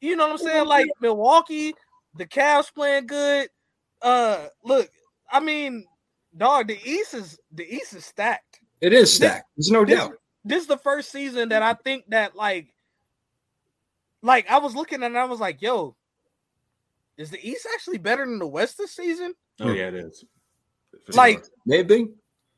You 0.00 0.14
know 0.16 0.28
what 0.28 0.32
I'm 0.32 0.38
saying? 0.38 0.66
Like 0.66 0.86
Milwaukee, 1.00 1.74
the 2.16 2.26
Cavs 2.26 2.72
playing 2.72 3.06
good. 3.06 3.48
Uh, 4.00 4.46
look, 4.64 4.90
I 5.32 5.40
mean, 5.40 5.86
dog, 6.36 6.68
the 6.68 6.78
East 6.84 7.14
is 7.14 7.38
the 7.50 7.64
East 7.64 7.94
is 7.94 8.04
stacked. 8.04 8.60
It 8.80 8.92
is 8.92 9.12
stacked. 9.12 9.48
This, 9.56 9.68
There's 9.68 9.72
no 9.72 9.84
this, 9.84 9.98
doubt. 9.98 10.12
This 10.44 10.62
is 10.62 10.68
the 10.68 10.76
first 10.76 11.10
season 11.10 11.48
that 11.48 11.62
I 11.62 11.74
think 11.74 12.04
that 12.08 12.36
like, 12.36 12.68
like 14.22 14.48
I 14.50 14.58
was 14.58 14.76
looking 14.76 15.02
and 15.02 15.16
I 15.16 15.24
was 15.24 15.40
like, 15.40 15.62
yo, 15.62 15.96
is 17.16 17.30
the 17.30 17.48
East 17.48 17.66
actually 17.72 17.98
better 17.98 18.24
than 18.24 18.38
the 18.38 18.46
West 18.46 18.76
this 18.78 18.94
season? 18.94 19.34
Oh 19.60 19.72
yeah, 19.72 19.88
it 19.88 19.94
is. 19.94 20.24
For 21.06 21.12
like 21.12 21.38
sure. 21.38 21.48
maybe, 21.64 22.08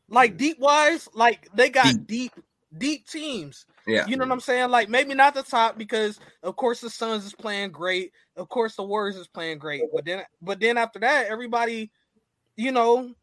like 0.09 0.37
deep 0.37 0.59
wise, 0.59 1.09
like 1.15 1.49
they 1.55 1.71
got 1.71 1.85
deep, 1.85 2.07
deep, 2.07 2.33
deep 2.77 3.07
teams. 3.07 3.67
Yeah, 3.87 4.07
you 4.07 4.17
know 4.17 4.25
what 4.25 4.33
I'm 4.33 4.41
saying. 4.41 4.71
Like 4.71 4.89
maybe 4.89 5.15
not 5.15 5.35
the 5.35 5.43
top 5.43 5.79
because 5.79 6.19
of 6.43 6.57
course 6.57 6.81
the 6.81 6.91
Suns 6.91 7.25
is 7.25 7.35
playing 7.35 7.71
great. 7.71 8.13
Of 8.37 8.49
course 8.49 8.77
the 8.77 8.83
Warriors 8.83 9.17
is 9.17 9.29
playing 9.29 9.59
great. 9.59 9.83
But 9.93 10.05
then, 10.05 10.25
but 10.43 10.59
then 10.59 10.79
after 10.79 10.99
that, 11.01 11.27
everybody 11.27 11.91
you 12.57 12.73
know, 12.73 13.15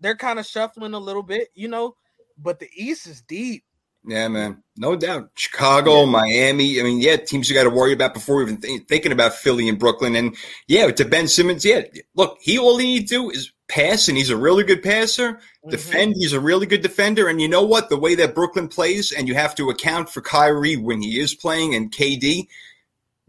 they're 0.00 0.16
kind 0.16 0.38
of 0.38 0.46
shuffling 0.46 0.94
a 0.94 0.98
little 0.98 1.22
bit, 1.22 1.48
you 1.54 1.68
know, 1.68 1.96
but 2.38 2.58
the 2.58 2.68
East 2.74 3.06
is 3.06 3.22
deep. 3.22 3.64
Yeah, 4.06 4.28
man, 4.28 4.62
no 4.76 4.96
doubt. 4.96 5.30
Chicago, 5.34 6.04
yeah. 6.04 6.10
Miami. 6.10 6.78
I 6.78 6.82
mean, 6.82 7.00
yeah, 7.00 7.16
teams 7.16 7.48
you 7.48 7.54
got 7.54 7.62
to 7.62 7.70
worry 7.70 7.94
about 7.94 8.12
before 8.12 8.42
even 8.42 8.58
th- 8.58 8.82
thinking 8.86 9.12
about 9.12 9.32
Philly 9.32 9.66
and 9.66 9.78
Brooklyn. 9.78 10.14
And 10.14 10.36
yeah, 10.68 10.90
to 10.90 11.04
Ben 11.06 11.26
Simmons, 11.26 11.64
yeah, 11.64 11.82
look, 12.14 12.36
he 12.42 12.58
all 12.58 12.76
he 12.76 12.98
needs 12.98 13.10
to 13.12 13.16
do 13.16 13.30
is 13.30 13.50
pass, 13.68 14.08
and 14.08 14.18
he's 14.18 14.28
a 14.28 14.36
really 14.36 14.62
good 14.62 14.82
passer. 14.82 15.32
Mm-hmm. 15.32 15.70
Defend, 15.70 16.14
he's 16.18 16.34
a 16.34 16.40
really 16.40 16.66
good 16.66 16.82
defender. 16.82 17.28
And 17.28 17.40
you 17.40 17.48
know 17.48 17.62
what? 17.62 17.88
The 17.88 17.96
way 17.96 18.14
that 18.16 18.34
Brooklyn 18.34 18.68
plays, 18.68 19.10
and 19.10 19.26
you 19.26 19.34
have 19.34 19.54
to 19.54 19.70
account 19.70 20.10
for 20.10 20.20
Kyrie 20.20 20.76
when 20.76 21.00
he 21.00 21.18
is 21.18 21.34
playing, 21.34 21.74
and 21.74 21.90
KD 21.90 22.46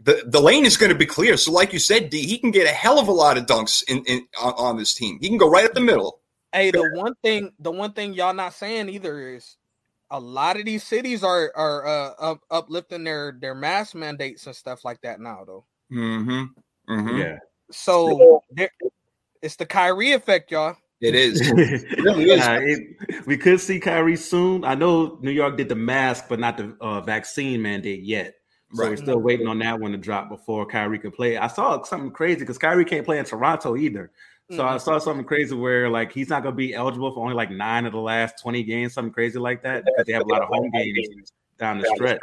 the, 0.06 0.22
the 0.24 0.40
lane 0.40 0.64
is 0.64 0.76
going 0.76 0.92
to 0.92 0.98
be 0.98 1.04
clear. 1.04 1.36
So, 1.36 1.50
like 1.50 1.72
you 1.72 1.80
said, 1.80 2.10
D, 2.10 2.24
he 2.24 2.38
can 2.38 2.52
get 2.52 2.66
a 2.66 2.72
hell 2.72 3.00
of 3.00 3.08
a 3.08 3.12
lot 3.12 3.36
of 3.36 3.46
dunks 3.46 3.82
in, 3.88 4.04
in 4.04 4.26
on, 4.40 4.54
on 4.56 4.76
this 4.76 4.94
team. 4.94 5.18
He 5.20 5.28
can 5.28 5.36
go 5.36 5.50
right 5.50 5.64
up 5.64 5.74
the 5.74 5.80
middle. 5.80 6.20
Hey, 6.52 6.70
the 6.70 6.88
one 6.94 7.14
thing, 7.24 7.52
the 7.58 7.72
one 7.72 7.92
thing 7.92 8.14
y'all 8.14 8.32
not 8.32 8.54
saying 8.54 8.88
either 8.88 9.34
is 9.34 9.56
a 10.10 10.20
lot 10.20 10.58
of 10.58 10.64
these 10.64 10.84
cities 10.84 11.24
are 11.24 11.52
are 11.56 11.86
uh, 11.86 12.10
up, 12.20 12.40
uplifting 12.52 13.02
their 13.02 13.36
their 13.38 13.54
mask 13.54 13.96
mandates 13.96 14.46
and 14.46 14.54
stuff 14.54 14.84
like 14.84 15.00
that 15.02 15.20
now, 15.20 15.44
though. 15.44 15.64
Mm-hmm. 15.92 16.44
mm-hmm. 16.88 17.18
Yeah. 17.18 17.38
So 17.72 18.42
it's 19.42 19.56
the 19.56 19.66
Kyrie 19.66 20.12
effect, 20.12 20.52
y'all. 20.52 20.76
It 21.00 21.16
is. 21.16 21.40
it 21.44 21.98
really 21.98 22.30
is. 22.30 22.46
Uh, 22.46 22.60
it, 22.62 23.26
we 23.26 23.36
could 23.36 23.60
see 23.60 23.80
Kyrie 23.80 24.16
soon. 24.16 24.64
I 24.64 24.76
know 24.76 25.18
New 25.20 25.32
York 25.32 25.56
did 25.56 25.68
the 25.68 25.74
mask, 25.74 26.26
but 26.28 26.38
not 26.38 26.56
the 26.56 26.76
uh, 26.80 27.00
vaccine 27.00 27.60
mandate 27.60 28.04
yet. 28.04 28.36
So 28.76 28.82
right. 28.82 28.90
we're 28.90 28.96
still 28.96 29.18
waiting 29.18 29.46
on 29.46 29.58
that 29.60 29.80
one 29.80 29.92
to 29.92 29.98
drop 29.98 30.28
before 30.28 30.66
Kyrie 30.66 30.98
can 30.98 31.10
play. 31.10 31.38
I 31.38 31.46
saw 31.46 31.82
something 31.82 32.10
crazy 32.10 32.40
because 32.40 32.58
Kyrie 32.58 32.84
can't 32.84 33.04
play 33.04 33.18
in 33.18 33.24
Toronto 33.24 33.76
either. 33.76 34.10
So 34.50 34.58
mm-hmm. 34.58 34.74
I 34.74 34.78
saw 34.78 34.98
something 34.98 35.24
crazy 35.24 35.54
where 35.54 35.88
like 35.88 36.12
he's 36.12 36.28
not 36.28 36.42
gonna 36.42 36.54
be 36.54 36.74
eligible 36.74 37.12
for 37.12 37.20
only 37.20 37.34
like 37.34 37.50
nine 37.50 37.86
of 37.86 37.92
the 37.92 37.98
last 37.98 38.40
20 38.42 38.62
games, 38.62 38.94
something 38.94 39.12
crazy 39.12 39.38
like 39.38 39.62
that, 39.62 39.84
because 39.84 40.06
they 40.06 40.12
have 40.12 40.22
a 40.22 40.28
lot 40.28 40.42
of 40.42 40.48
home 40.48 40.70
games 40.70 41.32
down 41.58 41.78
the 41.78 41.90
stretch. 41.94 42.20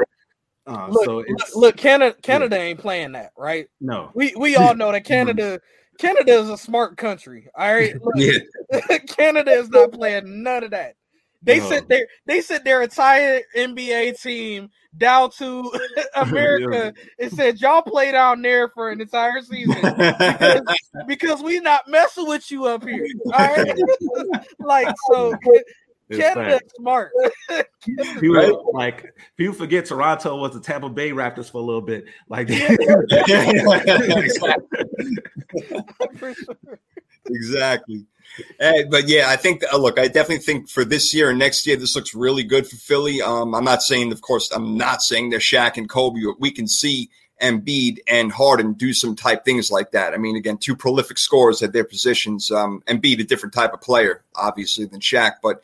Uh, 0.65 0.87
look, 0.89 1.05
so 1.05 1.19
it's, 1.19 1.55
look, 1.55 1.75
Canada 1.75 2.15
Canada 2.21 2.55
yeah. 2.55 2.61
ain't 2.61 2.79
playing 2.79 3.11
that, 3.13 3.31
right? 3.37 3.67
No. 3.81 4.11
We 4.13 4.33
we 4.37 4.55
all 4.55 4.75
know 4.75 4.91
that 4.91 5.03
Canada 5.05 5.59
Canada 5.97 6.33
is 6.33 6.49
a 6.49 6.57
smart 6.57 6.97
country. 6.97 7.49
All 7.55 7.73
right. 7.73 7.95
Look, 8.01 8.15
yeah. 8.15 8.97
Canada 9.07 9.51
is 9.51 9.69
not 9.69 9.91
playing 9.91 10.43
none 10.43 10.63
of 10.63 10.71
that. 10.71 10.95
They 11.41 11.59
no. 11.59 11.69
sent 11.69 11.89
their 11.89 12.07
they 12.25 12.41
sent 12.41 12.63
their 12.63 12.81
entire 12.81 13.41
NBA 13.55 14.21
team 14.21 14.69
down 14.97 15.31
to 15.31 15.71
America 16.15 16.93
and 17.19 17.31
said, 17.31 17.59
"Y'all 17.59 17.81
play 17.81 18.11
down 18.11 18.41
there 18.41 18.69
for 18.69 18.89
an 18.89 19.01
entire 19.01 19.41
season 19.41 19.75
because, 19.75 20.61
because 21.07 21.43
we 21.43 21.59
not 21.59 21.87
messing 21.87 22.27
with 22.27 22.49
you 22.51 22.65
up 22.65 22.83
here." 22.87 23.05
All 23.33 23.55
right, 23.55 23.75
like 24.59 24.87
so. 25.11 25.33
Canada 26.11 26.59
smart. 26.75 27.11
people 28.19 28.35
right? 28.35 28.53
like 28.73 29.13
people 29.37 29.53
forget 29.53 29.85
Toronto 29.85 30.37
was 30.37 30.53
the 30.53 30.59
Tampa 30.59 30.89
Bay 30.89 31.11
Raptors 31.11 31.51
for 31.51 31.59
a 31.59 31.61
little 31.61 31.81
bit. 31.81 32.05
Like 32.29 32.49
exactly. 37.25 38.05
Hey, 38.59 38.85
but 38.89 39.07
yeah, 39.07 39.29
I 39.29 39.35
think 39.35 39.63
uh, 39.71 39.77
look, 39.77 39.99
I 39.99 40.07
definitely 40.07 40.39
think 40.39 40.69
for 40.69 40.83
this 40.83 41.13
year 41.13 41.29
and 41.29 41.39
next 41.39 41.67
year, 41.67 41.75
this 41.75 41.95
looks 41.95 42.15
really 42.15 42.43
good 42.43 42.67
for 42.67 42.77
Philly. 42.77 43.21
Um, 43.21 43.53
I'm 43.53 43.63
not 43.63 43.83
saying, 43.83 44.11
of 44.11 44.21
course, 44.21 44.51
I'm 44.51 44.77
not 44.77 45.01
saying 45.01 45.29
they're 45.29 45.39
Shaq 45.39 45.77
and 45.77 45.87
Kobe. 45.87 46.19
We 46.39 46.51
can 46.51 46.67
see 46.67 47.09
Embiid 47.41 47.99
and 48.07 48.31
Harden 48.31 48.73
do 48.73 48.93
some 48.93 49.15
type 49.15 49.45
things 49.45 49.69
like 49.69 49.91
that. 49.91 50.13
I 50.13 50.17
mean, 50.17 50.35
again, 50.35 50.57
two 50.57 50.75
prolific 50.75 51.17
scorers 51.17 51.61
at 51.61 51.73
their 51.73 51.83
positions. 51.83 52.49
Um, 52.49 52.81
Embiid, 52.87 53.19
a 53.19 53.23
different 53.23 53.53
type 53.53 53.73
of 53.73 53.81
player, 53.81 54.23
obviously, 54.35 54.85
than 54.85 54.99
Shaq, 54.99 55.33
but 55.43 55.61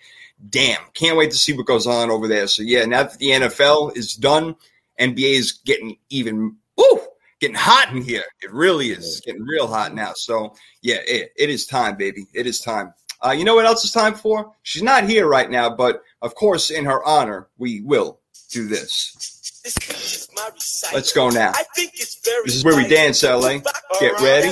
damn, 0.50 0.80
can't 0.94 1.18
wait 1.18 1.32
to 1.32 1.38
see 1.38 1.54
what 1.54 1.66
goes 1.66 1.88
on 1.88 2.10
over 2.10 2.28
there. 2.28 2.48
So 2.48 2.64
yeah, 2.64 2.86
now 2.86 3.04
that 3.04 3.18
the 3.18 3.32
NFL 3.32 3.98
is 3.98 4.14
done, 4.14 4.56
NBA 5.00 5.34
is 5.34 5.52
getting 5.52 5.98
even 6.10 6.56
woo, 6.78 7.02
getting 7.40 7.56
hot 7.56 7.92
in 7.92 8.02
here. 8.02 8.24
It 8.42 8.52
really 8.54 8.90
is 8.92 9.22
getting 9.26 9.44
real 9.44 9.68
hot 9.68 9.94
now. 9.94 10.14
So 10.14 10.54
yeah, 10.82 10.98
it, 11.06 11.32
it 11.36 11.50
is 11.50 11.66
time, 11.66 11.98
baby. 11.98 12.28
It 12.34 12.48
is 12.48 12.60
time. 12.60 12.94
Uh, 13.26 13.32
you 13.32 13.44
know 13.44 13.56
what 13.56 13.66
else 13.66 13.84
is 13.84 13.92
time 13.92 14.14
for? 14.14 14.54
She's 14.64 14.84
not 14.84 15.04
here 15.04 15.28
right 15.28 15.50
now, 15.50 15.70
but 15.70 16.02
of 16.22 16.36
course, 16.36 16.72
in 16.72 16.86
her 16.86 17.04
honor, 17.04 17.48
we 17.58 17.82
will 17.82 18.20
do 18.50 18.68
this. 18.68 19.40
Let's 20.94 21.12
go 21.12 21.30
now. 21.30 21.52
This 21.76 22.56
is 22.56 22.64
where 22.64 22.78
we 22.78 22.88
dance, 22.88 23.24
LA. 23.24 23.60
Get 24.00 24.20
ready. 24.22 24.52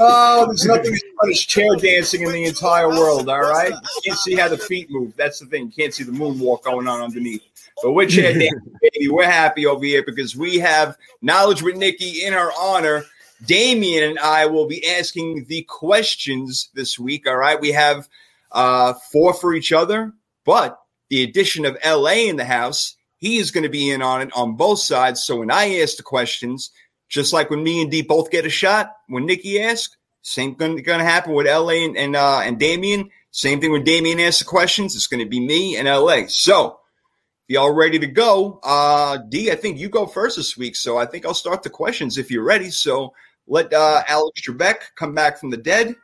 Oh, 0.00 0.46
there's 0.46 0.64
nothing 0.64 0.94
as 0.94 1.02
fun 1.20 1.30
as 1.30 1.40
chair 1.40 1.76
dancing 1.76 2.22
in 2.22 2.32
the 2.32 2.44
entire 2.44 2.88
world. 2.88 3.28
All 3.28 3.40
right, 3.40 3.70
you 3.70 4.02
can't 4.04 4.18
see 4.18 4.34
how 4.34 4.48
the 4.48 4.58
feet 4.58 4.90
move. 4.90 5.14
That's 5.16 5.38
the 5.38 5.46
thing. 5.46 5.66
You 5.66 5.72
can't 5.72 5.94
see 5.94 6.04
the 6.04 6.12
moonwalk 6.12 6.62
going 6.62 6.88
on 6.88 7.00
underneath. 7.00 7.42
But 7.82 7.92
we're 7.92 8.08
chair 8.08 8.32
dancing, 8.32 8.76
baby. 8.80 9.08
We're 9.08 9.24
happy 9.24 9.66
over 9.66 9.84
here 9.84 10.02
because 10.04 10.36
we 10.36 10.58
have 10.58 10.96
knowledge 11.22 11.62
with 11.62 11.76
Nikki 11.76 12.24
in 12.24 12.32
her 12.32 12.50
honor. 12.58 13.04
Damien 13.44 14.04
and 14.10 14.18
I 14.18 14.46
will 14.46 14.66
be 14.66 14.86
asking 14.88 15.46
the 15.48 15.62
questions 15.62 16.70
this 16.74 16.98
week. 16.98 17.26
All 17.26 17.36
right, 17.36 17.60
we 17.60 17.72
have 17.72 18.08
uh, 18.52 18.94
four 19.12 19.34
for 19.34 19.54
each 19.54 19.72
other, 19.72 20.12
but 20.44 20.78
the 21.08 21.22
addition 21.22 21.64
of 21.64 21.78
LA 21.84 22.26
in 22.28 22.36
the 22.36 22.44
house 22.44 22.96
he 23.18 23.38
is 23.38 23.50
going 23.50 23.64
to 23.64 23.68
be 23.68 23.90
in 23.90 24.00
on 24.00 24.22
it 24.22 24.30
on 24.34 24.56
both 24.56 24.78
sides. 24.78 25.22
So 25.22 25.38
when 25.38 25.50
I 25.50 25.80
ask 25.80 25.96
the 25.96 26.02
questions, 26.02 26.70
just 27.08 27.32
like 27.32 27.50
when 27.50 27.62
me 27.62 27.82
and 27.82 27.90
D 27.90 28.02
both 28.02 28.30
get 28.30 28.46
a 28.46 28.50
shot, 28.50 28.94
when 29.08 29.26
Nikki 29.26 29.60
asks, 29.60 29.96
same 30.22 30.54
thing 30.54 30.76
going 30.76 30.98
to 30.98 31.04
happen 31.04 31.34
with 31.34 31.46
LA 31.46 31.84
and 31.84 31.96
and, 31.96 32.16
uh, 32.16 32.40
and 32.40 32.58
Damien. 32.58 33.10
Same 33.30 33.60
thing 33.60 33.72
when 33.72 33.84
Damien 33.84 34.20
asks 34.20 34.40
the 34.40 34.44
questions. 34.44 34.94
It's 34.94 35.06
going 35.06 35.22
to 35.22 35.28
be 35.28 35.40
me 35.40 35.76
and 35.76 35.86
LA. 35.86 36.26
So 36.28 36.80
y'all 37.46 37.72
ready 37.72 37.98
to 37.98 38.06
go? 38.06 38.60
Uh, 38.62 39.18
D, 39.28 39.50
I 39.50 39.54
think 39.54 39.78
you 39.78 39.88
go 39.88 40.06
first 40.06 40.36
this 40.36 40.56
week. 40.56 40.76
So 40.76 40.96
I 40.96 41.06
think 41.06 41.24
I'll 41.26 41.34
start 41.34 41.62
the 41.62 41.70
questions 41.70 42.18
if 42.18 42.30
you're 42.30 42.44
ready. 42.44 42.70
So 42.70 43.14
let 43.48 43.72
uh, 43.72 44.02
Alex 44.06 44.42
Trebek 44.42 44.76
come 44.94 45.14
back 45.14 45.38
from 45.38 45.50
the 45.50 45.56
dead, 45.56 45.96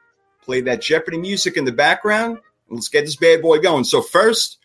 play 0.43 0.63
that 0.63 0.81
Jeopardy 0.81 1.19
music 1.19 1.57
in 1.57 1.65
the 1.65 1.73
background. 1.73 2.39
Let's 2.69 2.89
get 2.89 3.05
this 3.05 3.17
bad 3.17 3.43
boy 3.43 3.59
going. 3.59 3.85
So 3.85 4.01
first, 4.01 4.59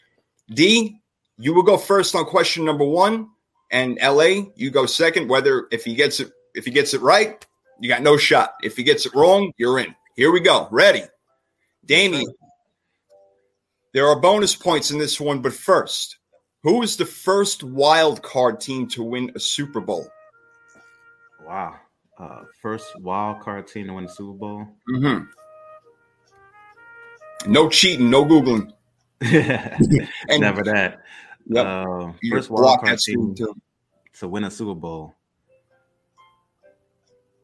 D, 0.49 0.99
you 1.37 1.53
will 1.53 1.63
go 1.63 1.77
first 1.77 2.15
on 2.15 2.25
question 2.25 2.65
number 2.65 2.85
one, 2.85 3.29
and 3.69 3.99
LA, 4.01 4.45
you 4.55 4.71
go 4.71 4.85
second. 4.85 5.29
Whether 5.29 5.67
if 5.71 5.83
he 5.83 5.93
gets 5.95 6.19
it, 6.19 6.31
if 6.55 6.65
he 6.65 6.71
gets 6.71 6.93
it 6.93 7.01
right, 7.01 7.45
you 7.79 7.89
got 7.89 8.01
no 8.01 8.17
shot. 8.17 8.53
If 8.63 8.77
he 8.77 8.83
gets 8.83 9.05
it 9.05 9.13
wrong, 9.13 9.51
you're 9.57 9.79
in. 9.79 9.93
Here 10.15 10.31
we 10.31 10.39
go. 10.39 10.67
Ready, 10.71 11.03
Damien. 11.85 12.25
There 13.93 14.07
are 14.07 14.19
bonus 14.19 14.55
points 14.55 14.91
in 14.91 14.99
this 14.99 15.19
one, 15.19 15.41
but 15.41 15.53
first, 15.53 16.17
who 16.63 16.81
is 16.81 16.97
the 16.97 17.05
first 17.05 17.63
wild 17.63 18.21
card 18.21 18.61
team 18.61 18.87
to 18.89 19.03
win 19.03 19.31
a 19.35 19.39
Super 19.39 19.81
Bowl? 19.81 20.07
Wow. 21.45 21.75
Uh, 22.19 22.41
first 22.61 22.99
wild 22.99 23.39
card 23.39 23.67
team 23.67 23.87
to 23.87 23.93
win 23.93 24.05
a 24.05 24.09
Super 24.09 24.33
Bowl. 24.33 24.67
Mm-hmm. 24.89 25.23
No 27.51 27.69
cheating, 27.69 28.09
no 28.09 28.25
googling. 28.25 28.73
Never 29.21 30.63
that. 30.63 30.99
Yep. 31.47 31.65
Uh, 31.65 32.11
first 32.29 32.49
wild 32.49 32.81
card 32.81 32.99
team 32.99 33.33
to 34.19 34.27
win 34.27 34.43
a 34.43 34.51
Super 34.51 34.75
Bowl. 34.75 35.15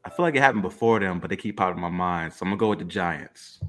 I 0.04 0.10
feel 0.10 0.26
like 0.26 0.36
it 0.36 0.42
happened 0.42 0.62
before 0.62 1.00
them, 1.00 1.20
but 1.20 1.30
they 1.30 1.38
keep 1.38 1.60
out 1.62 1.72
of 1.72 1.78
my 1.78 1.90
mind. 1.90 2.34
So 2.34 2.44
I'm 2.44 2.50
gonna 2.50 2.60
go 2.60 2.70
with 2.70 2.80
the 2.80 2.86
Giants. 2.86 3.60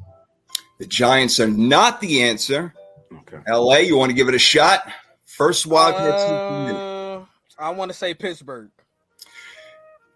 The 0.78 0.86
Giants 0.86 1.40
are 1.40 1.48
not 1.48 2.00
the 2.00 2.22
answer. 2.24 2.74
Okay. 3.20 3.38
LA, 3.48 3.76
you 3.76 3.96
want 3.96 4.11
to 4.11 4.14
give 4.14 4.28
it 4.28 4.34
a 4.34 4.38
shot? 4.38 4.90
First 5.24 5.66
wild 5.66 5.94
card 5.94 6.12
uh, 6.12 7.18
team. 7.18 7.26
I 7.59 7.70
want 7.70 7.90
to 7.90 7.96
say 7.96 8.12
Pittsburgh. 8.12 8.70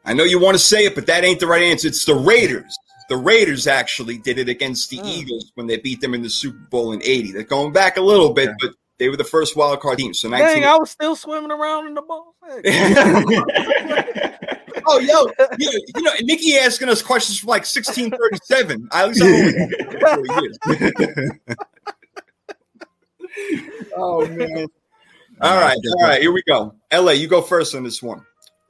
I 0.04 0.14
know 0.14 0.24
you 0.24 0.40
want 0.40 0.56
to 0.56 0.62
say 0.62 0.84
it, 0.84 0.94
but 0.94 1.06
that 1.06 1.24
ain't 1.24 1.40
the 1.40 1.46
right 1.46 1.62
answer. 1.62 1.88
It's 1.88 2.04
the 2.04 2.14
Raiders. 2.14 2.76
The 3.08 3.16
Raiders 3.16 3.66
actually 3.66 4.18
did 4.18 4.38
it 4.38 4.48
against 4.48 4.90
the 4.90 4.98
mm. 4.98 5.04
Eagles 5.04 5.50
when 5.56 5.66
they 5.66 5.78
beat 5.78 6.00
them 6.00 6.14
in 6.14 6.22
the 6.22 6.30
Super 6.30 6.64
Bowl 6.70 6.92
in 6.92 7.02
'80. 7.02 7.32
They're 7.32 7.42
going 7.42 7.72
back 7.72 7.96
a 7.96 8.00
little 8.00 8.32
bit, 8.32 8.50
but 8.60 8.70
they 9.00 9.08
were 9.08 9.16
the 9.16 9.24
first 9.24 9.56
wild 9.56 9.80
card 9.80 9.98
team. 9.98 10.14
So 10.14 10.28
19- 10.28 10.38
Dang, 10.38 10.64
I 10.64 10.76
was 10.76 10.90
still 10.90 11.16
swimming 11.16 11.50
around 11.50 11.88
in 11.88 11.94
the 11.94 12.02
ball. 12.02 12.36
oh, 14.86 14.98
yo, 14.98 15.26
you 15.58 15.72
know, 15.72 15.78
you 15.96 16.02
know, 16.02 16.12
Nikki 16.20 16.54
asking 16.56 16.90
us 16.90 17.02
questions 17.02 17.40
from 17.40 17.48
like 17.48 17.62
1637. 17.62 18.88
I 18.92 19.06
was 19.06 19.20
Oh 23.96 24.24
man. 24.26 24.66
All 25.40 25.58
right, 25.58 25.78
all 25.96 26.02
right, 26.02 26.20
here 26.20 26.32
we 26.32 26.42
go. 26.46 26.74
LA, 26.92 27.12
you 27.12 27.26
go 27.26 27.40
first 27.40 27.74
on 27.74 27.82
this 27.82 28.02
one. 28.02 28.22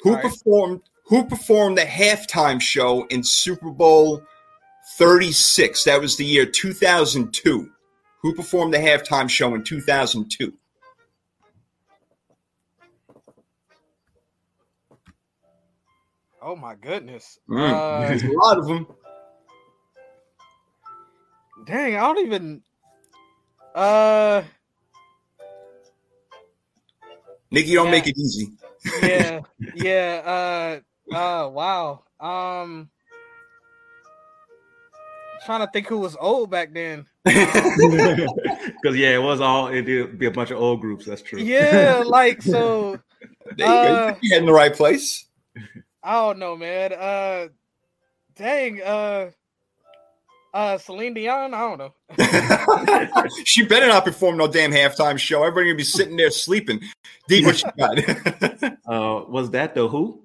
Who 0.03 0.17
performed 0.17 0.83
who 1.11 1.25
performed 1.25 1.77
the 1.77 1.83
halftime 1.83 2.63
show 2.63 3.05
in 3.07 3.25
Super 3.25 3.71
Bowl 3.71 4.23
36? 4.97 5.83
That 5.85 6.01
was 6.01 6.17
the 6.17 6.25
year 6.25 6.47
2002 6.47 7.69
who 8.23 8.35
performed 8.35 8.73
the 8.73 8.79
halftime 8.79 9.29
show 9.29 9.53
in 9.57 9.65
2002? 9.65 10.53
Oh 16.41 16.55
my 16.55 16.77
goodness. 16.77 17.41
Mm, 17.51 17.73
uh, 17.73 18.01
there's 18.07 18.23
a 18.23 18.31
lot 18.31 18.59
of 18.59 18.67
them. 18.67 18.87
Dang, 21.67 21.97
I 21.97 22.01
don't 22.01 22.25
even 22.25 22.63
uh 23.75 24.43
Nikki, 27.51 27.75
don't 27.75 27.87
yeah. 27.87 27.91
make 27.91 28.07
it 28.07 28.17
easy. 28.17 28.53
yeah, 29.03 29.41
yeah. 29.75 30.23
Uh 30.25 30.81
uh 31.13 31.49
wow. 31.53 32.05
Um 32.19 32.91
trying 35.45 35.61
to 35.61 35.73
think 35.73 35.87
who 35.87 35.99
was 35.99 36.17
old 36.21 36.51
back 36.51 36.73
then. 36.73 37.07
Because 37.25 38.97
yeah, 38.97 39.15
it 39.15 39.23
was 39.23 39.41
all 39.41 39.69
it 39.69 39.83
did 39.83 40.19
be 40.19 40.27
a 40.27 40.31
bunch 40.31 40.51
of 40.51 40.59
old 40.59 40.81
groups. 40.81 41.05
That's 41.05 41.21
true. 41.21 41.39
Yeah, 41.39 42.03
like 42.07 42.41
so. 42.41 42.99
there 43.57 43.67
you 43.67 43.75
uh, 43.75 44.11
go. 44.13 44.19
You 44.23 44.37
in 44.39 44.47
the 44.47 44.53
right 44.53 44.75
place. 44.75 45.27
I 46.03 46.13
don't 46.15 46.39
know, 46.39 46.57
man. 46.57 46.93
Uh, 46.95 47.49
dang. 48.37 48.81
Uh, 48.81 49.31
uh, 50.55 50.79
Celine 50.79 51.15
Dion. 51.15 51.53
I 51.53 51.59
don't 51.59 51.79
know. 51.79 53.27
she 53.45 53.65
better 53.65 53.87
not 53.87 54.05
perform 54.05 54.39
no 54.39 54.47
damn 54.47 54.73
halftime 54.73 55.19
show. 55.19 55.43
Everybody 55.43 55.67
gonna 55.67 55.77
be 55.77 55.85
sitting 55.85 56.17
there 56.17 56.31
sleeping. 56.31 56.81
D, 57.29 57.45
what 57.45 57.63
you 57.63 57.71
got? 57.77 57.99
uh, 58.87 59.25
was 59.29 59.51
that 59.51 59.75
the 59.75 59.89
Who? 59.89 60.23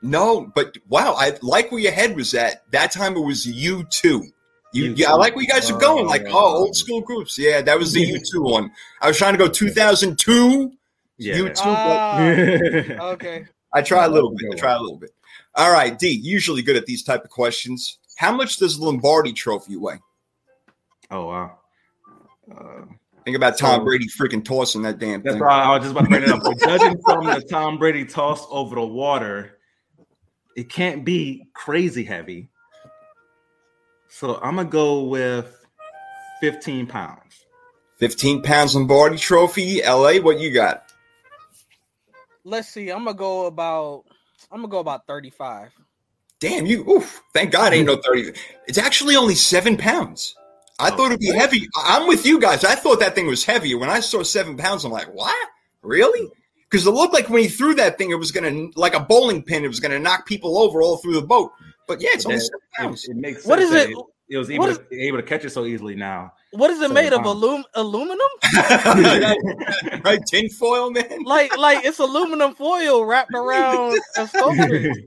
No, 0.00 0.50
but 0.54 0.76
wow, 0.88 1.14
I 1.18 1.36
like 1.42 1.72
where 1.72 1.80
your 1.80 1.92
head 1.92 2.14
was 2.14 2.34
at. 2.34 2.70
That 2.70 2.92
time 2.92 3.16
it 3.16 3.20
was 3.20 3.46
U2. 3.46 4.30
You, 4.72 4.92
yeah, 4.92 5.10
I 5.10 5.14
like 5.14 5.34
where 5.34 5.42
you 5.42 5.48
guys 5.48 5.70
are 5.70 5.78
going. 5.78 6.06
Like, 6.06 6.26
oh, 6.28 6.56
old 6.58 6.76
school 6.76 7.00
groups. 7.00 7.38
Yeah, 7.38 7.62
that 7.62 7.78
was 7.78 7.92
the 7.92 8.04
U2 8.34 8.42
one. 8.42 8.70
I 9.00 9.08
was 9.08 9.16
trying 9.16 9.32
to 9.32 9.38
go 9.38 9.48
2002. 9.48 10.72
Yeah. 11.16 11.34
U2. 11.34 12.98
Uh, 12.98 13.02
okay. 13.14 13.46
I 13.72 13.82
try 13.82 14.04
a 14.04 14.08
little 14.08 14.34
bit. 14.36 14.52
I 14.52 14.56
try 14.56 14.72
a 14.74 14.80
little 14.80 14.98
bit. 14.98 15.10
All 15.54 15.72
right, 15.72 15.98
D. 15.98 16.08
Usually 16.10 16.62
good 16.62 16.76
at 16.76 16.86
these 16.86 17.02
type 17.02 17.24
of 17.24 17.30
questions. 17.30 17.98
How 18.16 18.32
much 18.32 18.56
does 18.56 18.78
Lombardi 18.78 19.32
Trophy 19.32 19.76
weigh? 19.76 20.00
Oh 21.10 21.26
wow. 21.26 21.58
Uh, 22.54 22.84
Think 23.24 23.36
about 23.36 23.58
Tom 23.58 23.80
so, 23.80 23.84
Brady 23.84 24.06
freaking 24.08 24.42
tossing 24.42 24.82
that 24.82 24.98
damn 24.98 25.22
that's 25.22 25.34
thing. 25.34 25.40
That's 25.40 25.50
why 25.50 25.62
I 25.62 25.76
was 25.76 25.80
just 25.82 25.90
about 25.92 26.04
to 26.04 26.08
bring 26.08 26.22
it 26.22 26.30
up. 26.30 26.58
judging 26.60 26.98
from 27.02 27.26
the 27.26 27.42
Tom 27.50 27.76
Brady 27.76 28.06
toss 28.06 28.46
over 28.48 28.74
the 28.74 28.86
water, 28.86 29.57
it 30.58 30.68
can't 30.68 31.04
be 31.04 31.46
crazy 31.54 32.02
heavy. 32.02 32.48
So 34.08 34.40
I'm 34.42 34.56
gonna 34.56 34.68
go 34.68 35.04
with 35.04 35.64
15 36.40 36.88
pounds. 36.88 37.46
15 37.98 38.42
pounds 38.42 38.74
Lombardi 38.74 39.18
Trophy, 39.18 39.82
LA. 39.84 40.14
What 40.14 40.40
you 40.40 40.52
got? 40.52 40.90
Let's 42.42 42.68
see. 42.68 42.90
I'm 42.90 43.04
gonna 43.04 43.16
go 43.16 43.46
about. 43.46 44.04
I'm 44.50 44.58
gonna 44.58 44.68
go 44.68 44.80
about 44.80 45.06
35. 45.06 45.70
Damn 46.40 46.66
you! 46.66 46.88
Oof! 46.90 47.22
Thank 47.32 47.52
God, 47.52 47.72
ain't 47.72 47.86
no 47.86 47.96
30. 47.96 48.32
It's 48.66 48.78
actually 48.78 49.14
only 49.14 49.36
seven 49.36 49.76
pounds. 49.76 50.34
I 50.80 50.90
Oh, 50.90 50.96
thought 50.96 51.06
it'd 51.12 51.20
be 51.20 51.32
heavy. 51.32 51.68
I'm 51.76 52.08
with 52.08 52.26
you 52.26 52.40
guys. 52.40 52.64
I 52.64 52.74
thought 52.74 52.98
that 52.98 53.14
thing 53.14 53.28
was 53.28 53.44
heavier. 53.44 53.78
When 53.78 53.90
I 53.90 54.00
saw 54.00 54.24
seven 54.24 54.56
pounds, 54.56 54.84
I'm 54.84 54.90
like, 54.90 55.12
what? 55.14 55.48
Really? 55.82 56.28
Because 56.70 56.86
it 56.86 56.90
looked 56.90 57.14
like 57.14 57.28
when 57.30 57.42
he 57.42 57.48
threw 57.48 57.74
that 57.76 57.96
thing, 57.98 58.10
it 58.10 58.18
was 58.18 58.30
gonna 58.32 58.68
like 58.76 58.94
a 58.94 59.00
bowling 59.00 59.42
pin. 59.42 59.64
It 59.64 59.68
was 59.68 59.80
gonna 59.80 59.98
knock 59.98 60.26
people 60.26 60.58
over 60.58 60.82
all 60.82 60.98
through 60.98 61.14
the 61.14 61.22
boat. 61.22 61.52
But 61.86 62.00
yeah, 62.00 62.10
it's 62.12 62.26
only 62.26 62.38
Yeah, 62.38 62.44
seven 62.44 62.60
It, 62.60 62.82
pounds. 62.82 63.04
it 63.08 63.16
makes 63.16 63.44
What 63.46 63.58
sense 63.58 63.70
is 63.72 63.84
it? 63.84 63.90
It, 64.30 64.36
was 64.36 64.48
what 64.50 64.68
able, 64.68 64.74
to, 64.76 65.00
able 65.00 65.16
to 65.18 65.22
catch 65.22 65.44
it 65.46 65.50
so 65.50 65.64
easily 65.64 65.94
now. 65.96 66.32
What 66.50 66.70
is 66.70 66.78
it 66.78 66.82
Seven 66.82 66.94
made 66.94 67.12
of? 67.14 67.22
pounds. 67.22 67.42
Alum- 67.42 67.64
aluminum? 67.74 68.18
right? 70.04 70.20
Tin 70.26 70.48
foil, 70.50 70.90
man. 70.90 71.22
Like, 71.24 71.56
like 71.56 71.84
it's 71.84 71.98
aluminum 71.98 72.54
foil 72.54 73.04
wrapped 73.04 73.34
around 73.34 73.98
a 74.16 74.26
sculpture. 74.26 74.92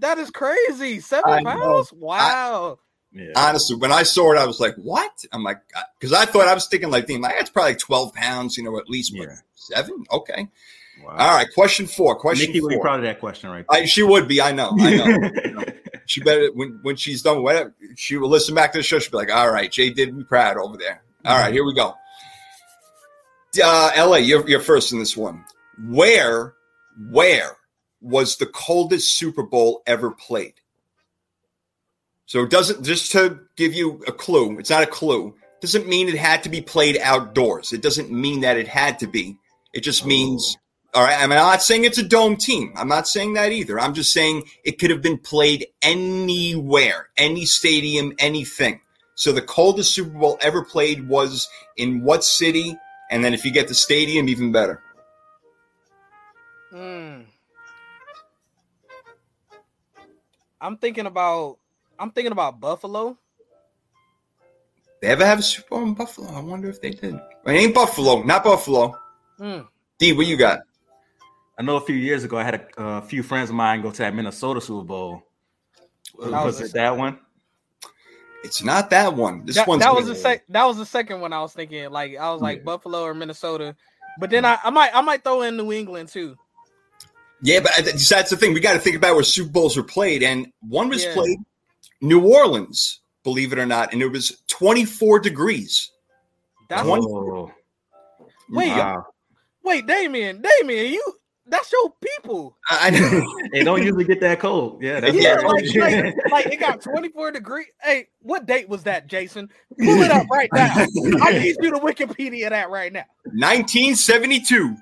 That 0.00 0.18
is 0.18 0.30
crazy. 0.30 0.96
I 0.96 0.98
Seven 0.98 1.44
know. 1.44 1.50
pounds? 1.50 1.92
Wow. 1.92 2.78
yeah. 3.12 3.32
Honestly, 3.36 3.76
when 3.76 3.92
I 3.92 4.02
saw 4.02 4.32
it, 4.32 4.38
I 4.38 4.44
was 4.46 4.58
like, 4.60 4.74
"What?" 4.76 5.24
I'm 5.32 5.44
like, 5.44 5.60
uh, 5.74 5.82
because 5.98 6.12
I 6.12 6.26
thought 6.26 6.48
I 6.48 6.54
was 6.54 6.66
thinking 6.66 6.90
like, 6.90 7.06
thinking 7.06 7.22
like, 7.22 7.36
it's 7.38 7.48
probably 7.48 7.76
12 7.76 8.12
pounds, 8.12 8.56
you 8.56 8.64
know, 8.64 8.76
at 8.78 8.90
least. 8.90 9.12
But 9.16 9.28
Yeah. 9.28 9.36
seven, 9.54 10.04
okay. 10.10 10.48
Wow. 11.04 11.16
All 11.16 11.36
right, 11.36 11.46
question 11.54 11.86
four. 11.86 12.16
Question 12.16 12.46
Nikki 12.46 12.60
would 12.60 12.70
be 12.70 12.80
proud 12.80 13.00
of 13.00 13.04
that 13.04 13.20
question 13.20 13.50
right 13.50 13.64
I, 13.68 13.84
she 13.84 14.02
would 14.02 14.26
be. 14.26 14.40
I 14.40 14.52
know. 14.52 14.74
I 14.78 14.96
know. 14.96 15.64
she 16.06 16.20
better 16.22 16.50
when 16.52 16.78
when 16.82 16.96
she's 16.96 17.22
done 17.22 17.36
with 17.36 17.44
whatever 17.44 17.74
she 17.96 18.16
will 18.16 18.28
listen 18.28 18.54
back 18.54 18.72
to 18.72 18.78
the 18.78 18.82
show. 18.82 18.98
She'll 18.98 19.10
be 19.10 19.18
like, 19.18 19.32
"All 19.32 19.50
right, 19.50 19.70
Jay 19.70 19.90
did 19.90 20.14
me 20.14 20.24
proud 20.24 20.56
over 20.56 20.76
there." 20.76 21.02
All 21.24 21.38
right, 21.38 21.52
here 21.52 21.64
we 21.64 21.74
go. 21.74 21.94
Uh, 23.62 23.92
La, 23.96 24.16
you're, 24.16 24.46
you're 24.48 24.60
first 24.60 24.92
in 24.92 24.98
this 24.98 25.16
one. 25.16 25.44
Where, 25.88 26.54
where 27.10 27.56
was 28.00 28.36
the 28.36 28.46
coldest 28.46 29.16
Super 29.16 29.42
Bowl 29.42 29.82
ever 29.86 30.10
played? 30.10 30.54
So 32.26 32.42
it 32.42 32.50
doesn't 32.50 32.84
just 32.84 33.12
to 33.12 33.40
give 33.56 33.74
you 33.74 34.02
a 34.06 34.12
clue. 34.12 34.58
It's 34.58 34.70
not 34.70 34.82
a 34.82 34.86
clue. 34.86 35.34
Doesn't 35.60 35.88
mean 35.88 36.08
it 36.08 36.16
had 36.16 36.42
to 36.42 36.48
be 36.48 36.60
played 36.60 36.98
outdoors. 37.00 37.72
It 37.72 37.80
doesn't 37.80 38.10
mean 38.10 38.40
that 38.40 38.58
it 38.58 38.68
had 38.68 38.98
to 38.98 39.06
be. 39.06 39.38
It 39.72 39.80
just 39.80 40.04
means 40.04 40.56
all 40.94 41.02
right. 41.02 41.20
I'm 41.20 41.30
not 41.30 41.62
saying 41.62 41.84
it's 41.84 41.98
a 41.98 42.04
dome 42.04 42.36
team. 42.36 42.72
I'm 42.76 42.88
not 42.88 43.08
saying 43.08 43.34
that 43.34 43.50
either. 43.50 43.80
I'm 43.80 43.94
just 43.94 44.12
saying 44.12 44.44
it 44.64 44.78
could 44.78 44.90
have 44.90 45.02
been 45.02 45.18
played 45.18 45.66
anywhere, 45.82 47.08
any 47.16 47.46
stadium, 47.46 48.14
anything. 48.18 48.80
So 49.16 49.32
the 49.32 49.42
coldest 49.42 49.92
Super 49.94 50.16
Bowl 50.16 50.38
ever 50.40 50.64
played 50.64 51.08
was 51.08 51.48
in 51.76 52.02
what 52.02 52.24
city? 52.24 52.76
And 53.10 53.24
then 53.24 53.34
if 53.34 53.44
you 53.44 53.50
get 53.50 53.68
the 53.68 53.74
stadium, 53.74 54.28
even 54.28 54.52
better. 54.52 54.80
Hmm. 56.70 57.22
I'm 60.60 60.76
thinking 60.78 61.06
about. 61.06 61.58
I'm 61.98 62.10
thinking 62.10 62.32
about 62.32 62.58
Buffalo. 62.60 63.18
They 65.00 65.08
ever 65.08 65.26
have 65.26 65.40
a 65.40 65.42
Super 65.42 65.68
Bowl 65.68 65.82
in 65.82 65.94
Buffalo? 65.94 66.32
I 66.34 66.40
wonder 66.40 66.68
if 66.70 66.80
they 66.80 66.90
did. 66.90 67.14
It 67.14 67.20
ain't 67.46 67.74
Buffalo, 67.74 68.22
not 68.22 68.42
Buffalo. 68.42 68.96
Hmm. 69.38 69.60
D, 69.98 70.12
what 70.12 70.26
you 70.26 70.36
got? 70.36 70.60
I 71.58 71.62
know 71.62 71.76
a 71.76 71.80
few 71.80 71.94
years 71.96 72.24
ago 72.24 72.36
I 72.36 72.42
had 72.44 72.54
a, 72.76 72.82
a 72.82 73.02
few 73.02 73.22
friends 73.22 73.50
of 73.50 73.56
mine 73.56 73.82
go 73.82 73.90
to 73.90 73.98
that 73.98 74.14
Minnesota 74.14 74.60
Super 74.60 74.84
Bowl. 74.84 75.22
That 76.20 76.44
was, 76.44 76.60
was 76.60 76.70
it 76.70 76.74
that 76.74 76.96
one? 76.96 77.18
It's 78.42 78.62
not 78.62 78.90
that 78.90 79.14
one. 79.14 79.46
This 79.46 79.56
that, 79.56 79.66
one's 79.66 79.82
that 79.82 79.94
was 79.94 80.06
the 80.06 80.14
sec- 80.14 80.44
That 80.48 80.64
was 80.64 80.76
the 80.76 80.86
second 80.86 81.20
one 81.20 81.32
I 81.32 81.40
was 81.40 81.52
thinking. 81.52 81.90
Like 81.90 82.16
I 82.16 82.30
was 82.32 82.42
like 82.42 82.58
Yeah. 82.58 82.64
Buffalo 82.64 83.02
or 83.02 83.14
Minnesota, 83.14 83.74
but 84.18 84.30
then 84.30 84.44
I, 84.44 84.58
I 84.62 84.70
might 84.70 84.90
I 84.94 85.00
might 85.00 85.24
throw 85.24 85.42
in 85.42 85.56
New 85.56 85.72
England 85.72 86.08
too. 86.10 86.36
Yeah, 87.42 87.60
but 87.60 87.78
uh, 87.78 87.82
that's 87.82 88.08
that's 88.08 88.30
the 88.30 88.36
thing. 88.36 88.52
We 88.54 88.60
got 88.60 88.74
to 88.74 88.78
think 88.78 88.96
about 88.96 89.14
where 89.14 89.24
Super 89.24 89.50
Bowls 89.50 89.76
were 89.76 89.82
played, 89.82 90.22
and 90.22 90.46
one 90.60 90.88
was 90.88 91.04
Yeah. 91.04 91.14
played 91.14 91.38
New 92.00 92.20
Orleans, 92.26 93.00
believe 93.22 93.52
it 93.52 93.58
or 93.58 93.66
not, 93.66 93.92
and 93.92 94.02
it 94.02 94.08
was 94.08 94.42
24 94.48 95.20
degrees. 95.20 95.90
That's 96.68 96.82
Twenty- 96.82 97.06
Oh, 97.06 97.50
Wait, 98.50 98.68
wow. 98.68 99.06
wait, 99.62 99.86
Damien, 99.86 100.42
Damien, 100.42 100.92
you 100.92 101.14
that's 101.46 101.70
your 101.72 101.92
people. 102.00 102.56
I, 102.70 102.88
I 102.88 103.48
they 103.52 103.64
don't 103.64 103.82
usually 103.82 104.04
get 104.04 104.20
that 104.20 104.40
cold. 104.40 104.82
Yeah, 104.82 105.00
that's 105.00 105.14
Yeah, 105.14 105.34
right. 105.34 105.64
like, 105.64 105.74
like, 105.74 106.14
like 106.30 106.46
it 106.46 106.60
got 106.60 106.80
24 106.80 107.32
degrees. 107.32 107.66
Hey, 107.82 108.08
what 108.20 108.46
date 108.46 108.68
was 108.68 108.82
that, 108.84 109.06
Jason? 109.06 109.48
Pull 109.78 110.02
it 110.02 110.10
up 110.10 110.26
right 110.30 110.48
now. 110.52 110.72
I 111.22 111.32
need 111.38 111.56
you 111.60 111.70
to 111.72 111.78
Wikipedia 111.78 112.48
that 112.50 112.70
right 112.70 112.92
now. 112.92 113.04
1972. 113.24 114.76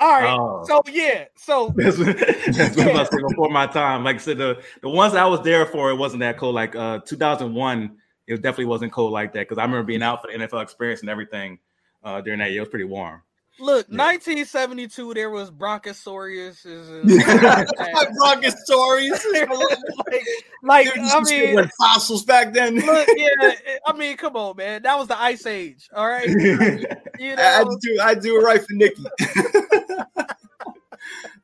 All 0.00 0.10
right. 0.10 0.36
Oh. 0.36 0.64
So 0.66 0.82
yeah. 0.90 1.26
So 1.36 1.72
That's, 1.76 1.96
what- 1.96 2.16
that's 2.18 2.76
what 2.76 2.88
I 2.88 2.92
was 2.92 3.08
saying 3.10 3.24
before 3.28 3.50
my 3.50 3.66
time. 3.66 4.02
Like 4.04 4.16
I 4.16 4.18
said, 4.18 4.38
the, 4.38 4.60
the 4.82 4.88
ones 4.88 5.14
I 5.14 5.24
was 5.26 5.42
there 5.42 5.64
for, 5.64 5.90
it 5.90 5.96
wasn't 5.96 6.20
that 6.20 6.38
cold. 6.38 6.54
Like 6.56 6.74
uh 6.74 6.98
2001, 7.06 7.96
it 8.26 8.36
definitely 8.42 8.64
wasn't 8.66 8.92
cold 8.92 9.12
like 9.12 9.32
that 9.34 9.40
because 9.48 9.58
I 9.58 9.62
remember 9.62 9.84
being 9.84 10.02
out 10.02 10.20
for 10.22 10.30
the 10.30 10.38
NFL 10.38 10.62
experience 10.62 11.00
and 11.02 11.08
everything 11.10 11.58
uh, 12.04 12.20
during 12.20 12.40
that 12.40 12.50
year. 12.50 12.58
It 12.58 12.62
was 12.62 12.68
pretty 12.68 12.84
warm. 12.84 13.22
Look, 13.60 13.86
Yeah. 13.88 13.96
1972, 13.98 15.14
there 15.14 15.30
was 15.30 15.50
Bronchosaurus. 15.50 16.64
and- 16.64 17.10
Bronchosaurus. 18.18 19.22
like, 20.10 20.24
like 20.62 20.94
Dude, 20.94 20.98
I 21.04 21.18
you 21.18 21.24
mean, 21.46 21.54
went 21.56 21.70
fossils 21.78 22.24
back 22.24 22.52
then. 22.52 22.76
look, 22.76 23.08
yeah. 23.16 23.52
I 23.86 23.92
mean, 23.92 24.16
come 24.16 24.36
on, 24.36 24.56
man. 24.56 24.82
That 24.82 24.98
was 24.98 25.08
the 25.08 25.20
Ice 25.20 25.46
Age. 25.46 25.88
All 25.94 26.06
right. 26.08 26.28
You 26.28 27.34
I, 27.38 27.60
I 27.60 27.64
do 27.80 27.98
I 28.02 28.14
do 28.14 28.40
it 28.40 28.42
right 28.44 28.60
for 28.60 28.72
Nikki. 28.74 29.04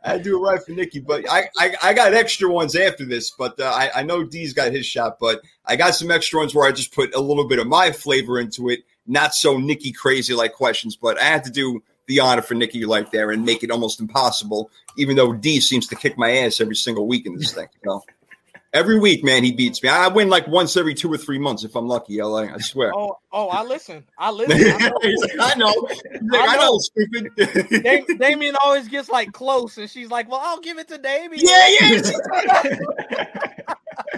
I 0.05 0.17
do 0.17 0.37
it 0.39 0.41
right 0.49 0.63
for 0.63 0.71
Nikki, 0.73 1.01
but 1.01 1.29
I, 1.29 1.49
I, 1.59 1.75
I 1.83 1.93
got 1.93 2.15
extra 2.15 2.49
ones 2.49 2.75
after 2.77 3.05
this. 3.05 3.31
But 3.33 3.59
uh, 3.61 3.65
I, 3.65 3.91
I 3.97 4.03
know 4.03 4.23
D's 4.25 4.53
got 4.55 4.73
his 4.73 4.87
shot, 4.87 5.19
but 5.21 5.43
I 5.67 5.77
got 5.77 5.95
some 5.95 6.11
extra 6.11 6.39
ones 6.39 6.55
where 6.55 6.67
I 6.67 6.73
just 6.73 6.95
put 6.95 7.15
a 7.15 7.21
little 7.21 7.47
bit 7.47 7.59
of 7.59 7.67
my 7.67 7.91
flavor 7.91 8.39
into 8.39 8.71
it. 8.71 8.81
Not 9.07 9.35
so 9.35 9.59
Nikki 9.59 9.93
crazy 9.93 10.35
like 10.35 10.53
questions, 10.55 10.97
but 10.97 11.19
I 11.21 11.25
had 11.25 11.45
to 11.45 11.51
do 11.51 11.83
the 12.09 12.19
honor 12.21 12.43
for 12.43 12.55
Nikki 12.55 12.85
like 12.85 13.13
there 13.13 13.31
and 13.31 13.45
make 13.45 13.63
it 13.63 13.71
almost 13.71 14.01
impossible. 14.01 14.71
Even 14.97 15.15
though 15.15 15.33
D 15.33 15.61
seems 15.61 15.87
to 15.89 15.95
kick 15.97 16.19
my 16.19 16.39
ass 16.39 16.61
every 16.61 16.75
single 16.75 17.07
week 17.07 17.27
in 17.27 17.37
this 17.37 17.53
thing. 17.53 17.69
You 17.85 17.91
know? 17.91 18.03
Every 18.75 18.99
week, 18.99 19.25
man, 19.25 19.45
he 19.45 19.53
beats 19.53 19.83
me. 19.83 19.89
I 19.89 20.09
win 20.09 20.29
like 20.29 20.47
once 20.47 20.77
every 20.77 20.93
two 20.93 21.11
or 21.11 21.17
three 21.17 21.39
months 21.39 21.65
if 21.65 21.75
I'm 21.75 21.87
lucky. 21.89 22.21
LA, 22.21 22.43
I 22.43 22.59
swear. 22.59 22.93
Oh, 22.95 23.19
oh, 23.33 23.49
I 23.49 23.63
listen. 23.63 24.05
I 24.19 24.31
listen. 24.33 24.61
I 24.61 24.89
know. 24.91 25.09
I 25.41 25.55
know. 25.55 25.89
Like, 26.27 26.41
I 26.41 26.47
I 26.47 26.57
know, 26.57 26.73
know. 26.73 26.79
stupid. 26.79 27.31
Dam- 27.83 28.19
Damien 28.19 28.57
always 28.63 28.89
gets 28.89 29.09
like 29.09 29.33
close, 29.33 29.79
and 29.79 29.89
she's 29.89 30.11
like, 30.11 30.29
"Well, 30.31 30.41
I'll 30.43 30.61
give 30.61 30.79
it 30.79 30.89
to 30.89 30.99
Damien." 30.99 31.41
yeah, 31.43 31.69
yeah. 31.81 33.25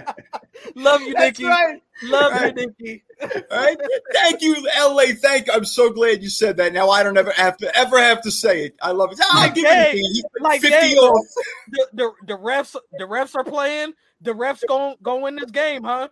Love 0.75 1.01
you, 1.01 1.13
Nikki. 1.15 1.43
right. 1.45 1.81
Love 2.03 2.31
Right. 2.33 2.55
you, 2.57 2.67
Nikki. 2.79 3.03
All 3.51 3.57
right. 3.57 3.77
Thank 4.13 4.41
you, 4.41 4.55
LA. 4.79 5.13
Thank 5.21 5.47
you. 5.47 5.53
I'm 5.53 5.65
so 5.65 5.91
glad 5.91 6.23
you 6.23 6.29
said 6.29 6.57
that. 6.57 6.73
Now 6.73 6.89
I 6.89 7.03
don't 7.03 7.17
ever 7.17 7.31
have 7.31 7.57
to 7.57 7.77
ever 7.77 7.99
have 7.99 8.21
to 8.23 8.31
say 8.31 8.65
it. 8.65 8.75
I 8.81 8.91
love 8.91 9.11
it. 9.11 9.19
Ah, 9.21 9.41
I 9.43 9.47
Like 9.47 9.55
give 9.55 9.63
Dave. 9.65 9.87
it 9.87 9.91
to 9.91 9.97
you. 9.97 10.09
He's 10.13 10.23
Like 10.39 10.61
50 10.61 10.69
Dave. 10.71 10.97
off. 10.97 11.25
The, 11.71 11.87
the 11.93 12.11
the 12.27 12.33
refs 12.37 12.75
the 12.97 13.03
refs 13.05 13.35
are 13.35 13.43
playing. 13.43 13.93
The 14.21 14.31
refs 14.33 14.65
going 14.65 14.95
go 15.03 15.21
win 15.21 15.35
this 15.35 15.51
game, 15.51 15.83
huh? 15.83 16.07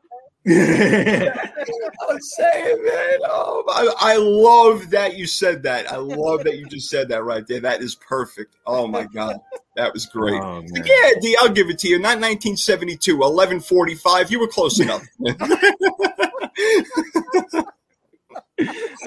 I'm 0.49 2.21
saying, 2.21 2.83
man. 2.83 3.19
Oh, 3.25 3.63
I, 3.69 4.13
I 4.13 4.17
love 4.17 4.89
that 4.91 5.17
you 5.17 5.27
said 5.27 5.63
that. 5.63 5.91
I 5.91 5.97
love 5.97 6.43
that 6.45 6.57
you 6.57 6.65
just 6.67 6.89
said 6.89 7.09
that 7.09 7.23
right 7.23 7.45
there. 7.47 7.59
That 7.59 7.81
is 7.81 7.95
perfect. 7.95 8.55
Oh 8.65 8.87
my 8.87 9.05
god, 9.05 9.39
that 9.75 9.93
was 9.93 10.05
great. 10.05 10.41
Oh. 10.41 10.63
Yeah, 10.73 11.11
D, 11.21 11.35
I'll 11.39 11.49
give 11.49 11.69
it 11.69 11.79
to 11.79 11.87
you. 11.87 11.99
Not 11.99 12.19
1972, 12.19 13.17
1145. 13.17 14.31
You 14.31 14.39
were 14.39 14.47
close 14.47 14.79
enough. 14.79 15.03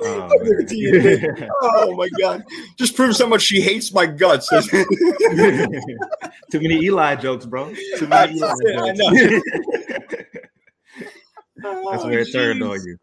Oh, 0.05 0.21
I'll 0.21 0.45
give 0.45 0.59
it 0.61 0.69
to 0.69 0.77
you, 0.77 1.49
oh 1.61 1.95
my 1.95 2.09
god, 2.19 2.43
just 2.79 2.97
proves 2.97 3.21
how 3.21 3.27
much 3.27 3.43
she 3.43 3.61
hates 3.61 3.93
my 3.93 4.07
guts. 4.07 4.49
Too 4.49 4.87
many 6.55 6.83
Eli 6.85 7.17
jokes, 7.17 7.45
bro. 7.45 7.71
Too 7.99 8.07
many 8.07 8.39
Eli 8.39 8.95
jokes. 8.95 9.43
That's 11.63 12.03
Oh, 12.05 12.09
where 12.09 12.19
it 12.21 12.33
turned 12.33 12.61
jeez. 12.61 12.71
on 12.71 12.87
you. 12.87 12.99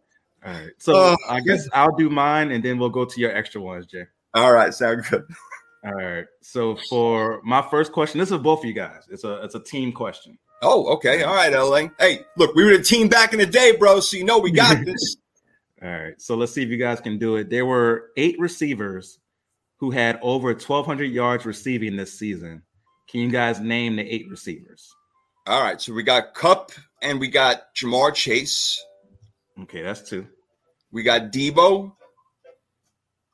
All 0.45 0.53
right. 0.53 0.71
So 0.77 0.93
Oh. 0.95 1.17
I 1.29 1.39
guess 1.41 1.67
I'll 1.73 1.95
do 1.95 2.09
mine 2.09 2.51
and 2.51 2.63
then 2.63 2.77
we'll 2.79 2.89
go 2.89 3.05
to 3.05 3.19
your 3.21 3.35
extra 3.35 3.61
ones, 3.61 3.85
Jay. 3.85 4.05
All 4.33 4.51
right, 4.53 4.73
sound 4.73 5.03
good. 5.09 5.25
All 5.85 5.93
right. 5.93 6.25
So 6.41 6.77
for 6.89 7.41
my 7.43 7.61
first 7.69 7.91
question, 7.91 8.19
this 8.19 8.31
is 8.31 8.37
both 8.37 8.59
of 8.59 8.65
you 8.65 8.73
guys. 8.73 9.07
It's 9.09 9.23
a 9.23 9.41
it's 9.43 9.55
a 9.55 9.59
team 9.59 9.91
question. 9.91 10.37
Oh, 10.61 10.87
okay. 10.95 11.23
All 11.23 11.33
right, 11.33 11.51
LA. 11.53 11.87
Hey, 11.99 12.25
look, 12.35 12.53
we 12.53 12.65
were 12.65 12.71
a 12.73 12.83
team 12.83 13.07
back 13.07 13.31
in 13.33 13.39
the 13.39 13.45
day, 13.45 13.75
bro. 13.77 13.99
So 14.01 14.17
you 14.17 14.25
know 14.25 14.39
we 14.39 14.51
got 14.51 14.77
this. 14.85 15.15
All 15.81 15.89
right. 15.89 16.19
So 16.21 16.35
let's 16.35 16.51
see 16.51 16.61
if 16.63 16.69
you 16.69 16.77
guys 16.77 16.99
can 16.99 17.17
do 17.17 17.37
it. 17.37 17.49
There 17.49 17.65
were 17.65 18.11
eight 18.17 18.37
receivers 18.39 19.19
who 19.77 19.91
had 19.91 20.19
over 20.21 20.49
1,200 20.49 21.05
yards 21.05 21.45
receiving 21.45 21.95
this 21.95 22.19
season. 22.19 22.61
Can 23.09 23.21
you 23.21 23.29
guys 23.29 23.61
name 23.61 23.95
the 23.95 24.03
eight 24.03 24.29
receivers? 24.29 24.93
All 25.47 25.63
right, 25.63 25.79
so 25.81 25.93
we 25.93 26.03
got 26.03 26.33
Kupp, 26.33 26.73
and 27.01 27.19
we 27.19 27.27
got 27.27 27.73
Ja'Marr 27.75 28.13
Chase. 28.13 28.83
Okay, 29.63 29.81
that's 29.81 30.07
two. 30.07 30.27
We 30.91 31.03
got 31.03 31.31
Deebo. 31.31 31.93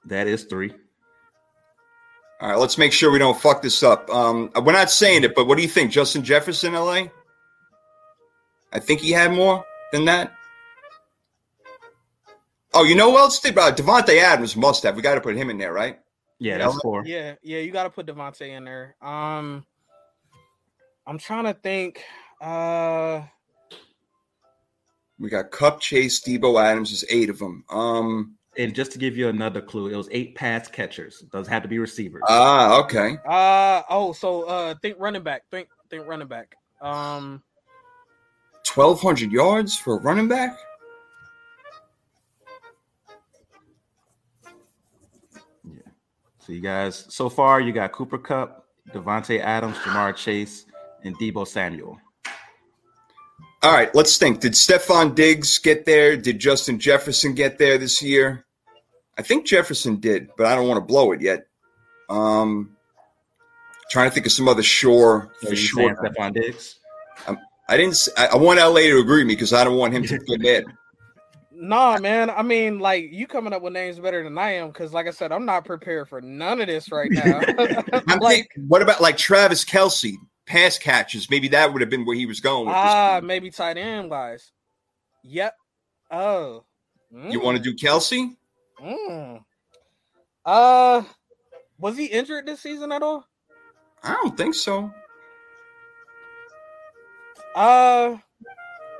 That 0.05 0.27
is 0.27 0.43
three. 0.43 0.73
All 2.41 2.49
right, 2.49 2.59
let's 2.59 2.77
make 2.77 2.91
sure 2.91 3.11
we 3.11 3.19
don't 3.19 3.39
fuck 3.39 3.61
this 3.61 3.81
up. 3.81 4.09
Um, 4.09 4.51
we're 4.61 4.73
not 4.73 4.91
saying 4.91 5.23
it, 5.23 5.35
but 5.35 5.47
what 5.47 5.55
do 5.55 5.63
you 5.63 5.69
think, 5.69 5.91
Justin 5.91 6.23
Jefferson, 6.23 6.73
LA? 6.73 7.05
I 8.73 8.79
think 8.79 8.99
he 8.99 9.11
had 9.11 9.31
more 9.31 9.63
than 9.93 10.05
that. 10.05 10.33
Oh, 12.73 12.83
you 12.83 12.93
know 12.93 13.09
what 13.09 13.21
else 13.21 13.39
did? 13.39 13.57
Uh, 13.57 13.73
Davante 13.73 14.21
Adams 14.21 14.57
must 14.57 14.83
have. 14.83 14.97
We 14.97 15.01
got 15.01 15.15
to 15.15 15.21
put 15.21 15.37
him 15.37 15.49
in 15.49 15.57
there, 15.57 15.71
right? 15.71 15.97
Yeah, 16.39 16.57
that's 16.57 16.77
four. 16.81 17.05
Yeah, 17.05 17.35
yeah, 17.41 17.59
you 17.59 17.71
got 17.71 17.83
to 17.83 17.89
put 17.89 18.05
Davante 18.05 18.49
in 18.49 18.65
there. 18.65 18.97
Um, 19.01 19.65
I'm 21.07 21.17
trying 21.17 21.45
to 21.45 21.53
think. 21.53 22.03
Uh, 22.41 23.21
we 25.19 25.29
got 25.29 25.51
Kupp, 25.51 25.79
Chase, 25.79 26.21
Deebo, 26.21 26.61
Adams. 26.61 26.91
Is 26.91 27.05
eight 27.09 27.29
of 27.29 27.39
them. 27.39 27.63
Um, 27.69 28.35
and 28.57 28.73
just 28.73 28.91
to 28.93 28.97
give 28.97 29.17
you 29.17 29.27
another 29.27 29.61
clue, 29.61 29.87
it 29.87 29.95
was 29.95 30.09
eight 30.11 30.35
pass 30.35 30.67
catchers. 30.67 31.21
It 31.21 31.31
does 31.31 31.47
have 31.47 31.63
to 31.63 31.69
be 31.69 31.79
receivers. 31.79 32.23
Ah, 32.27 32.79
okay. 32.81 33.17
Uh 33.27 33.81
oh, 33.89 34.13
so 34.13 34.43
uh, 34.43 34.75
think 34.81 34.97
running 34.99 35.23
back. 35.23 35.43
Think 35.51 35.67
think 35.89 36.07
running 36.07 36.27
back. 36.27 36.55
Um, 36.81 37.41
twelve 38.63 39.01
hundred 39.01 39.31
yards 39.31 39.77
for 39.77 39.97
a 39.97 40.01
running 40.01 40.27
back. 40.27 40.57
Yeah. 45.63 45.91
So 46.39 46.53
you 46.53 46.61
guys, 46.61 47.05
so 47.09 47.29
far 47.29 47.61
you 47.61 47.71
got 47.71 47.91
Cooper 47.91 48.17
Kupp, 48.17 48.67
Davante 48.93 49.39
Adams, 49.39 49.77
Ja'Marr 49.77 50.15
Chase, 50.15 50.65
and 51.03 51.17
Deebo 51.19 51.47
Samuel. 51.47 51.99
All 53.63 53.71
right, 53.71 53.93
let's 53.95 54.17
think. 54.17 54.41
Did 54.41 54.53
Stefon 54.53 55.15
Diggs 55.15 55.57
get 55.57 55.85
there? 55.85 56.15
Did 56.17 56.39
Justin 56.39 56.79
Jefferson 56.79 57.33
get 57.33 57.57
there 57.57 57.77
this 57.77 58.01
year? 58.01 58.45
I 59.17 59.21
think 59.21 59.45
Jefferson 59.45 59.97
did, 59.97 60.29
but 60.37 60.45
I 60.45 60.55
don't 60.55 60.67
want 60.67 60.77
to 60.77 60.85
blow 60.85 61.11
it 61.13 61.21
yet. 61.21 61.47
Um, 62.09 62.75
trying 63.89 64.09
to 64.09 64.13
think 64.13 64.25
of 64.25 64.31
some 64.31 64.47
other 64.47 64.63
sure 64.63 65.31
for 65.41 65.55
sure. 65.55 65.95
Stefon 65.95 66.33
Diggs. 66.33 66.79
Um, 67.27 67.39
I 67.67 67.77
didn't. 67.77 68.07
I, 68.17 68.27
I, 68.27 68.35
want 68.35 68.59
LA 68.59 68.81
to 68.81 68.99
agree 68.99 69.21
with 69.21 69.27
me 69.27 69.33
because 69.35 69.53
I 69.53 69.63
don't 69.63 69.77
want 69.77 69.93
him 69.93 70.03
to 70.03 70.17
get 70.17 70.39
mad. 70.39 70.65
Nah, 71.57 71.97
man. 71.99 72.29
I 72.29 72.41
mean, 72.41 72.79
like 72.79 73.11
you 73.11 73.27
coming 73.27 73.53
up 73.53 73.61
with 73.61 73.71
names 73.71 73.97
better 73.97 74.21
than 74.23 74.37
I 74.37 74.55
am 74.55 74.67
because, 74.67 74.91
like 74.91 75.07
I 75.07 75.11
said, 75.11 75.31
I'm 75.31 75.45
not 75.45 75.63
prepared 75.63 76.09
for 76.09 76.19
none 76.19 76.59
of 76.59 76.67
this 76.67 76.91
right 76.91 77.09
now. 77.09 77.41
I'm 78.07 78.19
like, 78.19 78.49
thinking, 78.49 78.67
what 78.67 78.81
about 78.81 78.99
like 78.99 79.15
Travis 79.15 79.63
Kelce? 79.63 80.15
Pass 80.45 80.77
catches. 80.77 81.29
Maybe 81.29 81.47
that 81.49 81.73
would 81.73 81.81
have 81.81 81.89
been 81.89 82.05
where 82.05 82.15
he 82.15 82.25
was 82.25 82.39
going. 82.39 82.67
ah, 82.69 83.19
maybe 83.23 83.49
tight 83.49 83.77
end 83.77 84.09
guys. 84.09 84.51
Yep. 85.23 85.55
Oh. 86.11 86.63
Mm. 87.13 87.31
You 87.31 87.39
want 87.39 87.57
to 87.57 87.63
do 87.63 87.73
Kelce? 87.75 88.35
Mm. 88.79 89.43
Uh, 90.45 91.01
was 91.79 91.97
he 91.97 92.05
injured 92.05 92.45
this 92.45 92.61
season 92.61 92.91
at 92.91 93.01
all? 93.01 93.25
I 94.03 94.13
don't 94.13 94.37
think 94.37 94.53
so. 94.53 94.91
Uh, 97.55 98.17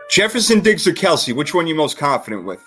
Jefferson, 0.10 0.62
Diggs, 0.62 0.88
or 0.88 0.94
Kelce? 0.94 1.36
Which 1.36 1.54
one 1.54 1.68
you 1.68 1.76
most 1.76 1.98
confident 1.98 2.46
with? 2.46 2.64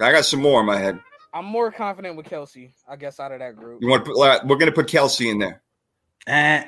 I 0.00 0.12
got 0.12 0.24
some 0.24 0.40
more 0.40 0.60
in 0.60 0.66
my 0.66 0.78
head. 0.78 0.98
I'm 1.34 1.44
more 1.44 1.70
confident 1.70 2.16
with 2.16 2.26
Kelce, 2.26 2.72
I 2.88 2.96
guess 2.96 3.18
out 3.18 3.32
of 3.32 3.40
that 3.40 3.56
group. 3.56 3.82
You 3.82 3.88
want? 3.88 4.06
we're 4.06 4.56
gonna 4.56 4.72
put 4.72 4.86
Kelce 4.86 5.30
in 5.30 5.38
there. 5.38 5.62
Eh. 6.26 6.64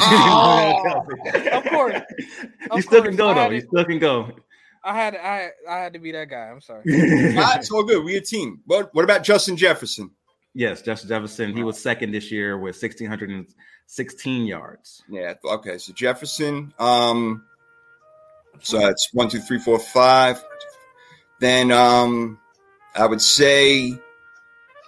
Oh, 0.00 1.04
of 1.52 1.64
course. 1.64 2.00
Of 2.70 2.76
you 2.76 2.82
still 2.82 3.02
course. 3.02 3.08
can 3.08 3.16
go 3.16 3.34
though. 3.34 3.50
You 3.50 3.60
still 3.60 3.84
can 3.84 3.98
go. 3.98 4.30
I 4.84 4.94
had 4.94 5.16
I 5.16 5.50
I 5.68 5.78
had 5.78 5.92
to 5.94 5.98
be 5.98 6.12
that 6.12 6.28
guy. 6.28 6.48
I'm 6.48 6.60
sorry. 6.60 6.82
it's 6.86 7.70
all 7.70 7.84
good. 7.84 8.04
We 8.04 8.16
a 8.16 8.20
team. 8.20 8.60
But 8.66 8.94
what 8.94 9.04
about 9.04 9.24
Justin 9.24 9.56
Jefferson? 9.56 10.10
Yes, 10.54 10.82
Justin 10.82 11.08
Jefferson. 11.08 11.54
He 11.54 11.62
was 11.62 11.78
second 11.78 12.12
this 12.12 12.30
year 12.30 12.56
with 12.56 12.80
1616 12.80 14.46
yards. 14.46 15.02
Yeah. 15.08 15.34
Okay. 15.44 15.78
So 15.78 15.92
Jefferson. 15.92 16.72
Um. 16.78 17.44
So 18.60 18.78
that's 18.78 19.10
one, 19.12 19.28
two, 19.28 19.40
three, 19.40 19.58
four, 19.58 19.78
five. 19.78 20.42
Then 21.40 21.70
um, 21.72 22.38
I 22.94 23.06
would 23.06 23.20
say. 23.20 23.92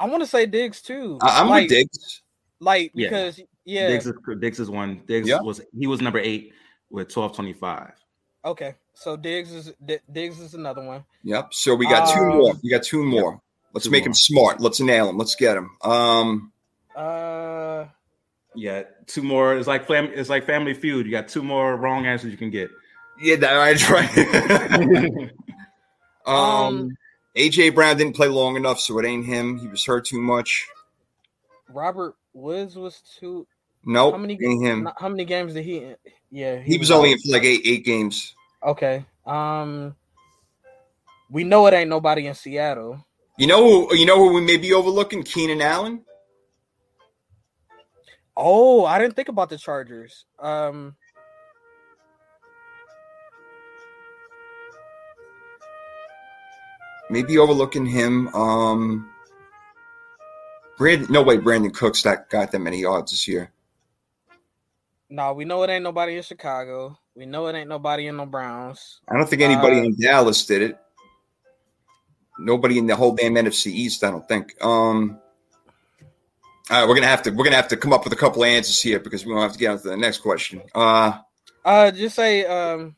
I 0.00 0.06
want 0.06 0.22
to 0.22 0.28
say 0.28 0.46
Diggs 0.46 0.80
too. 0.80 1.18
I, 1.20 1.40
am 1.40 1.48
like, 1.48 1.62
with 1.62 1.70
Diggs. 1.70 2.22
Like 2.60 2.92
because 2.94 3.38
yeah. 3.38 3.44
Yeah, 3.68 3.88
Diggs 3.88 4.06
is, 4.06 4.14
Diggs 4.40 4.60
is 4.60 4.70
one. 4.70 5.02
Diggs 5.06 5.28
yeah. 5.28 5.42
was 5.42 5.60
he 5.78 5.86
was 5.86 6.00
number 6.00 6.18
eight 6.18 6.54
with 6.88 7.08
twelve 7.10 7.34
twenty 7.34 7.52
five. 7.52 7.92
Okay, 8.42 8.76
so 8.94 9.14
Diggs 9.14 9.52
is 9.52 9.74
Diggs 10.10 10.40
is 10.40 10.54
another 10.54 10.82
one. 10.82 11.04
Yep. 11.22 11.52
So 11.52 11.74
we 11.74 11.86
got 11.86 12.10
two 12.14 12.24
more. 12.24 12.54
We 12.62 12.70
got 12.70 12.82
two 12.82 13.04
more. 13.04 13.32
Yep. 13.32 13.40
Let's 13.74 13.84
two 13.84 13.90
make 13.90 14.04
more. 14.04 14.08
him 14.08 14.14
smart. 14.14 14.60
Let's 14.62 14.80
nail 14.80 15.10
him. 15.10 15.18
Let's 15.18 15.34
get 15.34 15.58
him. 15.58 15.76
Um. 15.82 16.52
Uh. 16.96 17.84
Yeah, 18.54 18.84
two 19.06 19.22
more. 19.22 19.54
It's 19.54 19.68
like 19.68 19.86
fam- 19.86 20.12
It's 20.14 20.30
like 20.30 20.46
Family 20.46 20.72
Feud. 20.72 21.04
You 21.04 21.12
got 21.12 21.28
two 21.28 21.42
more 21.42 21.76
wrong 21.76 22.06
answers 22.06 22.30
you 22.30 22.38
can 22.38 22.48
get. 22.50 22.70
Yeah, 23.20 23.36
that's 23.36 23.90
right. 23.90 24.18
um, 26.24 26.34
um, 26.34 26.90
AJ 27.36 27.74
Brown 27.74 27.98
didn't 27.98 28.16
play 28.16 28.28
long 28.28 28.56
enough, 28.56 28.80
so 28.80 28.98
it 28.98 29.04
ain't 29.04 29.26
him. 29.26 29.58
He 29.58 29.68
was 29.68 29.84
hurt 29.84 30.06
too 30.06 30.20
much. 30.20 30.66
Robert 31.68 32.14
Woods 32.32 32.76
was 32.76 33.02
too. 33.20 33.46
Nope. 33.84 34.14
How 34.14 34.18
many 34.18 34.36
him? 34.36 34.88
How 34.96 35.08
many 35.08 35.24
games 35.24 35.54
did 35.54 35.64
he? 35.64 35.94
Yeah, 36.30 36.56
he, 36.56 36.72
he 36.72 36.78
was, 36.78 36.90
was 36.90 36.96
only 36.96 37.12
in 37.12 37.18
for 37.18 37.32
like 37.32 37.44
eight 37.44 37.62
eight 37.64 37.84
games. 37.84 38.34
Okay. 38.62 39.04
Um, 39.26 39.94
we 41.30 41.44
know 41.44 41.66
it 41.66 41.74
ain't 41.74 41.90
nobody 41.90 42.26
in 42.26 42.34
Seattle. 42.34 43.04
You 43.36 43.46
know, 43.46 43.86
who? 43.86 43.96
you 43.96 44.04
know 44.04 44.16
who 44.16 44.34
we 44.34 44.40
may 44.40 44.56
be 44.56 44.72
overlooking? 44.72 45.22
Keenan 45.22 45.62
Allen. 45.62 46.02
Oh, 48.36 48.84
I 48.84 48.98
didn't 48.98 49.14
think 49.14 49.28
about 49.28 49.48
the 49.48 49.58
Chargers. 49.58 50.24
Um, 50.38 50.96
maybe 57.10 57.38
overlooking 57.38 57.86
him. 57.86 58.28
Um, 58.34 59.10
Brandon, 60.76 61.10
no 61.10 61.22
way, 61.22 61.38
Brandin 61.38 61.74
Cooks 61.74 62.02
that 62.02 62.30
got 62.30 62.52
that 62.52 62.60
many 62.60 62.80
yards 62.80 63.10
this 63.10 63.26
year. 63.26 63.50
No, 65.10 65.32
we 65.32 65.44
know 65.44 65.62
it 65.62 65.70
ain't 65.70 65.84
nobody 65.84 66.16
in 66.16 66.22
Chicago. 66.22 66.98
We 67.16 67.24
know 67.26 67.46
it 67.46 67.54
ain't 67.54 67.68
nobody 67.68 68.06
in 68.06 68.16
the 68.16 68.26
Browns. 68.26 69.00
I 69.08 69.16
don't 69.16 69.28
think 69.28 69.42
anybody 69.42 69.80
uh, 69.80 69.84
in 69.84 69.96
Dallas 69.98 70.44
did 70.44 70.62
it. 70.62 70.78
Nobody 72.38 72.78
in 72.78 72.86
the 72.86 72.94
whole 72.94 73.14
damn 73.14 73.34
NFC 73.34 73.68
East, 73.68 74.04
I 74.04 74.10
don't 74.10 74.26
think. 74.28 74.54
Um, 74.62 75.18
all 76.70 76.80
right, 76.80 76.88
we're 76.88 76.94
gonna 76.94 77.06
have 77.06 77.22
to 77.22 77.30
we're 77.30 77.44
gonna 77.44 77.56
have 77.56 77.68
to 77.68 77.76
come 77.76 77.92
up 77.92 78.04
with 78.04 78.12
a 78.12 78.16
couple 78.16 78.42
of 78.42 78.48
answers 78.48 78.80
here 78.80 79.00
because 79.00 79.24
we 79.24 79.32
don't 79.32 79.40
have 79.40 79.54
to 79.54 79.58
get 79.58 79.70
on 79.70 79.78
to 79.78 79.88
the 79.88 79.96
next 79.96 80.18
question. 80.18 80.62
Uh, 80.74 81.18
uh, 81.64 81.90
just 81.90 82.14
say 82.14 82.44
um, 82.44 82.94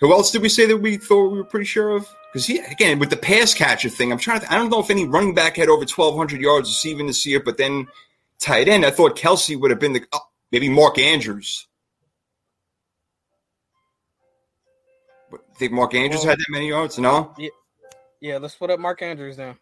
who 0.00 0.12
else 0.12 0.32
did 0.32 0.42
we 0.42 0.48
say 0.48 0.66
that 0.66 0.76
we 0.76 0.96
thought 0.96 1.30
we 1.30 1.38
were 1.38 1.44
pretty 1.44 1.66
sure 1.66 1.96
of? 1.96 2.08
Because 2.32 2.46
he 2.46 2.58
again 2.58 2.98
with 2.98 3.10
the 3.10 3.16
pass 3.16 3.54
catcher 3.54 3.88
thing, 3.88 4.10
I'm 4.10 4.18
trying 4.18 4.40
to. 4.40 4.52
I 4.52 4.56
don't 4.56 4.70
know 4.70 4.80
if 4.80 4.90
any 4.90 5.06
running 5.06 5.34
back 5.34 5.56
had 5.56 5.68
over 5.68 5.86
1,200 5.86 6.40
yards 6.40 6.68
receiving 6.68 7.06
this 7.06 7.24
year, 7.24 7.40
but 7.40 7.56
then 7.56 7.86
tight 8.40 8.68
end, 8.68 8.84
I 8.84 8.90
thought 8.90 9.16
Kelce 9.16 9.58
would 9.58 9.70
have 9.70 9.80
been 9.80 9.92
the. 9.94 10.04
Oh, 10.12 10.20
Maybe 10.52 10.68
Mark 10.68 10.98
Andrews. 10.98 11.66
But 15.30 15.40
think 15.56 15.72
Mark 15.72 15.94
Andrews 15.94 16.20
well, 16.20 16.30
had 16.30 16.38
that 16.38 16.46
many 16.50 16.68
yards? 16.68 16.98
No. 16.98 17.34
Yeah, 17.36 17.48
yeah. 18.20 18.38
Let's 18.38 18.54
put 18.54 18.70
up 18.70 18.78
Mark 18.78 19.02
Andrews 19.02 19.38
now. 19.38 19.56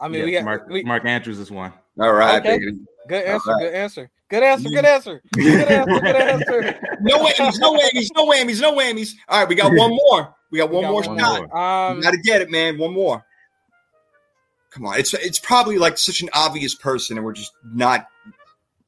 I 0.00 0.08
mean, 0.08 0.20
yeah, 0.20 0.24
we 0.24 0.32
got 0.32 0.44
Mark, 0.44 0.68
we, 0.68 0.82
Mark 0.84 1.04
Andrews 1.04 1.38
is 1.38 1.50
one. 1.50 1.72
All 2.00 2.12
right, 2.12 2.40
okay. 2.40 2.58
baby. 2.58 2.78
Good 3.08 3.24
answer. 3.24 3.50
Right. 3.50 3.60
Good 3.60 3.74
answer. 3.74 4.10
Good 4.28 4.42
answer. 4.42 4.68
Good 4.68 4.84
answer. 4.84 5.22
Good 5.34 5.70
answer. 5.70 6.00
Good 6.00 6.16
answer. 6.16 6.80
no 7.00 7.24
whammies. 7.24 7.58
No 7.58 7.74
whammies. 7.74 8.10
No 8.14 8.26
whammies. 8.26 8.60
No 8.60 8.76
whammies. 8.76 9.12
All 9.28 9.40
right, 9.40 9.48
we 9.48 9.54
got 9.54 9.72
one 9.72 9.90
more. 9.90 10.34
We 10.50 10.58
got 10.58 10.70
one 10.70 10.82
got 10.82 10.90
more 10.90 11.02
one 11.02 11.18
shot. 11.18 11.48
More. 11.48 11.58
Um, 11.58 12.00
got 12.00 12.10
to 12.12 12.18
get 12.18 12.42
it, 12.42 12.50
man. 12.50 12.78
One 12.78 12.92
more. 12.92 13.24
Come 14.70 14.86
on. 14.86 14.98
It's 14.98 15.14
it's 15.14 15.38
probably 15.38 15.78
like 15.78 15.96
such 15.96 16.20
an 16.20 16.28
obvious 16.34 16.74
person, 16.74 17.16
and 17.16 17.24
we're 17.24 17.32
just 17.32 17.52
not 17.64 18.06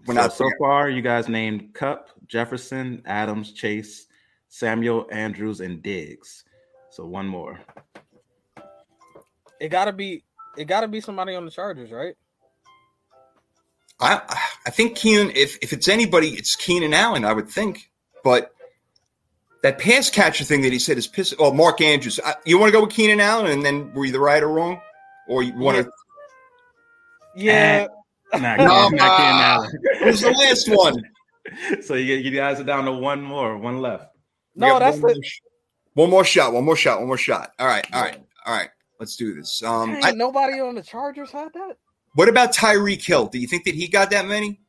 we're 0.06 0.14
so, 0.14 0.20
not 0.20 0.32
so 0.32 0.50
far. 0.58 0.88
You 0.88 1.02
guys 1.02 1.28
named 1.28 1.74
Kupp, 1.74 2.10
Jefferson, 2.26 3.02
Adams, 3.04 3.52
Chase, 3.52 4.06
Samuel, 4.48 5.06
Andrews, 5.10 5.60
and 5.60 5.82
Diggs. 5.82 6.44
So 6.90 7.06
one 7.06 7.26
more. 7.26 7.60
It 9.60 9.68
gotta 9.68 9.92
be. 9.92 10.24
It 10.56 10.64
gotta 10.64 10.88
be 10.88 11.00
somebody 11.00 11.34
on 11.34 11.44
the 11.44 11.50
Chargers, 11.50 11.90
right? 11.90 12.14
I 14.00 14.20
I 14.66 14.70
think 14.70 14.96
Keenan. 14.96 15.32
If 15.34 15.58
if 15.62 15.72
it's 15.72 15.88
anybody, 15.88 16.30
it's 16.30 16.56
Keenan 16.56 16.94
Allen. 16.94 17.24
I 17.24 17.32
would 17.32 17.48
think, 17.48 17.90
but 18.24 18.52
that 19.62 19.78
pass 19.78 20.08
catcher 20.08 20.44
thing 20.44 20.62
that 20.62 20.72
he 20.72 20.78
said 20.78 20.96
is 20.96 21.06
piss. 21.06 21.34
Oh, 21.38 21.52
Mark 21.52 21.80
Andrews. 21.80 22.18
I, 22.24 22.34
you 22.46 22.58
want 22.58 22.70
to 22.70 22.72
go 22.72 22.84
with 22.84 22.94
Keenan 22.94 23.20
Allen, 23.20 23.50
and 23.50 23.64
then 23.64 23.92
were 23.92 24.06
you 24.06 24.12
the 24.12 24.20
right 24.20 24.42
or 24.42 24.48
wrong, 24.48 24.80
or 25.28 25.42
you 25.42 25.54
want 25.54 25.84
to? 25.84 25.90
Yeah. 27.36 27.86
Eh. 27.86 27.99
Not, 28.32 28.58
no, 28.58 28.88
not 28.90 29.00
uh, 29.00 29.68
Who's 30.00 30.20
the 30.20 30.30
last 30.30 30.68
one? 30.68 31.02
so 31.82 31.94
you, 31.94 32.14
you 32.16 32.30
guys 32.30 32.60
are 32.60 32.64
down 32.64 32.84
to 32.84 32.92
one 32.92 33.22
more, 33.22 33.56
one 33.58 33.80
left. 33.80 34.06
No, 34.54 34.78
that's 34.78 34.98
the 34.98 35.22
One 35.94 36.10
more 36.10 36.24
shot. 36.24 36.52
One 36.52 36.64
more 36.64 36.76
shot. 36.76 36.98
One 36.98 37.08
more 37.08 37.16
shot. 37.16 37.52
All 37.58 37.66
right. 37.66 37.86
All 37.92 38.02
right. 38.02 38.18
All 38.46 38.56
right. 38.56 38.68
Let's 38.98 39.16
do 39.16 39.34
this. 39.34 39.62
Um, 39.62 39.92
Dang, 39.92 40.04
I, 40.04 40.10
nobody 40.12 40.60
on 40.60 40.74
the 40.74 40.82
Chargers 40.82 41.30
had 41.30 41.48
that. 41.54 41.76
what 42.14 42.28
about 42.28 42.54
Tyreek 42.54 43.04
Hill? 43.04 43.26
Do 43.26 43.38
you 43.38 43.46
think 43.46 43.64
that 43.64 43.74
he 43.74 43.88
got 43.88 44.10
that 44.10 44.26
many? 44.26 44.60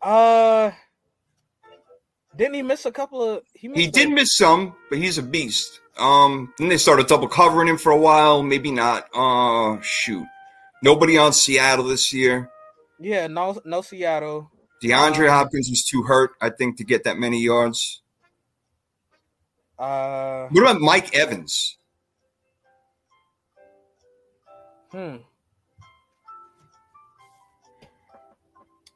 Uh, 0.00 0.70
didn't 2.36 2.54
he 2.54 2.62
miss 2.62 2.86
a 2.86 2.92
couple 2.92 3.22
of? 3.22 3.42
He, 3.52 3.68
He 3.74 3.88
did 3.88 4.10
miss 4.10 4.36
some, 4.36 4.74
but 4.88 4.98
he's 4.98 5.18
a 5.18 5.22
beast. 5.22 5.80
Um, 5.98 6.54
then 6.58 6.68
they 6.68 6.78
started 6.78 7.06
double 7.08 7.28
covering 7.28 7.68
him 7.68 7.76
for 7.76 7.90
a 7.90 7.98
while. 7.98 8.42
Maybe 8.42 8.70
not. 8.70 9.08
Uh, 9.14 9.80
shoot. 9.82 10.26
Nobody 10.82 11.18
on 11.18 11.32
Seattle 11.32 11.84
this 11.86 12.12
year. 12.12 12.50
Yeah, 13.00 13.26
no, 13.26 13.60
no 13.64 13.82
Seattle. 13.82 14.50
DeAndre 14.82 15.24
Um, 15.28 15.30
Hopkins 15.30 15.68
was 15.70 15.84
too 15.84 16.02
hurt, 16.04 16.32
I 16.40 16.50
think, 16.50 16.76
to 16.78 16.84
get 16.84 17.04
that 17.04 17.18
many 17.18 17.40
yards. 17.42 18.02
Uh, 19.78 20.46
What 20.50 20.60
about 20.62 20.80
Mike 20.80 21.14
Evans? 21.14 21.76
hmm. 24.90 25.16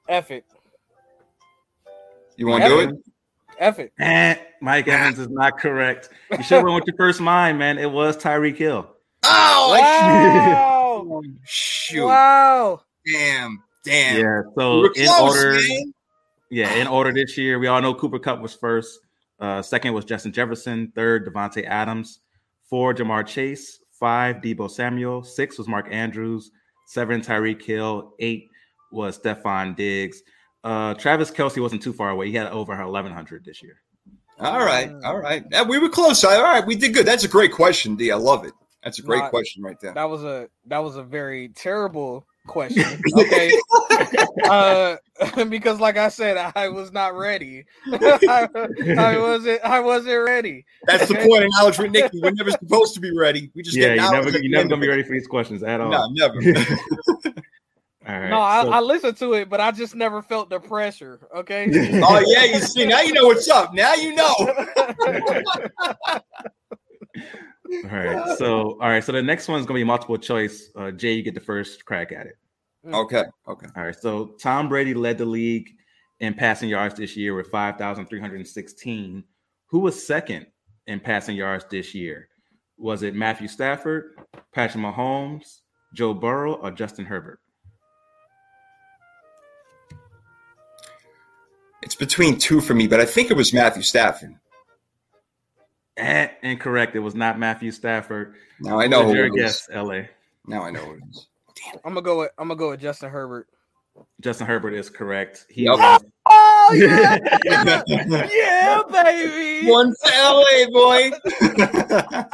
F 0.08 0.30
it. 0.30 0.44
You 2.36 2.46
want 2.46 2.62
to 2.64 2.68
do 2.68 2.78
it? 2.80 2.82
Evans. 2.84 3.04
F 3.58 3.78
it. 3.78 3.92
Eh, 4.00 4.34
Mike 4.60 4.88
Evans 4.88 5.18
is 5.18 5.28
not 5.28 5.58
correct. 5.58 6.08
You 6.30 6.42
should 6.42 6.56
have 6.56 6.64
went 6.64 6.74
with 6.76 6.84
your 6.86 6.96
first 6.96 7.20
mind, 7.20 7.58
man. 7.58 7.78
It 7.78 7.90
was 7.90 8.16
Tyreek 8.16 8.56
Hill. 8.56 8.88
Oh, 9.24 9.78
I- 9.80 10.81
Wow. 11.00 11.22
shoot! 11.44 12.04
wow. 12.04 12.80
Damn, 13.06 13.62
damn. 13.84 14.20
Yeah. 14.20 14.42
So 14.56 14.80
were 14.80 14.92
in 14.94 15.08
order, 15.08 15.52
man. 15.54 15.94
yeah, 16.50 16.74
in 16.74 16.86
order 16.86 17.12
this 17.12 17.36
year, 17.36 17.58
we 17.58 17.66
all 17.66 17.80
know 17.80 17.94
Cooper 17.94 18.18
Kupp 18.18 18.40
was 18.40 18.54
first. 18.54 19.00
Uh, 19.40 19.60
second 19.62 19.92
was 19.92 20.04
Justin 20.04 20.32
Jefferson. 20.32 20.92
Third, 20.94 21.26
Davante 21.26 21.64
Adams. 21.64 22.20
Four, 22.68 22.94
Ja'Marr 22.94 23.26
Chase. 23.26 23.80
Five, 23.90 24.36
Deebo 24.36 24.70
Samuel. 24.70 25.22
Six 25.22 25.58
was 25.58 25.68
Mark 25.68 25.88
Andrews. 25.90 26.50
Seven, 26.86 27.20
Tyreek 27.20 27.62
Hill. 27.62 28.14
Eight 28.18 28.48
was 28.90 29.18
Stefon 29.18 29.76
Diggs. 29.76 30.22
Uh, 30.64 30.94
Travis 30.94 31.30
Kelce 31.30 31.60
wasn't 31.60 31.82
too 31.82 31.92
far 31.92 32.10
away. 32.10 32.28
He 32.28 32.36
had 32.36 32.48
over 32.48 32.72
1,100 32.72 33.44
this 33.44 33.62
year. 33.62 33.82
All 34.38 34.64
right, 34.64 34.92
all 35.04 35.18
right. 35.18 35.44
We 35.68 35.78
were 35.78 35.88
close. 35.88 36.24
All 36.24 36.42
right, 36.42 36.66
we 36.66 36.74
did 36.74 36.94
good. 36.94 37.06
That's 37.06 37.24
a 37.24 37.28
great 37.28 37.52
question, 37.52 37.96
D. 37.96 38.10
I 38.10 38.16
love 38.16 38.44
it. 38.44 38.52
That's 38.82 38.98
a 38.98 39.02
great 39.02 39.20
Not- 39.20 39.30
question 39.30 39.62
right 39.62 39.78
there. 39.80 39.94
That 39.94 40.10
was 40.10 40.24
a 40.24 40.48
that 40.66 40.78
was 40.78 40.96
a 40.96 41.02
very 41.02 41.48
terrible 41.50 42.26
question. 42.46 43.00
Okay. 43.16 43.52
uh 44.48 44.96
because 45.48 45.78
like 45.78 45.96
I 45.96 46.08
said, 46.08 46.36
I 46.56 46.68
was 46.68 46.92
not 46.92 47.16
ready. 47.16 47.64
I, 47.92 48.48
I 48.98 49.18
wasn't 49.18 49.60
I 49.62 49.78
wasn't 49.80 50.26
ready. 50.26 50.64
That's 50.86 51.06
the 51.06 51.14
point 51.14 51.44
of 51.44 51.50
knowledge 51.52 51.78
with 51.78 51.92
Nikki. 51.92 52.20
We're 52.20 52.32
never 52.32 52.50
supposed 52.50 52.94
to 52.94 53.00
be 53.00 53.16
ready. 53.16 53.50
We 53.54 53.62
just 53.62 53.76
Yeah, 53.76 53.88
get 53.88 53.96
you 53.96 54.00
knowledge 54.02 54.14
never, 54.16 54.28
at 54.28 54.32
the 54.34 54.42
you 54.44 54.50
never 54.50 54.68
gonna 54.68 54.80
be 54.80 54.88
ready 54.88 55.02
for 55.04 55.12
these 55.12 55.26
questions 55.28 55.62
at 55.62 55.80
all. 55.80 55.90
No, 55.90 56.08
never. 56.10 56.34
All 58.04 58.18
right. 58.18 58.30
no, 58.30 58.40
I, 58.40 58.62
so- 58.64 58.70
I 58.70 58.80
listened 58.80 59.16
to 59.18 59.34
it, 59.34 59.48
but 59.48 59.60
I 59.60 59.70
just 59.70 59.94
never 59.94 60.22
felt 60.22 60.50
the 60.50 60.58
pressure. 60.58 61.20
Okay. 61.36 61.68
oh 62.02 62.24
yeah, 62.26 62.44
you 62.44 62.58
see 62.58 62.84
now 62.84 63.00
you 63.02 63.12
know 63.12 63.26
what's 63.26 63.48
up. 63.48 63.72
Now 63.74 63.94
you 63.94 64.16
know. 64.16 64.34
All 67.72 67.90
right. 67.90 68.38
So, 68.38 68.78
all 68.80 68.88
right. 68.88 69.02
So 69.02 69.12
the 69.12 69.22
next 69.22 69.48
one's 69.48 69.66
gonna 69.66 69.80
be 69.80 69.84
multiple 69.84 70.18
choice. 70.18 70.70
Uh, 70.76 70.90
Jay, 70.90 71.12
you 71.12 71.22
get 71.22 71.34
the 71.34 71.40
first 71.40 71.84
crack 71.84 72.12
at 72.12 72.26
it. 72.26 72.36
Okay, 72.86 73.24
okay. 73.48 73.66
All 73.76 73.84
right. 73.84 73.96
So 73.96 74.34
Tom 74.40 74.68
Brady 74.68 74.94
led 74.94 75.18
the 75.18 75.24
league 75.24 75.70
in 76.20 76.34
passing 76.34 76.68
yards 76.68 76.94
this 76.96 77.16
year 77.16 77.34
with 77.34 77.48
five 77.48 77.76
thousand 77.76 78.06
three 78.06 78.20
hundred 78.20 78.46
sixteen. 78.46 79.24
Who 79.66 79.78
was 79.78 80.04
second 80.06 80.46
in 80.86 81.00
passing 81.00 81.36
yards 81.36 81.64
this 81.70 81.94
year? 81.94 82.28
Was 82.76 83.02
it 83.02 83.14
Matthew 83.14 83.48
Stafford, 83.48 84.16
Patrick 84.52 84.82
Mahomes, 84.84 85.60
Joe 85.94 86.12
Burrow, 86.12 86.54
or 86.54 86.70
Justin 86.72 87.04
Herbert? 87.04 87.40
It's 91.82 91.94
between 91.94 92.38
two 92.38 92.60
for 92.60 92.74
me, 92.74 92.86
but 92.86 93.00
I 93.00 93.04
think 93.04 93.30
it 93.30 93.36
was 93.36 93.52
Matthew 93.52 93.82
Stafford. 93.82 94.34
Eh, 95.96 96.28
incorrect. 96.42 96.94
It 96.96 97.00
was 97.00 97.14
not 97.14 97.38
Matthew 97.38 97.70
Stafford. 97.70 98.34
Now 98.60 98.80
I 98.80 98.86
know 98.86 99.02
Who's 99.04 99.12
who 99.12 99.16
your 99.18 99.26
it 99.26 99.34
is. 99.36 99.66
guess, 99.68 99.70
LA. 99.74 100.02
Now 100.46 100.62
I 100.62 100.70
know 100.70 100.80
who 100.84 100.92
it 100.94 101.00
is. 101.10 101.26
I'm 101.84 101.92
gonna 101.94 102.00
go 102.02 102.18
with 102.20 102.30
I'm 102.38 102.48
gonna 102.48 102.58
go 102.58 102.70
with 102.70 102.80
Justin 102.80 103.10
Herbert. 103.10 103.46
Justin 104.20 104.46
Herbert 104.46 104.72
is 104.74 104.88
correct. 104.88 105.44
He 105.50 105.64
Yep. 105.64 105.78
was 105.78 106.04
Oh 106.26 106.72
yeah, 106.74 107.18
yeah, 108.32 108.80
baby. 108.90 109.68
One 109.70 109.92
for 110.02 110.10
LA, 110.10 110.64
boy. 110.70 111.10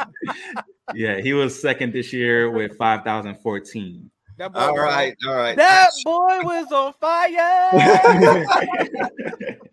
yeah, 0.95 1.19
he 1.19 1.33
was 1.33 1.61
second 1.61 1.91
this 1.91 2.13
year 2.13 2.49
with 2.49 2.77
5,014. 2.77 4.09
That 4.37 4.53
boy 4.53 4.59
all 4.59 4.73
was 4.73 4.81
right, 4.83 5.13
all 5.27 5.35
right. 5.35 5.57
That 5.57 5.89
boy 6.05 6.39
was 6.43 6.71
on 6.71 6.93
fire. 6.93 7.71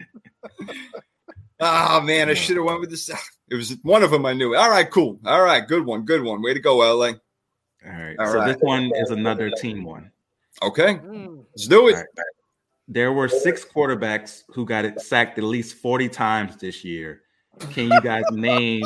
Oh 1.60 2.00
man, 2.02 2.28
I 2.28 2.34
should 2.34 2.56
have 2.56 2.64
went 2.66 2.80
with 2.80 2.90
this. 2.90 3.10
It 3.48 3.54
was 3.54 3.76
one 3.82 4.02
of 4.02 4.10
them 4.10 4.26
I 4.26 4.32
knew. 4.32 4.54
All 4.56 4.68
right, 4.70 4.90
cool. 4.90 5.18
All 5.24 5.42
right, 5.42 5.66
good 5.66 5.86
one, 5.86 6.04
good 6.04 6.22
one. 6.22 6.42
Way 6.42 6.52
to 6.54 6.60
go, 6.60 6.78
LA. 6.78 7.06
All 7.06 7.12
right. 7.84 8.16
All 8.18 8.26
so 8.26 8.38
right. 8.38 8.46
this 8.52 8.56
one 8.60 8.90
is 8.96 9.10
another 9.10 9.50
team 9.50 9.84
one. 9.84 10.10
Okay, 10.62 10.94
Mm. 10.96 11.44
let's 11.54 11.66
do 11.68 11.88
it. 11.88 11.94
All 11.94 12.00
right. 12.00 12.06
There 12.88 13.12
were 13.12 13.28
six 13.28 13.64
quarterbacks 13.64 14.42
who 14.48 14.64
got 14.64 14.84
it 14.84 15.00
sacked 15.00 15.38
at 15.38 15.44
least 15.44 15.76
40 15.76 16.08
times 16.08 16.56
this 16.56 16.84
year. 16.84 17.22
Can 17.72 17.90
you 17.90 18.00
guys 18.02 18.24
name 18.32 18.82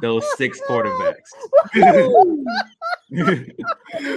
those 0.00 0.24
six 0.36 0.60
quarterbacks? 0.68 1.16
We 3.14 3.20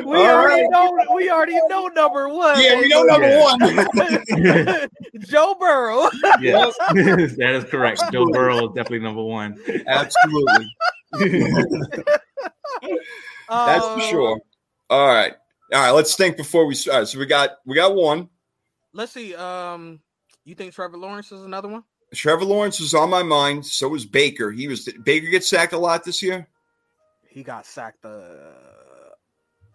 All 0.05 0.15
already 0.15 0.61
right. 0.61 0.67
know. 0.71 0.97
We 1.15 1.29
already 1.29 1.57
know 1.67 1.87
number 1.87 2.29
one. 2.29 2.61
Yeah, 2.63 2.79
we 2.79 2.87
know 2.87 3.03
number 3.03 3.27
Yeah. 3.27 3.43
one. 3.43 4.89
Joe 5.27 5.53
Burrow. 5.59 6.07
yes, 6.39 6.73
that 6.93 7.51
is 7.55 7.65
correct. 7.65 8.01
Joe 8.13 8.25
Burrow 8.31 8.69
is 8.69 8.73
definitely 8.73 8.99
number 8.99 9.21
one. 9.21 9.59
Absolutely, 9.87 10.65
that's 13.49 13.85
for 13.85 13.99
Uh, 13.99 13.99
sure. 13.99 14.39
All 14.89 15.07
right, 15.07 15.33
all 15.73 15.81
right. 15.81 15.91
Let's 15.91 16.15
think 16.15 16.37
before 16.37 16.65
we. 16.65 16.75
All 16.89 16.99
right, 16.99 17.07
so 17.07 17.19
we 17.19 17.25
got 17.25 17.57
we 17.65 17.75
got 17.75 17.95
one. 17.95 18.29
Let's 18.93 19.11
see. 19.11 19.35
Um, 19.35 19.99
you 20.45 20.55
think 20.55 20.73
Trevor 20.73 20.97
Lawrence 20.97 21.33
is 21.33 21.43
another 21.43 21.67
one? 21.67 21.83
Trevor 22.13 22.45
Lawrence 22.45 22.79
is 22.79 22.93
on 22.93 23.09
my 23.09 23.23
mind. 23.23 23.65
So 23.65 23.89
was 23.89 24.05
Baker. 24.05 24.51
He 24.51 24.67
was 24.67 24.87
Baker 25.03 25.27
get 25.27 25.43
sacked 25.43 25.73
a 25.73 25.77
lot 25.77 26.03
this 26.03 26.21
year. 26.21 26.47
He 27.27 27.43
got 27.43 27.65
sacked. 27.65 28.05
Uh, 28.05 28.53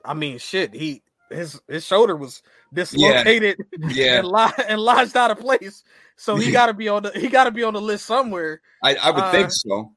I 0.05 0.15
mean, 0.15 0.39
shit. 0.39 0.73
He 0.74 1.02
his 1.28 1.61
his 1.69 1.85
shoulder 1.85 2.16
was 2.16 2.43
dislocated 2.73 3.59
Yeah, 3.90 4.19
and, 4.19 4.28
li- 4.28 4.65
and 4.69 4.81
lodged 4.81 5.16
out 5.16 5.31
of 5.31 5.39
place. 5.39 5.85
So 6.16 6.36
he 6.36 6.51
got 6.51 6.66
to 6.66 6.74
be 6.74 6.89
on 6.89 7.02
the 7.02 7.11
he 7.11 7.28
got 7.28 7.44
to 7.44 7.51
be 7.51 7.62
on 7.62 7.74
the 7.74 7.81
list 7.81 8.07
somewhere. 8.07 8.61
I, 8.82 8.94
I 8.94 9.11
would 9.11 9.24
Uh, 9.24 9.31
think 9.32 9.51
so. 9.52 9.93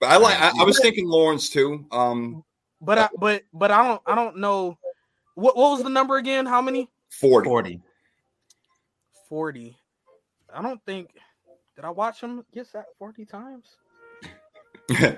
But 0.00 0.10
I 0.10 0.16
like. 0.18 0.40
I, 0.40 0.52
I 0.60 0.64
was 0.64 0.78
thinking 0.80 1.08
Lawrence 1.08 1.50
too. 1.50 1.86
Um, 1.90 2.44
But 2.80 2.98
I 2.98 3.08
but 3.18 3.42
but 3.52 3.70
I 3.72 3.86
don't 3.88 4.02
I 4.06 4.14
don't 4.14 4.36
know 4.38 4.78
what 5.34 5.56
what 5.56 5.72
was 5.72 5.82
the 5.82 5.88
number 5.90 6.16
again? 6.18 6.46
How 6.46 6.62
many? 6.62 6.88
forty. 7.10 7.48
40. 7.48 7.80
Forty. 9.28 9.76
I 10.54 10.62
don't 10.62 10.80
think. 10.86 11.10
Did 11.78 11.84
I 11.84 11.90
watch 11.90 12.20
him 12.20 12.44
get 12.52 12.66
sacked 12.66 12.96
forty 12.98 13.24
times? 13.24 13.76
I 14.90 15.14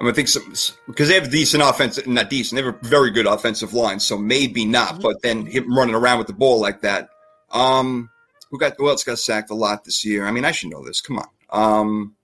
mean, 0.00 0.08
I 0.08 0.12
think 0.12 0.28
some 0.28 0.54
because 0.86 1.08
they 1.08 1.14
have 1.14 1.30
decent 1.30 1.62
offensive, 1.62 2.06
not 2.06 2.30
decent. 2.30 2.56
They 2.56 2.64
have 2.64 2.74
a 2.82 2.88
very 2.88 3.10
good 3.10 3.26
offensive 3.26 3.74
line, 3.74 4.00
so 4.00 4.16
maybe 4.16 4.64
not. 4.64 5.02
But 5.02 5.20
then 5.20 5.44
him 5.44 5.76
running 5.76 5.94
around 5.94 6.16
with 6.16 6.26
the 6.26 6.32
ball 6.32 6.58
like 6.58 6.80
that. 6.80 7.10
Um, 7.50 8.08
who 8.50 8.58
got 8.58 8.76
who 8.78 8.88
else 8.88 9.04
got 9.04 9.18
sacked 9.18 9.50
a 9.50 9.54
lot 9.54 9.84
this 9.84 10.06
year? 10.06 10.24
I 10.24 10.30
mean, 10.30 10.46
I 10.46 10.52
should 10.52 10.70
know 10.70 10.82
this. 10.86 11.02
Come 11.02 11.18
on. 11.18 11.28
Um, 11.50 12.16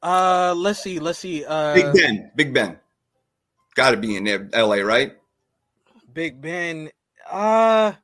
Uh, 0.00 0.54
let's 0.56 0.80
see. 0.80 1.00
Let's 1.00 1.18
see. 1.18 1.44
Uh, 1.44 1.74
Big 1.74 1.92
Ben, 1.92 2.30
Big 2.36 2.54
Ben, 2.54 2.78
got 3.74 3.90
to 3.90 3.96
be 3.96 4.14
in 4.14 4.22
there, 4.22 4.48
L.A. 4.52 4.84
Right? 4.84 5.14
Big 6.14 6.40
Ben. 6.40 6.88
Uh 7.28 7.94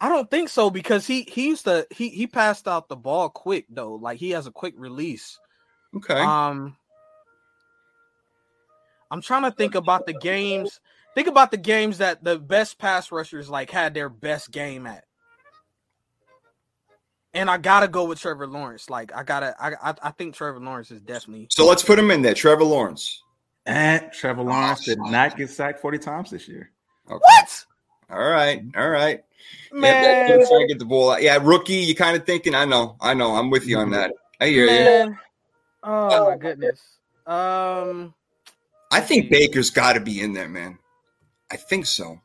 I 0.00 0.08
don't 0.08 0.30
think 0.30 0.48
so 0.48 0.70
because 0.70 1.06
he 1.06 1.22
he 1.22 1.48
used 1.48 1.64
to 1.64 1.86
he 1.90 2.08
he 2.10 2.26
passed 2.26 2.68
out 2.68 2.88
the 2.88 2.96
ball 2.96 3.28
quick 3.28 3.66
though. 3.70 3.94
Like 3.94 4.18
he 4.18 4.30
has 4.30 4.46
a 4.46 4.52
quick 4.52 4.74
release. 4.76 5.38
Okay. 5.94 6.20
Um 6.20 6.76
I'm 9.10 9.20
trying 9.20 9.42
to 9.42 9.50
think 9.50 9.74
about 9.74 10.06
the 10.06 10.12
games. 10.12 10.80
Think 11.14 11.28
about 11.28 11.50
the 11.50 11.56
games 11.56 11.98
that 11.98 12.22
the 12.22 12.38
best 12.38 12.78
pass 12.78 13.10
rushers 13.10 13.48
like 13.48 13.70
had 13.70 13.94
their 13.94 14.08
best 14.08 14.50
game 14.50 14.86
at. 14.86 15.04
And 17.32 17.50
I 17.50 17.58
gotta 17.58 17.88
go 17.88 18.04
with 18.04 18.20
Trevor 18.20 18.46
Lawrence. 18.46 18.90
Like 18.90 19.14
I 19.14 19.22
gotta, 19.22 19.54
I, 19.58 19.90
I, 19.90 19.94
I 20.02 20.10
think 20.10 20.34
Trevor 20.34 20.60
Lawrence 20.60 20.90
is 20.90 21.00
definitely. 21.00 21.48
so 21.50 21.66
let's 21.66 21.82
put 21.82 21.98
him 21.98 22.10
in 22.10 22.22
there. 22.22 22.34
Trevor 22.34 22.64
Lawrence. 22.64 23.22
And 23.66 24.10
Trevor 24.12 24.42
Lawrence 24.42 24.84
did 24.84 24.98
not 24.98 25.36
get 25.36 25.50
sacked 25.50 25.80
40 25.80 25.98
times 25.98 26.30
this 26.30 26.48
year. 26.48 26.70
Okay. 27.10 27.18
What 27.18 27.64
All 28.10 28.18
right. 28.28 28.62
All 28.76 28.88
right. 28.88 29.22
Yeah, 29.72 29.80
man? 29.80 30.02
yeah, 30.28 30.36
trying 30.46 30.60
to 30.60 30.66
get 30.68 30.78
the 30.78 30.84
ball. 30.84 31.10
out. 31.12 31.22
Yeah, 31.22 31.38
rookie. 31.42 31.74
You 31.74 31.94
kind 31.94 32.16
of 32.16 32.24
thinking. 32.24 32.54
I 32.54 32.64
know. 32.64 32.96
I 33.00 33.14
know. 33.14 33.34
I'm 33.34 33.50
with 33.50 33.66
you 33.66 33.78
on 33.78 33.90
that. 33.90 34.12
I 34.40 34.46
hear 34.48 34.66
you. 34.66 35.16
Oh 35.82 36.30
my 36.30 36.36
goodness. 36.36 36.80
Um, 37.26 38.14
I 38.90 39.00
think 39.00 39.30
Baker's 39.30 39.70
got 39.70 39.94
to 39.94 40.00
be 40.00 40.20
in 40.20 40.32
there, 40.32 40.48
man. 40.48 40.78
I 41.50 41.56
think 41.56 41.86
so. 41.86 42.20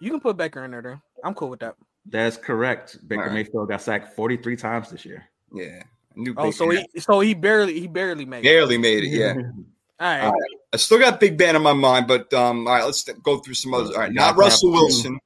you 0.00 0.10
can 0.10 0.20
put 0.20 0.36
Baker 0.36 0.64
in 0.64 0.70
there. 0.70 0.82
Though. 0.82 1.00
I'm 1.22 1.34
cool 1.34 1.50
with 1.50 1.60
that. 1.60 1.76
That's 2.06 2.36
correct. 2.36 2.98
Baker 3.06 3.22
All 3.22 3.28
right. 3.28 3.34
Mayfield 3.34 3.68
got 3.68 3.80
sacked 3.82 4.14
43 4.14 4.56
times 4.56 4.90
this 4.90 5.04
year. 5.04 5.24
Yeah. 5.52 5.82
I 5.82 6.20
knew 6.20 6.34
Oh, 6.36 6.44
Baker 6.44 6.56
so 6.56 6.70
he 6.70 6.86
so 7.00 7.20
he 7.20 7.34
barely 7.34 7.78
he 7.80 7.86
barely 7.86 8.24
made 8.24 8.40
it. 8.40 8.44
barely 8.44 8.78
made 8.78 9.04
it. 9.04 9.08
Yeah. 9.08 9.34
All 10.00 10.06
right. 10.08 10.20
All 10.24 10.32
right. 10.32 10.50
I 10.72 10.76
still 10.76 10.98
got 10.98 11.20
Big 11.20 11.38
Ben 11.38 11.54
in 11.54 11.62
my 11.62 11.72
mind, 11.72 12.08
but 12.08 12.32
um, 12.34 12.66
all 12.66 12.74
right, 12.74 12.84
let's 12.84 13.04
go 13.22 13.38
through 13.38 13.54
some 13.54 13.74
others. 13.74 13.90
All 13.90 14.00
right, 14.00 14.12
not 14.12 14.36
Russell. 14.36 14.72
Wilson, 14.72 15.20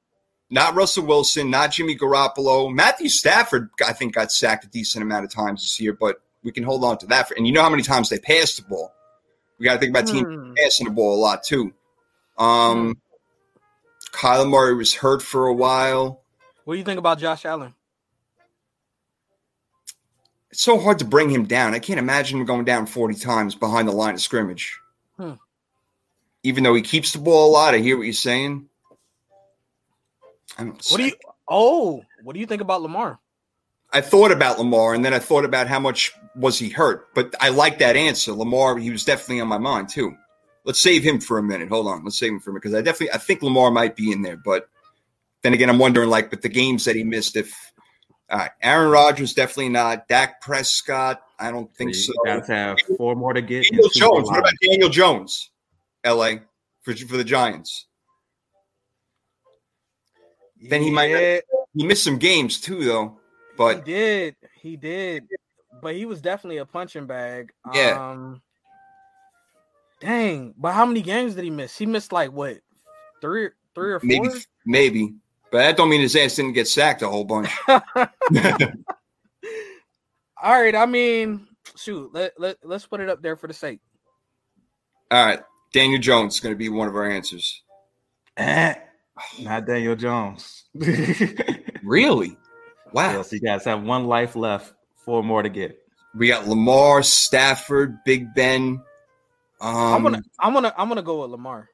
not 0.50 0.74
Russell 0.74 1.06
Wilson, 1.06 1.50
not 1.50 1.72
Jimmy 1.72 1.96
Garoppolo. 1.96 2.72
Matthew 2.72 3.08
Stafford, 3.08 3.70
I 3.86 3.94
think, 3.94 4.14
got 4.14 4.30
sacked 4.30 4.64
a 4.64 4.68
decent 4.68 5.02
amount 5.02 5.24
of 5.24 5.32
times 5.32 5.62
this 5.62 5.80
year, 5.80 5.94
but 5.94 6.20
we 6.42 6.52
can 6.52 6.64
hold 6.64 6.84
on 6.84 6.98
to 6.98 7.06
that. 7.06 7.28
For, 7.28 7.34
and 7.34 7.46
you 7.46 7.52
know 7.52 7.62
how 7.62 7.70
many 7.70 7.82
times 7.82 8.10
they 8.10 8.18
passed 8.18 8.56
the 8.58 8.62
ball. 8.68 8.92
We 9.58 9.64
got 9.64 9.74
to 9.74 9.78
think 9.80 9.90
about 9.90 10.06
teams 10.06 10.26
Hmm. 10.26 10.52
passing 10.56 10.86
the 10.86 10.92
ball 10.92 11.14
a 11.14 11.20
lot 11.20 11.42
too. 11.42 11.72
Um, 12.36 12.94
Kyler 14.12 14.48
Murray 14.48 14.74
was 14.74 14.94
hurt 14.94 15.22
for 15.22 15.46
a 15.46 15.54
while. 15.54 16.22
What 16.64 16.74
do 16.74 16.78
you 16.78 16.84
think 16.84 16.98
about 16.98 17.18
Josh 17.18 17.44
Allen? 17.44 17.74
It's 20.50 20.62
so 20.62 20.78
hard 20.78 20.98
to 21.00 21.04
bring 21.04 21.30
him 21.30 21.44
down. 21.44 21.74
I 21.74 21.78
can't 21.78 21.98
imagine 21.98 22.40
him 22.40 22.46
going 22.46 22.64
down 22.64 22.86
40 22.86 23.14
times 23.16 23.54
behind 23.54 23.86
the 23.86 23.92
line 23.92 24.14
of 24.14 24.20
scrimmage. 24.20 24.80
Hmm. 25.16 25.34
Even 26.42 26.64
though 26.64 26.74
he 26.74 26.82
keeps 26.82 27.12
the 27.12 27.18
ball 27.18 27.50
a 27.50 27.52
lot, 27.52 27.74
I 27.74 27.78
hear 27.78 27.96
what 27.96 28.04
you're 28.04 28.12
saying. 28.12 28.68
I 30.56 30.64
don't 30.64 30.86
What 30.90 30.96
do 30.96 31.04
you? 31.04 31.12
Oh, 31.48 32.02
what 32.22 32.34
do 32.34 32.40
you 32.40 32.46
think 32.46 32.62
about 32.62 32.82
Lamar? 32.82 33.18
I 33.92 34.00
thought 34.00 34.32
about 34.32 34.58
Lamar, 34.58 34.94
and 34.94 35.04
then 35.04 35.14
I 35.14 35.18
thought 35.18 35.44
about 35.44 35.66
how 35.66 35.80
much 35.80 36.12
was 36.36 36.58
he 36.58 36.68
hurt. 36.68 37.08
But 37.14 37.34
I 37.40 37.48
like 37.48 37.78
that 37.78 37.96
answer. 37.96 38.32
Lamar, 38.32 38.76
he 38.76 38.90
was 38.90 39.04
definitely 39.04 39.40
on 39.40 39.48
my 39.48 39.58
mind 39.58 39.88
too. 39.88 40.14
Let's 40.64 40.82
save 40.82 41.02
him 41.02 41.20
for 41.20 41.38
a 41.38 41.42
minute. 41.42 41.68
Hold 41.70 41.86
on, 41.86 42.04
let's 42.04 42.18
save 42.18 42.32
him 42.32 42.40
for 42.40 42.50
a 42.50 42.52
minute 42.52 42.64
because 42.64 42.74
I 42.74 42.82
definitely 42.82 43.14
I 43.14 43.18
think 43.18 43.42
Lamar 43.42 43.70
might 43.70 43.96
be 43.96 44.12
in 44.12 44.22
there. 44.22 44.36
But 44.36 44.68
then 45.42 45.54
again, 45.54 45.70
I'm 45.70 45.78
wondering 45.78 46.10
like 46.10 46.30
with 46.30 46.42
the 46.42 46.48
games 46.48 46.84
that 46.84 46.96
he 46.96 47.04
missed, 47.04 47.36
if 47.36 47.72
all 48.30 48.38
right, 48.38 48.50
Aaron 48.62 48.90
Rodgers 48.90 49.32
definitely 49.34 49.70
not. 49.70 50.06
Dak 50.08 50.40
Prescott, 50.40 51.22
I 51.38 51.50
don't 51.50 51.74
think 51.74 51.94
you 51.94 52.00
so. 52.00 52.12
guys 52.24 52.46
have 52.48 52.78
four 52.96 53.14
more 53.16 53.32
to 53.32 53.40
get. 53.42 53.64
and 53.70 53.78
Daniel 53.78 53.88
Jones. 53.90 54.28
What 54.28 54.38
about 54.40 54.52
Daniel 54.62 54.88
Jones? 54.88 55.50
L.A. 56.04 56.40
for 56.82 56.94
for 56.94 57.16
the 57.16 57.24
Giants. 57.24 57.86
Then 60.60 60.82
he 60.82 60.90
might- 60.90 61.10
Yeah, 61.10 61.40
He 61.74 61.86
missed 61.86 62.04
some 62.04 62.18
games 62.18 62.60
too, 62.60 62.84
though. 62.84 63.18
But 63.56 63.76
he 63.86 63.92
did. 63.92 64.36
He 64.60 64.76
did. 64.76 65.24
But 65.80 65.94
he 65.94 66.04
was 66.06 66.20
definitely 66.20 66.58
a 66.58 66.66
punching 66.66 67.06
bag. 67.06 67.52
Yeah. 67.72 68.10
Um, 68.10 68.42
dang. 70.00 70.54
But 70.56 70.72
how 70.72 70.86
many 70.86 71.02
games 71.02 71.34
did 71.34 71.44
he 71.44 71.50
miss? 71.50 71.76
He 71.76 71.86
missed 71.86 72.12
like 72.12 72.32
what, 72.32 72.58
three, 73.20 73.50
three 73.74 73.92
or 73.92 74.00
four? 74.00 74.08
maybe 74.08 74.28
maybe. 74.66 75.14
But 75.50 75.58
that 75.58 75.76
don't 75.76 75.88
mean 75.88 76.00
his 76.00 76.16
ass 76.16 76.36
didn't 76.36 76.52
get 76.52 76.68
sacked 76.68 77.02
a 77.02 77.08
whole 77.08 77.24
bunch. 77.24 77.50
All 77.68 77.78
right. 80.42 80.74
I 80.74 80.86
mean, 80.86 81.46
shoot. 81.76 82.12
Let 82.12 82.38
let 82.38 82.58
let's 82.62 82.86
put 82.86 83.00
it 83.00 83.08
up 83.08 83.22
there 83.22 83.36
for 83.36 83.46
the 83.46 83.54
sake. 83.54 83.80
All 85.10 85.24
right, 85.24 85.40
Daniel 85.72 86.00
Jones 86.00 86.34
is 86.34 86.40
going 86.40 86.54
to 86.54 86.58
be 86.58 86.68
one 86.68 86.86
of 86.86 86.94
our 86.94 87.10
answers. 87.10 87.62
Eh, 88.36 88.74
not 89.40 89.66
Daniel 89.66 89.96
Jones. 89.96 90.64
Really? 91.84 92.36
Wow. 92.92 93.12
Yes, 93.12 93.32
you 93.32 93.40
guys 93.40 93.64
have 93.64 93.82
one 93.82 94.06
life 94.06 94.36
left. 94.36 94.74
Four 94.96 95.22
more 95.22 95.42
to 95.42 95.48
get. 95.48 95.78
We 96.14 96.28
got 96.28 96.46
Lamar, 96.46 97.02
Stafford, 97.02 98.04
Big 98.04 98.34
Ben. 98.34 98.82
Um, 99.60 99.76
I'm 99.76 100.02
gonna 100.02 100.22
I'm 100.38 100.52
gonna 100.52 100.74
I'm 100.76 100.88
gonna 100.88 101.02
go 101.02 101.22
with 101.22 101.30
Lamar. 101.30 101.68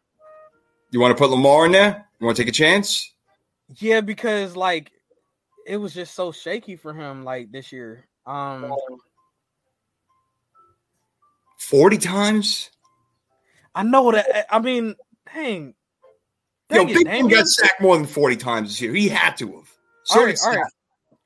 You 0.91 1.01
want 1.01 1.17
to 1.17 1.21
put 1.21 1.31
Lamar 1.31 1.67
in 1.67 1.73
there? 1.73 2.07
You 2.21 2.27
want 2.27 2.37
to 2.37 2.43
take 2.43 2.49
a 2.49 2.53
chance? 2.53 3.14
Yeah, 3.77 4.01
because 4.01 4.57
like 4.57 4.93
it 5.67 5.77
was 5.77 5.95
just 5.95 6.15
so 6.15 6.33
shaky 6.33 6.77
for 6.77 6.93
him 6.93 7.25
like 7.25 7.51
this 7.51 7.73
year. 7.73 8.07
Um 8.27 8.75
Forty 11.59 11.97
times? 11.99 12.71
I 13.75 13.83
know 13.83 14.13
that 14.13 14.47
I 14.51 14.59
mean, 14.59 14.95
dang. 15.33 15.75
Yo, 16.71 16.79
Dang 16.79 16.89
it, 16.89 16.95
Big 16.95 17.05
Ben 17.07 17.29
got 17.29 17.47
sacked 17.47 17.81
more 17.81 17.97
than 17.97 18.07
forty 18.07 18.37
times 18.37 18.69
this 18.71 18.81
year. 18.81 18.95
He 18.95 19.09
had 19.09 19.37
to 19.39 19.57
have. 19.57 19.71
So 20.05 20.21
all 20.21 20.27
did 20.27 20.33
right, 20.33 20.39
all 20.43 20.51
right. 20.51 20.55
Stafford. 20.57 20.73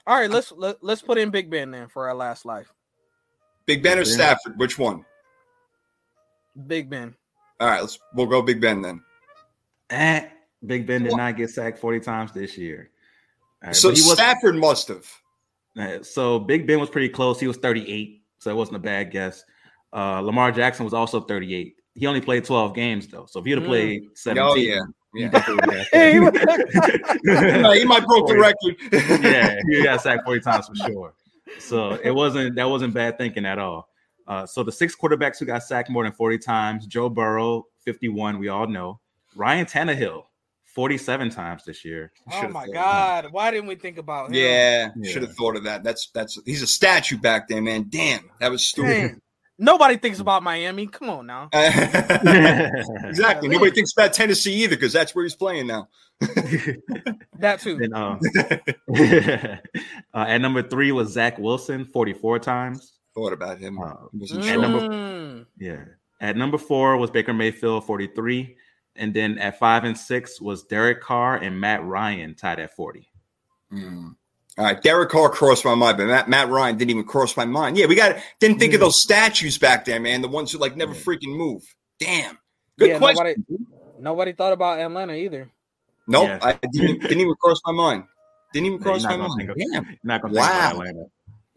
All 0.06 0.20
right, 0.20 0.30
let's 0.30 0.52
let, 0.52 0.82
let's 0.82 1.02
put 1.02 1.18
in 1.18 1.30
Big 1.30 1.50
Ben 1.50 1.70
then 1.70 1.88
for 1.88 2.08
our 2.08 2.14
last 2.14 2.46
life. 2.46 2.72
Big 3.66 3.82
Ben 3.82 3.98
or 3.98 4.02
Big 4.02 4.06
Ben. 4.06 4.14
Stafford? 4.14 4.58
Which 4.58 4.78
one? 4.78 5.04
Big 6.66 6.88
Ben. 6.88 7.14
All 7.60 7.68
right, 7.68 7.80
let's 7.80 7.98
we'll 8.14 8.26
go 8.26 8.40
Big 8.40 8.60
Ben 8.60 8.80
then. 8.80 9.02
Eh, 9.90 10.26
Big 10.66 10.86
Ben 10.86 11.02
did 11.04 11.16
not 11.16 11.36
get 11.36 11.50
sacked 11.50 11.78
40 11.78 12.00
times 12.00 12.32
this 12.32 12.58
year. 12.58 12.90
Right, 13.64 13.74
so 13.74 13.88
he 13.88 14.00
was 14.02 14.12
Stafford 14.14 14.56
must 14.56 14.88
have. 14.88 15.06
Uh, 15.78 16.02
so 16.02 16.38
Big 16.38 16.66
Ben 16.66 16.80
was 16.80 16.90
pretty 16.90 17.08
close. 17.08 17.38
He 17.38 17.46
was 17.46 17.56
38, 17.58 18.22
so 18.38 18.50
it 18.50 18.54
wasn't 18.54 18.76
a 18.76 18.80
bad 18.80 19.10
guess. 19.10 19.44
Uh, 19.92 20.20
Lamar 20.20 20.50
Jackson 20.52 20.84
was 20.84 20.94
also 20.94 21.20
38. 21.20 21.76
He 21.94 22.06
only 22.06 22.20
played 22.20 22.44
12 22.44 22.74
games 22.74 23.06
though. 23.08 23.26
So 23.26 23.40
if 23.40 23.46
he'd 23.46 23.52
have 23.52 23.62
Mm. 23.64 23.66
played 23.66 24.02
17, 24.14 24.48
Oh 24.50 24.54
yeah, 24.56 24.80
he 25.14 25.22
yeah. 25.22 25.28
definitely 25.28 25.66
would 25.68 25.78
have 25.78 25.86
Hey, 25.92 26.12
he 26.12 26.18
got 26.20 27.74
he 27.76 27.84
might 27.84 28.06
broke 28.06 28.28
the 28.28 28.36
record. 28.38 29.22
yeah, 29.24 29.56
he 29.68 29.82
got 29.84 30.00
sacked 30.02 30.24
40 30.24 30.40
times 30.40 30.68
for 30.68 30.74
sure. 30.88 31.14
So 31.58 31.92
it 32.04 32.10
wasn't 32.10 32.54
that 32.56 32.68
wasn't 32.68 32.94
bad 32.94 33.16
thinking 33.18 33.46
at 33.46 33.58
all. 33.58 33.88
Uh, 34.26 34.44
so 34.46 34.62
the 34.62 34.70
six 34.70 34.94
quarterbacks 34.94 35.38
who 35.38 35.46
got 35.46 35.62
sacked 35.62 35.88
more 35.90 36.02
than 36.04 36.12
40 36.12 36.38
times, 36.38 36.86
Joe 36.86 37.08
Burrow, 37.08 37.66
51, 37.84 38.38
we 38.38 38.48
all 38.48 38.66
know. 38.66 39.00
Ryan 39.34 39.64
Tannehill, 39.64 40.24
47 40.78 41.30
times 41.30 41.64
this 41.64 41.84
year. 41.84 42.12
Oh 42.30 42.36
Should've 42.36 42.52
my 42.52 42.60
thought 42.60 42.68
of 42.68 42.74
God. 42.74 43.26
Why 43.32 43.50
didn't 43.50 43.66
we 43.66 43.74
think 43.74 43.98
about 43.98 44.28
him? 44.28 44.34
Yeah, 44.34 44.90
Yeah. 44.96 45.10
should 45.10 45.22
have 45.22 45.34
thought 45.34 45.56
of 45.56 45.64
that. 45.64 45.82
That's 45.82 46.08
that's 46.14 46.38
he's 46.46 46.62
a 46.62 46.68
statue 46.68 47.18
back 47.18 47.48
there, 47.48 47.60
man. 47.60 47.86
Damn, 47.88 48.30
that 48.38 48.52
was 48.52 48.64
stupid. 48.64 48.88
Dang. 48.88 49.20
Nobody 49.58 49.96
thinks 49.96 50.20
about 50.20 50.44
Miami. 50.44 50.86
Come 50.86 51.10
on 51.10 51.26
now. 51.26 51.48
exactly. 51.52 53.48
Nobody 53.48 53.72
thinks 53.72 53.90
about 53.92 54.12
Tennessee 54.12 54.52
either 54.62 54.76
because 54.76 54.92
that's 54.92 55.16
where 55.16 55.24
he's 55.24 55.34
playing 55.34 55.66
now. 55.66 55.88
That 57.40 57.60
too. 57.60 57.76
Then, 57.76 57.92
uh, 57.94 58.18
uh, 60.14 60.24
at 60.28 60.38
number 60.40 60.62
three 60.62 60.90
was 60.92 61.12
Zach 61.12 61.38
Wilson, 61.38 61.84
44 61.86 62.38
times. 62.40 62.92
Thought 63.16 63.32
about 63.32 63.58
him. 63.58 63.80
Uh, 63.80 63.94
Wasn't 64.12 64.40
and 64.44 64.48
sure. 64.48 64.62
number- 64.62 64.80
Mm. 64.88 65.46
Yeah. 65.58 65.84
At 66.20 66.36
number 66.36 66.58
four 66.58 66.96
was 66.96 67.10
Baker 67.12 67.32
Mayfield, 67.32 67.84
43. 67.84 68.56
And 68.98 69.14
then 69.14 69.38
at 69.38 69.58
five 69.58 69.84
and 69.84 69.96
six 69.96 70.40
was 70.40 70.64
Derek 70.64 71.00
Carr 71.00 71.36
and 71.36 71.58
Matt 71.60 71.84
Ryan 71.84 72.34
tied 72.34 72.58
at 72.58 72.74
40. 72.74 73.08
Mm. 73.72 74.14
All 74.58 74.64
right, 74.64 74.82
Derek 74.82 75.10
Carr 75.10 75.28
crossed 75.30 75.64
my 75.64 75.76
mind, 75.76 75.98
but 75.98 76.06
Matt, 76.08 76.28
Matt 76.28 76.48
Ryan 76.48 76.76
didn't 76.76 76.90
even 76.90 77.04
cross 77.04 77.36
my 77.36 77.44
mind. 77.44 77.76
Yeah, 77.78 77.86
we 77.86 77.94
got 77.94 78.16
didn't 78.40 78.58
think 78.58 78.74
of 78.74 78.80
those 78.80 79.00
statues 79.00 79.56
back 79.56 79.84
there, 79.84 80.00
man. 80.00 80.20
The 80.20 80.26
ones 80.28 80.50
who 80.50 80.58
like 80.58 80.76
never 80.76 80.94
freaking 80.94 81.36
move. 81.36 81.62
Damn. 82.00 82.38
Good 82.78 82.88
Yeah, 82.90 82.98
question. 82.98 83.24
nobody 83.24 83.36
nobody 84.00 84.32
thought 84.32 84.52
about 84.52 84.80
Atlanta 84.80 85.12
either. 85.14 85.48
Nope, 86.08 86.24
Yeah. 86.26 86.38
I 86.42 86.58
didn't, 86.72 87.02
didn't 87.02 87.20
even 87.20 87.34
cross 87.40 87.60
my 87.66 87.72
mind. 87.72 88.04
Didn't 88.52 88.66
even 88.66 88.78
cross 88.80 89.02
you're 89.02 89.16
my 89.16 89.28
mind. 89.28 89.50
of- 89.50 89.56
Damn. 89.72 89.96
Not 90.02 90.22
gonna 90.22 90.34
Wow. 90.34 90.42
think 90.42 90.56
about 90.56 90.72
Atlanta. 90.88 91.04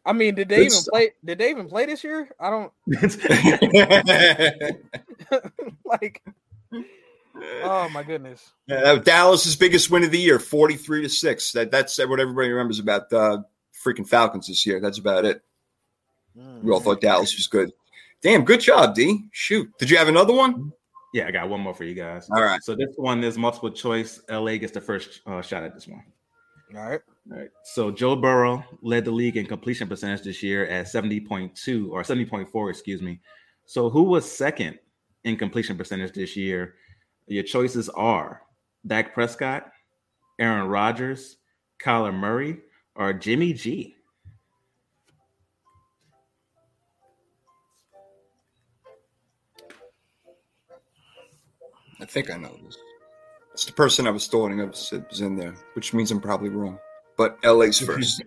I 0.06 0.14
mean, 0.14 0.36
did 0.36 0.50
they 0.50 0.56
Good 0.58 0.62
even 0.66 0.72
stuff. 0.72 0.92
play? 0.94 1.12
Did 1.24 1.38
they 1.40 1.50
even 1.52 1.68
play 1.70 1.86
this 1.88 2.04
year? 2.04 2.30
I 2.40 2.50
don't 2.50 2.72
like. 5.86 6.22
Oh 7.64 7.90
my 7.90 8.04
goodness. 8.04 8.52
Yeah, 8.68 8.82
that 8.82 8.98
was 8.98 9.06
Dallas's 9.06 9.56
biggest 9.56 9.90
win 9.90 10.04
of 10.04 10.12
the 10.12 10.20
year, 10.20 10.40
forty-three 10.40 11.02
to 11.02 11.10
six. 11.10 11.52
That 11.54 11.72
that's 11.72 11.98
what 11.98 12.20
everybody 12.20 12.50
remembers 12.50 12.80
about 12.80 13.10
the 13.10 13.44
freaking 13.86 14.08
Falcons 14.08 14.48
this 14.48 14.66
year. 14.66 14.80
That's 14.80 15.00
about 15.00 15.26
it. 15.26 15.44
Mm. 16.38 16.64
We 16.64 16.72
all 16.72 16.80
thought 16.80 17.02
Dallas 17.02 17.36
was 17.36 17.48
good. 17.48 17.72
Damn, 18.22 18.46
good 18.46 18.62
job, 18.62 18.94
D. 18.94 19.28
Shoot, 19.32 19.70
did 19.80 19.90
you 19.90 19.98
have 19.98 20.08
another 20.08 20.34
one? 20.34 20.72
Yeah, 21.14 21.28
I 21.28 21.32
got 21.32 21.50
one 21.50 21.60
more 21.60 21.74
for 21.74 21.84
you 21.84 21.96
guys. 21.96 22.30
All 22.30 22.42
right. 22.42 22.62
So 22.64 22.74
this 22.74 22.94
one 22.96 23.24
is 23.24 23.38
multiple 23.38 23.72
choice. 23.72 24.22
LA 24.30 24.58
gets 24.58 24.72
the 24.72 24.80
first 24.80 25.22
uh, 25.26 25.42
shot 25.42 25.64
at 25.64 25.74
this 25.74 25.88
one. 25.88 26.04
All 26.76 26.90
right. 26.90 27.02
All 27.32 27.38
right. 27.38 27.50
So 27.64 27.92
Joe 27.92 28.16
Burrow 28.16 28.64
led 28.82 29.04
the 29.06 29.12
league 29.12 29.36
in 29.36 29.46
completion 29.46 29.90
percentage 29.90 30.22
this 30.22 30.42
year 30.42 30.66
at 30.68 30.86
70.2 30.86 31.90
or 31.90 32.04
70.4, 32.04 32.70
excuse 32.70 33.02
me. 33.02 33.20
So 33.66 33.90
who 33.90 34.04
was 34.04 34.30
second 34.30 34.80
in 35.26 35.36
completion 35.36 35.78
percentage 35.78 36.14
this 36.14 36.38
year? 36.38 36.76
Your 37.32 37.44
choices 37.44 37.88
are 37.88 38.42
Dak 38.86 39.14
Prescott, 39.14 39.72
Aaron 40.38 40.68
Rodgers, 40.68 41.38
Kyler 41.82 42.14
Murray, 42.14 42.58
or 42.94 43.14
Jimmy 43.14 43.54
G. 43.54 43.96
I 52.02 52.06
think 52.06 52.30
I 52.30 52.36
know 52.36 52.54
this. 52.66 52.78
It's 53.54 53.64
the 53.64 53.72
person 53.72 54.08
I 54.08 54.12
was 54.12 54.28
thought 54.28 54.52
of 54.52 54.70
was 55.10 55.22
in 55.22 55.38
there, 55.38 55.56
which 55.76 55.94
means 55.94 56.12
I'm 56.12 56.20
probably 56.20 56.50
wrong. 56.50 56.80
But 57.16 57.38
LA's 57.46 57.80
first. 57.86 58.24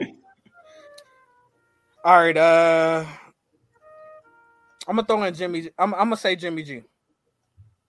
All 2.07 2.17
right. 2.17 2.37
Uh, 2.39 3.05
I'm 4.89 4.97
gonna 4.97 5.07
throw 5.07 5.23
in 5.25 5.35
Jimmy. 5.35 5.69
I'm, 5.79 5.93
I'm 5.93 6.05
gonna 6.05 6.17
say 6.17 6.37
Jimmy 6.37 6.63
G. 6.63 6.85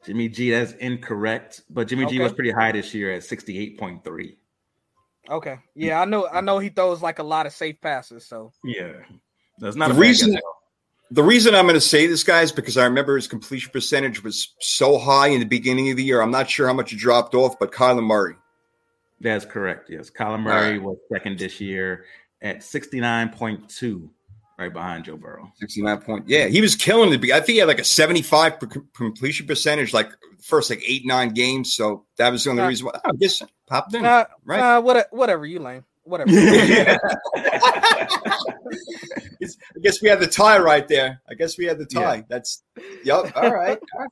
Jimmy 0.05 0.29
G, 0.29 0.51
that's 0.51 0.73
incorrect. 0.73 1.61
But 1.69 1.87
Jimmy 1.87 2.05
G 2.05 2.19
was 2.19 2.33
pretty 2.33 2.51
high 2.51 2.71
this 2.71 2.93
year 2.93 3.11
at 3.13 3.21
68.3. 3.23 4.35
Okay. 5.29 5.57
Yeah, 5.73 6.01
I 6.01 6.05
know. 6.05 6.27
I 6.27 6.41
know 6.41 6.59
he 6.59 6.69
throws 6.69 7.01
like 7.01 7.19
a 7.19 7.23
lot 7.23 7.45
of 7.47 7.53
safe 7.53 7.81
passes. 7.81 8.25
So 8.27 8.51
Yeah. 8.63 8.93
That's 9.59 9.75
not 9.75 9.89
The 9.89 9.95
a 9.95 9.99
reason- 9.99 10.37
The 11.11 11.23
reason 11.23 11.53
I'm 11.55 11.65
going 11.65 11.75
to 11.75 11.81
say 11.81 12.07
this, 12.07 12.23
guys, 12.23 12.51
because 12.51 12.77
I 12.77 12.83
remember 12.85 13.15
his 13.15 13.27
completion 13.27 13.71
percentage 13.71 14.23
was 14.23 14.53
so 14.59 14.97
high 14.97 15.27
in 15.27 15.39
the 15.39 15.45
beginning 15.45 15.91
of 15.91 15.97
the 15.97 16.03
year. 16.03 16.19
I'm 16.19 16.31
not 16.31 16.49
sure 16.49 16.65
how 16.67 16.73
much 16.73 16.91
it 16.93 16.97
dropped 16.97 17.35
off, 17.35 17.57
but 17.59 17.71
Kyler 17.71 18.03
Murray. 18.03 18.35
That's 19.21 19.45
correct. 19.45 19.89
Yes. 19.89 20.09
Kyler 20.09 20.41
Murray 20.41 20.79
was 20.79 20.97
second 21.13 21.37
this 21.39 21.61
year 21.61 22.05
at 22.41 22.63
69.2, 22.63 24.09
right 24.57 24.71
behind 24.71 25.05
Joe 25.05 25.17
Burrow. 25.17 25.51
69 25.59 25.97
point. 26.01 26.29
Yeah, 26.29 26.47
he 26.47 26.61
was 26.61 26.75
killing 26.75 27.11
it. 27.13 27.23
I 27.31 27.37
think 27.39 27.47
he 27.47 27.57
had 27.57 27.67
like 27.67 27.79
a 27.79 27.83
75 27.83 28.59
per- 28.59 28.67
completion 28.95 29.47
percentage, 29.47 29.93
like 29.93 30.09
first 30.41 30.69
like 30.69 30.81
eight, 30.85 31.05
nine 31.05 31.29
games. 31.29 31.73
So 31.73 32.05
that 32.17 32.31
was 32.31 32.43
the 32.43 32.51
only 32.51 32.63
Uh, 32.63 32.67
reason 32.67 32.85
why 32.87 32.99
I 33.03 33.11
guess 33.17 33.41
popped 33.67 33.93
in. 33.95 34.05
uh, 34.05 34.25
right. 34.45 34.77
uh, 34.77 34.81
what, 34.81 35.07
whatever 35.11 35.45
you 35.45 35.59
lame. 35.59 35.83
Whatever. 36.03 36.29
I 36.35 36.97
guess 39.81 40.01
we 40.01 40.09
had 40.09 40.19
the 40.19 40.27
tie 40.27 40.59
right 40.59 40.87
there. 40.87 41.21
I 41.29 41.33
guess 41.33 41.57
we 41.57 41.65
had 41.65 41.77
the 41.79 41.85
tie. 41.85 42.23
That's 42.29 42.63
yep. 43.03 43.31
All 43.35 43.51
right. 43.51 43.79
All 43.95 44.01
right. 44.01 44.09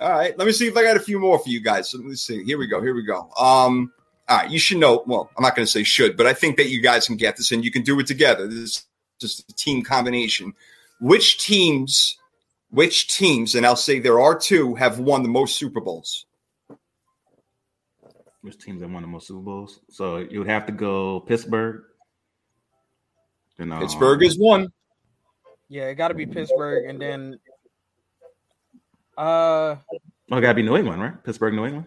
All 0.00 0.10
right. 0.10 0.36
Let 0.38 0.46
me 0.46 0.52
see 0.52 0.66
if 0.66 0.76
I 0.76 0.82
got 0.82 0.96
a 0.96 1.00
few 1.00 1.18
more 1.18 1.38
for 1.38 1.48
you 1.48 1.60
guys. 1.60 1.90
So 1.90 1.98
let 1.98 2.06
me 2.06 2.14
see. 2.14 2.44
Here 2.44 2.58
we 2.58 2.66
go. 2.66 2.80
Here 2.80 2.94
we 2.94 3.04
go. 3.04 3.30
Um. 3.38 3.92
All 4.28 4.38
right. 4.38 4.50
You 4.50 4.58
should 4.58 4.78
know. 4.78 5.02
Well, 5.06 5.30
I'm 5.36 5.42
not 5.42 5.54
going 5.56 5.66
to 5.66 5.70
say 5.70 5.82
should, 5.82 6.16
but 6.16 6.26
I 6.26 6.32
think 6.34 6.56
that 6.56 6.68
you 6.68 6.80
guys 6.80 7.06
can 7.06 7.16
get 7.16 7.36
this, 7.36 7.52
and 7.52 7.64
you 7.64 7.70
can 7.70 7.82
do 7.82 7.98
it 8.00 8.06
together. 8.06 8.46
This 8.46 8.58
is 8.58 8.84
just 9.24 9.50
a 9.50 9.54
team 9.54 9.82
combination. 9.82 10.52
Which 11.00 11.38
teams? 11.44 12.18
Which 12.70 13.16
teams? 13.16 13.54
And 13.54 13.64
I'll 13.64 13.76
say 13.76 13.98
there 13.98 14.20
are 14.20 14.38
two 14.38 14.74
have 14.74 14.98
won 14.98 15.22
the 15.22 15.28
most 15.28 15.56
Super 15.56 15.80
Bowls. 15.80 16.26
Which 18.42 18.58
teams 18.58 18.82
have 18.82 18.90
won 18.90 19.02
the 19.02 19.08
most 19.08 19.26
Super 19.28 19.40
Bowls? 19.40 19.80
So 19.90 20.18
you 20.18 20.38
would 20.40 20.48
have 20.48 20.66
to 20.66 20.72
go 20.72 21.20
Pittsburgh. 21.20 21.82
Then, 23.58 23.72
um, 23.72 23.80
Pittsburgh 23.80 24.22
is 24.22 24.38
one. 24.38 24.72
yeah, 25.68 25.84
it 25.84 25.94
got 25.94 26.08
to 26.08 26.14
be 26.14 26.26
Pittsburgh, 26.26 26.86
and 26.88 27.00
then 27.00 27.38
uh, 29.16 29.76
Oh, 30.30 30.38
it 30.38 30.40
got 30.40 30.48
to 30.48 30.54
be 30.54 30.62
New 30.62 30.76
England, 30.76 31.00
right? 31.02 31.22
Pittsburgh, 31.24 31.54
New 31.54 31.64
England. 31.66 31.86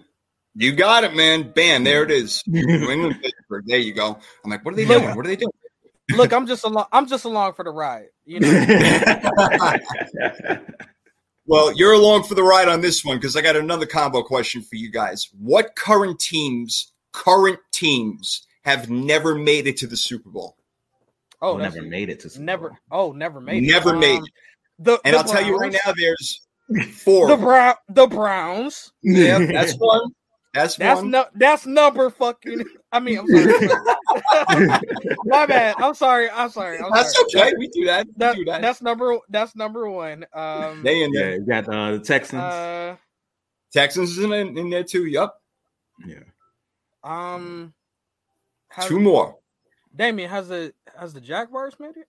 You 0.56 0.72
got 0.76 1.04
it, 1.04 1.16
man. 1.16 1.52
Bam. 1.52 1.84
There 1.84 2.04
it 2.04 2.12
is. 2.12 2.44
New 2.48 2.90
England, 2.90 3.20
Pittsburgh. 3.22 3.66
There 3.68 3.78
you 3.78 3.94
go. 3.94 4.18
I'm 4.44 4.50
like, 4.52 4.64
what 4.66 4.74
are 4.74 4.78
they 4.78 4.86
doing? 4.86 5.16
What 5.16 5.26
are 5.26 5.30
they 5.30 5.36
doing? 5.36 5.52
Look, 6.16 6.32
I'm 6.34 6.48
just 6.48 6.64
along. 6.64 6.86
I'm 6.92 7.08
just 7.08 7.26
along 7.26 7.54
for 7.54 7.64
the 7.64 7.72
ride. 7.72 8.08
You 8.26 8.40
know. 8.42 9.74
Well, 11.50 11.72
you're 11.74 11.94
along 11.94 12.24
for 12.24 12.36
the 12.36 12.44
ride 12.44 12.68
on 12.68 12.82
this 12.82 13.06
one 13.06 13.16
because 13.18 13.38
I 13.38 13.42
got 13.42 13.56
another 13.56 13.86
combo 13.86 14.22
question 14.22 14.62
for 14.62 14.76
you 14.76 14.92
guys. 14.92 15.30
What 15.40 15.78
current 15.78 16.20
teams, 16.20 16.92
current 17.14 17.60
teams, 17.72 18.46
have 18.66 18.90
never 18.90 19.34
made 19.34 19.66
it 19.66 19.78
to 19.78 19.88
the 19.88 19.96
Super 19.96 20.30
Bowl? 20.30 20.58
Oh, 21.42 21.56
never 21.56 21.82
made 21.82 22.10
it 22.10 22.20
to 22.22 22.30
Super 22.30 22.44
never. 22.44 22.70
Bowl. 22.70 22.78
Oh, 22.92 23.12
never 23.14 23.40
made. 23.40 23.64
it. 23.64 23.72
Never 23.72 23.96
made 23.96 24.20
Um, 24.20 24.26
The, 24.80 25.00
And 25.06 25.14
the 25.14 25.20
I'll 25.20 25.24
tell 25.24 25.42
you 25.46 25.58
right 25.58 25.72
now, 25.72 25.94
there's 25.96 26.42
four. 26.96 27.30
the 27.30 27.38
Brown, 27.38 27.76
the 27.88 28.08
Browns. 28.08 28.92
yeah, 29.02 29.40
that's 29.40 29.74
one. 29.76 30.02
That's, 30.58 30.76
That's 30.76 31.02
one. 31.02 31.12
no. 31.12 31.26
That's 31.36 31.66
number 31.66 32.10
fucking. 32.10 32.64
I 32.92 33.00
mean, 33.00 33.20
I'm 33.20 33.28
sorry. 33.28 33.68
My 35.26 35.46
bad. 35.46 35.76
I'm 35.78 35.94
sorry. 35.94 36.30
I'm 36.32 36.50
sorry. 36.50 36.80
I'm 36.80 36.92
that's 36.92 37.14
sorry. 37.32 37.50
okay. 37.50 37.58
We 37.60 37.68
do 37.68 37.86
that. 37.86 38.08
We 38.08 38.14
That, 38.18 38.36
do 38.36 38.46
that. 38.46 38.62
that's 38.62 38.82
number. 38.82 39.18
That's 39.30 39.56
number 39.56 39.90
one. 39.90 40.26
Um. 40.34 40.84
they 40.84 41.04
in 41.04 41.12
there. 41.12 41.36
you 41.36 41.42
got 41.46 41.68
uh, 41.70 41.92
the 41.94 42.00
Texans. 42.00 42.42
Uh. 42.42 42.96
Texans 43.74 44.18
is 44.18 44.24
in, 44.24 44.32
in 44.34 44.70
there 44.70 44.84
too. 44.84 45.06
Yup. 45.06 45.42
yeah. 46.06 46.20
Um. 47.04 47.74
Has, 48.70 48.88
Two 48.88 49.00
more. 49.00 49.38
Damien 49.96 50.30
has 50.30 50.48
the 50.50 50.74
has 51.00 51.14
the 51.14 51.22
Jaguars 51.22 51.76
made 51.80 51.98
it? 51.98 52.08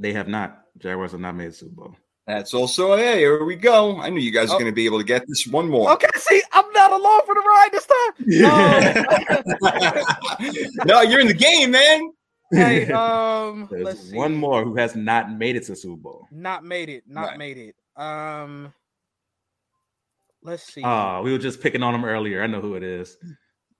They 0.00 0.12
have 0.12 0.28
not. 0.28 0.62
Jaguars 0.78 1.12
have 1.12 1.20
not 1.20 1.34
made 1.36 1.50
the 1.50 1.54
Super 1.54 1.74
Bowl. 1.74 1.96
That's 2.26 2.54
also 2.54 2.96
hey, 2.96 3.18
here 3.18 3.44
we 3.44 3.54
go. 3.54 3.98
I 4.00 4.08
knew 4.08 4.20
you 4.20 4.30
guys 4.32 4.48
are 4.50 4.54
Oh. 4.54 4.58
going 4.58 4.70
to 4.70 4.74
be 4.74 4.86
able 4.86 4.98
to 4.98 5.04
get 5.04 5.24
this 5.28 5.46
one 5.46 5.68
more. 5.68 5.92
Okay. 5.92 6.08
See, 6.16 6.42
I'm 6.52 6.70
not 6.72 6.90
alone 6.92 7.20
for 7.26 7.34
the 7.34 7.40
ride 7.40 7.68
this 7.70 7.86
time. 7.86 8.14
Um, 10.56 10.74
no, 10.86 11.02
you're 11.02 11.20
in 11.20 11.26
the 11.26 11.34
game, 11.34 11.70
man. 11.72 12.10
hey, 12.50 12.90
um, 12.92 13.68
let's 13.70 14.08
see. 14.10 14.16
one 14.16 14.34
more 14.34 14.64
who 14.64 14.74
has 14.76 14.94
not 14.96 15.30
made 15.32 15.56
it 15.56 15.64
to 15.64 15.76
Super 15.76 16.00
Bowl. 16.00 16.26
Not 16.30 16.64
made 16.64 16.88
it. 16.88 17.04
Not 17.06 17.28
Right. 17.30 17.38
made 17.38 17.58
it. 17.58 17.74
Um. 18.02 18.72
Let's 20.42 20.62
see. 20.72 20.82
Oh, 20.84 21.22
we 21.22 21.32
were 21.32 21.38
just 21.38 21.60
picking 21.62 21.82
on 21.82 21.92
them 21.94 22.04
earlier. 22.04 22.42
I 22.42 22.46
know 22.46 22.60
who 22.60 22.74
it 22.74 22.82
is. 22.82 23.16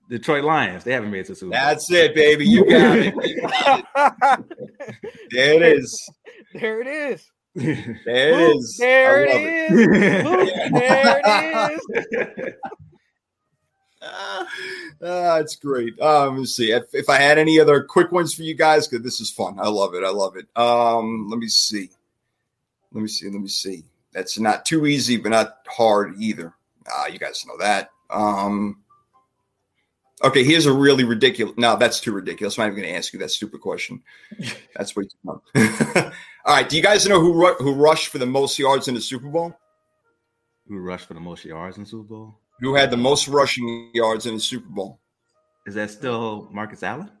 Detroit 0.09 0.43
Lions. 0.43 0.83
They 0.83 0.93
haven't 0.93 1.11
made 1.11 1.19
it 1.21 1.27
to 1.27 1.35
Super 1.35 1.51
Bowl. 1.51 1.59
That's 1.59 1.91
it, 1.91 2.13
baby. 2.15 2.45
You 2.47 2.63
got 2.67 2.97
it. 2.99 3.13
There 5.31 5.53
it 5.53 5.61
is. 5.61 6.09
there 6.53 6.81
it 6.81 6.87
is. 6.87 7.23
There 7.55 7.95
it 8.05 8.57
is. 8.57 8.77
There 8.77 9.21
I 9.21 9.33
love 9.33 9.41
it 9.41 9.71
is. 9.71 10.71
There 10.71 11.21
it 11.23 12.47
is. 12.47 12.53
It's 15.01 15.55
great. 15.57 15.99
Um, 15.99 16.33
let 16.33 16.39
me 16.39 16.45
see 16.45 16.71
if, 16.71 16.83
if 16.93 17.09
I 17.09 17.17
had 17.17 17.37
any 17.37 17.59
other 17.59 17.83
quick 17.83 18.11
ones 18.11 18.33
for 18.33 18.41
you 18.41 18.55
guys 18.55 18.87
because 18.87 19.03
this 19.03 19.19
is 19.19 19.29
fun. 19.29 19.59
I 19.59 19.67
love 19.67 19.93
it. 19.93 20.03
I 20.03 20.09
love 20.09 20.35
it. 20.37 20.47
Um, 20.55 21.27
let 21.29 21.37
me 21.39 21.47
see. 21.47 21.89
Let 22.91 23.01
me 23.01 23.07
see. 23.07 23.29
Let 23.29 23.41
me 23.41 23.47
see. 23.47 23.83
That's 24.13 24.39
not 24.39 24.65
too 24.65 24.87
easy, 24.87 25.17
but 25.17 25.29
not 25.29 25.57
hard 25.67 26.15
either. 26.19 26.53
Ah, 26.87 27.07
you 27.07 27.19
guys 27.19 27.45
know 27.45 27.57
that. 27.59 27.91
Um, 28.09 28.81
okay, 30.23 30.43
here's 30.43 30.65
a 30.65 30.73
really 30.73 31.03
ridiculous. 31.03 31.55
No, 31.57 31.77
that's 31.77 31.99
too 31.99 32.11
ridiculous. 32.11 32.57
I'm 32.57 32.63
not 32.63 32.71
even 32.71 32.83
going 32.83 32.93
to 32.93 32.97
ask 32.97 33.13
you 33.13 33.19
that 33.19 33.31
stupid 33.31 33.61
question. 33.61 34.01
That's 34.75 34.95
way 34.95 35.03
too 35.03 35.39
fun. 35.53 36.11
All 36.45 36.55
right. 36.55 36.67
Do 36.67 36.77
you 36.77 36.83
guys 36.83 37.07
know 37.07 37.19
who 37.19 37.33
ru- 37.33 37.55
who 37.55 37.73
rushed 37.73 38.07
for 38.07 38.17
the 38.17 38.25
most 38.25 38.59
yards 38.59 38.87
in 38.87 38.95
the 38.95 39.01
Super 39.01 39.27
Bowl? 39.27 39.55
who 40.67 40.79
rushed 40.79 41.07
for 41.07 41.13
the 41.13 41.19
most 41.19 41.45
yards 41.45 41.77
in 41.77 41.83
the 41.83 41.89
Super 41.89 42.03
Bowl? 42.03 42.39
Who 42.59 42.75
had 42.75 42.89
the 42.89 42.97
most 42.97 43.27
rushing 43.27 43.91
yards 43.93 44.25
in 44.25 44.35
the 44.35 44.39
Super 44.39 44.69
Bowl? 44.69 44.99
Is 45.65 45.75
that 45.75 45.91
still 45.91 46.49
Marcus 46.51 46.83
Allen? 46.83 47.11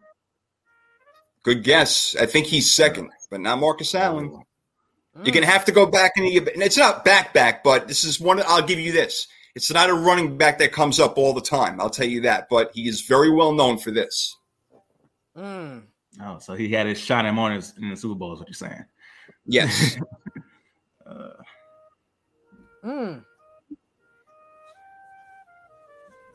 Good 1.43 1.63
guess. 1.63 2.15
I 2.19 2.25
think 2.25 2.47
he's 2.47 2.73
second, 2.73 3.11
but 3.29 3.41
not 3.41 3.59
Marcus 3.59 3.93
Allen. 3.93 4.41
You're 5.23 5.33
gonna 5.33 5.45
have 5.45 5.65
to 5.65 5.71
go 5.71 5.85
back 5.85 6.13
and 6.17 6.25
and 6.25 6.63
it's 6.63 6.77
not 6.77 7.05
back 7.05 7.33
back, 7.33 7.63
but 7.63 7.87
this 7.87 8.03
is 8.03 8.19
one. 8.19 8.41
I'll 8.47 8.65
give 8.65 8.79
you 8.79 8.91
this. 8.91 9.27
It's 9.55 9.71
not 9.71 9.89
a 9.89 9.93
running 9.93 10.37
back 10.37 10.59
that 10.59 10.73
comes 10.73 10.99
up 10.99 11.17
all 11.17 11.33
the 11.33 11.41
time. 11.41 11.79
I'll 11.79 11.89
tell 11.89 12.05
you 12.07 12.21
that, 12.21 12.47
but 12.49 12.71
he 12.73 12.87
is 12.89 13.01
very 13.01 13.29
well 13.31 13.53
known 13.53 13.77
for 13.77 13.89
this. 13.91 14.35
Mm. 15.37 15.83
Oh, 16.21 16.39
so 16.39 16.53
he 16.55 16.69
had 16.69 16.87
his 16.87 16.99
shot 16.99 17.25
at 17.25 17.33
Martin 17.33 17.63
in 17.81 17.89
the 17.89 17.95
Super 17.95 18.15
Bowl. 18.15 18.33
Is 18.33 18.39
what 18.39 18.49
you're 18.49 18.53
saying? 18.53 18.85
Yes, 19.45 19.97
Uh, 21.07 21.29
Mm. 22.83 23.23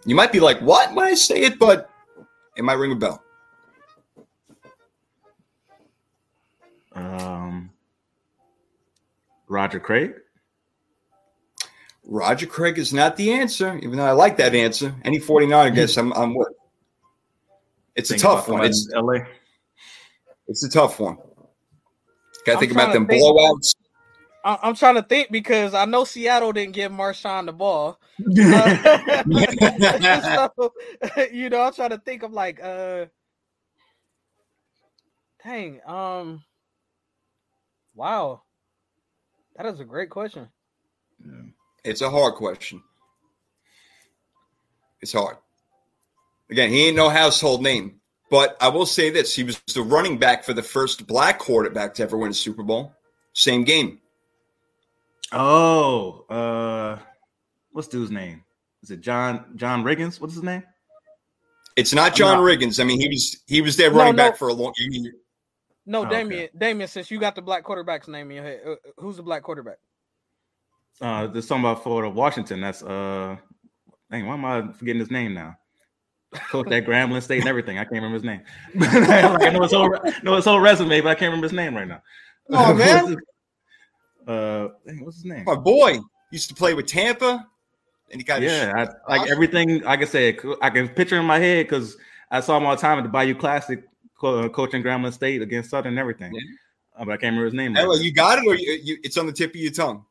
you 0.07 0.15
might 0.15 0.31
be 0.33 0.39
like, 0.41 0.61
"What?" 0.61 0.95
when 0.95 1.05
I 1.07 1.15
say 1.15 1.41
it, 1.43 1.59
but 1.59 1.91
it 2.57 2.63
might 2.65 2.75
ring 2.75 2.93
a 2.93 2.97
bell. 2.97 3.23
um, 6.95 7.71
Roger 9.49 9.81
Craig. 9.81 10.15
Roger 12.11 12.47
Craig 12.47 12.77
is 12.77 12.93
not 12.93 13.17
the 13.17 13.33
answer, 13.33 13.79
even 13.79 13.97
though 13.97 14.05
I 14.05 14.11
like 14.11 14.37
that 14.39 14.53
answer. 14.53 14.93
Any 15.05 15.21
49er 15.21 15.73
guess 15.73 15.97
I'm, 15.97 16.13
I'm 16.13 16.35
with. 16.35 16.49
It's 17.95 18.11
a 18.11 18.19
tough 18.19 18.49
one. 18.49 18.65
It's 18.65 18.91
LA. 18.93 19.25
it's 20.49 20.65
a 20.65 20.69
tough 20.69 20.99
one. 20.99 21.19
Got 22.45 22.55
to 22.55 22.59
think 22.59 22.73
about 22.73 22.93
them 22.93 23.07
think. 23.07 23.23
blowouts. 23.23 23.77
I- 24.45 24.59
I'm 24.63 24.75
trying 24.75 24.97
to 24.97 25.03
think 25.03 25.31
because 25.31 25.73
I 25.73 25.85
know 25.85 26.03
Seattle 26.03 26.53
didn't 26.53 26.75
give 26.75 26.91
Marshawn 26.91 27.47
the 27.47 27.53
ball. 27.53 27.99
Uh, 28.23 29.23
so, 30.59 30.73
you 31.33 31.49
know, 31.49 31.63
I'm 31.63 31.73
trying 31.73 31.91
to 31.91 31.99
think 31.99 32.23
of 32.23 32.33
like, 32.33 32.63
uh, 32.63 33.07
dang, 35.43 35.81
um, 35.87 36.43
wow, 37.95 38.43
that 39.57 39.65
is 39.67 39.81
a 39.81 39.85
great 39.85 40.11
question. 40.11 40.49
It's 41.85 42.01
a 42.03 42.11
hard 42.11 42.35
question. 42.35 42.83
It's 45.01 45.13
hard. 45.13 45.37
Again, 46.51 46.71
he 46.71 46.87
ain't 46.89 46.97
no 46.97 47.09
household 47.09 47.63
name, 47.63 48.01
but 48.31 48.57
I 48.61 48.69
will 48.69 48.87
say 48.87 49.11
this: 49.11 49.35
he 49.35 49.45
was 49.45 49.59
the 49.75 49.83
running 49.83 50.19
back 50.19 50.45
for 50.45 50.53
the 50.53 50.63
first 50.63 51.07
black 51.07 51.39
quarterback 51.39 51.95
to 51.95 52.03
ever 52.03 52.17
win 52.19 52.31
a 52.31 52.35
Super 52.35 52.63
Bowl. 52.63 52.93
Same 53.33 53.65
game. 53.65 54.01
Oh, 55.33 56.25
uh, 56.29 56.99
what's 57.71 57.89
dude's 57.89 58.11
name? 58.11 58.45
Is 58.83 58.91
it 58.91 59.01
John 59.01 59.53
John 59.57 59.85
Riggins? 59.85 60.21
What's 60.21 60.35
his 60.35 60.43
name? 60.43 60.65
It's 61.77 61.95
not 61.95 62.15
John 62.15 62.39
not- 62.39 62.45
Riggins. 62.45 62.81
I 62.81 62.85
mean, 62.85 63.01
he 63.01 63.09
was 63.09 63.37
he 63.47 63.61
was 63.63 63.77
their 63.77 63.91
No, 63.93 63.99
running 63.99 64.17
no. 64.17 64.29
back 64.31 64.37
for 64.39 64.49
a 64.49 64.53
long. 64.53 64.73
you 64.79 64.91
mean- 64.91 65.13
No, 65.87 66.01
Oh, 66.01 66.07
okay. 66.07 66.17
Damien, 66.17 66.49
Damien, 66.59 66.89
since 66.89 67.11
you 67.11 67.19
got 67.21 67.37
the 67.37 67.43
black 67.43 67.63
quarterback's 67.65 68.09
name 68.09 68.31
in 68.31 68.37
your 68.37 68.45
head, 68.45 68.61
uh, 68.67 68.75
who's 68.99 69.17
the 69.17 69.23
black 69.23 69.43
quarterback? 69.45 69.79
Uh, 71.01 71.27
there's 71.27 71.47
something 71.47 71.65
about 71.71 71.83
Florida, 71.83 72.11
Washington. 72.11 72.61
That's 72.61 72.83
uh, 72.83 73.37
dang, 74.11 74.27
why 74.27 74.35
am 74.35 74.45
I 74.45 74.73
forgetting 74.73 75.01
his 75.01 75.11
name 75.11 75.35
now? 75.35 75.57
Coach 76.33 76.69
that 76.69 76.87
Grambling 76.87 77.23
State 77.23 77.41
and 77.41 77.49
everything. 77.49 77.79
I 77.79 77.85
can't 77.85 78.03
remember 78.03 78.15
his 78.15 78.25
name. 78.25 78.43
like, 78.75 79.43
I 79.43 79.51
know 79.51 79.63
his 79.63 79.73
whole 79.73 79.91
know 80.23 80.37
his 80.37 80.45
whole 80.45 80.61
resume, 80.61 81.01
but 81.01 81.09
I 81.09 81.15
can't 81.15 81.31
remember 81.31 81.47
his 81.47 81.53
name 81.53 81.75
right 81.75 81.89
now. 81.89 82.03
Oh 82.51 82.75
man, 82.77 83.17
uh, 84.27 84.69
dang, 84.87 85.05
what's 85.05 85.17
his 85.17 85.25
name? 85.25 85.45
my 85.45 85.57
boy 85.57 85.99
used 86.31 86.49
to 86.49 86.55
play 86.55 86.75
with 86.75 86.87
Tampa, 86.87 87.47
and 88.11 88.21
he 88.21 88.25
got 88.25 88.43
Yeah, 88.43 88.73
I, 89.09 89.17
like 89.17 89.31
everything. 89.31 89.81
Like 89.83 90.03
I 90.03 90.05
said, 90.05 90.39
co- 90.39 90.59
I 90.63 90.71
can 90.71 90.89
picture 90.89 91.19
in 91.19 91.25
my 91.25 91.39
head 91.39 91.67
because 91.67 91.97
I 92.31 92.41
saw 92.41 92.57
him 92.57 92.67
all 92.67 92.77
the 92.77 92.83
time 92.83 92.99
at 92.99 93.03
the 93.03 93.09
Bayou 93.09 93.35
Classic, 93.35 93.83
co- 94.19 94.41
uh, 94.41 94.49
coaching 94.49 94.83
Grambling 94.83 95.13
State 95.13 95.43
against 95.43 95.71
Southern 95.71 95.93
and 95.93 95.99
everything. 95.99 96.33
Yeah. 96.33 96.41
Uh, 96.97 97.05
but 97.07 97.13
I 97.13 97.17
can't 97.17 97.33
remember 97.35 97.47
his 97.47 97.55
name. 97.55 97.75
right 97.75 97.83
Ella, 97.83 97.99
you 98.01 98.13
got 98.13 98.39
it, 98.39 98.47
or 98.47 98.55
you, 98.55 98.79
you, 98.83 98.99
it's 99.03 99.17
on 99.17 99.27
the 99.27 99.33
tip 99.33 99.51
of 99.51 99.57
your 99.57 99.73
tongue? 99.73 100.05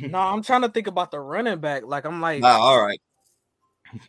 No, 0.00 0.18
I'm 0.18 0.42
trying 0.42 0.62
to 0.62 0.68
think 0.70 0.86
about 0.86 1.10
the 1.10 1.20
running 1.20 1.58
back. 1.58 1.82
Like 1.84 2.04
I'm 2.04 2.20
like, 2.20 2.42
Ah, 2.42 2.58
all 2.60 2.80
right. 2.84 3.00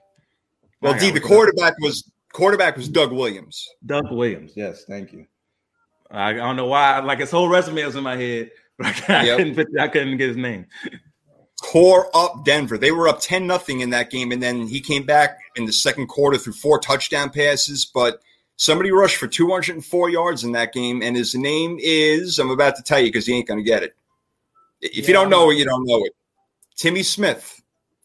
Well, 0.81 0.93
I 0.93 0.99
D, 0.99 1.11
gotta 1.11 1.13
the 1.13 1.13
look 1.13 1.15
it 1.15 1.23
up. 1.23 1.29
quarterback 1.29 1.73
was 1.79 2.11
quarterback 2.33 2.75
was 2.77 2.89
Doug 2.89 3.11
Williams. 3.13 3.65
Doug 3.85 4.11
Williams. 4.11 4.51
Yes, 4.55 4.83
thank 4.85 5.13
you. 5.13 5.25
I, 6.11 6.31
I 6.31 6.33
don't 6.33 6.57
know 6.57 6.67
why. 6.67 6.99
Like 6.99 7.19
his 7.19 7.31
whole 7.31 7.47
resume 7.47 7.85
was 7.85 7.95
in 7.95 8.03
my 8.03 8.17
head, 8.17 8.51
but 8.77 9.09
I, 9.09 9.23
Yep. 9.25 9.39
I 9.39 9.43
couldn't. 9.43 9.79
I 9.79 9.87
couldn't 9.87 10.17
get 10.17 10.27
his 10.27 10.37
name. 10.37 10.65
Tore 11.71 12.09
up 12.13 12.43
Denver. 12.43 12.77
They 12.77 12.91
were 12.91 13.07
up 13.07 13.21
ten 13.21 13.47
nothing 13.47 13.79
in 13.79 13.91
that 13.91 14.09
game, 14.11 14.31
and 14.33 14.43
then 14.43 14.67
he 14.67 14.81
came 14.81 15.03
back 15.05 15.37
in 15.55 15.65
the 15.65 15.71
second 15.73 16.07
quarter 16.07 16.37
through 16.37 16.53
four 16.53 16.79
touchdown 16.79 17.29
passes. 17.29 17.85
But 17.85 18.19
somebody 18.57 18.91
rushed 18.91 19.15
for 19.15 19.27
two 19.27 19.49
hundred 19.49 19.75
and 19.75 19.85
four 19.85 20.09
yards 20.09 20.43
in 20.43 20.51
that 20.51 20.73
game, 20.73 21.01
and 21.01 21.15
his 21.15 21.33
name 21.33 21.77
is 21.79 22.39
I'm 22.39 22.49
about 22.51 22.75
to 22.75 22.83
tell 22.83 22.99
you 22.99 23.05
because 23.07 23.25
he 23.25 23.33
ain't 23.35 23.47
going 23.47 23.59
to 23.59 23.63
get 23.63 23.83
it. 23.83 23.95
If 24.83 24.95
Yeah, 24.97 25.07
you 25.07 25.13
don't 25.13 25.29
know 25.29 25.49
it, 25.49 25.55
you 25.55 25.65
don't 25.65 25.85
know 25.85 26.03
it. 26.03 26.13
Timmy 26.75 27.03
Smith. 27.03 27.61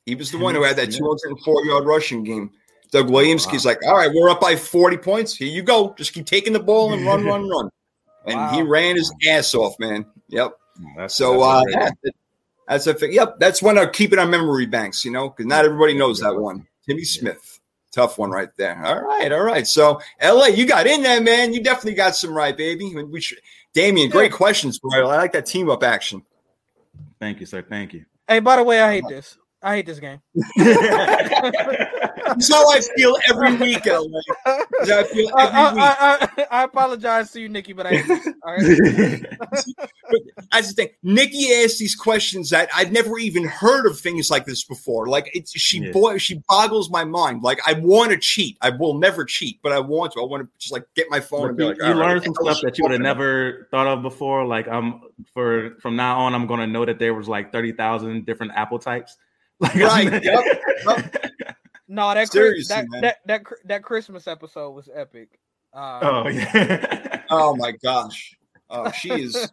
He 0.06 0.14
was 0.14 0.30
the 0.30 0.38
one 0.38 0.54
who 0.54 0.62
had 0.62 0.76
that 0.76 0.92
Smith. 0.92 0.98
204 1.00 1.66
yard 1.66 1.84
rushing 1.86 2.22
game. 2.24 2.50
Doug 2.90 3.10
Williams, 3.10 3.44
Wow. 3.46 3.52
he's 3.52 3.66
like, 3.66 3.78
all 3.86 3.96
right, 3.96 4.10
we're 4.14 4.30
up 4.30 4.40
by 4.40 4.56
40 4.56 4.96
points. 4.96 5.34
Here 5.36 5.48
you 5.48 5.62
go. 5.62 5.94
Just 5.98 6.14
keep 6.14 6.24
taking 6.24 6.54
the 6.54 6.60
ball 6.60 6.94
and 6.94 7.04
run, 7.04 7.24
run, 7.24 7.46
run. 7.50 7.68
And 8.24 8.54
he 8.54 8.62
ran 8.62 8.96
his 8.96 9.12
ass 9.28 9.54
off, 9.54 9.78
man. 9.78 10.06
Yep. 10.28 10.52
That's, 10.96 11.14
So 11.14 11.32
that's 11.32 11.76
uh, 11.76 11.90
that- 12.02 12.12
that's 12.68 12.86
a 12.86 12.92
thing. 12.94 13.12
Yep, 13.14 13.38
that's 13.40 13.62
one 13.62 13.78
I 13.78 13.86
keep 13.86 14.12
it 14.12 14.18
on 14.18 14.28
memory 14.30 14.66
banks, 14.66 15.02
you 15.04 15.10
know, 15.10 15.30
because 15.30 15.46
not 15.46 15.64
everybody 15.64 15.96
knows 15.96 16.20
that 16.20 16.36
one. 16.36 16.66
Timmy 16.86 17.02
Smith, 17.04 17.60
tough 17.92 18.18
one 18.18 18.30
right 18.30 18.50
there. 18.58 18.78
All 18.84 19.00
right, 19.02 19.32
all 19.32 19.42
right. 19.42 19.66
So 19.66 19.98
LA, 20.22 20.46
you 20.48 20.66
got 20.66 20.86
in 20.86 21.02
there, 21.02 21.20
man. 21.22 21.54
You 21.54 21.62
definitely 21.62 21.94
got 21.94 22.14
some 22.14 22.34
right, 22.34 22.54
baby. 22.54 22.94
We 22.94 23.22
should, 23.22 23.38
Damien, 23.72 24.10
great 24.10 24.32
questions, 24.32 24.78
bro. 24.78 25.08
I 25.08 25.16
like 25.16 25.32
that 25.32 25.46
team 25.46 25.70
up 25.70 25.82
action. 25.82 26.22
Thank 27.20 27.40
you, 27.40 27.46
sir. 27.46 27.62
Thank 27.62 27.92
you. 27.92 28.04
hey, 28.26 28.40
by 28.40 28.56
the 28.56 28.64
way, 28.64 28.80
I 28.80 28.92
hate 28.92 29.04
uh-huh. 29.04 29.14
this. 29.14 29.38
I 29.62 29.76
hate 29.76 29.86
this 29.86 29.98
game. 30.00 30.20
That's 32.26 32.52
how 32.52 32.68
I 32.70 32.80
feel 32.96 33.16
every 33.28 33.56
week, 33.56 33.86
LA. 33.86 34.04
That's 34.44 34.90
how 34.90 34.98
I 35.00 35.04
feel 35.04 35.30
I, 35.36 35.46
every 35.46 35.76
week. 35.76 35.84
I, 35.84 36.28
I, 36.38 36.46
I 36.60 36.64
apologize 36.64 37.32
to 37.32 37.40
you, 37.40 37.48
Nikki, 37.48 37.72
but 37.72 37.86
I 37.86 37.90
hate 37.96 38.06
this. 38.06 38.34
But 40.10 40.20
that's 40.52 40.68
the 40.68 40.74
thing. 40.74 40.88
Nikki 41.02 41.52
asked 41.54 41.78
these 41.78 41.94
questions 41.94 42.50
that 42.50 42.68
I've 42.74 42.92
never 42.92 43.18
even 43.18 43.44
heard 43.44 43.86
of 43.86 43.98
things 43.98 44.30
like 44.30 44.46
this 44.46 44.64
before. 44.64 45.06
Like 45.06 45.30
it's 45.34 45.52
she 45.58 45.80
Yeah. 45.80 45.92
boy, 45.92 46.18
she 46.18 46.42
boggles 46.48 46.90
my 46.90 47.04
mind. 47.04 47.42
Like 47.42 47.60
I 47.66 47.74
want 47.74 48.12
to 48.12 48.18
cheat. 48.18 48.56
I 48.60 48.70
will 48.70 48.94
never 48.98 49.24
cheat, 49.24 49.60
but 49.62 49.72
I 49.72 49.80
want 49.80 50.12
to. 50.12 50.20
I 50.20 50.24
want 50.24 50.42
to 50.42 50.48
just 50.58 50.72
like 50.72 50.84
get 50.94 51.06
my 51.10 51.20
phone 51.20 51.40
Look, 51.42 51.48
and 51.50 51.56
be 51.56 51.62
you, 51.64 51.68
like, 51.70 51.78
you 51.78 51.84
all 51.84 51.94
right, 51.94 52.08
learn 52.08 52.22
some 52.22 52.32
what 52.32 52.38
the 52.40 52.46
hell 52.46 52.54
stuff 52.54 52.70
that 52.70 52.78
you 52.78 52.84
would 52.84 52.92
have 52.92 53.00
never 53.00 53.68
thought 53.70 53.86
of 53.86 54.02
before. 54.02 54.46
Like 54.46 54.68
I'm 54.68 55.02
for 55.34 55.76
from 55.80 55.96
now 55.96 56.20
on, 56.20 56.34
I'm 56.34 56.46
gonna 56.46 56.66
know 56.66 56.84
that 56.84 56.98
there 56.98 57.14
was 57.14 57.28
like 57.28 57.52
thirty 57.52 57.72
thousand 57.72 58.26
different 58.26 58.52
apple 58.54 58.78
types. 58.78 59.16
Like, 59.60 59.74
Right, 59.74 60.22
yep, 60.22 60.44
No, 61.88 62.12
that, 62.12 62.30
Seriously, 62.30 62.74
that, 62.74 62.86
that 63.00 63.16
that 63.26 63.42
that 63.64 63.82
Christmas 63.82 64.28
episode 64.28 64.72
was 64.72 64.90
epic. 64.94 65.38
Uh, 65.72 66.00
oh 66.02 66.28
yeah. 66.28 67.22
Oh 67.30 67.54
my 67.56 67.72
gosh. 67.72 68.34
Oh, 68.70 68.90
she 68.90 69.10
is 69.10 69.50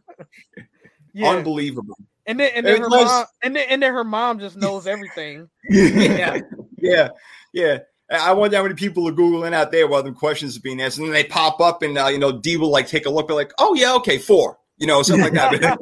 yeah, 1.14 1.30
unbelievable. 1.30 1.98
and 2.26 2.40
then 2.40 2.52
and 2.56 2.66
then 2.66 2.80
her 2.80 2.90
mom 2.90 3.26
and 3.44 3.54
then 3.54 3.66
and 3.70 3.84
then 3.84 3.94
her 3.94 4.06
mom 4.06 4.40
just 4.40 4.56
knows 4.56 4.88
everything. 4.88 5.50
Yeah, 5.70 6.40
yeah, 6.78 7.10
yeah. 7.54 7.80
I 8.10 8.34
wonder 8.34 8.56
how 8.58 8.64
many 8.64 8.76
people 8.76 9.08
are 9.10 9.12
googling 9.12 9.54
out 9.54 9.72
there 9.72 9.88
while 9.88 10.04
them 10.04 10.14
questions 10.14 10.56
are 10.56 10.62
being 10.62 10.82
asked, 10.82 11.00
and 11.00 11.08
then 11.08 11.14
they 11.14 11.24
pop 11.24 11.60
up, 11.60 11.82
and 11.82 11.98
uh, 11.98 12.08
you 12.08 12.20
know, 12.20 12.40
D 12.40 12.56
will 12.56 12.70
like 12.70 12.88
take 12.88 13.06
a 13.06 13.10
look, 13.10 13.28
be 13.28 13.34
like, 13.34 13.52
"Oh 13.58 13.74
yeah, 13.74 13.94
okay, 13.96 14.18
four, 14.18 14.58
you 14.78 14.88
know, 14.88 15.02
something 15.02 15.34
like 15.34 15.62
that." 15.62 15.78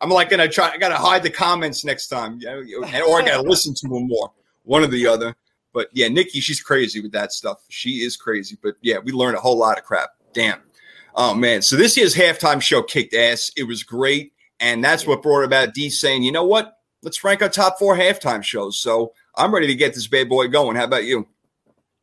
I'm 0.00 0.10
like 0.10 0.28
gonna 0.28 0.48
try. 0.48 0.70
I 0.70 0.76
gotta 0.76 0.96
hide 0.96 1.22
the 1.22 1.30
comments 1.30 1.84
next 1.84 2.08
time, 2.08 2.40
or 2.46 3.20
I 3.20 3.22
gotta 3.24 3.42
listen 3.42 3.74
to 3.74 3.88
them 3.88 4.08
more, 4.08 4.32
one 4.64 4.82
or 4.82 4.88
the 4.88 5.06
other. 5.06 5.36
But 5.72 5.88
yeah, 5.92 6.08
Nikki, 6.08 6.40
she's 6.40 6.60
crazy 6.60 7.00
with 7.00 7.12
that 7.12 7.32
stuff. 7.32 7.64
She 7.68 8.04
is 8.04 8.16
crazy. 8.16 8.56
But 8.62 8.76
yeah, 8.80 8.98
we 8.98 9.12
learned 9.12 9.36
a 9.36 9.40
whole 9.40 9.58
lot 9.58 9.78
of 9.78 9.84
crap. 9.84 10.10
Damn. 10.32 10.60
Oh 11.14 11.34
man. 11.34 11.62
So 11.62 11.76
this 11.76 11.96
year's 11.96 12.14
halftime 12.14 12.60
show 12.60 12.82
kicked 12.82 13.14
ass. 13.14 13.50
It 13.56 13.64
was 13.64 13.82
great, 13.82 14.32
and 14.60 14.82
that's 14.82 15.06
what 15.06 15.22
brought 15.22 15.44
about 15.44 15.74
D 15.74 15.90
saying, 15.90 16.22
"You 16.22 16.32
know 16.32 16.44
what? 16.44 16.78
Let's 17.02 17.22
rank 17.22 17.42
our 17.42 17.48
top 17.48 17.78
four 17.78 17.96
halftime 17.96 18.42
shows." 18.42 18.78
So 18.78 19.12
I'm 19.36 19.54
ready 19.54 19.66
to 19.66 19.74
get 19.74 19.94
this 19.94 20.06
bad 20.06 20.28
boy 20.28 20.48
going. 20.48 20.76
How 20.76 20.84
about 20.84 21.04
you? 21.04 21.26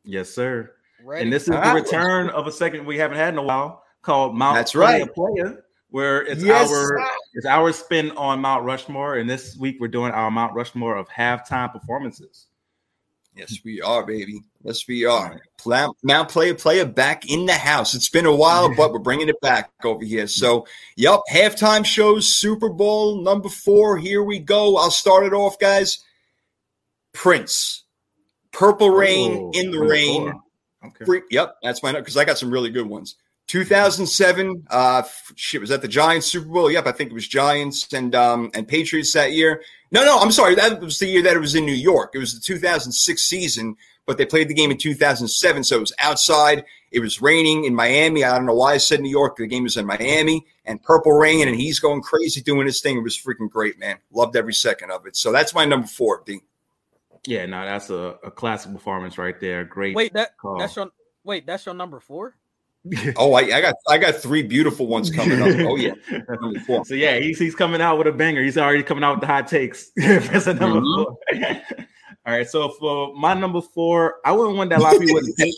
yes, 0.04 0.30
sir. 0.30 0.74
Ready? 1.04 1.24
And 1.24 1.34
this 1.34 1.44
is 1.44 1.50
the 1.50 1.74
return 1.74 2.30
of 2.30 2.48
a 2.48 2.52
segment 2.52 2.86
we 2.86 2.98
haven't 2.98 3.18
had 3.18 3.34
in 3.34 3.38
a 3.38 3.44
while 3.44 3.84
called 4.02 4.36
Mount 4.36 4.56
That's 4.56 4.74
Player 4.74 5.06
right. 5.06 5.14
Player, 5.14 5.66
where 5.90 6.22
it's 6.26 6.44
Yes, 6.44 6.70
our 6.70 7.00
it's 7.34 7.46
our 7.46 7.72
spin 7.72 8.12
on 8.12 8.40
Mount 8.40 8.66
Rushmore. 8.66 9.16
And 9.16 9.30
this 9.30 9.58
week 9.58 9.78
we're 9.80 9.88
doing 9.88 10.12
our 10.12 10.30
Mount 10.30 10.54
Rushmore 10.54 10.98
of 10.98 11.10
halftime 11.10 11.72
performances. 11.72 12.48
Yes, 13.36 13.60
we 13.64 13.82
are, 13.82 14.06
baby. 14.06 14.42
Yes, 14.64 14.86
we 14.88 15.06
are. 15.06 15.40
Mount 16.04 16.30
Player 16.30 16.54
Player 16.54 16.86
back 16.86 17.30
in 17.30 17.46
the 17.46 17.54
house. 17.54 17.96
It's 17.96 18.10
been 18.10 18.26
a 18.26 18.36
while, 18.36 18.74
but 18.76 18.92
we're 18.92 19.00
bringing 19.00 19.30
it 19.30 19.40
back 19.42 19.72
over 19.84 20.04
here. 20.04 20.28
So, 20.28 20.68
yep, 20.98 21.22
halftime 21.32 21.86
shows, 21.86 22.36
Super 22.36 22.68
Bowl 22.70 23.22
number 23.24 23.48
four. 23.48 23.98
Here 23.98 24.22
we 24.24 24.40
go. 24.40 24.76
I'll 24.78 24.92
start 24.92 25.26
it 25.26 25.34
off, 25.34 25.58
guys. 25.60 26.04
Prince, 27.14 27.84
Purple 28.52 28.90
Rain 28.90 29.38
Oh, 29.40 29.52
in 29.54 29.72
the 29.72 29.80
Rain. 29.80 30.32
four. 30.32 30.42
Okay. 30.88 31.06
Free, 31.06 31.22
yep, 31.30 31.56
that's 31.64 31.82
my 31.84 31.92
note 31.92 32.00
because 32.00 32.18
I 32.18 32.26
got 32.26 32.38
some 32.38 32.52
really 32.52 32.70
good 32.70 32.88
ones. 32.88 33.16
2007, 33.52 34.66
uh, 34.70 35.04
shit, 35.36 35.60
was 35.60 35.72
that 35.72 35.82
the 35.82 35.88
Giants 35.90 36.26
Super 36.26 36.48
Bowl? 36.48 36.72
Yep, 36.72 36.88
I 36.88 36.94
think 36.94 37.12
it 37.12 37.14
was 37.14 37.28
Giants 37.28 37.92
and 37.92 38.16
um 38.16 38.50
and 38.54 38.66
Patriots 38.66 39.12
that 39.12 39.34
year. 39.34 39.62
No, 39.92 40.06
no, 40.06 40.18
I'm 40.20 40.32
sorry, 40.32 40.56
that 40.56 40.80
was 40.80 41.00
the 41.00 41.08
year 41.08 41.22
that 41.24 41.36
it 41.36 41.40
was 41.40 41.54
in 41.54 41.66
New 41.66 41.74
York. 41.74 42.12
It 42.14 42.20
was 42.20 42.34
the 42.34 42.40
2006 42.40 43.22
season, 43.22 43.76
but 44.06 44.18
they 44.18 44.26
played 44.26 44.48
the 44.48 44.54
game 44.54 44.72
in 44.72 44.78
2007, 44.78 45.66
so 45.66 45.76
it 45.76 45.80
was 45.82 45.92
outside. 46.00 46.64
It 46.94 47.02
was 47.02 47.22
raining 47.22 47.66
in 47.66 47.76
Miami. 47.76 48.24
I 48.24 48.38
don't 48.38 48.46
know 48.46 48.56
why 48.56 48.76
I 48.76 48.78
said 48.78 49.02
New 49.02 49.10
York. 49.10 49.36
The 49.36 49.48
game 49.48 49.64
was 49.64 49.76
in 49.76 49.86
Miami 49.86 50.46
and 50.64 50.82
Purple 50.82 51.12
Rain, 51.12 51.46
and 51.46 51.60
he's 51.60 51.82
going 51.82 52.02
crazy 52.02 52.40
doing 52.40 52.68
his 52.68 52.80
thing. 52.80 52.96
It 53.00 53.04
was 53.04 53.18
freaking 53.18 53.50
great, 53.50 53.78
man. 53.78 53.98
Loved 54.14 54.38
every 54.38 54.54
second 54.54 54.92
of 54.92 55.06
it. 55.06 55.18
So 55.18 55.34
that's 55.34 55.54
my 55.54 55.66
number 55.66 55.88
four. 55.88 56.24
D. 56.26 56.40
Yeah, 57.26 57.48
no, 57.48 57.66
that's 57.66 57.90
a, 57.90 58.16
a 58.24 58.32
classic 58.32 58.72
performance 58.72 59.18
right 59.18 59.38
there. 59.42 59.66
Great. 59.66 59.94
wait, 59.94 60.14
that 60.14 60.38
call. 60.38 60.58
that's 60.58 60.78
your 60.78 60.90
wait, 61.26 61.46
that's 61.46 61.66
your 61.66 61.76
number 61.76 62.00
four. 62.00 62.38
Oh, 63.16 63.34
I, 63.34 63.42
I 63.42 63.62
got 63.62 63.76
I 63.88 63.98
got 63.98 64.16
three 64.16 64.42
beautiful 64.42 64.88
ones 64.88 65.12
coming 65.12 65.42
up. 65.42 65.48
Oh 65.68 65.76
yeah. 65.76 65.94
So 66.86 66.96
yeah, 66.96 67.20
he's 67.20 67.38
he's 67.38 67.54
coming 67.56 67.82
out 67.82 67.98
with 67.98 68.08
a 68.08 68.12
banger. 68.12 68.44
He's 68.44 68.58
already 68.58 68.82
coming 68.84 69.04
out 69.04 69.12
with 69.16 69.22
the 69.22 69.28
hot 69.28 69.48
takes. 69.48 69.92
That's 69.96 70.48
a 70.48 70.54
number 70.54 70.80
Mhm. 70.82 71.06
four. 71.06 71.18
All 72.26 72.34
right, 72.34 72.48
so 72.48 72.70
for 72.70 73.16
my 73.16 73.34
number 73.34 73.62
four, 73.62 74.16
I 74.24 74.32
wouldn't 74.32 74.56
want 74.56 74.70
that 74.70 74.80
a 74.80 74.84
lot 74.84 74.96
of 74.96 75.02
people 75.02 75.20
pick. 75.38 75.54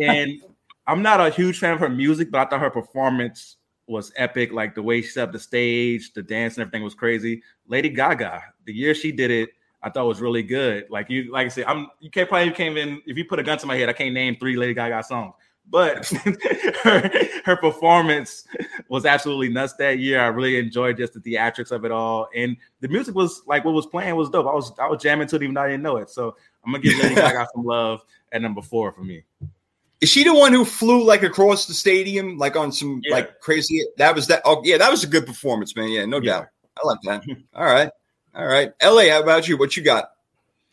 And 0.00 0.42
I'm 0.88 1.00
not 1.02 1.20
a 1.20 1.30
huge 1.30 1.58
fan 1.60 1.74
of 1.74 1.80
her 1.80 1.88
music, 1.88 2.30
but 2.30 2.46
I 2.46 2.50
thought 2.50 2.60
her 2.60 2.70
performance 2.70 3.56
was 3.86 4.12
epic. 4.16 4.52
Like 4.52 4.74
the 4.74 4.82
way 4.82 5.00
she 5.02 5.08
set 5.08 5.24
up 5.28 5.32
the 5.32 5.38
stage, 5.38 6.12
the 6.12 6.22
dance 6.22 6.54
and 6.56 6.62
everything 6.62 6.82
was 6.82 6.94
crazy. 6.94 7.42
Lady 7.68 7.88
Gaga, 7.88 8.42
the 8.66 8.72
year 8.72 8.94
she 8.94 9.12
did 9.12 9.30
it, 9.30 9.50
I 9.82 9.90
thought 9.90 10.06
was 10.06 10.20
really 10.20 10.42
good. 10.42 10.86
Like 10.90 11.08
you, 11.08 11.30
like 11.32 11.46
I 11.46 11.48
said, 11.48 11.64
I'm 11.66 11.88
you 12.00 12.10
can't 12.10 12.28
probably 12.28 12.52
came 12.52 12.76
in 12.76 13.00
if 13.06 13.16
you 13.16 13.24
put 13.24 13.38
a 13.38 13.42
gun 13.44 13.58
to 13.58 13.66
my 13.66 13.76
head, 13.76 13.88
I 13.88 13.92
can't 13.92 14.12
name 14.14 14.36
three 14.40 14.56
Lady 14.56 14.74
Gaga 14.74 15.04
songs. 15.04 15.34
But 15.70 16.06
her, 16.82 17.10
her 17.44 17.56
performance 17.56 18.46
was 18.88 19.06
absolutely 19.06 19.48
nuts 19.48 19.72
that 19.74 19.98
year. 19.98 20.20
I 20.20 20.26
really 20.26 20.58
enjoyed 20.58 20.98
just 20.98 21.14
the 21.14 21.20
theatrics 21.20 21.70
of 21.70 21.84
it 21.84 21.90
all, 21.90 22.28
and 22.34 22.56
the 22.80 22.88
music 22.88 23.14
was 23.14 23.42
like 23.46 23.64
what 23.64 23.72
was 23.72 23.86
playing 23.86 24.14
was 24.16 24.28
dope. 24.28 24.46
I 24.46 24.52
was 24.52 24.72
I 24.78 24.86
was 24.86 25.02
jamming 25.02 25.28
to 25.28 25.36
it 25.36 25.42
even 25.42 25.54
though 25.54 25.62
I 25.62 25.68
didn't 25.68 25.82
know 25.82 25.96
it. 25.96 26.10
So 26.10 26.36
I'm 26.64 26.72
gonna 26.72 26.82
give 26.82 26.98
Lady 26.98 27.14
Gaga 27.14 27.46
some 27.54 27.64
love 27.64 28.02
at 28.32 28.42
number 28.42 28.60
four 28.60 28.92
for 28.92 29.02
me. 29.02 29.22
Is 30.02 30.10
she 30.10 30.24
the 30.24 30.34
one 30.34 30.52
who 30.52 30.64
flew 30.64 31.04
like 31.04 31.22
across 31.22 31.66
the 31.66 31.74
stadium, 31.74 32.36
like 32.36 32.56
on 32.56 32.70
some 32.72 33.00
Yeah. 33.04 33.14
like 33.14 33.40
crazy? 33.40 33.80
That 33.96 34.14
was 34.14 34.26
that. 34.26 34.42
Oh 34.44 34.60
yeah, 34.64 34.76
that 34.76 34.90
was 34.90 35.04
a 35.04 35.06
good 35.06 35.26
performance, 35.26 35.74
man. 35.76 35.88
Yeah, 35.88 36.04
no 36.04 36.18
Yeah. 36.18 36.32
doubt. 36.40 36.46
I 36.82 36.86
like 36.86 36.98
that. 37.04 37.36
All 37.54 37.64
right, 37.64 37.88
all 38.34 38.46
right. 38.46 38.72
La, 38.82 39.08
how 39.08 39.22
about 39.22 39.46
you? 39.48 39.56
What 39.56 39.76
you 39.76 39.82
got? 39.84 40.10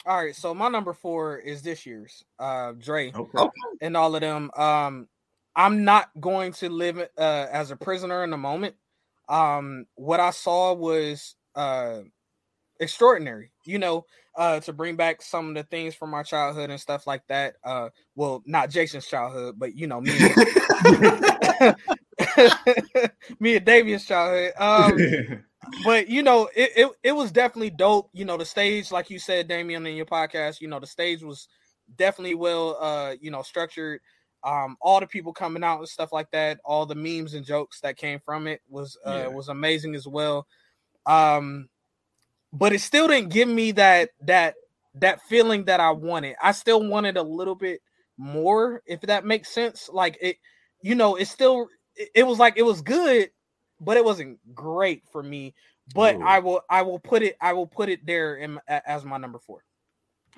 All 0.09 0.17
right, 0.17 0.35
so 0.35 0.53
my 0.55 0.69
number 0.69 0.93
four 0.93 1.37
is 1.37 1.61
this 1.61 1.85
year's 1.85 2.23
uh 2.39 2.71
Dre 2.71 3.13
Okay. 3.13 3.37
Okay. 3.37 3.51
and 3.81 3.95
all 3.95 4.15
of 4.15 4.21
them. 4.21 4.49
Um, 4.57 5.07
I'm 5.55 5.83
not 5.83 6.09
going 6.19 6.53
to 6.53 6.69
live 6.69 6.97
uh, 6.97 7.45
as 7.51 7.69
a 7.69 7.75
prisoner 7.75 8.23
in 8.23 8.31
the 8.31 8.37
moment. 8.37 8.73
Um, 9.27 9.85
what 9.93 10.19
I 10.19 10.31
saw 10.31 10.73
was 10.73 11.35
uh 11.53 11.99
extraordinary. 12.79 13.51
You 13.65 13.77
know, 13.77 14.07
uh 14.35 14.61
to 14.61 14.73
bring 14.73 14.95
back 14.95 15.21
some 15.21 15.49
of 15.49 15.55
the 15.55 15.61
things 15.61 15.93
from 15.93 16.15
our 16.15 16.23
childhood 16.23 16.71
and 16.71 16.81
stuff 16.81 17.05
like 17.05 17.27
that. 17.27 17.57
Uh 17.63 17.89
well, 18.15 18.41
not 18.47 18.71
Jason's 18.71 19.05
childhood, 19.05 19.59
but 19.59 19.75
you 19.75 19.85
know, 19.85 20.01
me 20.01 20.09
me 23.39 23.57
and 23.57 23.65
Davian's 23.65 24.07
childhood. 24.07 24.53
Um 24.57 25.43
but 25.85 26.09
you 26.09 26.23
know, 26.23 26.49
it, 26.55 26.71
it 26.75 26.91
it 27.03 27.11
was 27.13 27.31
definitely 27.31 27.71
dope. 27.71 28.09
You 28.13 28.25
know, 28.25 28.37
the 28.37 28.45
stage, 28.45 28.91
like 28.91 29.09
you 29.09 29.19
said, 29.19 29.47
Damien, 29.47 29.85
in 29.85 29.95
your 29.95 30.05
podcast, 30.05 30.61
you 30.61 30.67
know, 30.67 30.79
the 30.79 30.87
stage 30.87 31.23
was 31.23 31.47
definitely 31.97 32.35
well 32.35 32.77
uh, 32.79 33.15
you 33.21 33.31
know, 33.31 33.41
structured. 33.41 34.01
Um, 34.43 34.77
all 34.81 35.01
the 35.01 35.07
people 35.07 35.33
coming 35.33 35.63
out 35.65 35.79
and 35.79 35.87
stuff 35.87 36.13
like 36.13 36.31
that, 36.31 36.59
all 36.63 36.85
the 36.85 36.95
memes 36.95 37.33
and 37.33 37.45
jokes 37.45 37.81
that 37.81 37.97
came 37.97 38.19
from 38.23 38.47
it 38.47 38.61
was 38.69 38.97
uh 39.05 39.23
Yeah. 39.23 39.27
was 39.27 39.49
amazing 39.49 39.95
as 39.95 40.07
well. 40.07 40.47
Um, 41.05 41.69
but 42.53 42.73
it 42.73 42.81
still 42.81 43.07
didn't 43.07 43.31
give 43.31 43.47
me 43.47 43.71
that 43.73 44.09
that 44.21 44.55
that 44.95 45.21
feeling 45.23 45.65
that 45.65 45.79
I 45.79 45.91
wanted. 45.91 46.35
I 46.41 46.51
still 46.51 46.85
wanted 46.87 47.17
a 47.17 47.23
little 47.23 47.55
bit 47.55 47.81
more, 48.17 48.81
if 48.85 49.01
that 49.01 49.25
makes 49.25 49.49
sense. 49.49 49.89
Like 49.91 50.17
it, 50.21 50.37
you 50.81 50.95
know, 50.95 51.15
it 51.15 51.27
still 51.27 51.67
it, 51.95 52.09
it 52.15 52.23
was 52.27 52.39
like 52.39 52.55
it 52.57 52.63
was 52.63 52.81
good, 52.81 53.29
but 53.79 53.97
it 53.97 54.05
wasn't 54.05 54.39
great 54.53 55.03
for 55.11 55.23
me. 55.23 55.53
But 55.93 56.15
Ooh. 56.15 56.23
I 56.23 56.39
will 56.39 56.61
I 56.69 56.83
will 56.83 56.99
put 56.99 57.23
it 57.23 57.37
I 57.41 57.53
will 57.53 57.67
put 57.67 57.89
it 57.89 58.05
there 58.05 58.35
in, 58.35 58.59
as 58.67 59.03
my 59.05 59.17
number 59.17 59.39
four. 59.39 59.63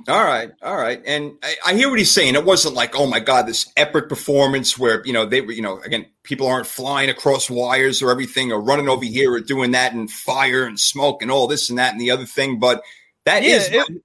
All 0.08 0.24
right, 0.24 0.52
all 0.64 0.78
right, 0.78 1.00
and 1.06 1.34
I, 1.44 1.56
I 1.68 1.74
hear 1.76 1.88
what 1.90 2.00
he's 2.00 2.10
saying. 2.10 2.34
It 2.34 2.44
wasn't 2.44 2.74
like, 2.74 2.96
oh 2.96 3.06
my 3.06 3.20
god, 3.20 3.46
this 3.46 3.72
epic 3.78 4.10
performance 4.10 4.76
where 4.78 5.06
you 5.06 5.14
know 5.14 5.26
they 5.26 5.42
were, 5.42 5.52
you 5.52 5.62
know, 5.62 5.80
again, 5.82 6.08
people 6.24 6.48
aren't 6.48 6.66
flying 6.66 7.10
across 7.10 7.52
wires 7.52 8.02
or 8.02 8.10
everything, 8.10 8.52
or 8.52 8.60
running 8.60 8.90
over 8.90 9.06
here 9.06 9.32
or 9.34 9.40
doing 9.42 9.72
that 9.72 9.94
and 9.94 10.10
fire 10.10 10.64
and 10.66 10.80
smoke 10.80 11.22
and 11.22 11.30
all 11.30 11.46
this 11.46 11.70
and 11.70 11.78
that 11.78 11.92
and 11.92 12.02
the 12.02 12.10
other 12.10 12.26
thing. 12.26 12.58
But 12.58 12.82
that 13.26 13.44
Yeah, 13.44 13.58
is, 13.58 13.70
it, 13.70 14.02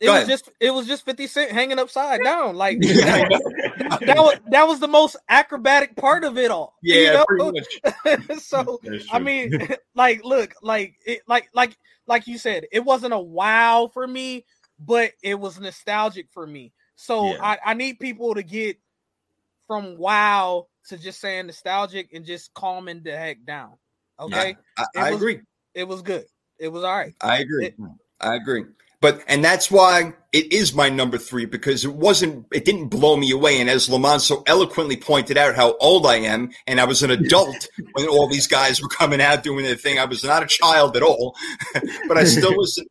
it 0.00 0.06
Go 0.06 0.12
was 0.12 0.16
ahead. 0.24 0.28
just 0.28 0.50
it 0.60 0.70
was 0.72 0.86
just 0.86 1.04
50 1.04 1.26
Cent 1.26 1.50
hanging 1.52 1.78
upside 1.78 2.22
down. 2.22 2.56
Like 2.56 2.78
Yeah, 2.82 3.24
I 3.24 3.28
that, 3.28 4.00
that 4.06 4.16
was 4.18 4.38
that 4.50 4.66
was 4.68 4.80
the 4.80 4.88
most 4.88 5.16
acrobatic 5.28 5.96
part 5.96 6.24
of 6.24 6.36
it 6.38 6.50
all. 6.50 6.74
you 6.82 6.94
yeah, 7.00 7.12
know? 7.14 7.24
pretty 7.26 7.60
much. 8.04 8.38
so 8.40 8.80
I 9.10 9.18
mean, 9.18 9.58
like, 9.94 10.22
look, 10.24 10.54
like, 10.62 10.96
it, 11.06 11.20
like, 11.26 11.48
like, 11.54 11.76
like 12.06 12.26
you 12.26 12.36
said, 12.38 12.66
it 12.72 12.84
wasn't 12.84 13.14
a 13.14 13.18
wow 13.18 13.90
for 13.92 14.06
me, 14.06 14.44
but 14.78 15.12
it 15.22 15.38
was 15.40 15.58
nostalgic 15.58 16.28
for 16.30 16.46
me. 16.46 16.72
So 16.96 17.32
Yeah. 17.32 17.38
I, 17.42 17.58
I 17.66 17.74
need 17.74 17.98
people 17.98 18.34
to 18.34 18.42
get 18.42 18.78
from 19.66 19.96
wow 19.98 20.66
to 20.88 20.96
just 20.98 21.20
saying 21.20 21.46
nostalgic 21.46 22.10
and 22.12 22.24
just 22.24 22.52
calming 22.54 23.02
the 23.02 23.16
heck 23.16 23.44
down. 23.44 23.72
Okay, 24.20 24.56
I, 24.78 24.82
It 24.82 24.98
I 24.98 25.10
was- 25.10 25.20
agree. 25.20 25.40
it 25.74 25.84
was 25.88 26.02
good. 26.02 26.24
It 26.58 26.68
was 26.68 26.84
all 26.84 26.96
right. 26.96 27.14
I 27.20 27.38
agree. 27.38 27.66
It- 27.66 27.76
I 28.20 28.34
agree. 28.36 28.64
But 29.00 29.22
and 29.28 29.44
that's 29.44 29.70
why 29.70 30.14
it 30.32 30.52
is 30.52 30.74
my 30.74 30.88
number 30.88 31.18
three 31.18 31.44
because 31.44 31.84
it 31.84 31.94
wasn't 31.94 32.46
it 32.52 32.64
didn't 32.64 32.88
blow 32.88 33.16
me 33.16 33.30
away. 33.30 33.60
And 33.60 33.68
as 33.68 33.88
Lamont 33.88 34.22
so 34.22 34.42
eloquently 34.46 34.96
pointed 34.96 35.36
out 35.36 35.54
how 35.54 35.76
old 35.78 36.06
I 36.06 36.16
am, 36.16 36.50
and 36.66 36.80
I 36.80 36.84
was 36.84 37.02
an 37.02 37.10
adult 37.10 37.68
when 37.92 38.08
all 38.08 38.28
these 38.28 38.46
guys 38.46 38.80
were 38.80 38.88
coming 38.88 39.20
out 39.20 39.42
doing 39.42 39.64
their 39.64 39.76
thing. 39.76 39.98
I 39.98 40.06
was 40.06 40.24
not 40.24 40.42
a 40.42 40.46
child 40.46 40.96
at 40.96 41.02
all, 41.02 41.36
but 42.08 42.16
I 42.16 42.24
still 42.24 42.52
was 42.56 42.82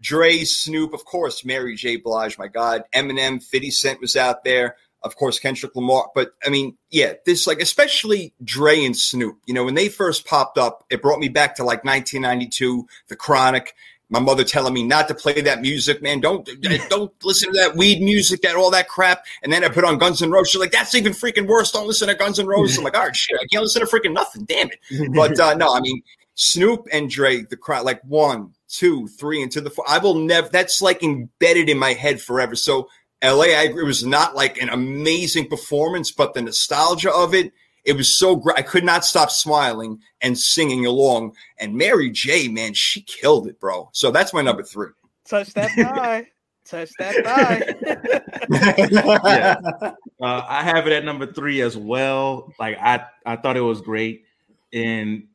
Dre, 0.00 0.44
Snoop, 0.44 0.94
of 0.94 1.04
course, 1.04 1.44
Mary 1.44 1.76
J. 1.76 1.96
Blige, 1.96 2.38
my 2.38 2.48
God, 2.48 2.84
Eminem, 2.94 3.42
50 3.42 3.70
Cent 3.70 4.00
was 4.00 4.16
out 4.16 4.44
there. 4.44 4.76
Of 5.02 5.16
course, 5.16 5.38
Kendrick 5.38 5.74
Lamar. 5.74 6.10
But 6.14 6.32
I 6.44 6.50
mean, 6.50 6.76
yeah, 6.90 7.14
this 7.24 7.46
like 7.46 7.60
especially 7.60 8.34
Dre 8.44 8.84
and 8.84 8.96
Snoop. 8.96 9.38
You 9.46 9.54
know, 9.54 9.64
when 9.64 9.74
they 9.74 9.88
first 9.88 10.26
popped 10.26 10.58
up, 10.58 10.84
it 10.90 11.00
brought 11.00 11.18
me 11.18 11.28
back 11.28 11.56
to 11.56 11.64
like 11.64 11.84
1992, 11.84 12.86
The 13.08 13.16
Chronic. 13.16 13.74
My 14.10 14.18
mother 14.20 14.44
telling 14.44 14.74
me 14.74 14.82
not 14.82 15.08
to 15.08 15.14
play 15.14 15.40
that 15.40 15.62
music, 15.62 16.02
man. 16.02 16.20
Don't 16.20 16.48
don't 16.88 17.12
listen 17.24 17.52
to 17.52 17.58
that 17.60 17.76
weed 17.76 18.02
music, 18.02 18.42
that 18.42 18.56
all 18.56 18.70
that 18.72 18.88
crap. 18.88 19.24
And 19.42 19.52
then 19.52 19.64
I 19.64 19.68
put 19.68 19.84
on 19.84 19.98
Guns 19.98 20.20
N' 20.20 20.30
Roses. 20.30 20.52
She's 20.52 20.60
like, 20.60 20.72
that's 20.72 20.94
even 20.94 21.12
freaking 21.12 21.46
worse. 21.46 21.70
Don't 21.72 21.86
listen 21.86 22.08
to 22.08 22.14
Guns 22.14 22.38
N' 22.38 22.46
Roses. 22.46 22.78
I'm 22.78 22.84
like, 22.84 22.96
all 22.96 23.04
right, 23.04 23.16
shit, 23.16 23.38
I 23.40 23.46
can't 23.46 23.62
listen 23.62 23.80
to 23.80 23.86
freaking 23.86 24.12
nothing. 24.12 24.44
Damn 24.44 24.68
it. 24.70 25.14
But 25.14 25.38
uh, 25.38 25.54
no, 25.54 25.74
I 25.74 25.80
mean, 25.80 26.02
Snoop 26.34 26.86
and 26.92 27.08
Dre, 27.08 27.42
the 27.42 27.56
crowd, 27.56 27.84
like 27.84 28.02
one, 28.02 28.54
two, 28.68 29.08
three, 29.08 29.42
and 29.42 29.52
to 29.52 29.60
the 29.60 29.70
four. 29.70 29.84
I 29.88 29.98
will 29.98 30.14
never. 30.14 30.48
That's 30.48 30.82
like 30.82 31.02
embedded 31.02 31.68
in 31.68 31.78
my 31.78 31.92
head 31.92 32.20
forever. 32.20 32.56
So 32.56 32.88
L.A. 33.22 33.54
I 33.54 33.62
agree 33.64 33.82
it 33.82 33.86
was 33.86 34.04
not 34.04 34.34
like 34.34 34.60
an 34.60 34.70
amazing 34.70 35.48
performance, 35.48 36.10
but 36.10 36.34
the 36.34 36.42
nostalgia 36.42 37.12
of 37.12 37.34
it, 37.34 37.52
it 37.90 37.96
was 37.96 38.14
so 38.14 38.36
great. 38.36 38.56
I 38.56 38.62
could 38.62 38.84
not 38.84 39.04
stop 39.04 39.32
smiling 39.32 39.98
and 40.20 40.38
singing 40.38 40.86
along. 40.86 41.34
And 41.58 41.74
Mary 41.74 42.08
J, 42.08 42.46
man, 42.46 42.72
she 42.72 43.02
killed 43.02 43.48
it, 43.48 43.58
bro. 43.58 43.90
So 43.92 44.12
that's 44.12 44.32
my 44.32 44.42
number 44.42 44.62
three. 44.62 44.90
Touch 45.28 45.52
that 45.54 45.72
thigh. 45.72 46.28
Touch 46.64 46.90
that 47.00 47.24
thigh. 47.24 48.20
Yeah. 49.24 49.92
Uh, 50.22 50.44
I 50.46 50.62
have 50.62 50.86
it 50.86 50.92
at 50.92 51.02
number 51.02 51.32
three 51.32 51.62
as 51.62 51.78
well. 51.78 52.52
Like 52.58 52.76
I, 52.78 53.06
I 53.24 53.36
thought 53.36 53.56
it 53.56 53.62
was 53.62 53.80
great, 53.80 54.26
and 54.70 55.28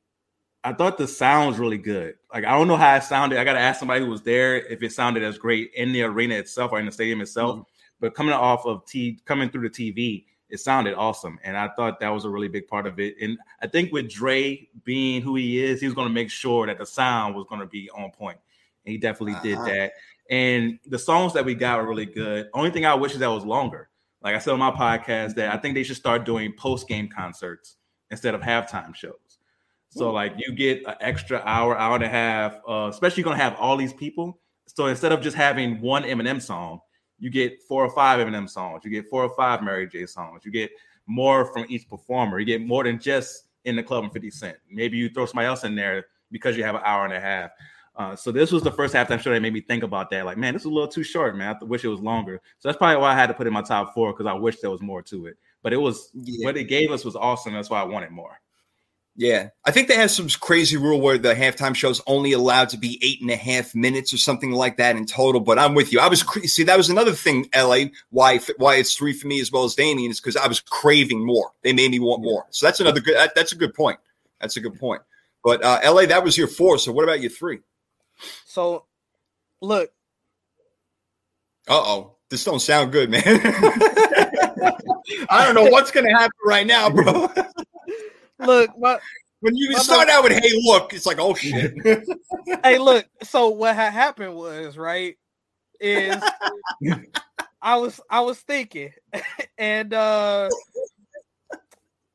I 0.63 0.73
thought 0.73 0.99
the 0.99 1.07
sound 1.07 1.47
was 1.47 1.57
really 1.57 1.79
good. 1.79 2.17
Like 2.31 2.45
I 2.45 2.51
don't 2.51 2.67
know 2.67 2.77
how 2.77 2.95
it 2.95 3.01
sounded. 3.01 3.39
I 3.39 3.43
got 3.43 3.53
to 3.53 3.59
ask 3.59 3.79
somebody 3.79 4.01
who 4.05 4.11
was 4.11 4.21
there 4.21 4.57
if 4.57 4.83
it 4.83 4.91
sounded 4.91 5.23
as 5.23 5.39
great 5.39 5.71
in 5.73 5.91
the 5.91 6.03
arena 6.03 6.35
itself 6.35 6.71
or 6.71 6.79
in 6.79 6.85
the 6.85 6.91
stadium 6.91 7.19
itself. 7.19 7.65
But 7.99 8.13
coming 8.13 8.35
off 8.35 8.67
of 8.67 8.85
T, 8.85 9.19
coming 9.25 9.49
through 9.49 9.67
the 9.67 9.91
TV, 9.93 10.25
it 10.55 10.59
sounded 10.59 10.95
awesome, 10.95 11.37
and 11.43 11.55
I 11.55 11.67
thought 11.75 11.99
that 11.99 12.09
was 12.09 12.25
a 12.25 12.29
really 12.29 12.47
big 12.47 12.67
part 12.67 12.87
of 12.87 12.99
it. 12.99 13.15
And 13.21 13.37
I 13.61 13.67
think 13.67 13.91
with 13.93 14.09
Dre 14.09 14.67
being 14.83 15.21
who 15.21 15.35
he 15.35 15.63
is, 15.63 15.79
he 15.79 15.85
was 15.85 15.93
going 15.93 16.07
to 16.07 16.13
make 16.13 16.31
sure 16.31 16.65
that 16.65 16.79
the 16.79 16.85
sound 16.85 17.35
was 17.35 17.45
going 17.47 17.61
to 17.61 17.67
be 17.67 17.89
on 17.91 18.09
point, 18.11 18.39
and 18.85 18.91
he 18.91 18.97
definitely 18.97 19.35
did 19.43 19.57
Uh-huh. 19.59 19.65
that. 19.67 19.91
And 20.31 20.79
the 20.87 20.97
songs 20.97 21.33
that 21.33 21.45
we 21.45 21.53
got 21.53 21.79
were 21.79 21.87
really 21.87 22.07
good. 22.07 22.49
Only 22.53 22.71
thing 22.71 22.85
I 22.85 22.95
wish 22.95 23.13
is 23.13 23.19
that 23.19 23.27
was 23.29 23.45
longer. 23.45 23.89
Like 24.23 24.33
I 24.35 24.39
said 24.39 24.53
on 24.53 24.59
my 24.59 24.71
podcast, 24.71 25.35
that 25.35 25.53
I 25.53 25.57
think 25.57 25.75
they 25.75 25.83
should 25.83 25.97
start 25.97 26.25
doing 26.25 26.51
post 26.53 26.87
game 26.87 27.07
concerts 27.07 27.75
instead 28.09 28.33
of 28.33 28.41
halftime 28.41 28.95
shows. 28.95 29.37
So 29.89 30.11
like 30.11 30.33
you 30.37 30.51
get 30.53 30.83
an 30.87 30.95
extra 30.99 31.41
hour, 31.45 31.77
hour 31.77 31.95
and 31.95 32.03
a 32.03 32.09
half, 32.09 32.57
uh, 32.67 32.87
especially 32.91 33.21
you're 33.21 33.31
gonna 33.31 33.41
have 33.43 33.55
all 33.55 33.77
these 33.77 33.93
people. 33.93 34.39
So 34.65 34.87
instead 34.87 35.11
of 35.11 35.21
just 35.21 35.37
having 35.37 35.79
one 35.79 36.03
Eminem 36.03 36.41
song, 36.41 36.81
you 37.19 37.29
get 37.29 37.61
four 37.63 37.83
or 37.85 37.89
five 37.89 38.25
Eminem 38.25 38.49
songs. 38.49 38.83
You 38.83 38.91
get 38.91 39.09
four 39.09 39.23
or 39.23 39.35
five 39.35 39.63
Mary 39.63 39.87
J 39.87 40.05
songs. 40.05 40.45
You 40.45 40.51
get 40.51 40.71
more 41.07 41.45
from 41.45 41.65
each 41.69 41.87
performer. 41.89 42.39
You 42.39 42.45
get 42.45 42.61
more 42.65 42.83
than 42.83 42.99
just 42.99 43.45
in 43.65 43.75
the 43.75 43.83
club 43.83 44.03
and 44.03 44.13
50 44.13 44.31
Cent. 44.31 44.57
Maybe 44.69 44.97
you 44.97 45.09
throw 45.09 45.25
somebody 45.25 45.47
else 45.47 45.63
in 45.63 45.75
there 45.75 46.05
because 46.31 46.57
you 46.57 46.63
have 46.63 46.75
an 46.75 46.81
hour 46.83 47.05
and 47.05 47.13
a 47.13 47.19
half. 47.19 47.51
Uh, 47.95 48.15
so 48.15 48.31
this 48.31 48.51
was 48.51 48.61
the 48.61 48.71
first 48.71 48.93
halftime 48.93 49.19
show 49.19 49.31
that 49.31 49.41
made 49.41 49.53
me 49.53 49.61
think 49.61 49.81
about 49.83 50.09
that. 50.09 50.25
Like, 50.25 50.37
man, 50.37 50.53
this 50.53 50.63
is 50.63 50.65
a 50.65 50.69
little 50.69 50.87
too 50.87 51.03
short, 51.03 51.37
man. 51.37 51.55
I 51.59 51.63
wish 51.63 51.83
it 51.85 51.87
was 51.87 52.01
longer. 52.01 52.41
So 52.59 52.67
that's 52.67 52.77
probably 52.77 52.97
why 52.97 53.11
I 53.11 53.15
had 53.15 53.27
to 53.27 53.33
put 53.33 53.47
in 53.47 53.53
my 53.53 53.61
top 53.61 53.93
four 53.93 54.11
because 54.11 54.25
I 54.25 54.33
wish 54.33 54.59
there 54.59 54.69
was 54.69 54.81
more 54.81 55.01
to 55.03 55.27
it. 55.27 55.37
But 55.63 55.71
it 55.71 55.77
was 55.77 56.11
Yeah. 56.13 56.45
what 56.45 56.57
it 56.57 56.65
gave 56.65 56.91
us 56.91 57.05
was 57.05 57.15
awesome. 57.15 57.53
That's 57.53 57.69
why 57.69 57.79
I 57.81 57.85
wanted 57.85 58.11
more. 58.11 58.39
Yeah, 59.17 59.49
I 59.63 59.71
think 59.71 59.87
they 59.87 59.95
have 59.95 60.11
some 60.11 60.27
crazy 60.41 60.75
rule 60.75 60.99
where 60.99 61.17
the 61.17 61.33
halftime 61.33 61.73
show's 61.73 62.01
only 62.05 62.33
allowed 62.33 62.67
to 62.69 62.77
be 62.77 62.99
eight 63.01 63.21
and 63.21 63.31
a 63.31 63.37
half 63.37 63.73
minutes 63.73 64.13
or 64.13 64.17
something 64.17 64.51
like 64.51 64.75
that 64.75 64.97
in 64.97 65.05
total. 65.05 65.39
But 65.39 65.57
I'm 65.57 65.73
with 65.73 65.93
you. 65.93 66.01
I 66.01 66.09
was 66.09 66.21
cra- 66.21 66.45
see 66.49 66.63
that 66.63 66.75
was 66.75 66.89
another 66.89 67.13
thing. 67.13 67.47
La, 67.55 67.85
why 68.09 68.39
why 68.57 68.75
it's 68.75 68.93
three 68.93 69.13
for 69.13 69.27
me 69.27 69.39
as 69.39 69.53
well 69.53 69.63
as 69.63 69.73
Damien 69.73 70.11
is 70.11 70.19
because 70.19 70.35
I 70.35 70.47
was 70.47 70.59
craving 70.59 71.25
more. 71.25 71.51
They 71.63 71.71
made 71.71 71.91
me 71.91 71.99
want 71.99 72.23
more. 72.23 72.45
So 72.49 72.65
that's 72.65 72.81
another 72.81 72.99
good. 72.99 73.15
That, 73.15 73.33
that's 73.35 73.53
a 73.53 73.55
good 73.55 73.73
point. 73.73 73.99
That's 74.41 74.57
a 74.57 74.59
good 74.59 74.77
point. 74.77 75.01
But 75.45 75.63
uh, 75.63 75.79
La, 75.85 76.05
that 76.07 76.23
was 76.23 76.37
your 76.37 76.47
four. 76.47 76.77
So 76.77 76.91
what 76.91 77.03
about 77.03 77.21
your 77.21 77.31
three? 77.31 77.59
So, 78.45 78.83
look, 79.61 79.91
Uh 81.69 81.79
oh, 81.79 82.15
this 82.29 82.43
don't 82.43 82.59
sound 82.59 82.91
good, 82.91 83.09
man. 83.09 83.23
I 85.29 85.45
don't 85.45 85.55
know 85.55 85.71
what's 85.71 85.91
gonna 85.91 86.11
happen 86.11 86.37
right 86.45 86.67
now, 86.67 86.89
bro. 86.89 87.29
look, 88.45 88.71
what? 88.75 89.01
when 89.41 89.55
you 89.55 89.71
My 89.71 89.79
start 89.79 90.09
out 90.09 90.23
with 90.23 90.33
"Hey, 90.33 90.51
look," 90.63 90.93
it's 90.93 91.05
like, 91.05 91.19
oh 91.19 91.35
shit. 91.35 91.73
hey, 92.63 92.77
look. 92.77 93.05
So 93.23 93.49
what 93.49 93.75
had 93.75 93.93
happened 93.93 94.35
was 94.35 94.77
right 94.77 95.15
is 95.79 96.23
I 97.61 97.77
was 97.77 97.99
I 98.09 98.21
was 98.21 98.39
thinking, 98.39 98.91
and 99.57 99.93
uh, 99.93 100.49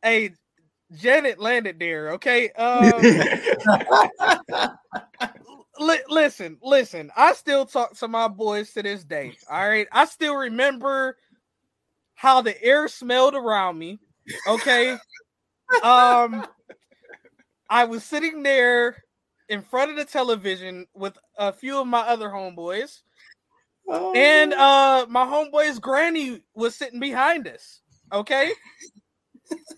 hey, 0.02 0.32
Janet 0.92 1.38
landed 1.38 1.78
there. 1.78 2.12
Okay, 2.12 2.50
um, 2.50 3.04
li- 5.78 6.02
listen, 6.08 6.58
listen. 6.62 7.10
I 7.16 7.32
still 7.34 7.64
talk 7.64 7.96
to 7.98 8.08
my 8.08 8.28
boys 8.28 8.72
to 8.72 8.82
this 8.82 9.04
day. 9.04 9.32
All 9.48 9.68
right, 9.68 9.86
I 9.92 10.06
still 10.06 10.34
remember 10.34 11.16
how 12.14 12.42
the 12.42 12.60
air 12.62 12.88
smelled 12.88 13.34
around 13.34 13.78
me. 13.78 14.00
Okay, 14.48 14.96
um, 15.82 16.46
I 17.68 17.84
was 17.84 18.04
sitting 18.04 18.42
there 18.42 18.96
in 19.48 19.62
front 19.62 19.90
of 19.90 19.96
the 19.96 20.04
television 20.04 20.86
with 20.94 21.16
a 21.38 21.52
few 21.52 21.80
of 21.80 21.86
my 21.86 22.00
other 22.00 22.28
homeboys, 22.28 23.00
and 23.88 24.52
uh, 24.52 25.06
my 25.08 25.24
homeboy's 25.24 25.78
granny 25.78 26.42
was 26.54 26.74
sitting 26.76 27.00
behind 27.00 27.48
us. 27.48 27.80
Okay, 28.12 28.52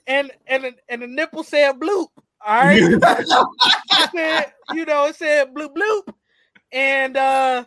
and 0.07 0.31
and 0.47 0.75
and 0.89 1.03
the 1.03 1.07
nipple 1.07 1.43
said 1.43 1.79
bloop. 1.81 2.09
All 2.45 2.65
right, 2.65 2.81
said, 4.15 4.53
you 4.73 4.85
know, 4.85 5.07
it 5.07 5.17
said 5.17 5.55
bloop 5.55 5.75
bloop, 5.75 6.13
and 6.73 7.17
uh, 7.17 7.65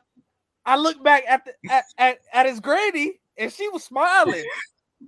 I 0.65 0.77
looked 0.77 1.03
back 1.03 1.23
at 1.27 1.45
the 1.45 1.53
at, 1.71 1.85
at, 1.97 2.17
at 2.33 2.45
his 2.45 2.59
granny, 2.59 3.19
and 3.37 3.51
she 3.51 3.67
was 3.69 3.83
smiling 3.83 4.45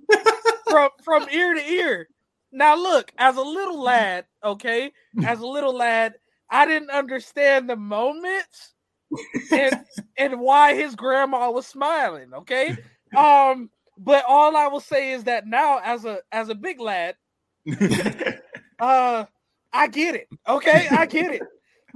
from 0.70 0.90
from 1.04 1.28
ear 1.30 1.54
to 1.54 1.60
ear. 1.60 2.08
Now 2.52 2.76
look, 2.76 3.12
as 3.18 3.36
a 3.36 3.42
little 3.42 3.80
lad, 3.80 4.26
okay, 4.42 4.92
as 5.24 5.40
a 5.40 5.46
little 5.46 5.74
lad, 5.74 6.14
I 6.50 6.66
didn't 6.66 6.90
understand 6.90 7.68
the 7.68 7.76
moments 7.76 8.74
and 9.52 9.76
and 10.16 10.40
why 10.40 10.74
his 10.74 10.94
grandma 10.94 11.50
was 11.50 11.66
smiling, 11.66 12.32
okay? 12.34 12.74
Um, 13.16 13.70
but 13.98 14.24
all 14.26 14.56
I 14.56 14.66
will 14.68 14.80
say 14.80 15.12
is 15.12 15.24
that 15.24 15.46
now 15.46 15.80
as 15.84 16.04
a 16.04 16.20
as 16.32 16.48
a 16.48 16.54
big 16.54 16.80
lad, 16.80 17.16
uh 18.80 19.24
I 19.72 19.86
get 19.88 20.14
it. 20.14 20.28
Okay, 20.48 20.88
I 20.90 21.06
get 21.06 21.32
it. 21.32 21.42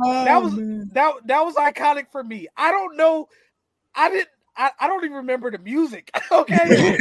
Oh, 0.05 0.25
that 0.25 0.43
was 0.43 0.55
that 0.93 1.15
that 1.27 1.41
was 1.45 1.55
iconic 1.55 2.07
for 2.11 2.23
me. 2.23 2.49
I 2.57 2.71
don't 2.71 2.97
know. 2.97 3.29
I 3.95 4.11
didn't. 4.11 4.29
I, 4.57 4.71
I 4.81 4.87
don't 4.87 5.03
even 5.05 5.17
remember 5.19 5.51
the 5.51 5.59
music. 5.59 6.11
Okay. 6.31 6.99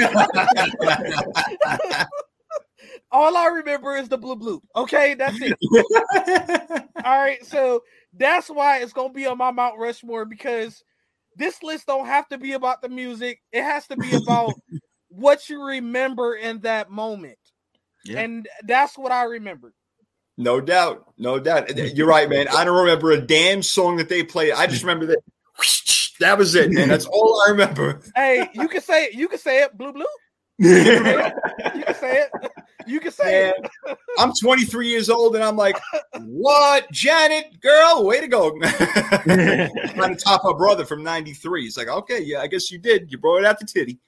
All 3.12 3.36
I 3.36 3.48
remember 3.48 3.96
is 3.98 4.08
the 4.08 4.18
blue 4.18 4.36
blue. 4.36 4.62
Okay, 4.76 5.16
that's 5.16 5.38
it. 5.42 5.58
All 7.06 7.18
right, 7.18 7.46
so 7.46 7.84
that's 8.14 8.50
why 8.50 8.80
it's 8.80 8.94
gonna 8.94 9.12
be 9.12 9.26
on 9.26 9.38
my 9.38 9.52
Mount 9.52 9.78
Rushmore 9.78 10.26
because 10.26 10.84
this 11.36 11.62
list 11.62 11.88
don't 11.88 12.06
have 12.06 12.28
to 12.30 12.38
be 12.38 12.54
about 12.54 12.82
the 12.82 12.90
music. 12.90 13.42
It 13.52 13.64
has 13.64 13.88
to 13.88 13.98
be 13.98 14.14
about 14.14 14.54
what 15.10 15.50
you 15.50 15.64
remember 15.64 16.36
in 16.36 16.60
that 16.62 16.90
moment. 16.90 17.38
Yeah. 18.06 18.22
And 18.22 18.48
that's 18.64 18.98
what 18.98 19.12
I 19.12 19.24
remember. 19.24 19.74
No 20.38 20.62
doubt, 20.62 21.06
no 21.18 21.40
doubt. 21.40 21.76
You're 21.78 22.08
right, 22.08 22.30
man. 22.30 22.48
I 22.48 22.64
don't 22.64 22.80
remember 22.80 23.12
a 23.12 23.22
damn 23.22 23.62
song 23.62 23.98
that 23.98 24.10
they 24.10 24.24
played. 24.24 24.54
I 24.54 24.68
just 24.68 24.84
remember 24.84 25.08
that. 25.08 25.20
That 26.20 26.38
was 26.38 26.54
it, 26.54 26.72
man. 26.72 26.88
That's 26.88 27.08
all 27.08 27.42
I 27.48 27.50
remember. 27.50 28.00
Hey, 28.16 28.48
you 28.54 28.68
can 28.68 28.82
say 28.82 29.06
it. 29.06 29.16
You 29.16 29.28
can 29.28 29.40
say 29.40 29.64
it. 29.64 29.76
Blue 29.76 29.92
blue. 29.92 30.06
You 30.60 30.76
can 30.76 31.96
say 31.96 32.28
it. 32.28 32.52
You 32.92 33.00
can 33.00 33.12
say 33.12 33.54
Man, 33.86 33.96
I'm 34.20 34.34
23 34.34 34.90
years 34.90 35.10
old, 35.10 35.36
and 35.36 35.44
I'm 35.44 35.56
like, 35.56 35.78
"What, 36.20 36.92
Janet, 36.92 37.62
girl? 37.62 38.06
Way 38.06 38.20
to 38.20 38.28
go!" 38.28 38.52
Trying 38.60 40.16
to 40.16 40.18
top 40.22 40.44
her 40.44 40.54
brother 40.54 40.86
from 40.86 41.02
'93. 41.02 41.66
It's 41.66 41.78
like, 41.78 41.88
okay, 41.88 42.20
yeah, 42.22 42.42
I 42.42 42.48
guess 42.48 42.70
you 42.70 42.80
did. 42.80 43.10
You 43.12 43.18
brought 43.18 43.38
it 43.38 43.46
out 43.46 43.60
the 43.60 43.66
titty. 43.66 44.00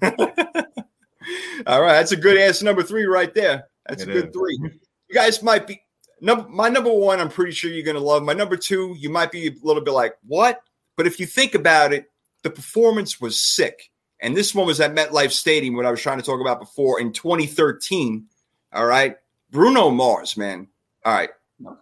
All 1.66 1.82
right, 1.82 1.94
that's 1.94 2.12
a 2.12 2.16
good 2.16 2.36
answer 2.36 2.64
number 2.64 2.82
three 2.82 3.04
right 3.04 3.34
there. 3.34 3.64
That's 3.88 4.02
It 4.04 4.08
a 4.08 4.12
good 4.12 4.28
is. 4.28 4.32
three. 4.32 4.58
You 4.62 5.14
guys 5.14 5.42
might 5.42 5.66
be 5.66 5.82
number 6.20 6.48
my 6.48 6.68
number 6.68 6.92
one. 6.92 7.18
I'm 7.20 7.28
pretty 7.30 7.52
sure 7.52 7.70
you're 7.70 7.84
gonna 7.84 7.98
love. 7.98 8.22
My 8.22 8.32
number 8.32 8.56
two, 8.56 8.94
you 8.96 9.10
might 9.10 9.32
be 9.32 9.48
a 9.48 9.54
little 9.62 9.82
bit 9.82 9.92
like 9.92 10.14
what, 10.26 10.60
but 10.96 11.06
if 11.06 11.18
you 11.18 11.26
think 11.26 11.54
about 11.56 11.92
it, 11.92 12.06
the 12.42 12.50
performance 12.50 13.20
was 13.20 13.40
sick. 13.40 13.89
And 14.20 14.36
this 14.36 14.54
one 14.54 14.66
was 14.66 14.80
at 14.80 14.94
MetLife 14.94 15.32
Stadium, 15.32 15.74
what 15.74 15.86
I 15.86 15.90
was 15.90 16.00
trying 16.00 16.18
to 16.18 16.24
talk 16.24 16.40
about 16.40 16.60
before 16.60 17.00
in 17.00 17.12
2013. 17.12 18.26
All 18.72 18.86
right, 18.86 19.16
Bruno 19.50 19.90
Mars, 19.90 20.36
man. 20.36 20.68
All 21.04 21.14
right, 21.14 21.30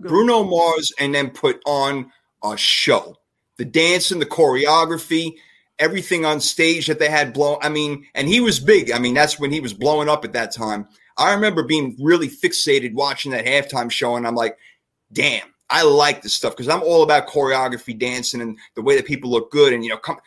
Bruno 0.01 0.45
Mars, 0.45 0.93
and 0.99 1.15
then 1.15 1.31
put 1.31 1.61
on 1.67 2.13
a 2.43 2.57
show. 2.57 3.17
The 3.57 3.65
dancing, 3.65 4.21
the 4.21 4.27
choreography, 4.27 5.35
everything 5.79 6.25
on 6.25 6.41
stage 6.41 6.87
that 6.87 6.99
they 6.99 7.11
had 7.11 7.33
blown. 7.33 7.59
I 7.61 7.69
mean, 7.69 8.07
and 8.15 8.29
he 8.29 8.41
was 8.41 8.61
big. 8.61 8.93
I 8.93 8.99
mean, 8.99 9.15
that's 9.15 9.39
when 9.39 9.53
he 9.53 9.61
was 9.61 9.75
blowing 9.75 10.09
up 10.09 10.25
at 10.25 10.33
that 10.33 10.55
time. 10.55 10.87
I 11.17 11.35
remember 11.35 11.65
being 11.65 11.97
really 12.01 12.29
fixated 12.29 12.95
watching 12.95 13.33
that 13.33 13.45
halftime 13.45 13.91
show, 13.91 14.15
and 14.15 14.27
I'm 14.27 14.37
like, 14.37 14.57
damn, 15.13 15.49
I 15.69 15.83
like 15.83 16.23
this 16.23 16.35
stuff 16.35 16.57
because 16.57 16.69
I'm 16.69 16.83
all 16.83 17.03
about 17.03 17.29
choreography, 17.29 17.99
dancing, 17.99 18.41
and 18.41 18.57
the 18.75 18.83
way 18.83 18.97
that 18.97 19.07
people 19.07 19.31
look 19.31 19.51
good. 19.51 19.73
And 19.73 19.83
you 19.85 19.91
know, 19.91 19.97
come 19.97 20.19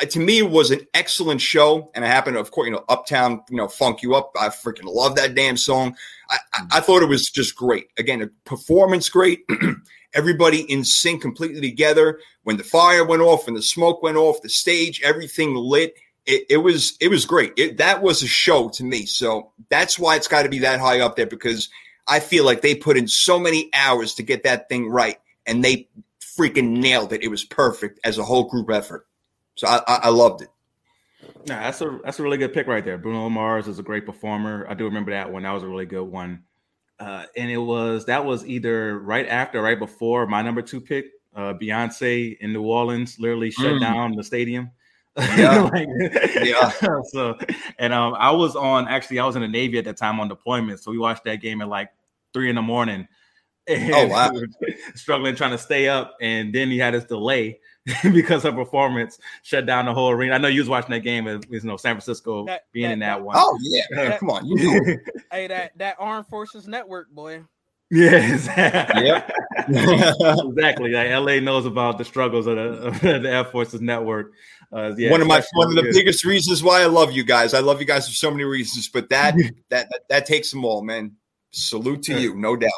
Uh, 0.00 0.06
to 0.06 0.20
me, 0.20 0.38
it 0.38 0.50
was 0.50 0.70
an 0.70 0.80
excellent 0.94 1.40
show. 1.40 1.90
And 1.94 2.04
I 2.04 2.08
happen 2.08 2.34
to, 2.34 2.40
of 2.40 2.50
course, 2.50 2.66
you 2.66 2.72
know, 2.72 2.84
Uptown, 2.88 3.42
you 3.50 3.56
know, 3.56 3.68
funk 3.68 4.02
you 4.02 4.14
up. 4.14 4.32
I 4.38 4.48
freaking 4.48 4.84
love 4.84 5.16
that 5.16 5.34
damn 5.34 5.56
song. 5.56 5.96
I, 6.30 6.38
I, 6.52 6.58
mm-hmm. 6.58 6.66
I 6.72 6.80
thought 6.80 7.02
it 7.02 7.08
was 7.08 7.30
just 7.30 7.56
great. 7.56 7.88
Again, 7.98 8.20
the 8.20 8.30
performance 8.44 9.08
great. 9.08 9.40
Everybody 10.14 10.60
in 10.70 10.84
sync, 10.84 11.22
completely 11.22 11.60
together. 11.60 12.20
When 12.44 12.56
the 12.56 12.64
fire 12.64 13.04
went 13.04 13.22
off, 13.22 13.48
and 13.48 13.56
the 13.56 13.62
smoke 13.62 14.02
went 14.02 14.16
off, 14.16 14.40
the 14.42 14.48
stage, 14.48 15.02
everything 15.02 15.54
lit. 15.54 15.94
It, 16.24 16.46
it 16.48 16.56
was 16.58 16.96
it 17.00 17.08
was 17.08 17.24
great. 17.24 17.52
It, 17.56 17.76
that 17.78 18.02
was 18.02 18.22
a 18.22 18.26
show 18.26 18.68
to 18.70 18.84
me. 18.84 19.04
So 19.06 19.52
that's 19.68 19.98
why 19.98 20.16
it's 20.16 20.28
got 20.28 20.42
to 20.42 20.48
be 20.48 20.60
that 20.60 20.80
high 20.80 21.00
up 21.00 21.16
there 21.16 21.26
because 21.26 21.68
I 22.08 22.20
feel 22.20 22.44
like 22.44 22.62
they 22.62 22.74
put 22.74 22.96
in 22.96 23.08
so 23.08 23.38
many 23.38 23.68
hours 23.74 24.14
to 24.14 24.22
get 24.22 24.42
that 24.44 24.68
thing 24.68 24.88
right, 24.88 25.18
and 25.44 25.62
they 25.62 25.88
freaking 26.38 26.78
nailed 26.78 27.12
it. 27.12 27.22
It 27.22 27.28
was 27.28 27.44
perfect 27.44 28.00
as 28.04 28.18
a 28.18 28.24
whole 28.24 28.44
group 28.44 28.70
effort. 28.70 29.06
So 29.56 29.66
I, 29.66 29.80
I, 29.86 30.00
I 30.04 30.08
loved 30.10 30.42
it. 30.42 30.48
Nah, 31.46 31.60
that's 31.60 31.80
a 31.80 31.98
that's 32.04 32.18
a 32.18 32.22
really 32.22 32.38
good 32.38 32.52
pick 32.52 32.66
right 32.66 32.84
there. 32.84 32.98
Bruno 32.98 33.28
Mars 33.28 33.68
is 33.68 33.78
a 33.78 33.82
great 33.82 34.04
performer. 34.06 34.66
I 34.68 34.74
do 34.74 34.84
remember 34.84 35.10
that 35.12 35.32
one. 35.32 35.42
That 35.42 35.52
was 35.52 35.62
a 35.62 35.68
really 35.68 35.86
good 35.86 36.04
one. 36.04 36.44
Uh, 36.98 37.24
and 37.36 37.50
it 37.50 37.58
was 37.58 38.06
that 38.06 38.24
was 38.24 38.46
either 38.46 38.98
right 38.98 39.26
after, 39.28 39.60
right 39.62 39.78
before 39.78 40.26
my 40.26 40.42
number 40.42 40.62
two 40.62 40.80
pick. 40.80 41.06
Uh, 41.34 41.52
Beyonce 41.52 42.36
in 42.38 42.52
New 42.54 42.62
Orleans 42.62 43.18
literally 43.18 43.50
shut 43.50 43.74
Mm. 43.74 43.80
down 43.80 44.16
the 44.16 44.24
stadium. 44.24 44.70
Yeah. 45.16 45.68
Like- 45.72 45.88
Yeah. 46.42 46.70
so, 47.12 47.36
and 47.78 47.92
um, 47.92 48.14
I 48.18 48.30
was 48.30 48.56
on 48.56 48.88
actually 48.88 49.18
I 49.18 49.26
was 49.26 49.36
in 49.36 49.42
the 49.42 49.48
Navy 49.48 49.78
at 49.78 49.84
that 49.84 49.96
time 49.98 50.18
on 50.20 50.28
deployment, 50.28 50.80
so 50.80 50.90
we 50.90 50.98
watched 50.98 51.24
that 51.24 51.40
game 51.42 51.60
at 51.60 51.68
like 51.68 51.90
three 52.32 52.48
in 52.50 52.56
the 52.56 52.62
morning. 52.62 53.08
And 53.68 53.92
Oh, 53.92 54.06
wow. 54.06 54.30
we 54.32 54.46
struggling 54.94 55.34
trying 55.34 55.50
to 55.50 55.58
stay 55.58 55.88
up, 55.88 56.14
and 56.20 56.54
then 56.54 56.70
he 56.70 56.78
had 56.78 56.94
this 56.94 57.02
delay 57.04 57.58
because 58.12 58.42
her 58.42 58.52
performance 58.52 59.18
shut 59.42 59.64
down 59.66 59.86
the 59.86 59.94
whole 59.94 60.10
arena. 60.10 60.34
I 60.34 60.38
know 60.38 60.48
you 60.48 60.60
was 60.60 60.68
watching 60.68 60.90
that 60.90 61.00
game 61.00 61.26
as 61.28 61.40
you 61.48 61.60
know 61.62 61.76
San 61.76 61.94
Francisco 61.94 62.44
That- 62.46 62.62
being 62.72 62.86
that- 62.88 62.92
in 62.94 62.98
that 63.00 63.22
one. 63.22 63.36
Oh 63.38 63.56
yeah, 63.62 64.16
come 64.18 64.30
on, 64.30 64.44
you 64.46 64.56
know. 64.56 64.96
Hey, 65.30 65.46
that 65.48 65.78
that 65.78 65.96
Armed 65.98 66.26
Forces 66.26 66.66
Network, 66.66 67.10
boy. 67.10 67.42
yes, 67.90 68.46
Yep. 68.48 69.30
exactly. 69.68 70.90
Like 70.90 71.10
LA 71.10 71.38
knows 71.40 71.66
about 71.66 71.98
the 71.98 72.04
struggles 72.04 72.46
of 72.46 72.56
the, 72.56 72.62
of 72.62 73.00
the 73.00 73.30
Air 73.30 73.44
Forces 73.44 73.80
network. 73.80 74.32
Uh, 74.72 74.92
yeah, 74.96 75.10
one 75.10 75.20
of 75.20 75.28
my 75.28 75.36
that's 75.36 75.48
one 75.54 75.68
of 75.68 75.74
the 75.76 75.82
good. 75.82 75.94
biggest 75.94 76.24
reasons 76.24 76.62
why 76.62 76.82
I 76.82 76.86
love 76.86 77.12
you 77.12 77.22
guys. 77.24 77.54
I 77.54 77.60
love 77.60 77.78
you 77.80 77.86
guys 77.86 78.08
for 78.08 78.14
so 78.14 78.30
many 78.30 78.42
reasons, 78.44 78.88
but 78.88 79.08
that 79.10 79.36
that 79.70 79.88
that, 79.90 80.00
that 80.08 80.26
takes 80.26 80.50
them 80.50 80.64
all, 80.64 80.82
man. 80.82 81.12
Salute 81.52 82.02
to 82.04 82.20
you, 82.20 82.34
no 82.34 82.56
doubt. 82.56 82.72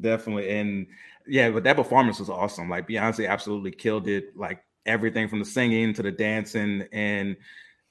definitely 0.00 0.50
and 0.50 0.86
yeah 1.26 1.50
but 1.50 1.64
that 1.64 1.76
performance 1.76 2.18
was 2.18 2.30
awesome. 2.30 2.68
Like 2.68 2.88
beyonce 2.88 3.28
absolutely 3.28 3.70
killed 3.70 4.08
it 4.08 4.36
like 4.36 4.62
everything 4.86 5.28
from 5.28 5.38
the 5.38 5.44
singing 5.44 5.94
to 5.94 6.02
the 6.02 6.12
dancing. 6.12 6.86
And 6.92 7.36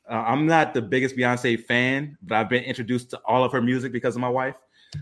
uh, 0.10 0.24
i'm 0.28 0.46
not 0.46 0.74
the 0.74 0.82
biggest 0.82 1.16
beyonce 1.16 1.64
fan 1.64 2.18
but 2.22 2.36
i've 2.36 2.50
been 2.50 2.66
introduced 2.66 3.12
to 3.12 3.22
all 3.26 3.46
of 3.46 3.54
her 3.54 3.62
music 3.62 3.92
because 3.92 4.16
of 4.16 4.22
my 4.22 4.30
wife. 4.30 4.56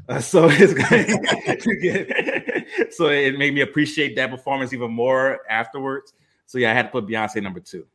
Uh, 0.07 0.19
so 0.19 0.47
it's 0.51 0.73
good 0.73 2.65
so 2.93 3.07
it 3.07 3.37
made 3.37 3.53
me 3.53 3.61
appreciate 3.61 4.15
that 4.15 4.29
performance 4.29 4.73
even 4.73 4.91
more 4.91 5.39
afterwards. 5.49 6.13
So 6.45 6.57
yeah 6.57 6.71
i 6.71 6.73
had 6.73 6.83
to 6.83 6.89
put 6.89 7.07
beyonce 7.07 7.41
number 7.41 7.59
two. 7.59 7.85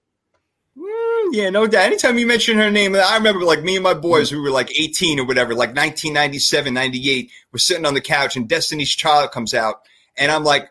Yeah, 1.33 1.51
no 1.51 1.67
doubt. 1.67 1.87
Anytime 1.87 2.19
you 2.19 2.27
mention 2.27 2.59
her 2.59 2.71
name, 2.71 2.95
I 2.95 3.17
remember 3.17 3.45
like 3.45 3.63
me 3.63 3.77
and 3.77 3.83
my 3.83 3.95
boys 3.95 4.31
who 4.31 4.43
were 4.43 4.51
like 4.51 4.79
18 4.79 5.19
or 5.19 5.25
whatever, 5.25 5.55
like 5.55 5.71
1997, 5.71 6.73
98, 6.73 7.31
we're 7.53 7.59
sitting 7.59 7.85
on 7.85 7.95
the 7.95 8.01
couch 8.01 8.37
and 8.37 8.49
Destiny's 8.49 8.95
Child 8.95 9.33
comes 9.33 9.55
out. 9.55 9.83
And 10.17 10.33
I'm 10.33 10.45
like, 10.45 10.71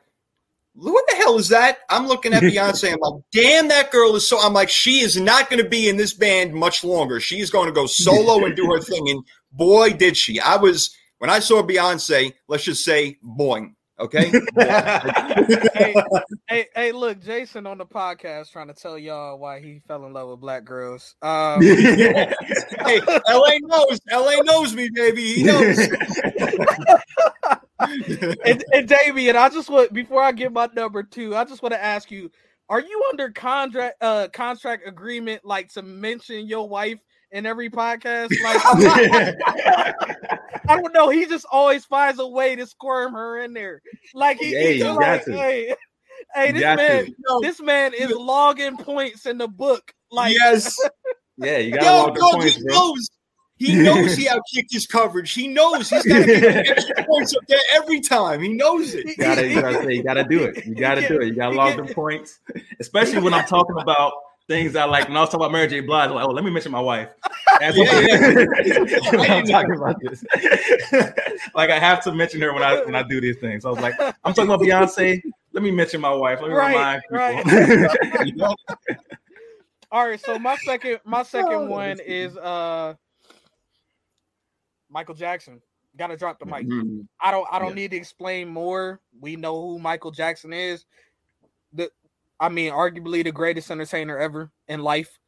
what 0.74 1.06
the 1.08 1.16
hell 1.16 1.38
is 1.38 1.50
that? 1.50 1.80
I'm 1.90 2.08
looking 2.08 2.34
at 2.34 2.44
Beyonce. 2.44 2.94
I'm 2.94 3.00
like, 3.00 3.24
damn, 3.32 3.68
that 3.70 3.92
girl 3.92 4.16
is 4.16 4.28
so. 4.28 4.40
I'm 4.40 4.54
like, 4.54 4.70
she 4.70 5.00
is 5.00 5.18
not 5.18 5.50
going 5.50 5.64
to 5.64 5.70
be 5.70 5.88
in 5.88 5.98
this 5.98 6.14
band 6.14 6.54
much 6.54 6.84
longer. 6.84 7.20
She's 7.20 7.50
going 7.50 7.68
to 7.68 7.74
go 7.74 7.86
solo 7.86 8.46
and 8.46 8.56
do 8.56 8.66
her 8.72 8.82
thing. 8.82 9.10
And 9.10 9.24
boy, 9.52 9.94
did 9.94 10.18
she. 10.18 10.40
I 10.40 10.58
was, 10.58 10.96
when 11.20 11.30
I 11.30 11.40
saw 11.40 11.62
Beyonce, 11.64 12.34
let's 12.48 12.64
just 12.64 12.84
say, 12.84 13.18
boing. 13.24 13.75
Okay. 13.98 14.30
hey, 14.58 15.96
hey, 16.50 16.68
hey, 16.76 16.92
look, 16.92 17.24
Jason 17.24 17.66
on 17.66 17.78
the 17.78 17.86
podcast 17.86 18.52
trying 18.52 18.68
to 18.68 18.74
tell 18.74 18.98
y'all 18.98 19.40
why 19.40 19.62
he 19.62 19.80
fell 19.88 20.06
in 20.06 20.12
love 20.12 20.30
with 20.30 20.42
black 20.42 20.66
girls. 20.66 21.16
Um, 21.22 21.62
hey, 21.62 22.36
LA 23.30 23.58
knows. 23.62 24.00
LA 24.12 24.42
knows 24.44 24.76
me, 24.76 24.90
baby. 24.94 25.36
He 25.36 25.44
knows. 25.44 25.78
and, 27.80 28.66
and 28.74 28.88
Damien, 28.88 29.38
I 29.38 29.48
just 29.48 29.70
want 29.70 29.94
before 29.94 30.22
I 30.22 30.34
get 30.34 30.52
my 30.52 30.68
number 30.76 31.02
two, 31.02 31.34
I 31.34 31.46
just 31.46 31.64
want 31.64 31.72
to 31.72 31.82
ask 31.82 32.12
you: 32.12 32.30
Are 32.68 32.82
you 32.82 33.04
under 33.12 33.30
contract 33.30 33.96
uh 34.02 34.28
contract 34.34 34.86
agreement 34.86 35.46
like 35.46 35.70
to 35.74 35.82
mention 35.82 36.48
your 36.48 36.68
wife 36.68 37.00
in 37.36 37.46
every 37.46 37.70
podcast? 37.70 38.30
Like, 38.44 38.62
I 40.68 40.82
don't 40.82 40.94
know. 40.94 41.10
He 41.10 41.26
just 41.28 41.46
always 41.52 41.86
finds 41.86 42.20
a 42.20 42.28
way 42.28 42.56
to 42.56 42.66
squirm 42.66 43.14
her 43.14 43.40
in 43.40 43.54
there. 43.54 43.82
Like 44.14 44.40
he, 44.40 44.48
Hey, 44.52 44.74
he's 44.74 44.78
you 44.80 44.86
just 44.86 45.00
like, 45.00 45.26
to. 45.26 45.32
hey, 45.34 45.76
hey, 46.34 46.52
this 46.52 46.62
got 46.62 46.76
to. 46.78 46.82
man, 46.82 47.16
this 47.42 47.62
man 47.62 47.94
is 47.94 48.12
logging 48.12 48.78
points 48.78 49.26
in 49.26 49.38
the 49.38 49.48
book. 49.48 49.94
Like, 50.12 50.34
yes. 50.34 50.76
yeah 51.38 51.58
you 51.58 51.72
gotta 51.74 51.86
Yo, 51.86 51.92
log 51.92 52.16
the 52.16 52.20
dog, 52.22 52.32
points 52.32 52.56
he 52.56 52.64
bro 52.64 52.74
knows. 52.74 53.10
He 53.58 53.76
knows 53.76 54.16
he 54.16 54.26
outkicked 54.26 54.72
his 54.72 54.86
coverage. 54.86 55.32
He 55.32 55.48
knows 55.48 55.90
he's 55.90 56.04
got 56.04 56.20
to 56.20 56.26
get 56.26 56.68
extra 56.68 57.06
points 57.06 57.36
up 57.36 57.44
there 57.48 57.60
every 57.76 58.02
time. 58.02 58.42
He 58.42 58.50
knows 58.50 58.94
it. 58.94 59.06
You 59.06 59.16
gotta, 59.16 59.48
you 59.48 59.62
gotta, 59.62 59.84
say, 59.84 59.94
you 59.94 60.04
gotta 60.04 60.26
do 60.26 60.44
it. 60.44 60.66
You 60.66 60.76
gotta 60.76 61.08
do 61.08 61.22
it. 61.22 61.28
You 61.28 61.36
gotta 61.36 61.56
log 61.56 61.78
the 61.78 61.94
points, 61.94 62.40
especially 62.82 63.20
when 63.20 63.34
I'm 63.34 63.46
talking 63.46 63.78
about 63.80 64.12
things 64.48 64.76
I 64.76 64.86
like. 64.86 65.08
When 65.08 65.18
I 65.18 65.22
was 65.22 65.30
talking 65.30 65.42
about 65.42 65.52
Mary 65.52 65.68
J. 65.68 65.82
Blige, 65.82 66.12
like, 66.12 66.26
oh, 66.26 66.32
let 66.32 66.44
me 66.44 66.52
mention 66.52 66.72
my 66.72 66.80
wife. 66.80 67.10
That's 67.60 67.78
yeah, 67.78 68.00
yeah. 68.02 69.34
I'm 69.34 69.46
talking 69.46 69.76
about 69.76 70.00
this. 70.02 70.24
like 71.56 71.70
I 71.70 71.80
have 71.80 72.04
to 72.04 72.12
mention 72.12 72.42
her 72.42 72.54
when 72.54 72.64
I 72.64 72.84
when 72.84 72.96
I 72.96 73.04
do 73.04 73.22
these 73.22 73.38
things. 73.38 73.66
I 73.66 73.70
was 73.70 73.80
like, 73.80 74.00
I'm 74.00 74.34
talking 74.34 74.46
about 74.46 74.60
Beyonce. 74.62 75.22
Let 75.54 75.64
me 75.64 75.72
mention 75.72 76.02
my 76.02 76.14
wife. 76.14 76.40
Let 76.42 76.50
me 76.50 76.56
right, 76.56 77.02
remind 77.02 77.02
people. 78.24 78.48
Right. 78.48 78.98
All 79.92 80.08
right, 80.08 80.20
so 80.20 80.38
my 80.38 80.58
second 80.58 81.00
my 81.06 81.24
second 81.24 81.54
oh, 81.54 81.66
one 81.66 82.00
is 82.06 82.36
uh 82.38 82.96
Michael 84.90 85.16
Jackson. 85.16 85.62
Got 85.98 86.08
to 86.08 86.18
drop 86.18 86.40
the 86.40 86.46
mic. 86.46 86.68
Mm-hmm. 86.68 87.02
I 87.22 87.32
don't. 87.32 87.48
I 87.50 87.58
don't 87.58 87.70
yeah. 87.70 87.76
need 87.76 87.92
to 87.92 87.98
explain 87.98 88.50
more. 88.50 89.00
We 89.22 89.38
know 89.38 89.62
who 89.62 89.80
Michael 89.80 90.12
Jackson 90.12 90.52
is. 90.52 90.84
The, 91.72 91.90
I 92.40 92.50
mean, 92.50 92.72
arguably 92.72 93.24
the 93.24 93.32
greatest 93.32 93.72
entertainer 93.72 94.18
ever 94.18 94.52
in 94.68 94.82
life. 94.82 95.20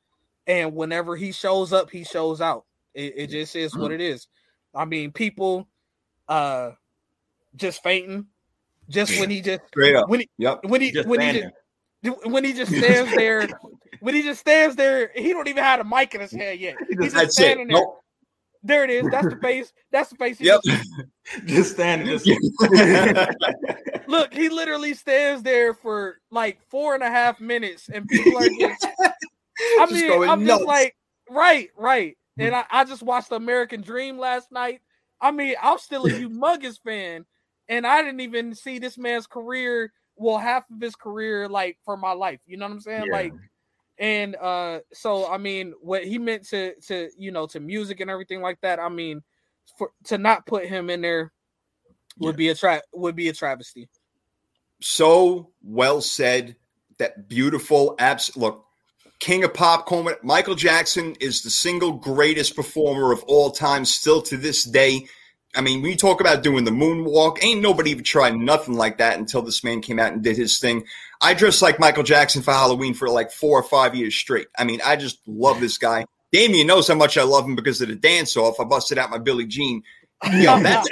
And 0.45 0.75
whenever 0.75 1.15
he 1.15 1.31
shows 1.31 1.73
up, 1.73 1.89
he 1.89 2.03
shows 2.03 2.41
out. 2.41 2.65
It, 2.93 3.13
it 3.15 3.27
just 3.29 3.55
is 3.55 3.75
what 3.75 3.91
it 3.91 4.01
is. 4.01 4.27
I 4.73 4.85
mean, 4.85 5.11
people, 5.11 5.67
uh, 6.27 6.71
just 7.55 7.83
fainting, 7.83 8.27
just 8.89 9.19
when 9.19 9.29
he 9.29 9.41
just 9.41 9.61
straight 9.67 9.95
up. 9.95 10.09
When 10.09 10.21
he, 10.21 10.29
yep. 10.37 10.59
when 10.63 10.81
he, 10.81 10.91
just 10.91 11.07
when 11.07 11.19
he 11.19 11.43
just, 12.03 12.25
when 12.25 12.43
he 12.43 12.53
just 12.53 12.71
stands 12.71 13.13
there, 13.15 13.47
when 13.99 14.15
he 14.15 14.21
just 14.21 14.39
stands 14.39 14.75
there, 14.75 15.11
he 15.15 15.33
don't 15.33 15.47
even 15.47 15.63
have 15.63 15.79
a 15.79 15.83
mic 15.83 16.15
in 16.15 16.21
his 16.21 16.31
head 16.35 16.59
yet. 16.59 16.75
He's 16.89 17.13
just 17.13 17.33
standing 17.33 17.67
there. 17.67 17.77
Nope. 17.77 18.03
There 18.63 18.83
it 18.83 18.89
is. 18.89 19.05
That's 19.11 19.27
the 19.27 19.35
face. 19.41 19.73
That's 19.91 20.09
the 20.09 20.15
face. 20.15 20.39
Yep. 20.39 20.61
just 21.45 21.73
standing. 21.73 22.07
Just... 22.07 22.25
Look, 24.07 24.33
he 24.33 24.49
literally 24.49 24.93
stands 24.93 25.43
there 25.43 25.73
for 25.73 26.19
like 26.31 26.59
four 26.69 26.95
and 26.95 27.03
a 27.03 27.09
half 27.09 27.39
minutes, 27.39 27.89
and 27.89 28.07
people 28.07 28.37
are 28.37 28.49
just. 28.49 28.87
I 29.79 29.85
mean, 29.87 30.07
just 30.07 30.29
I'm 30.29 30.45
nuts. 30.45 30.59
just 30.59 30.65
like, 30.65 30.95
right, 31.29 31.69
right. 31.75 32.15
And 32.37 32.53
mm. 32.53 32.65
I, 32.69 32.81
I 32.81 32.83
just 32.83 33.03
watched 33.03 33.31
American 33.31 33.81
Dream 33.81 34.19
last 34.19 34.51
night. 34.51 34.81
I 35.19 35.31
mean, 35.31 35.55
I'm 35.61 35.79
still 35.79 36.05
a 36.05 36.09
humongous 36.11 36.79
fan, 36.79 37.25
and 37.67 37.87
I 37.87 38.03
didn't 38.03 38.21
even 38.21 38.53
see 38.53 38.79
this 38.79 38.97
man's 38.97 39.27
career. 39.27 39.91
Well, 40.15 40.37
half 40.37 40.69
of 40.71 40.79
his 40.79 40.95
career, 40.95 41.47
like 41.47 41.77
for 41.85 41.97
my 41.97 42.11
life. 42.11 42.39
You 42.45 42.57
know 42.57 42.65
what 42.65 42.73
I'm 42.73 42.81
saying? 42.81 43.05
Yeah. 43.07 43.13
Like 43.13 43.33
and 43.99 44.35
uh 44.35 44.79
so 44.93 45.29
i 45.29 45.37
mean 45.37 45.73
what 45.81 46.03
he 46.03 46.17
meant 46.17 46.47
to 46.47 46.73
to 46.81 47.09
you 47.17 47.31
know 47.31 47.47
to 47.47 47.59
music 47.59 47.99
and 47.99 48.09
everything 48.09 48.41
like 48.41 48.59
that 48.61 48.79
i 48.79 48.89
mean 48.89 49.21
for 49.77 49.91
to 50.03 50.17
not 50.17 50.45
put 50.45 50.65
him 50.65 50.89
in 50.89 51.01
there 51.01 51.31
would 52.19 52.35
yeah. 52.35 52.37
be 52.37 52.49
a 52.49 52.55
tra- 52.55 52.81
would 52.93 53.15
be 53.15 53.29
a 53.29 53.33
travesty 53.33 53.89
so 54.81 55.49
well 55.63 56.01
said 56.01 56.55
that 56.97 57.27
beautiful 57.27 57.95
abs 57.99 58.35
look 58.37 58.65
king 59.19 59.43
of 59.43 59.53
pop 59.53 59.89
michael 60.23 60.55
jackson 60.55 61.15
is 61.19 61.41
the 61.41 61.49
single 61.49 61.93
greatest 61.93 62.55
performer 62.55 63.11
of 63.11 63.23
all 63.23 63.49
time 63.49 63.83
still 63.83 64.21
to 64.21 64.37
this 64.37 64.63
day 64.63 65.07
I 65.57 65.61
mean, 65.61 65.81
when 65.81 65.89
you 65.89 65.97
talk 65.97 66.21
about 66.21 66.43
doing 66.43 66.65
the 66.65 66.71
moonwalk, 66.71 67.43
ain't 67.43 67.61
nobody 67.61 67.89
even 67.89 68.03
tried 68.03 68.35
nothing 68.35 68.75
like 68.75 68.99
that 68.99 69.17
until 69.17 69.41
this 69.41 69.63
man 69.63 69.81
came 69.81 69.97
out 69.97 70.13
and 70.13 70.23
did 70.23 70.37
his 70.37 70.59
thing. 70.59 70.85
I 71.19 71.33
dressed 71.33 71.63
like 71.63 71.79
Michael 71.79 72.03
Jackson 72.03 72.43
for 72.43 72.51
Halloween 72.51 72.93
for 72.93 73.09
like 73.09 73.31
four 73.31 73.59
or 73.59 73.63
five 73.63 73.95
years 73.95 74.13
straight. 74.13 74.47
I 74.57 74.65
mean, 74.65 74.79
I 74.85 74.95
just 74.95 75.19
love 75.25 75.59
this 75.59 75.79
guy. 75.79 76.05
Damien 76.31 76.67
knows 76.67 76.87
how 76.87 76.93
much 76.93 77.17
I 77.17 77.23
love 77.23 77.45
him 77.45 77.55
because 77.55 77.81
of 77.81 77.87
the 77.87 77.95
dance 77.95 78.37
off. 78.37 78.59
I 78.59 78.65
busted 78.65 78.99
out 78.99 79.09
my 79.09 79.17
Billie 79.17 79.47
Jean. 79.47 79.81
You 80.31 80.43
know, 80.43 80.61
that's 80.61 80.89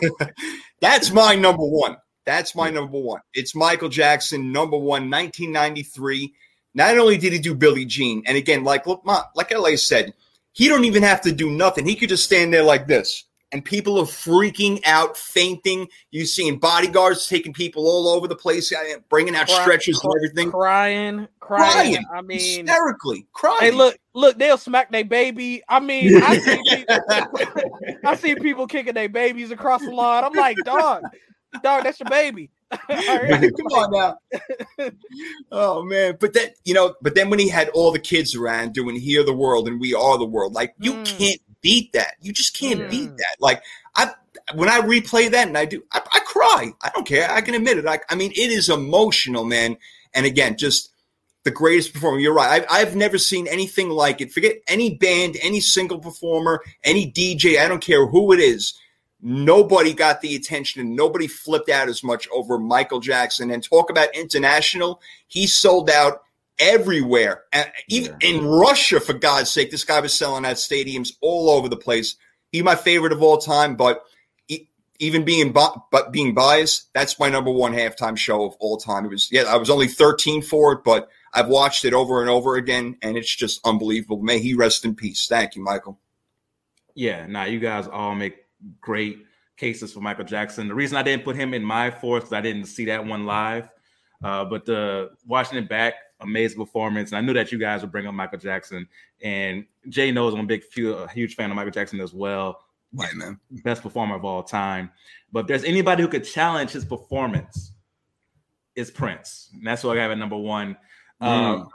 that's 0.80 1.10
my 1.10 1.34
number 1.34 1.64
one. 1.64 1.96
That's 2.26 2.54
my 2.54 2.68
number 2.68 2.98
one. 2.98 3.20
It's 3.32 3.54
Michael 3.54 3.88
Jackson, 3.88 4.52
number 4.52 4.76
one, 4.76 5.10
1993. 5.10 6.34
Not 6.74 6.98
only 6.98 7.16
did 7.16 7.32
he 7.32 7.38
do 7.38 7.54
Billie 7.54 7.84
Jean, 7.86 8.22
and 8.26 8.36
again, 8.36 8.64
like 8.64 8.86
look, 8.86 9.02
like 9.34 9.50
LA 9.50 9.76
said, 9.76 10.12
he 10.54 10.68
don't 10.68 10.84
even 10.84 11.02
have 11.02 11.20
to 11.22 11.32
do 11.32 11.50
nothing. 11.50 11.84
He 11.84 11.96
could 11.96 12.08
just 12.08 12.24
stand 12.24 12.54
there 12.54 12.62
like 12.62 12.86
this. 12.86 13.24
And 13.52 13.64
people 13.64 13.98
are 13.98 14.04
freaking 14.04 14.80
out, 14.84 15.16
fainting. 15.16 15.88
You 16.10 16.26
seeing 16.26 16.58
bodyguards 16.58 17.28
taking 17.28 17.52
people 17.52 17.86
all 17.86 18.08
over 18.08 18.26
the 18.26 18.34
place, 18.34 18.72
uh, 18.72 18.82
bringing 19.08 19.36
out 19.36 19.46
Cry, 19.46 19.62
stretchers 19.62 20.00
and 20.02 20.12
everything, 20.16 20.50
crying, 20.50 21.28
crying. 21.38 21.94
crying 21.94 22.06
I 22.12 22.20
mean, 22.20 22.66
hysterically 22.66 23.26
crying. 23.32 23.60
Hey, 23.60 23.70
look, 23.70 23.96
look, 24.12 24.38
they'll 24.38 24.58
smack 24.58 24.90
their 24.90 25.04
baby. 25.04 25.62
I 25.68 25.78
mean, 25.78 26.20
I 26.20 26.38
see, 26.38 26.60
people, 26.68 27.78
I 28.04 28.16
see 28.16 28.34
people 28.34 28.66
kicking 28.66 28.94
their 28.94 29.08
babies 29.08 29.52
across 29.52 29.82
the 29.82 29.92
lawn. 29.92 30.24
I'm 30.24 30.32
like, 30.32 30.56
dog, 30.64 31.02
dog, 31.62 31.84
that's 31.84 32.00
your 32.00 32.10
baby. 32.10 32.50
Come 32.88 33.66
on 33.66 33.90
now. 33.90 34.90
oh 35.52 35.82
man, 35.82 36.16
but 36.18 36.32
then 36.32 36.48
you 36.64 36.74
know, 36.74 36.94
but 37.00 37.14
then 37.14 37.30
when 37.30 37.38
he 37.38 37.48
had 37.48 37.68
all 37.70 37.92
the 37.92 37.98
kids 37.98 38.34
around 38.34 38.74
doing 38.74 38.96
"Heal 38.96 39.24
the 39.24 39.32
World" 39.32 39.68
and 39.68 39.80
"We 39.80 39.94
Are 39.94 40.18
the 40.18 40.24
World," 40.24 40.54
like 40.54 40.74
you 40.78 40.94
mm. 40.94 41.18
can't 41.18 41.40
beat 41.60 41.92
that. 41.92 42.14
You 42.20 42.32
just 42.32 42.56
can't 42.56 42.80
mm. 42.80 42.90
beat 42.90 43.16
that. 43.16 43.36
Like 43.40 43.62
I, 43.96 44.10
when 44.54 44.68
I 44.68 44.80
replay 44.80 45.30
that 45.30 45.48
and 45.48 45.56
I 45.56 45.64
do, 45.64 45.82
I, 45.92 46.00
I 46.12 46.20
cry. 46.20 46.72
I 46.82 46.90
don't 46.94 47.06
care. 47.06 47.30
I 47.30 47.40
can 47.40 47.54
admit 47.54 47.78
it. 47.78 47.86
I, 47.86 48.00
I 48.10 48.14
mean, 48.14 48.32
it 48.32 48.50
is 48.50 48.68
emotional, 48.68 49.44
man. 49.44 49.76
And 50.12 50.26
again, 50.26 50.56
just 50.56 50.90
the 51.44 51.50
greatest 51.50 51.92
performer. 51.92 52.18
You're 52.18 52.34
right. 52.34 52.64
I, 52.68 52.80
I've 52.80 52.96
never 52.96 53.18
seen 53.18 53.46
anything 53.46 53.90
like 53.90 54.20
it. 54.20 54.32
Forget 54.32 54.56
any 54.68 54.94
band, 54.96 55.36
any 55.42 55.60
single 55.60 55.98
performer, 55.98 56.62
any 56.82 57.10
DJ. 57.10 57.58
I 57.58 57.68
don't 57.68 57.82
care 57.82 58.06
who 58.06 58.32
it 58.32 58.40
is 58.40 58.74
nobody 59.24 59.94
got 59.94 60.20
the 60.20 60.36
attention 60.36 60.82
and 60.82 60.94
nobody 60.94 61.26
flipped 61.26 61.70
out 61.70 61.88
as 61.88 62.04
much 62.04 62.28
over 62.30 62.58
Michael 62.58 63.00
Jackson. 63.00 63.50
And 63.50 63.64
talk 63.64 63.90
about 63.90 64.14
international, 64.14 65.00
he 65.26 65.46
sold 65.46 65.88
out 65.88 66.22
everywhere. 66.58 67.44
Even 67.88 68.16
yeah. 68.20 68.28
in 68.28 68.44
Russia, 68.44 69.00
for 69.00 69.14
God's 69.14 69.50
sake, 69.50 69.70
this 69.70 69.84
guy 69.84 69.98
was 70.00 70.12
selling 70.12 70.44
out 70.44 70.56
stadiums 70.56 71.12
all 71.22 71.48
over 71.48 71.68
the 71.68 71.76
place. 71.76 72.16
He's 72.52 72.62
my 72.62 72.76
favorite 72.76 73.12
of 73.12 73.22
all 73.22 73.38
time, 73.38 73.74
but 73.76 74.04
even 75.00 75.24
being 75.24 75.52
but 75.52 76.12
being 76.12 76.34
biased, 76.34 76.92
that's 76.92 77.18
my 77.18 77.28
number 77.28 77.50
one 77.50 77.72
halftime 77.72 78.16
show 78.16 78.44
of 78.44 78.54
all 78.60 78.76
time. 78.76 79.04
It 79.04 79.10
was 79.10 79.32
yeah, 79.32 79.42
I 79.42 79.56
was 79.56 79.70
only 79.70 79.88
13 79.88 80.42
for 80.42 80.72
it, 80.74 80.84
but 80.84 81.08
I've 81.32 81.48
watched 81.48 81.84
it 81.84 81.94
over 81.94 82.20
and 82.20 82.30
over 82.30 82.56
again, 82.56 82.96
and 83.02 83.16
it's 83.16 83.34
just 83.34 83.60
unbelievable. 83.66 84.22
May 84.22 84.38
he 84.38 84.54
rest 84.54 84.84
in 84.84 84.94
peace. 84.94 85.26
Thank 85.26 85.56
you, 85.56 85.62
Michael. 85.62 85.98
Yeah, 86.94 87.26
now 87.26 87.44
you 87.44 87.58
guys 87.58 87.88
all 87.88 88.14
make 88.14 88.43
great 88.80 89.18
cases 89.56 89.92
for 89.92 90.00
Michael 90.00 90.24
Jackson. 90.24 90.68
The 90.68 90.74
reason 90.74 90.96
I 90.96 91.02
didn't 91.02 91.24
put 91.24 91.36
him 91.36 91.54
in 91.54 91.64
my 91.64 91.90
fourth 91.90 92.24
because 92.24 92.32
I 92.32 92.40
didn't 92.40 92.66
see 92.66 92.86
that 92.86 93.04
one 93.04 93.26
live. 93.26 93.68
Uh, 94.22 94.44
but 94.44 94.64
the 94.64 95.10
watching 95.26 95.58
it 95.58 95.68
back, 95.68 95.94
amazing 96.20 96.58
performance. 96.58 97.10
And 97.10 97.18
I 97.18 97.20
knew 97.20 97.34
that 97.34 97.52
you 97.52 97.58
guys 97.58 97.82
would 97.82 97.92
bring 97.92 98.06
up 98.06 98.14
Michael 98.14 98.38
Jackson. 98.38 98.88
And 99.22 99.64
Jay 99.88 100.10
knows 100.10 100.34
I'm 100.34 100.40
a 100.40 100.44
big, 100.44 100.64
a 100.78 101.08
huge 101.10 101.34
fan 101.34 101.50
of 101.50 101.56
Michael 101.56 101.72
Jackson 101.72 102.00
as 102.00 102.14
well. 102.14 102.60
Right, 102.92 103.14
man. 103.14 103.38
Best 103.64 103.82
performer 103.82 104.16
of 104.16 104.24
all 104.24 104.42
time. 104.42 104.90
But 105.32 105.40
if 105.40 105.46
there's 105.46 105.64
anybody 105.64 106.02
who 106.02 106.08
could 106.08 106.24
challenge 106.24 106.70
his 106.70 106.84
performance, 106.84 107.72
it's 108.76 108.90
Prince. 108.90 109.50
And 109.52 109.66
that's 109.66 109.84
what 109.84 109.98
I 109.98 110.02
have 110.02 110.10
at 110.10 110.18
number 110.18 110.36
one. 110.36 110.76
Mm. 111.20 111.26
Um, 111.26 111.68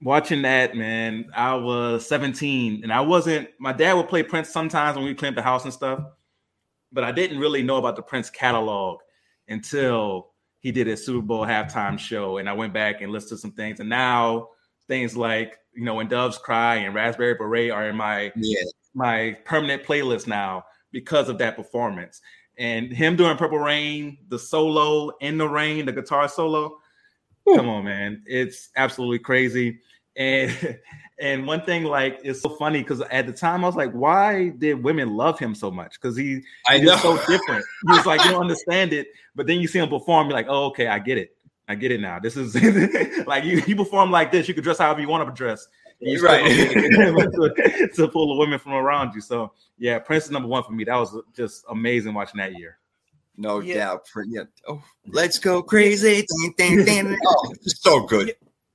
watching 0.00 0.42
that, 0.42 0.74
man, 0.74 1.26
I 1.34 1.54
was 1.54 2.06
17 2.08 2.82
and 2.82 2.92
I 2.92 3.00
wasn't, 3.00 3.48
my 3.58 3.72
dad 3.72 3.92
would 3.94 4.08
play 4.08 4.22
Prince 4.22 4.48
sometimes 4.48 4.96
when 4.96 5.04
we 5.04 5.14
cleaned 5.14 5.36
the 5.36 5.42
house 5.42 5.64
and 5.64 5.72
stuff 5.72 6.00
but 6.92 7.04
I 7.04 7.12
didn't 7.12 7.38
really 7.38 7.62
know 7.62 7.76
about 7.76 7.96
the 7.96 8.02
Prince 8.02 8.30
catalog 8.30 9.00
until 9.48 10.32
he 10.60 10.70
did 10.70 10.86
his 10.86 11.04
Super 11.04 11.22
Bowl 11.22 11.44
halftime 11.44 11.98
show, 11.98 12.38
and 12.38 12.48
I 12.48 12.52
went 12.52 12.72
back 12.72 13.00
and 13.00 13.10
listened 13.10 13.30
to 13.30 13.38
some 13.38 13.52
things. 13.52 13.80
And 13.80 13.88
now 13.88 14.48
things 14.88 15.16
like 15.16 15.58
you 15.74 15.84
know 15.84 15.94
when 15.94 16.08
Doves 16.08 16.38
Cry 16.38 16.76
and 16.76 16.94
Raspberry 16.94 17.34
Beret 17.34 17.70
are 17.70 17.88
in 17.88 17.96
my 17.96 18.32
yeah. 18.36 18.62
my 18.94 19.36
permanent 19.44 19.84
playlist 19.84 20.26
now 20.26 20.64
because 20.92 21.28
of 21.28 21.38
that 21.38 21.56
performance. 21.56 22.20
And 22.58 22.92
him 22.92 23.16
doing 23.16 23.36
Purple 23.36 23.58
Rain, 23.58 24.18
the 24.28 24.38
solo 24.38 25.10
in 25.20 25.38
the 25.38 25.48
rain, 25.48 25.86
the 25.86 25.92
guitar 25.92 26.28
solo. 26.28 26.76
Ooh. 27.48 27.56
Come 27.56 27.68
on, 27.68 27.84
man, 27.84 28.22
it's 28.26 28.70
absolutely 28.76 29.18
crazy. 29.18 29.80
And 30.16 30.52
and 31.20 31.46
one 31.46 31.62
thing 31.62 31.84
like 31.84 32.20
it's 32.24 32.40
so 32.40 32.48
funny 32.48 32.80
because 32.80 33.00
at 33.02 33.26
the 33.26 33.32
time 33.32 33.64
I 33.64 33.68
was 33.68 33.76
like, 33.76 33.92
why 33.92 34.50
did 34.50 34.82
women 34.82 35.16
love 35.16 35.38
him 35.38 35.54
so 35.54 35.70
much? 35.70 36.00
Because 36.00 36.16
he, 36.16 36.42
he's 36.70 37.00
so 37.00 37.16
different. 37.28 37.64
He 37.86 37.92
was 37.96 38.06
like, 38.06 38.24
you 38.24 38.30
don't 38.30 38.40
understand 38.40 38.92
it, 38.92 39.08
but 39.34 39.46
then 39.46 39.60
you 39.60 39.68
see 39.68 39.78
him 39.78 39.88
perform, 39.88 40.28
you're 40.28 40.34
like, 40.36 40.46
oh, 40.48 40.66
okay, 40.66 40.88
I 40.88 40.98
get 40.98 41.18
it. 41.18 41.36
I 41.68 41.74
get 41.74 41.92
it 41.92 42.00
now. 42.00 42.18
This 42.18 42.36
is 42.36 42.54
like 43.26 43.44
you, 43.44 43.62
you 43.66 43.76
perform 43.76 44.10
like 44.10 44.32
this, 44.32 44.48
you 44.48 44.54
could 44.54 44.64
dress 44.64 44.78
however 44.78 45.00
you 45.00 45.08
want 45.08 45.28
to 45.28 45.34
dress. 45.34 45.66
You 46.00 46.20
right 46.20 46.44
to, 46.44 47.90
to 47.94 48.08
pull 48.08 48.34
the 48.34 48.40
women 48.40 48.58
from 48.58 48.72
around 48.72 49.14
you. 49.14 49.20
So 49.20 49.52
yeah, 49.78 50.00
Prince 50.00 50.24
is 50.24 50.30
number 50.32 50.48
one 50.48 50.64
for 50.64 50.72
me. 50.72 50.82
That 50.82 50.96
was 50.96 51.16
just 51.36 51.64
amazing 51.70 52.12
watching 52.12 52.38
that 52.38 52.58
year. 52.58 52.78
No 53.36 53.60
yeah. 53.60 53.74
doubt. 53.76 54.08
Yeah. 54.26 54.42
Oh, 54.68 54.82
let's 55.06 55.38
go 55.38 55.62
crazy. 55.62 56.26
oh, 56.60 57.54
so 57.64 58.04
good. 58.06 58.34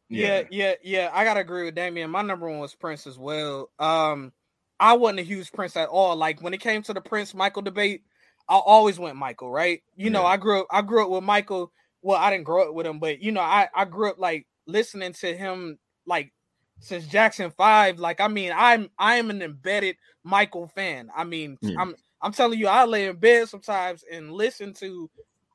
Yeah. 0.09 0.27
yeah, 0.27 0.43
yeah, 0.49 0.73
yeah. 0.83 1.09
I 1.13 1.23
gotta 1.23 1.41
agree 1.41 1.65
with 1.65 1.75
Damien. 1.75 2.09
My 2.09 2.21
number 2.21 2.49
one 2.49 2.59
was 2.59 2.75
Prince 2.75 3.07
as 3.07 3.17
well. 3.17 3.69
Um, 3.79 4.31
I 4.79 4.93
wasn't 4.93 5.19
a 5.19 5.23
huge 5.23 5.51
Prince 5.51 5.75
at 5.75 5.89
all. 5.89 6.15
Like 6.15 6.41
when 6.41 6.53
it 6.53 6.61
came 6.61 6.81
to 6.83 6.93
the 6.93 7.01
Prince 7.01 7.33
Michael 7.33 7.61
debate, 7.63 8.03
I 8.47 8.55
always 8.55 8.99
went 8.99 9.17
Michael, 9.17 9.51
right? 9.51 9.81
You 9.95 10.09
know, 10.09 10.25
I 10.25 10.37
grew 10.37 10.61
up 10.61 10.67
I 10.71 10.81
grew 10.81 11.03
up 11.03 11.09
with 11.09 11.23
Michael. 11.23 11.71
Well, 12.01 12.17
I 12.17 12.29
didn't 12.29 12.45
grow 12.45 12.69
up 12.69 12.73
with 12.73 12.85
him, 12.87 12.99
but 12.99 13.19
you 13.21 13.31
know, 13.31 13.41
I 13.41 13.67
I 13.75 13.85
grew 13.85 14.09
up 14.09 14.19
like 14.19 14.47
listening 14.65 15.13
to 15.13 15.35
him 15.35 15.77
like 16.05 16.31
since 16.79 17.05
Jackson 17.07 17.51
5. 17.51 17.99
Like 17.99 18.21
I 18.21 18.27
mean, 18.27 18.53
I'm 18.55 18.89
I 18.97 19.15
am 19.15 19.29
an 19.29 19.41
embedded 19.41 19.97
Michael 20.23 20.67
fan. 20.67 21.09
I 21.15 21.23
mean, 21.23 21.57
Yeah. 21.61 21.75
I'm 21.79 21.95
I'm 22.21 22.31
telling 22.31 22.59
you, 22.59 22.67
I 22.67 22.85
lay 22.85 23.07
in 23.07 23.17
bed 23.17 23.49
sometimes 23.49 24.03
and 24.09 24.31
listen 24.31 24.73
to 24.75 25.09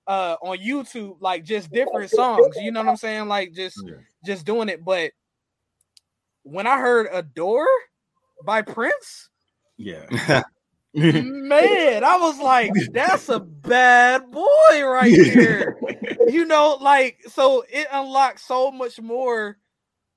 uh 0.07 0.37
on 0.43 0.59
YouTube 0.59 1.17
like 1.21 1.45
just 1.45 1.71
different 1.71 2.11
songs. 2.11 2.57
You 2.57 2.73
know 2.73 2.81
what 2.81 2.89
I'm 2.91 2.97
saying? 2.97 3.29
Like 3.29 3.53
just 3.53 3.81
Yeah. 3.85 3.97
just 4.25 4.45
doing 4.45 4.69
it. 4.69 4.85
But 4.85 5.13
when 6.43 6.67
I 6.67 6.79
heard 6.79 7.09
Adore 7.13 7.67
by 8.45 8.63
Prince, 8.63 9.29
Yeah. 9.77 10.07
man, 10.95 12.05
I 12.05 12.17
was 12.19 12.39
like, 12.39 12.73
that's 12.93 13.29
a 13.29 13.41
bad 13.41 14.31
boy 14.31 14.85
right 14.85 15.17
there. 15.17 15.79
you 16.29 16.45
know, 16.45 16.79
like 16.81 17.19
so 17.29 17.65
it 17.69 17.87
unlocks 17.93 18.45
so 18.45 18.71
much 18.71 19.01
more 19.01 19.57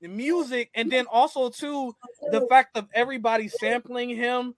the 0.02 0.08
music, 0.08 0.70
and 0.74 0.90
then 0.90 1.06
also 1.06 1.48
too 1.48 1.94
the 2.30 2.46
fact 2.48 2.76
of 2.76 2.86
everybody 2.92 3.48
sampling 3.48 4.10
him. 4.10 4.54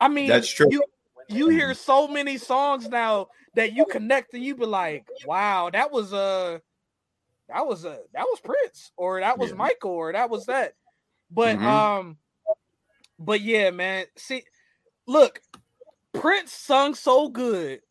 I 0.00 0.06
mean, 0.08 0.28
That's 0.28 0.48
true. 0.48 0.68
You 0.70 0.84
you 1.28 1.48
hear 1.48 1.74
so 1.74 2.08
many 2.08 2.38
songs 2.38 2.88
now 2.88 3.28
that 3.54 3.72
you 3.72 3.84
connect 3.86 4.34
and 4.34 4.42
you 4.44 4.54
be 4.56 4.66
like, 4.66 5.06
wow, 5.26 5.70
that 5.70 5.90
was 5.92 6.12
a 6.12 6.60
that 7.48 7.66
was 7.66 7.84
a 7.84 8.00
that 8.12 8.24
was 8.24 8.40
Prince, 8.40 8.92
or 8.96 9.20
that 9.20 9.38
was 9.38 9.50
Yeah. 9.50 9.56
Michael, 9.56 9.90
or 9.90 10.12
that 10.12 10.30
was 10.30 10.46
that. 10.46 10.74
But 11.30 11.56
Mhm. 11.58 11.64
um, 11.64 12.18
but 13.18 13.40
yeah, 13.40 13.70
man. 13.70 14.06
See, 14.16 14.44
look, 15.06 15.40
Prince 16.12 16.52
sung 16.52 16.94
so 16.94 17.28
good 17.28 17.82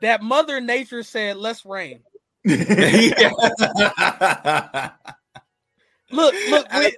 that 0.00 0.22
Mother 0.22 0.60
Nature 0.60 1.02
said, 1.02 1.36
"Let's 1.36 1.64
rain." 1.64 2.02
Look, 6.10 6.34
look, 6.46 6.66
when, 6.74 6.92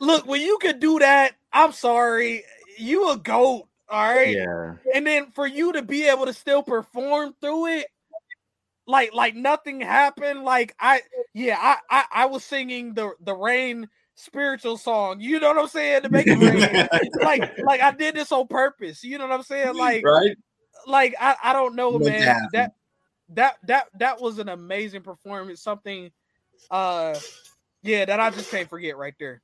look. 0.00 0.26
When 0.26 0.40
you 0.40 0.58
could 0.60 0.80
do 0.80 0.98
that, 0.98 1.36
I'm 1.52 1.70
sorry, 1.72 2.42
you 2.78 3.10
a 3.10 3.16
goat. 3.16 3.68
All 3.90 4.14
right, 4.14 4.36
yeah. 4.36 4.74
and 4.94 5.06
then 5.06 5.30
for 5.32 5.46
you 5.46 5.72
to 5.72 5.82
be 5.82 6.06
able 6.06 6.26
to 6.26 6.32
still 6.32 6.62
perform 6.62 7.34
through 7.40 7.66
it, 7.78 7.86
like 8.86 9.14
like 9.14 9.34
nothing 9.34 9.80
happened. 9.80 10.44
Like 10.44 10.74
I, 10.78 11.02
yeah, 11.34 11.56
I 11.58 11.76
I, 11.90 12.04
I 12.22 12.26
was 12.26 12.44
singing 12.44 12.94
the 12.94 13.12
the 13.20 13.34
rain 13.34 13.88
spiritual 14.14 14.76
song. 14.76 15.20
You 15.20 15.40
know 15.40 15.48
what 15.48 15.58
I'm 15.58 15.68
saying 15.68 16.02
to 16.02 16.10
make 16.10 16.26
it 16.26 16.36
rain. 16.36 16.88
like 17.22 17.58
like 17.58 17.80
I 17.80 17.92
did 17.92 18.16
this 18.16 18.32
on 18.32 18.46
purpose. 18.48 19.04
You 19.04 19.18
know 19.18 19.26
what 19.26 19.34
I'm 19.34 19.42
saying? 19.42 19.74
Like 19.76 20.04
right? 20.04 20.36
like 20.86 21.14
I, 21.20 21.36
I 21.42 21.52
don't 21.52 21.74
know, 21.74 21.98
man. 21.98 22.48
That 22.52 22.72
that 23.30 23.56
that 23.64 23.86
that 23.98 24.20
was 24.20 24.38
an 24.38 24.48
amazing 24.48 25.02
performance. 25.02 25.62
Something, 25.62 26.10
uh, 26.70 27.18
yeah, 27.82 28.04
that 28.04 28.20
I 28.20 28.30
just 28.30 28.50
can't 28.50 28.68
forget 28.68 28.96
right 28.96 29.14
there. 29.18 29.42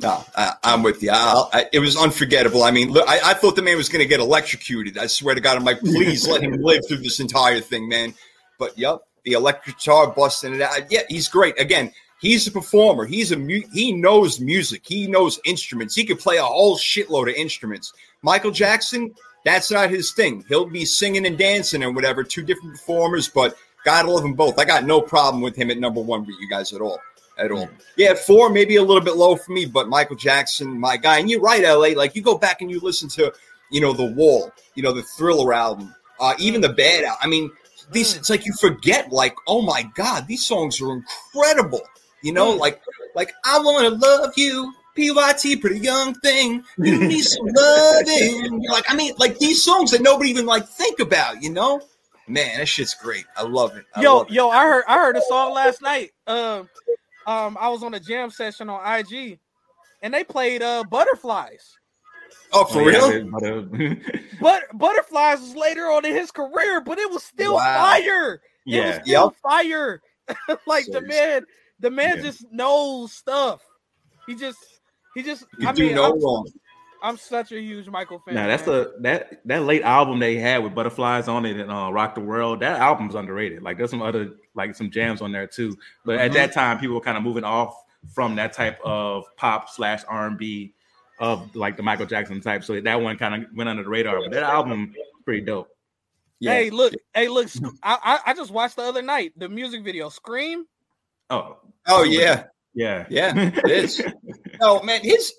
No, 0.00 0.24
I, 0.36 0.54
I'm 0.62 0.84
with 0.84 1.02
you. 1.02 1.10
I, 1.10 1.44
I, 1.52 1.64
it 1.72 1.80
was 1.80 1.96
unforgettable. 1.96 2.62
I 2.62 2.70
mean, 2.70 2.90
look, 2.90 3.08
I, 3.08 3.30
I 3.30 3.34
thought 3.34 3.56
the 3.56 3.62
man 3.62 3.76
was 3.76 3.88
going 3.88 4.02
to 4.02 4.08
get 4.08 4.20
electrocuted. 4.20 4.96
I 4.96 5.08
swear 5.08 5.34
to 5.34 5.40
God, 5.40 5.56
I'm 5.56 5.64
like, 5.64 5.80
please 5.80 6.26
let 6.28 6.42
him 6.42 6.52
live 6.62 6.86
through 6.86 6.98
this 6.98 7.18
entire 7.18 7.60
thing, 7.60 7.88
man. 7.88 8.14
But 8.58 8.78
yep, 8.78 9.00
the 9.24 9.32
electric 9.32 9.78
guitar 9.78 10.12
busting 10.12 10.54
it 10.54 10.60
out. 10.60 10.90
Yeah, 10.90 11.02
he's 11.08 11.28
great. 11.28 11.60
Again, 11.60 11.92
he's 12.20 12.46
a 12.46 12.52
performer. 12.52 13.06
He's 13.06 13.32
a 13.32 13.36
mu- 13.36 13.66
he 13.72 13.92
knows 13.92 14.38
music. 14.38 14.82
He 14.86 15.08
knows 15.08 15.40
instruments. 15.44 15.96
He 15.96 16.04
could 16.04 16.20
play 16.20 16.36
a 16.36 16.44
whole 16.44 16.76
shitload 16.76 17.28
of 17.28 17.34
instruments. 17.34 17.92
Michael 18.22 18.52
Jackson, 18.52 19.12
that's 19.44 19.70
not 19.70 19.90
his 19.90 20.12
thing. 20.12 20.44
He'll 20.48 20.66
be 20.66 20.84
singing 20.84 21.26
and 21.26 21.36
dancing 21.36 21.82
and 21.82 21.96
whatever. 21.96 22.22
Two 22.22 22.42
different 22.42 22.74
performers, 22.74 23.28
but 23.28 23.56
gotta 23.84 24.08
love 24.08 24.22
them 24.22 24.34
both. 24.34 24.60
I 24.60 24.64
got 24.64 24.84
no 24.84 25.00
problem 25.00 25.42
with 25.42 25.56
him 25.56 25.72
at 25.72 25.78
number 25.78 26.00
one 26.00 26.20
with 26.24 26.36
you 26.40 26.48
guys 26.48 26.72
at 26.72 26.80
all. 26.80 27.00
At 27.38 27.52
all. 27.52 27.68
Yeah, 27.96 28.14
four, 28.14 28.50
maybe 28.50 28.76
a 28.76 28.82
little 28.82 29.02
bit 29.02 29.16
low 29.16 29.36
for 29.36 29.52
me, 29.52 29.64
but 29.64 29.88
Michael 29.88 30.16
Jackson, 30.16 30.78
my 30.78 30.96
guy. 30.96 31.18
And 31.18 31.30
you're 31.30 31.40
right, 31.40 31.62
LA. 31.62 31.96
Like 31.96 32.16
you 32.16 32.22
go 32.22 32.36
back 32.36 32.60
and 32.62 32.70
you 32.70 32.80
listen 32.80 33.08
to, 33.10 33.32
you 33.70 33.80
know, 33.80 33.92
The 33.92 34.04
Wall, 34.12 34.50
you 34.74 34.82
know, 34.82 34.92
the 34.92 35.02
Thriller 35.02 35.52
album, 35.52 35.94
uh, 36.18 36.34
even 36.38 36.60
the 36.60 36.68
Bad 36.70 37.04
album. 37.04 37.18
I 37.22 37.26
mean, 37.28 37.50
these 37.92 38.16
it's 38.16 38.28
like 38.28 38.44
you 38.44 38.52
forget, 38.60 39.12
like, 39.12 39.34
oh 39.46 39.62
my 39.62 39.88
God, 39.94 40.26
these 40.26 40.44
songs 40.46 40.80
are 40.82 40.92
incredible. 40.92 41.82
You 42.22 42.32
know, 42.32 42.54
Mm. 42.56 42.58
like 42.58 42.82
like 43.14 43.32
I 43.44 43.58
wanna 43.60 43.90
love 43.90 44.32
you. 44.36 44.74
PYT, 44.96 45.60
pretty 45.60 45.78
young 45.78 46.12
thing. 46.14 46.64
You 46.76 46.98
need 47.06 47.22
some 47.22 47.46
loving. 47.46 48.60
You're 48.62 48.72
like, 48.72 48.90
I 48.90 48.96
mean, 48.96 49.14
like 49.16 49.38
these 49.38 49.62
songs 49.62 49.92
that 49.92 50.02
nobody 50.02 50.28
even 50.30 50.44
like 50.44 50.66
think 50.66 50.98
about, 50.98 51.40
you 51.40 51.50
know? 51.50 51.80
Man, 52.26 52.58
that 52.58 52.66
shit's 52.66 52.94
great. 52.94 53.24
I 53.36 53.44
love 53.44 53.76
it. 53.76 53.84
I 53.94 54.02
yo, 54.02 54.16
love 54.18 54.26
it. 54.26 54.32
yo, 54.32 54.48
I 54.50 54.64
heard 54.64 54.84
I 54.88 54.94
heard 54.98 55.16
a 55.16 55.22
song 55.22 55.54
last 55.54 55.80
night. 55.82 56.10
Um, 56.26 56.68
um, 57.28 57.56
I 57.60 57.68
was 57.68 57.82
on 57.82 57.92
a 57.94 58.00
jam 58.00 58.30
session 58.30 58.68
on 58.70 58.80
IG, 58.98 59.38
and 60.02 60.12
they 60.14 60.24
played 60.24 60.62
uh 60.62 60.82
Butterflies. 60.90 61.76
Oh, 62.52 62.64
for 62.64 62.80
Oh, 62.80 62.84
real? 62.84 63.12
yeah, 63.12 63.94
but, 64.40 64.62
Butterflies 64.74 65.40
was 65.40 65.54
later 65.54 65.82
on 65.90 66.04
in 66.06 66.14
his 66.14 66.30
career, 66.30 66.80
but 66.80 66.98
it 66.98 67.10
was 67.10 67.22
still 67.22 67.54
Wow. 67.54 67.76
fire. 67.76 68.34
It 68.34 68.84
was 68.84 68.94
yeah. 68.96 69.02
still 69.02 69.34
fire. 69.42 70.00
like 70.66 70.86
the 70.86 71.00
man, 71.02 71.44
the 71.80 71.90
man 71.90 72.16
Yeah. 72.16 72.22
just 72.22 72.44
knows 72.50 73.12
stuff. 73.12 73.60
He 74.26 74.34
just, 74.34 74.58
he 75.14 75.22
just. 75.22 75.44
You 75.58 75.68
I 75.68 75.72
do 75.72 75.86
mean, 75.86 75.94
no 75.94 76.12
I'm, 76.12 76.22
wrong. 76.22 76.46
I'm 77.02 77.16
such 77.16 77.52
a 77.52 77.60
huge 77.60 77.88
Michael 77.88 78.20
fan. 78.24 78.34
Now 78.34 78.46
that's 78.46 78.66
man. 78.66 78.76
the 78.76 78.94
that 79.00 79.40
that 79.46 79.62
late 79.62 79.82
album 79.82 80.18
they 80.18 80.36
had 80.36 80.62
with 80.64 80.74
butterflies 80.74 81.28
on 81.28 81.46
it 81.46 81.56
and 81.58 81.70
uh, 81.70 81.90
rock 81.92 82.14
the 82.14 82.20
world. 82.20 82.60
That 82.60 82.80
album's 82.80 83.14
underrated. 83.14 83.62
Like 83.62 83.78
there's 83.78 83.90
some 83.90 84.02
other 84.02 84.32
like 84.58 84.74
some 84.74 84.90
jams 84.90 85.22
on 85.22 85.32
there 85.32 85.46
too. 85.46 85.76
But 86.04 86.18
at 86.18 86.32
Mhm. 86.32 86.34
that 86.34 86.52
time, 86.52 86.78
people 86.78 86.94
were 86.96 87.00
kind 87.00 87.16
of 87.16 87.22
moving 87.22 87.44
off 87.44 87.74
from 88.12 88.36
that 88.36 88.52
type 88.52 88.78
of 88.84 89.24
pop 89.36 89.70
slash 89.70 90.02
R 90.06 90.26
and 90.26 90.36
B 90.36 90.74
of 91.18 91.56
like 91.56 91.76
the 91.78 91.82
Michael 91.82 92.06
Jackson 92.06 92.40
type. 92.42 92.62
So 92.64 92.78
that 92.80 93.00
one 93.00 93.16
kind 93.16 93.42
of 93.42 93.50
went 93.56 93.68
under 93.70 93.82
the 93.82 93.88
radar. 93.88 94.20
But 94.20 94.32
that 94.32 94.42
album 94.42 94.94
pretty 95.24 95.40
dope. 95.40 95.68
Yeah. 96.40 96.52
Hey, 96.52 96.70
look, 96.70 96.92
hey, 97.14 97.28
look. 97.28 97.48
I, 97.82 97.98
I 98.02 98.30
I 98.30 98.34
just 98.34 98.50
watched 98.50 98.76
the 98.76 98.82
other 98.82 99.02
night 99.02 99.32
the 99.36 99.48
music 99.48 99.82
video 99.82 100.08
"Scream." 100.10 100.66
Oh 101.30 101.56
Oh 101.86 102.04
yeah. 102.04 102.44
yeah 102.74 103.06
Yeah, 103.08 103.32
it 103.64 103.70
is. 103.70 104.00
oh 104.60 104.82
man, 104.82 105.00
his 105.02 105.32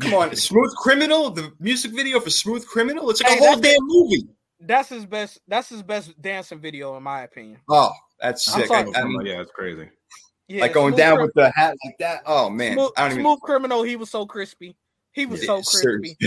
come 0.00 0.12
on, 0.14 0.36
Smooth 0.36 0.74
Criminal, 0.76 1.30
the 1.30 1.52
music 1.58 1.92
video 1.92 2.20
for 2.20 2.28
Smooth 2.30 2.66
Criminal, 2.66 3.08
it's 3.10 3.22
like 3.22 3.32
Hey, 3.32 3.38
a 3.38 3.40
whole 3.40 3.56
damn 3.60 3.76
movie. 3.80 4.26
That's 4.60 4.90
his 4.90 5.06
best. 5.06 5.40
That's 5.48 5.68
his 5.70 5.82
best 5.82 6.20
dancing 6.20 6.60
video, 6.60 6.96
in 6.96 7.02
my 7.02 7.22
opinion. 7.22 7.60
Oh, 7.68 7.90
that's 8.22 8.44
sick. 8.44 8.70
I, 8.70 8.86
I 8.94 9.04
mean, 9.04 9.26
yeah, 9.26 9.40
it's 9.40 9.50
crazy. 9.50 9.90
Yeah, 10.48 10.62
like 10.62 10.72
going 10.72 10.94
down 10.96 11.16
Crim- 11.16 11.26
with 11.26 11.34
the 11.34 11.50
hat 11.54 11.76
like 11.84 11.98
that. 11.98 12.22
Oh 12.26 12.48
man, 12.50 12.74
smooth, 12.74 12.90
I 12.96 13.02
don't 13.02 13.12
even. 13.12 13.24
smooth 13.24 13.40
criminal. 13.40 13.82
He 13.82 13.96
was 13.96 14.10
so 14.10 14.26
crispy. 14.26 14.76
He 15.12 15.26
was 15.26 15.44
so 15.44 15.60
crispy. 15.62 16.16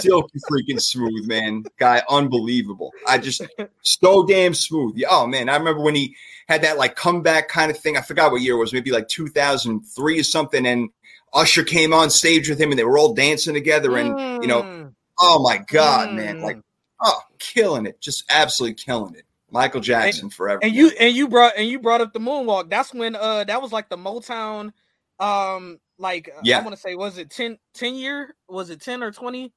Still 0.00 0.26
freaking 0.50 0.80
smooth, 0.80 1.26
man. 1.26 1.62
Guy, 1.78 2.02
unbelievable. 2.08 2.90
I 3.06 3.18
just 3.18 3.42
so 3.82 4.26
damn 4.26 4.54
smooth. 4.54 4.94
Yeah, 4.96 5.08
Oh 5.10 5.26
man, 5.26 5.50
I 5.50 5.56
remember 5.56 5.82
when 5.82 5.94
he 5.94 6.16
had 6.48 6.62
that 6.62 6.78
like 6.78 6.96
comeback 6.96 7.48
kind 7.48 7.70
of 7.70 7.78
thing. 7.78 7.98
I 7.98 8.00
forgot 8.00 8.32
what 8.32 8.40
year 8.40 8.54
it 8.54 8.58
was, 8.58 8.72
maybe 8.72 8.90
like 8.90 9.08
2003 9.08 10.18
or 10.20 10.24
something. 10.24 10.66
And 10.66 10.88
Usher 11.34 11.64
came 11.64 11.92
on 11.92 12.08
stage 12.08 12.48
with 12.48 12.58
him, 12.58 12.70
and 12.70 12.78
they 12.78 12.84
were 12.84 12.96
all 12.96 13.12
dancing 13.12 13.52
together. 13.52 13.98
And 13.98 14.42
you 14.42 14.48
know, 14.48 14.62
Mm, 14.62 14.94
oh 15.20 15.42
my 15.42 15.58
god, 15.58 16.14
man, 16.14 16.38
mm. 16.38 16.42
like 16.42 16.58
oh, 17.02 17.20
killing 17.38 17.84
it, 17.84 18.00
just 18.00 18.24
absolutely 18.30 18.74
killing 18.74 19.14
it. 19.14 19.24
Michael 19.50 19.80
Jackson 19.80 20.30
forever. 20.30 20.60
and 20.62 20.74
you 20.74 20.90
and 21.00 21.14
you 21.16 21.28
brought 21.28 21.54
and 21.56 21.66
you 21.68 21.78
brought 21.80 22.00
up 22.00 22.12
the 22.12 22.18
moonwalk. 22.20 22.70
That's 22.70 22.92
when 22.92 23.16
uh 23.16 23.44
that 23.44 23.60
was 23.62 23.72
like 23.72 23.88
the 23.88 23.96
Motown 23.96 24.72
um 25.20 25.78
like 25.98 26.28
uh, 26.36 26.40
Yeah. 26.44 26.58
I 26.58 26.62
want 26.62 26.74
to 26.76 26.80
say 26.80 26.94
was 26.94 27.18
it 27.18 27.30
10, 27.30 27.58
10 27.74 27.94
year 27.94 28.34
was 28.48 28.70
it 28.70 28.80
10 28.80 29.02
or 29.02 29.10
20 29.10 29.52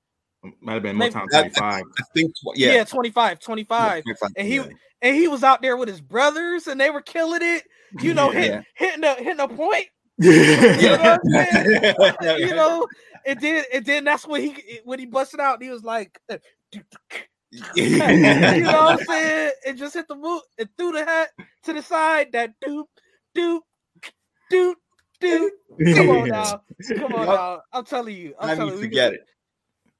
Might 0.61 0.73
have 0.73 0.83
been 0.83 0.97
Maybe- 0.97 1.13
Motown 1.13 1.29
25. 1.29 1.61
I 1.63 1.83
think, 2.15 2.33
yeah, 2.55 2.73
yeah, 2.73 2.83
25 2.83 3.39
25 3.39 4.03
and 4.37 4.47
he 4.47 4.55
yeah. 4.55 4.65
and 5.03 5.15
he 5.15 5.27
was 5.27 5.43
out 5.43 5.61
there 5.61 5.77
with 5.77 5.87
his 5.89 6.01
brothers 6.01 6.67
and 6.67 6.79
they 6.81 6.89
were 6.89 7.01
killing 7.01 7.41
it 7.43 7.63
you 8.01 8.13
know 8.13 8.29
hit, 8.31 8.63
hitting 8.75 9.03
a 9.03 9.13
hitting 9.15 9.39
a 9.39 9.47
point 9.47 9.87
Yeah. 10.17 10.79
You 10.79 10.89
know 10.89 11.19
what 11.97 12.17
I'm 12.25 12.39
you 12.39 12.55
know 12.55 12.87
and 13.25 13.39
then 13.39 13.63
and 13.73 13.85
then 13.85 14.03
that's 14.05 14.25
when 14.25 14.41
he 14.41 14.79
when 14.83 14.97
he 14.99 15.05
busted 15.05 15.39
out 15.39 15.61
he 15.61 15.69
was 15.69 15.83
like 15.83 16.19
uh, 16.29 16.37
you 17.75 17.97
know 17.97 18.83
what 18.83 18.99
I'm 18.99 19.05
saying? 19.05 19.51
It 19.65 19.73
just 19.73 19.93
hit 19.93 20.07
the 20.07 20.15
boot 20.15 20.41
and 20.57 20.69
threw 20.77 20.91
the 20.93 21.05
hat 21.05 21.29
to 21.63 21.73
the 21.73 21.81
side. 21.81 22.31
That 22.31 22.53
doop, 22.65 22.85
doop, 23.35 23.59
doop, 24.51 24.73
doop. 25.21 25.49
Come 25.95 26.09
on 26.09 26.27
now. 26.29 26.61
Come 26.97 27.13
on 27.13 27.25
now. 27.25 27.61
I'm 27.73 27.85
telling 27.85 28.15
you. 28.15 28.33
I'm 28.39 28.49
I 28.51 28.55
telling 28.55 28.73
mean, 28.73 28.75
you. 28.75 28.81
We 28.81 28.87
forget 28.87 29.11
can, 29.11 29.19
it. 29.19 29.25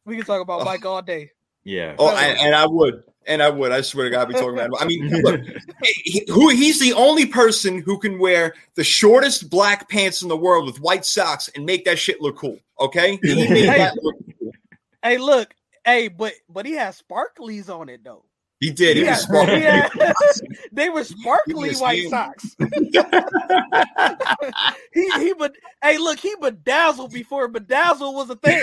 we 0.05 0.15
can 0.17 0.25
talk 0.25 0.41
about 0.41 0.61
Oh. 0.61 0.65
Mike 0.65 0.85
all 0.85 1.01
day. 1.01 1.31
Yeah. 1.63 1.95
Oh, 1.99 2.09
and, 2.15 2.39
and 2.39 2.55
I 2.55 2.65
would. 2.65 3.03
And 3.27 3.43
I 3.43 3.49
would. 3.49 3.71
I 3.71 3.81
swear 3.81 4.05
to 4.05 4.09
God, 4.09 4.21
I'd 4.21 4.27
be 4.29 4.33
talking 4.33 4.53
about. 4.53 4.65
Him. 4.65 4.75
I 4.79 4.85
mean, 4.85 5.07
look, 5.23 5.41
he, 5.83 6.25
who 6.27 6.49
he's 6.49 6.79
the 6.79 6.93
only 6.93 7.27
person 7.27 7.79
who 7.83 7.99
can 7.99 8.17
wear 8.17 8.55
the 8.73 8.83
shortest 8.83 9.47
black 9.49 9.87
pants 9.89 10.23
in 10.23 10.27
the 10.27 10.37
world 10.37 10.65
with 10.65 10.79
white 10.81 11.05
socks 11.05 11.47
and 11.53 11.63
make 11.63 11.85
that 11.85 11.99
shit 11.99 12.19
look 12.19 12.37
cool. 12.37 12.57
Okay, 12.79 13.19
he 13.21 13.47
made 13.47 13.67
that 13.69 13.95
look 14.01 14.15
cool. 14.39 14.51
Hey, 15.03 15.19
look, 15.19 15.53
hey, 15.85 16.07
but 16.07 16.33
but 16.49 16.65
he 16.65 16.73
has 16.73 17.01
sparklies 17.01 17.69
on 17.69 17.89
it 17.89 18.03
though. 18.03 18.25
He 18.59 18.71
did. 18.71 18.97
He 18.97 19.03
Yeah, 19.03 19.11
was 19.11 19.23
smart. 19.23 19.49
yeah. 19.49 19.89
they 20.71 20.89
were 20.89 21.03
sparkly 21.03 21.53
Goodness 21.53 21.81
white 21.81 22.03
me. 22.03 22.09
socks. 22.09 22.55
he 24.93 25.11
he 25.19 25.33
but 25.33 25.53
hey 25.83 25.97
look 25.97 26.19
he 26.19 26.35
bedazzled 26.39 27.11
before 27.11 27.49
bedazzle 27.49 28.13
was 28.13 28.29
a 28.29 28.35
thing. 28.35 28.61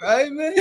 right, 0.00 0.32
man. 0.32 0.54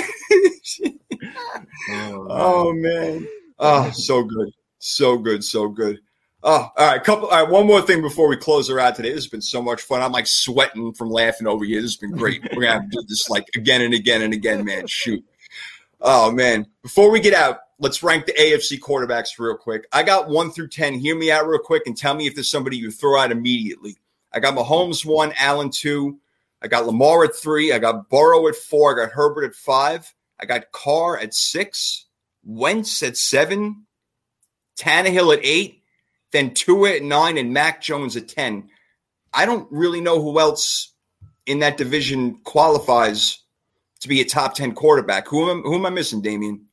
Oh, 1.89 2.27
oh 2.29 2.73
man. 2.73 3.27
Oh, 3.59 3.91
so 3.91 4.23
good. 4.23 4.49
So 4.79 5.17
good. 5.17 5.43
So 5.43 5.67
good. 5.69 5.99
Oh, 6.47 6.71
all 6.77 6.87
right. 6.87 7.03
Couple. 7.03 7.27
All 7.27 7.43
right. 7.43 7.51
One 7.51 7.65
more 7.65 7.81
thing 7.81 8.03
before 8.03 8.27
we 8.27 8.37
close 8.37 8.69
her 8.69 8.79
out 8.79 8.95
today. 8.95 9.09
This 9.09 9.23
has 9.23 9.27
been 9.27 9.41
so 9.41 9.63
much 9.63 9.81
fun. 9.81 10.03
I'm 10.03 10.11
like 10.11 10.27
sweating 10.27 10.93
from 10.93 11.09
laughing 11.09 11.47
over 11.47 11.65
here. 11.65 11.81
This 11.81 11.93
has 11.93 11.97
been 11.97 12.11
great. 12.11 12.43
We're 12.53 12.61
gonna 12.61 12.73
have 12.73 12.83
to 12.83 13.01
do 13.01 13.03
this 13.07 13.31
like 13.31 13.47
again 13.55 13.81
and 13.81 13.95
again 13.95 14.21
and 14.21 14.31
again, 14.31 14.63
man. 14.63 14.85
Shoot. 14.85 15.25
Oh 16.01 16.31
man. 16.31 16.67
Before 16.83 17.09
we 17.09 17.19
get 17.19 17.33
out, 17.33 17.61
let's 17.79 18.03
rank 18.03 18.27
the 18.27 18.33
AFC 18.33 18.79
quarterbacks 18.79 19.39
real 19.39 19.57
quick. 19.57 19.87
I 19.91 20.03
got 20.03 20.29
one 20.29 20.51
through 20.51 20.67
ten. 20.67 20.93
Hear 20.93 21.17
me 21.17 21.31
out 21.31 21.47
real 21.47 21.57
quick 21.57 21.87
and 21.87 21.97
tell 21.97 22.13
me 22.13 22.27
if 22.27 22.35
there's 22.35 22.51
somebody 22.51 22.77
you 22.77 22.91
throw 22.91 23.19
out 23.19 23.31
immediately. 23.31 23.97
I 24.31 24.39
got 24.39 24.55
Mahomes 24.55 25.03
one, 25.03 25.33
Allen 25.39 25.71
two. 25.71 26.19
I 26.61 26.67
got 26.67 26.85
Lamar 26.85 27.23
at 27.23 27.35
three. 27.35 27.73
I 27.73 27.79
got 27.79 28.07
Burrow 28.09 28.47
at 28.47 28.55
four. 28.55 28.91
I 28.91 29.03
got 29.03 29.13
Herbert 29.13 29.45
at 29.45 29.55
five. 29.55 30.13
I 30.39 30.45
got 30.45 30.71
Carr 30.71 31.17
at 31.17 31.33
six. 31.33 32.05
Wentz 32.43 33.01
at 33.01 33.17
seven. 33.17 33.87
Tannehill 34.77 35.35
at 35.35 35.43
eight. 35.43 35.81
Then 36.35 36.53
Tua 36.53 36.95
at 36.97 37.01
nine 37.01 37.37
and 37.37 37.53
Mac 37.53 37.81
Jones 37.81 38.17
at 38.17 38.27
ten. 38.27 38.67
I 39.33 39.45
don't 39.45 39.71
really 39.71 40.01
know 40.01 40.21
who 40.21 40.37
else 40.37 40.91
in 41.45 41.59
that 41.59 41.77
division 41.77 42.39
qualifies 42.43 43.39
to 44.01 44.09
be 44.09 44.19
a 44.19 44.25
top 44.25 44.53
ten 44.53 44.73
quarterback. 44.73 45.29
Who 45.29 45.49
am 45.49 45.61
who 45.61 45.75
am 45.75 45.85
I 45.85 45.91
missing, 45.91 46.21
Damien? 46.21 46.65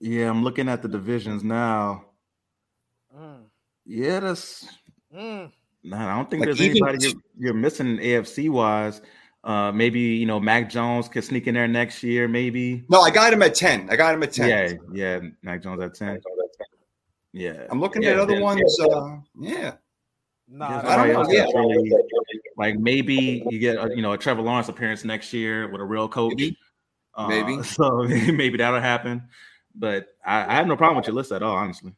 Yeah, 0.00 0.28
I'm 0.28 0.44
looking 0.44 0.68
at 0.68 0.82
the 0.82 0.88
divisions 0.88 1.42
now. 1.42 2.04
Mm, 3.18 3.44
Yeah, 3.86 4.20
that's 4.20 4.68
mm. 5.16 5.50
nah, 5.82 6.12
I 6.12 6.16
don't 6.16 6.28
think 6.28 6.40
Like, 6.40 6.48
there's 6.48 6.60
even- 6.60 6.86
anybody 6.86 7.06
you're, 7.06 7.22
you're 7.38 7.54
missing 7.54 7.96
AFC 7.96 8.50
wise. 8.50 9.00
Uh, 9.44 9.72
maybe 9.72 10.00
you 10.00 10.26
know 10.26 10.38
Mac 10.38 10.68
Jones 10.68 11.08
could 11.08 11.24
sneak 11.24 11.46
in 11.46 11.54
there 11.54 11.66
next 11.68 12.02
year. 12.02 12.28
Maybe. 12.28 12.84
No, 12.90 13.00
I 13.00 13.10
got 13.10 13.32
him 13.32 13.40
at 13.40 13.54
ten. 13.54 13.88
I 13.88 13.96
got 13.96 14.12
him 14.12 14.22
at 14.22 14.32
ten. 14.32 14.48
Yeah, 14.50 14.72
yeah. 14.92 15.28
Mac 15.42 15.62
Jones 15.62 15.80
at 15.80 15.94
ten. 15.94 16.20
Yeah, 17.38 17.66
I'm 17.70 17.80
looking 17.80 18.02
Yeah, 18.02 18.10
at 18.10 18.18
other 18.18 18.34
then- 18.34 18.42
ones. 18.42 18.80
Uh, 18.80 19.18
yeah. 19.40 19.74
Nah, 20.50 20.80
I 20.82 21.06
don't 21.06 21.12
know, 21.12 21.30
yeah. 21.30 21.44
really 21.54 21.92
like 22.56 22.78
maybe 22.78 23.44
you 23.50 23.58
get 23.58 23.76
a, 23.76 23.94
you 23.94 24.00
know 24.00 24.12
a 24.12 24.18
Trevor 24.18 24.40
Lawrence 24.40 24.70
appearance 24.70 25.04
next 25.04 25.32
year 25.34 25.68
with 25.68 25.80
a 25.80 25.84
real 25.84 26.08
coach. 26.08 26.32
Maybe. 26.36 26.58
Uh, 27.14 27.28
Maybe. 27.28 27.62
so 27.76 28.02
maybe 28.08 28.56
that'll 28.56 28.80
happen. 28.80 29.28
But 29.74 30.08
I, 30.24 30.46
I 30.46 30.54
have 30.54 30.66
no 30.66 30.76
problem 30.76 30.96
with 30.96 31.06
your 31.06 31.14
list 31.16 31.32
at 31.32 31.42
all, 31.42 31.54
honestly. 31.54 31.92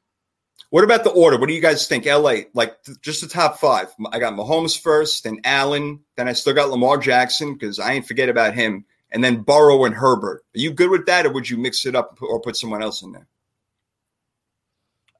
What 0.70 0.84
about 0.84 1.04
the 1.04 1.10
order? 1.10 1.38
What 1.38 1.48
do 1.48 1.54
you 1.54 1.60
guys 1.60 1.86
think? 1.86 2.06
LA, 2.06 2.42
like 2.52 2.82
th- 2.82 3.00
just 3.00 3.20
the 3.22 3.28
top 3.28 3.58
five. 3.58 3.88
I 4.12 4.18
got 4.18 4.34
Mahomes 4.34 4.78
first, 4.78 5.24
then 5.24 5.40
Allen, 5.44 6.00
then 6.16 6.28
I 6.28 6.32
still 6.32 6.52
got 6.52 6.70
Lamar 6.70 6.98
Jackson 6.98 7.54
because 7.54 7.78
I 7.78 7.92
ain't 7.92 8.06
forget 8.06 8.28
about 8.28 8.54
him, 8.54 8.84
and 9.12 9.22
then 9.24 9.42
Burrow 9.42 9.84
and 9.84 9.94
Herbert. 9.94 10.44
Are 10.54 10.58
you 10.60 10.72
good 10.72 10.90
with 10.90 11.06
that, 11.06 11.24
or 11.24 11.32
would 11.32 11.48
you 11.48 11.56
mix 11.56 11.86
it 11.86 11.94
up 11.94 12.18
or 12.20 12.40
put 12.40 12.56
someone 12.56 12.82
else 12.82 13.02
in 13.02 13.12
there? 13.12 13.26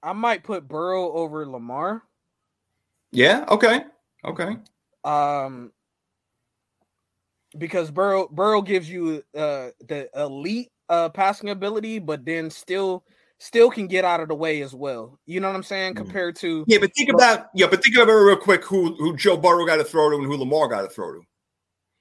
I 0.03 0.13
might 0.13 0.45
put 0.45 0.69
Burrow 0.69 1.13
over 1.13 1.47
Lamar. 1.47 2.03
Yeah. 3.13 3.45
Okay. 3.49 3.85
Okay. 4.25 4.57
Um 5.05 5.73
because 7.59 7.91
Burrow 7.91 8.29
Burrow 8.29 8.63
gives 8.63 8.89
you 8.89 9.23
uh 9.37 9.71
the 9.87 10.09
elite 10.17 10.71
uh 10.89 11.09
passing 11.09 11.51
ability, 11.51 11.99
but 11.99 12.25
then 12.25 12.51
still 12.51 13.05
still 13.39 13.71
can 13.71 13.87
get 13.87 14.05
out 14.05 14.21
of 14.21 14.29
the 14.29 14.35
way 14.35 14.61
as 14.63 14.75
well. 14.75 15.19
You 15.27 15.41
know 15.41 15.49
what 15.49 15.57
I'm 15.57 15.63
saying? 15.63 15.95
Mhm. 15.95 15.99
Compared 15.99 16.37
to 16.37 16.65
Yeah, 16.69 16.79
but 16.81 16.95
think 16.95 17.11
about 17.11 17.49
yeah, 17.55 17.67
but 17.67 17.83
think 17.83 17.97
about 17.97 18.09
it 18.09 18.13
real 18.13 18.37
quick. 18.37 18.65
Who 18.65 18.95
who 18.95 19.17
Joe 19.17 19.37
Burrow 19.37 19.67
got 19.67 19.77
to 19.77 19.85
throw 19.85 20.11
to 20.11 20.17
and 20.17 20.27
who 20.27 20.37
Lamar 20.37 20.69
got 20.69 20.83
to 20.83 20.89
throw 20.89 21.13
to. 21.15 21.21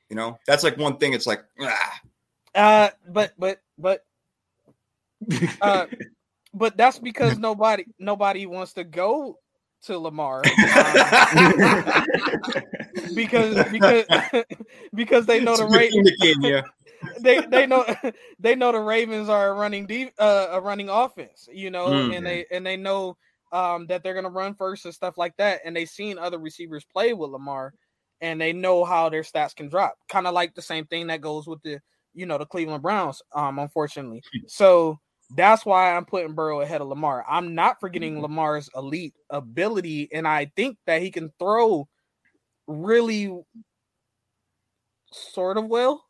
You 0.09 0.15
know, 0.15 0.37
that's 0.47 0.63
like 0.63 0.77
one 0.77 0.97
thing. 0.97 1.13
It's 1.13 1.27
like 1.27 1.43
ah, 1.61 1.99
uh 2.55 2.89
but 3.09 3.33
but 3.37 3.61
but 3.77 4.05
uh 5.61 5.85
but 6.53 6.77
that's 6.77 6.99
because 6.99 7.37
nobody 7.39 7.85
nobody 7.99 8.45
wants 8.45 8.73
to 8.73 8.83
go 8.83 9.37
to 9.83 9.97
Lamar. 9.99 10.43
Um, 12.95 13.15
because 13.15 13.69
because 13.71 14.05
because 14.93 15.25
they 15.25 15.39
know 15.43 15.51
it's 15.51 15.59
the 15.61 15.65
a 15.65 15.69
good 15.69 15.77
rate 15.77 15.91
thing 15.91 16.03
to 16.05 16.15
get 16.17 16.35
in 16.35 16.41
here. 16.41 16.63
they 17.21 17.45
they 17.45 17.65
know 17.65 17.85
they 18.39 18.55
know 18.55 18.71
the 18.71 18.79
Ravens 18.79 19.29
are 19.29 19.49
a 19.49 19.53
running 19.53 19.85
deep 19.85 20.13
uh, 20.19 20.47
a 20.51 20.61
running 20.61 20.89
offense, 20.89 21.47
you 21.51 21.69
know, 21.71 21.87
Mm. 21.87 22.17
and 22.17 22.25
they 22.25 22.45
and 22.51 22.65
they 22.65 22.77
know 22.77 23.17
um 23.51 23.87
that 23.87 24.03
they're 24.03 24.13
gonna 24.13 24.29
run 24.29 24.53
first 24.55 24.85
and 24.85 24.93
stuff 24.93 25.17
like 25.17 25.35
that, 25.37 25.61
and 25.65 25.75
they've 25.75 25.89
seen 25.89 26.17
other 26.17 26.39
receivers 26.39 26.85
play 26.85 27.13
with 27.13 27.31
Lamar, 27.31 27.73
and 28.21 28.39
they 28.39 28.53
know 28.53 28.83
how 28.83 29.09
their 29.09 29.23
stats 29.23 29.55
can 29.55 29.69
drop, 29.69 29.95
kind 30.09 30.27
of 30.27 30.33
like 30.33 30.53
the 30.55 30.61
same 30.61 30.85
thing 30.85 31.07
that 31.07 31.21
goes 31.21 31.47
with 31.47 31.61
the 31.63 31.79
you 32.13 32.25
know 32.25 32.37
the 32.37 32.45
Cleveland 32.45 32.83
Browns, 32.83 33.21
um, 33.33 33.59
unfortunately. 33.59 34.21
So 34.47 34.99
that's 35.35 35.65
why 35.65 35.95
I'm 35.95 36.05
putting 36.05 36.33
Burrow 36.33 36.61
ahead 36.61 36.81
of 36.81 36.87
Lamar. 36.87 37.25
I'm 37.29 37.53
not 37.53 37.79
forgetting 37.79 38.21
Lamar's 38.21 38.69
elite 38.75 39.13
ability, 39.29 40.09
and 40.11 40.27
I 40.27 40.51
think 40.55 40.77
that 40.87 41.01
he 41.01 41.11
can 41.11 41.31
throw 41.39 41.87
really 42.67 43.35
sort 45.11 45.57
of 45.57 45.65
well. 45.65 46.03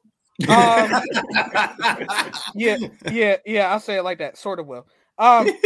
Um, 0.48 0.92
yeah, 2.56 2.78
yeah, 3.10 3.36
yeah. 3.46 3.72
I'll 3.72 3.80
say 3.80 3.98
it 3.98 4.04
like 4.04 4.20
that, 4.20 4.38
sort 4.38 4.60
of 4.60 4.68
well. 4.68 4.88
Um, 5.18 5.48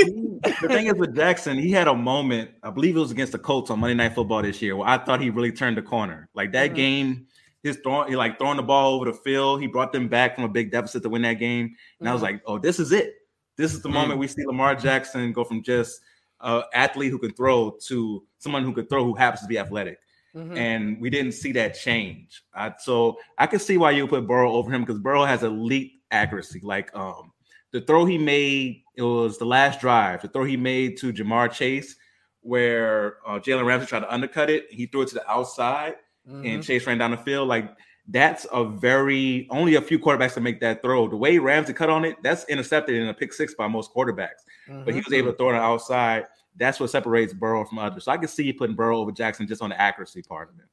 the 0.61 0.69
thing 0.69 0.87
is 0.87 0.95
with 0.95 1.15
Jackson, 1.15 1.59
he 1.59 1.69
had 1.69 1.87
a 1.87 1.93
moment. 1.93 2.51
I 2.63 2.71
believe 2.71 2.95
it 2.95 2.99
was 2.99 3.11
against 3.11 3.33
the 3.33 3.39
Colts 3.39 3.69
on 3.69 3.79
Monday 3.79 3.93
Night 3.93 4.15
Football 4.15 4.41
this 4.41 4.61
year, 4.63 4.75
where 4.75 4.89
I 4.89 4.97
thought 4.97 5.21
he 5.21 5.29
really 5.29 5.51
turned 5.51 5.77
the 5.77 5.83
corner. 5.83 6.27
Like 6.33 6.51
that 6.53 6.71
Mhm. 6.71 6.75
game, 6.75 7.27
his 7.61 7.77
throwing, 7.77 8.09
he 8.09 8.15
like 8.15 8.39
throwing 8.39 8.57
the 8.57 8.63
ball 8.63 8.95
over 8.95 9.05
the 9.05 9.13
field. 9.13 9.61
He 9.61 9.67
brought 9.67 9.93
them 9.93 10.07
back 10.07 10.33
from 10.33 10.43
a 10.43 10.49
big 10.49 10.71
deficit 10.71 11.03
to 11.03 11.09
win 11.09 11.21
that 11.21 11.33
game, 11.33 11.75
and 11.99 12.09
I 12.09 12.13
was 12.13 12.21
Mhm. 12.21 12.25
like, 12.25 12.41
"Oh, 12.47 12.57
this 12.57 12.79
is 12.79 12.91
it. 12.91 13.13
This 13.57 13.73
is 13.73 13.81
the 13.81 13.89
Mhm. 13.89 13.93
moment 13.93 14.19
we 14.19 14.27
see 14.27 14.45
Lamar 14.45 14.75
Jackson 14.75 15.31
go 15.33 15.43
from 15.43 15.61
just 15.63 16.01
an 16.41 16.63
athlete 16.73 17.11
who 17.11 17.19
can 17.19 17.33
throw 17.33 17.77
to 17.87 18.25
someone 18.39 18.63
who 18.63 18.73
could 18.73 18.89
throw 18.89 19.03
who 19.05 19.13
happens 19.13 19.41
to 19.41 19.47
be 19.47 19.57
athletic." 19.57 19.99
mhm. 20.35 20.57
and 20.57 20.99
we 20.99 21.11
didn't 21.11 21.33
see 21.33 21.51
that 21.51 21.75
change. 21.75 22.41
I, 22.55 22.73
so 22.79 23.19
I 23.37 23.45
can 23.45 23.59
see 23.59 23.77
why 23.77 23.91
you 23.91 24.07
put 24.07 24.25
Burrow 24.27 24.51
over 24.53 24.71
him 24.71 24.81
because 24.81 24.97
Burrow 24.99 25.25
has 25.25 25.43
elite 25.43 25.91
accuracy. 26.09 26.59
Like 26.63 26.89
um, 26.95 27.31
the 27.71 27.81
throw 27.81 28.05
he 28.05 28.17
made, 28.17 28.81
it 28.95 29.03
was 29.03 29.37
the 29.37 29.45
last 29.45 29.79
drive. 29.79 30.23
The 30.23 30.27
throw 30.29 30.43
he 30.43 30.57
made 30.57 30.97
to 30.97 31.13
Ja'Marr 31.13 31.51
Chase, 31.51 31.95
where 32.41 33.17
uh, 33.27 33.39
Jalen 33.39 33.65
Ramsey 33.65 33.85
tried 33.85 33.99
to 34.01 34.11
undercut 34.13 34.49
it, 34.49 34.65
he 34.71 34.87
threw 34.87 35.03
it 35.03 35.09
to 35.09 35.15
the 35.15 35.29
outside, 35.29 35.95
Mhm. 36.27 36.47
and 36.55 36.63
Chase 36.63 36.87
ran 36.87 36.97
down 36.97 37.11
the 37.11 37.17
field. 37.17 37.47
Like 37.47 37.69
that's 38.07 38.45
a 38.51 38.65
very 38.65 39.47
only 39.49 39.75
a 39.75 39.81
few 39.81 39.97
quarterbacks 39.97 40.33
to 40.33 40.41
make 40.41 40.59
that 40.59 40.81
throw. 40.81 41.07
The 41.07 41.15
way 41.15 41.37
Ramsey 41.37 41.73
cut 41.73 41.89
on 41.89 42.03
it, 42.05 42.17
that's 42.21 42.43
intercepted 42.49 42.95
in 42.95 43.07
a 43.07 43.13
pick 43.13 43.31
six 43.33 43.53
by 43.53 43.67
most 43.67 43.93
quarterbacks 43.93 44.43
but 44.67 44.93
he 44.93 45.01
Mhm. 45.01 45.05
was 45.05 45.13
able 45.13 45.31
to 45.31 45.37
throw 45.37 45.49
it 45.49 45.55
outside. 45.55 46.25
That's 46.55 46.79
what 46.79 46.89
separates 46.89 47.33
Burrow 47.33 47.65
from 47.65 47.79
others. 47.79 48.05
So 48.05 48.11
I 48.11 48.17
can 48.17 48.27
see 48.27 48.43
you 48.43 48.53
putting 48.53 48.75
Burrow 48.75 48.99
over 48.99 49.11
Jackson 49.11 49.47
just 49.47 49.61
on 49.61 49.71
the 49.71 49.81
accuracy 49.81 50.21
part 50.21 50.49
of 50.49 50.59
it. 50.59 50.65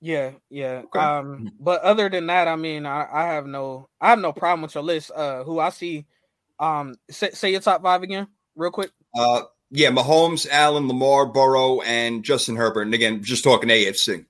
yeah, 0.00 0.30
yeah. 0.50 0.82
Okay. 0.84 0.98
Um, 0.98 1.50
but 1.58 1.80
other 1.82 2.08
than 2.08 2.26
that, 2.26 2.46
I 2.48 2.56
mean, 2.56 2.86
I, 2.86 3.06
I 3.12 3.26
have 3.34 3.46
no, 3.46 3.88
I 4.00 4.10
have 4.10 4.18
no 4.20 4.32
problem 4.32 4.62
with 4.62 4.74
your 4.74 4.84
list. 4.84 5.10
Uh, 5.14 5.42
who 5.44 5.58
I 5.58 5.70
see, 5.70 6.06
um, 6.60 6.94
say, 7.10 7.30
say 7.30 7.50
your 7.50 7.60
top 7.60 7.82
five 7.82 8.02
again, 8.02 8.26
real 8.54 8.70
quick. 8.70 8.90
Uh, 9.16 9.42
yeah, 9.70 9.90
Mahomes, 9.90 10.46
Allen, 10.50 10.86
Lamar, 10.86 11.26
Burrow, 11.26 11.80
and 11.82 12.22
Justin 12.24 12.56
Herbert. 12.56 12.82
And 12.82 12.94
again, 12.94 13.22
just 13.22 13.42
talking 13.42 13.70
AFC. 13.70 14.24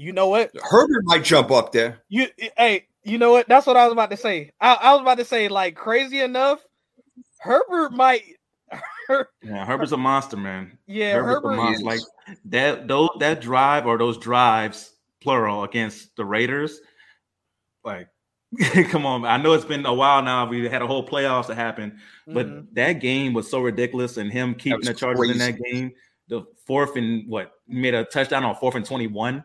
You 0.00 0.12
know 0.12 0.28
what? 0.28 0.52
Herbert 0.62 1.02
might 1.06 1.24
jump 1.24 1.50
up 1.50 1.72
there. 1.72 1.98
You, 2.08 2.28
hey, 2.56 2.86
you 3.02 3.18
know 3.18 3.32
what? 3.32 3.48
That's 3.48 3.66
what 3.66 3.76
I 3.76 3.84
was 3.84 3.92
about 3.92 4.10
to 4.12 4.16
say. 4.16 4.52
I, 4.60 4.74
I 4.74 4.92
was 4.92 5.02
about 5.02 5.18
to 5.18 5.24
say, 5.24 5.48
like, 5.48 5.74
crazy 5.74 6.20
enough, 6.20 6.60
Herbert 7.38 7.92
might. 7.92 8.22
Yeah, 9.42 9.64
Herbert's 9.64 9.92
a 9.92 9.96
monster, 9.96 10.36
man. 10.36 10.76
yeah, 10.86 11.14
Herbert's 11.14 11.30
a 11.44 11.48
Herbert. 11.48 11.56
monster. 11.56 11.84
Like 11.86 12.00
that, 12.44 12.86
those 12.88 13.08
that 13.20 13.40
drive 13.40 13.86
or 13.86 13.96
those 13.96 14.18
drives, 14.18 14.92
plural, 15.22 15.64
against 15.64 16.14
the 16.16 16.26
Raiders. 16.26 16.82
Like, 17.82 18.08
come 18.90 19.06
on, 19.06 19.24
I 19.24 19.38
know 19.38 19.54
it's 19.54 19.64
been 19.64 19.86
a 19.86 19.94
while 19.94 20.22
now. 20.22 20.46
We 20.46 20.68
had 20.68 20.82
a 20.82 20.86
whole 20.86 21.08
playoffs 21.08 21.46
to 21.46 21.54
happen, 21.54 21.98
but 22.26 22.46
Mhm. 22.46 22.66
that 22.74 22.92
game 23.00 23.32
was 23.32 23.50
so 23.50 23.60
ridiculous, 23.62 24.18
and 24.18 24.30
him 24.30 24.54
keeping 24.54 24.80
the 24.82 24.92
Chargers 24.92 25.30
in 25.30 25.38
that 25.38 25.56
game. 25.58 25.92
The 26.28 26.42
fourth 26.66 26.94
and 26.96 27.26
what 27.30 27.52
made 27.66 27.94
a 27.94 28.04
touchdown 28.04 28.44
on 28.44 28.54
fourth 28.56 28.74
and 28.74 28.84
twenty 28.84 29.06
one. 29.06 29.42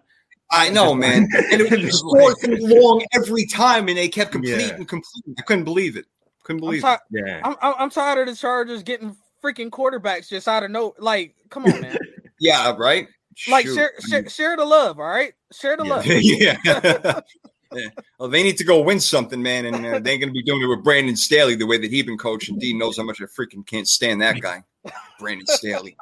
I 0.51 0.69
know, 0.69 0.93
man. 0.93 1.27
And 1.51 1.61
it 1.61 1.71
was 1.83 2.01
fourth 2.01 2.43
and 2.43 2.59
long 2.59 3.03
every 3.13 3.45
time, 3.45 3.87
and 3.87 3.97
they 3.97 4.07
kept 4.09 4.31
completing 4.31 4.59
Yeah. 4.69 4.75
and 4.75 4.87
completing. 4.87 5.35
I 5.39 5.41
couldn't 5.43 5.63
believe 5.63 5.97
it. 5.97 6.05
Couldn't 6.43 6.61
I'm, 6.63 6.67
believe 6.69 6.83
it. 6.83 6.99
Yeah. 7.11 7.41
I'm, 7.43 7.55
I'm 7.61 7.73
I'm 7.79 7.89
tired 7.89 8.27
of 8.27 8.35
the 8.35 8.39
Chargers 8.39 8.83
getting 8.83 9.15
freaking 9.43 9.69
quarterbacks 9.69 10.27
just 10.29 10.47
out 10.47 10.63
of 10.63 10.71
no. 10.71 10.93
Like, 10.99 11.35
come 11.49 11.65
on, 11.65 11.81
man. 11.81 11.97
Yeah, 12.39 12.75
right. 12.77 13.07
like, 13.47 13.65
Shoot. 13.65 13.75
share, 13.75 13.91
share 14.09 14.29
share 14.29 14.57
the 14.57 14.65
love. 14.65 14.99
All 14.99 15.05
right, 15.05 15.33
share 15.53 15.77
the 15.77 15.85
Yeah. 15.85 15.89
love. 15.95 16.05
yeah. 16.07 17.19
Yeah. 17.73 17.89
Well, 18.19 18.29
they 18.29 18.43
need 18.43 18.57
to 18.57 18.63
go 18.65 18.81
win 18.81 18.99
something, 18.99 19.41
man, 19.41 19.65
and 19.65 19.75
uh, 19.77 19.99
they 19.99 20.11
ain't 20.11 20.21
going 20.21 20.27
to 20.27 20.31
be 20.31 20.43
doing 20.43 20.61
it 20.61 20.65
with 20.67 20.83
Brandon 20.83 21.15
Staley 21.15 21.55
the 21.55 21.65
way 21.65 21.77
that 21.77 21.89
he's 21.89 22.03
been 22.05 22.17
coaching. 22.17 22.59
Dean 22.59 22.77
knows 22.77 22.97
how 22.97 23.03
much 23.03 23.21
I 23.21 23.25
freaking 23.25 23.65
can't 23.65 23.87
stand 23.87 24.21
that 24.21 24.39
guy, 24.41 24.63
Brandon 25.19 25.47
Staley. 25.47 25.95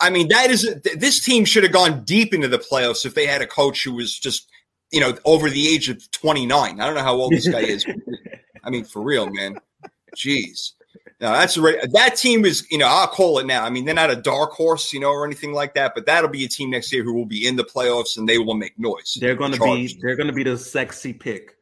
I 0.00 0.10
mean, 0.10 0.28
that 0.28 0.50
is 0.50 0.62
th- 0.82 0.96
this 0.98 1.24
team 1.24 1.44
should 1.44 1.62
have 1.62 1.72
gone 1.72 2.04
deep 2.04 2.32
into 2.34 2.48
the 2.48 2.58
playoffs 2.58 3.04
if 3.04 3.14
they 3.14 3.26
had 3.26 3.42
a 3.42 3.46
coach 3.46 3.84
who 3.84 3.94
was 3.94 4.18
just, 4.18 4.50
you 4.90 5.00
know, 5.00 5.16
over 5.24 5.50
the 5.50 5.68
age 5.68 5.88
of 5.88 6.10
twenty 6.10 6.46
nine. 6.46 6.80
I 6.80 6.86
don't 6.86 6.94
know 6.94 7.02
how 7.02 7.14
old 7.14 7.32
this 7.32 7.48
guy 7.48 7.60
is. 7.60 7.86
I 8.64 8.70
mean, 8.70 8.84
for 8.84 9.02
real, 9.02 9.28
man. 9.30 9.56
Jeez. 10.16 10.72
No, 11.20 11.30
that's 11.32 11.56
right. 11.56 11.76
That 11.92 12.16
team 12.16 12.44
is, 12.44 12.66
you 12.70 12.78
know, 12.78 12.86
I'll 12.88 13.06
call 13.06 13.38
it 13.38 13.46
now. 13.46 13.64
I 13.64 13.70
mean, 13.70 13.84
they're 13.84 13.94
not 13.94 14.10
a 14.10 14.16
dark 14.16 14.50
horse, 14.52 14.92
you 14.92 14.98
know, 14.98 15.10
or 15.10 15.24
anything 15.24 15.52
like 15.52 15.72
that, 15.74 15.92
but 15.94 16.04
that'll 16.04 16.28
be 16.28 16.44
a 16.44 16.48
team 16.48 16.70
next 16.70 16.92
year 16.92 17.04
who 17.04 17.12
will 17.14 17.26
be 17.26 17.46
in 17.46 17.54
the 17.54 17.62
playoffs 17.64 18.16
and 18.18 18.28
they 18.28 18.38
will 18.38 18.54
make 18.54 18.76
noise. 18.78 19.16
They're 19.20 19.36
gonna 19.36 19.56
Chargers. 19.56 19.94
be 19.94 20.00
they're 20.02 20.16
gonna 20.16 20.32
be 20.32 20.42
the 20.42 20.58
sexy 20.58 21.12
pick 21.12 21.56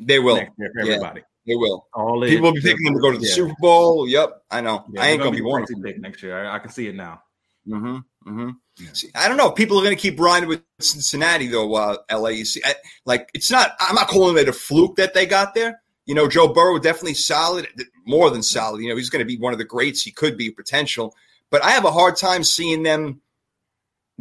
They 0.00 0.18
will. 0.18 0.38
year 0.38 0.72
everybody. 0.80 1.22
They 1.46 1.56
will. 1.56 1.88
All. 1.94 2.22
People 2.22 2.44
will 2.44 2.52
be 2.52 2.60
picking 2.60 2.84
them 2.84 2.94
to 2.94 3.00
go 3.00 3.10
to 3.10 3.18
the 3.18 3.26
Yeah. 3.26 3.34
Super 3.34 3.54
Bowl. 3.60 4.08
Yep, 4.08 4.42
I 4.50 4.60
know. 4.60 4.84
Yeah, 4.92 5.02
I 5.02 5.08
ain't 5.08 5.18
they're 5.18 5.26
gonna 5.26 5.36
be 5.36 5.42
one 5.42 5.66
sexy 5.66 5.82
pick 5.82 6.00
next 6.00 6.22
year. 6.22 6.44
I, 6.44 6.56
I 6.56 6.58
can 6.58 6.70
see 6.70 6.86
it 6.86 6.94
now. 6.94 7.22
Mm-hmm, 7.66 7.96
mm-hmm. 8.28 8.50
Yeah. 8.78 8.92
See, 8.92 9.10
I 9.14 9.28
don't 9.28 9.36
know. 9.36 9.50
People 9.50 9.78
are 9.78 9.82
going 9.82 9.94
to 9.94 10.00
keep 10.00 10.18
riding 10.18 10.48
with 10.48 10.62
Cincinnati 10.80 11.46
though. 11.46 11.74
Uh, 11.74 11.96
LA, 12.10 12.30
you 12.30 12.44
see, 12.44 12.62
I, 12.64 12.74
like 13.04 13.28
it's 13.34 13.50
not. 13.50 13.72
I'm 13.80 13.94
not 13.94 14.08
calling 14.08 14.36
it 14.38 14.48
a 14.48 14.52
fluke 14.52 14.96
that 14.96 15.14
they 15.14 15.26
got 15.26 15.54
there. 15.54 15.80
You 16.06 16.14
know, 16.14 16.28
Joe 16.28 16.48
Burrow 16.48 16.78
definitely 16.78 17.14
solid, 17.14 17.68
more 18.06 18.30
than 18.30 18.42
solid. 18.42 18.82
You 18.82 18.88
know, 18.88 18.96
he's 18.96 19.10
going 19.10 19.24
to 19.24 19.26
be 19.26 19.38
one 19.38 19.52
of 19.52 19.58
the 19.58 19.64
greats. 19.64 20.02
He 20.02 20.10
could 20.10 20.36
be 20.36 20.50
potential, 20.50 21.14
but 21.50 21.62
I 21.62 21.70
have 21.70 21.84
a 21.84 21.92
hard 21.92 22.16
time 22.16 22.42
seeing 22.44 22.82
them. 22.82 23.20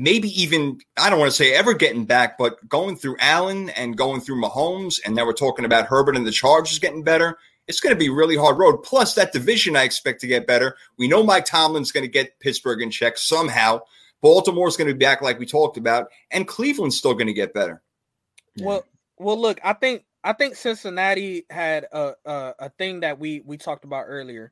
Maybe 0.01 0.29
even 0.41 0.79
I 0.97 1.11
don't 1.11 1.19
want 1.19 1.29
to 1.29 1.37
say 1.37 1.53
ever 1.53 1.75
getting 1.75 2.05
back, 2.05 2.35
but 2.35 2.67
going 2.67 2.95
through 2.95 3.17
Allen 3.19 3.69
and 3.69 3.95
going 3.95 4.19
through 4.19 4.41
Mahomes, 4.41 4.99
and 5.05 5.13
now 5.15 5.27
we're 5.27 5.33
talking 5.33 5.63
about 5.63 5.85
Herbert 5.85 6.17
and 6.17 6.25
the 6.25 6.31
Chargers 6.31 6.79
getting 6.79 7.03
better. 7.03 7.37
It's 7.67 7.79
going 7.79 7.93
to 7.93 7.99
be 7.99 8.07
a 8.07 8.11
really 8.11 8.35
hard 8.35 8.57
road. 8.57 8.77
Plus, 8.77 9.13
that 9.13 9.31
division 9.31 9.75
I 9.75 9.83
expect 9.83 10.21
to 10.21 10.27
get 10.27 10.47
better. 10.47 10.75
We 10.97 11.07
know 11.07 11.21
Mike 11.21 11.45
Tomlin's 11.45 11.91
going 11.91 12.03
to 12.03 12.11
get 12.11 12.39
Pittsburgh 12.39 12.81
in 12.81 12.89
check 12.89 13.15
somehow. 13.15 13.81
Baltimore's 14.21 14.75
going 14.75 14.87
to 14.87 14.95
be 14.95 15.05
back 15.05 15.21
like 15.21 15.37
we 15.37 15.45
talked 15.45 15.77
about, 15.77 16.07
and 16.31 16.47
Cleveland's 16.47 16.97
still 16.97 17.13
going 17.13 17.27
to 17.27 17.33
get 17.33 17.53
better. 17.53 17.83
Well, 18.59 18.83
well, 19.19 19.39
look, 19.39 19.59
I 19.63 19.73
think 19.73 20.03
I 20.23 20.33
think 20.33 20.55
Cincinnati 20.55 21.45
had 21.47 21.85
a, 21.91 22.13
a 22.25 22.53
a 22.57 22.69
thing 22.69 23.01
that 23.01 23.19
we 23.19 23.41
we 23.45 23.57
talked 23.57 23.85
about 23.85 24.05
earlier. 24.07 24.51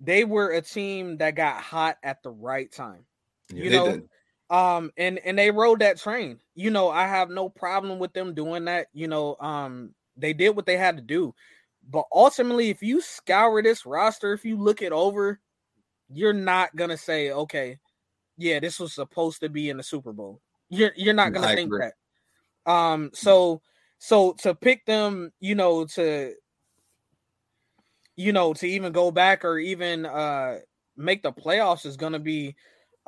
They 0.00 0.24
were 0.24 0.50
a 0.50 0.60
team 0.60 1.16
that 1.16 1.34
got 1.34 1.62
hot 1.62 1.96
at 2.02 2.22
the 2.22 2.30
right 2.30 2.70
time. 2.70 3.06
Yeah. 3.50 3.64
You 3.64 3.70
They 3.70 3.76
know, 3.76 3.92
did. 3.92 4.08
Um 4.50 4.90
and 4.96 5.18
and 5.20 5.38
they 5.38 5.50
rode 5.50 5.80
that 5.80 5.98
train. 5.98 6.38
You 6.54 6.70
know 6.70 6.90
i 6.90 7.06
have 7.06 7.30
no 7.30 7.48
problem 7.48 7.98
with 7.98 8.12
them 8.12 8.34
doing 8.34 8.64
that 8.66 8.88
you 8.92 9.08
know 9.08 9.36
um 9.40 9.94
they 10.16 10.32
did 10.32 10.50
what 10.56 10.66
they 10.66 10.76
had 10.76 10.96
to 10.96 11.02
do. 11.02 11.34
But 11.88 12.04
ultimately 12.12 12.68
if 12.70 12.82
you 12.82 13.00
scour 13.00 13.62
this 13.62 13.86
roster 13.86 14.32
if 14.32 14.44
you 14.44 14.56
look 14.56 14.82
it 14.82 14.92
over 14.92 15.40
you're 16.12 16.32
not 16.32 16.74
gonna 16.76 16.96
say 16.96 17.30
okay 17.30 17.78
yeah 18.36 18.58
this 18.60 18.78
was 18.80 18.92
supposed 18.92 19.40
to 19.40 19.48
be 19.48 19.70
in 19.70 19.76
the 19.76 19.82
super 19.82 20.12
bowl. 20.12 20.40
You're 20.68 20.92
you're 20.96 21.14
not 21.14 21.32
gonna 21.32 21.46
I 21.46 21.54
think 21.54 21.68
agree. 21.68 21.80
that. 22.66 22.70
Um 22.70 23.10
so 23.14 23.62
so 23.98 24.32
to 24.40 24.54
pick 24.54 24.84
them 24.86 25.32
you 25.40 25.54
know 25.54 25.84
to 25.86 26.34
you 28.16 28.32
know 28.32 28.52
to 28.54 28.66
even 28.66 28.92
go 28.92 29.10
back 29.10 29.44
or 29.44 29.58
even 29.58 30.04
uh 30.06 30.58
make 30.96 31.22
the 31.22 31.32
playoffs 31.32 31.86
is 31.86 31.96
gonna 31.96 32.18
be 32.18 32.54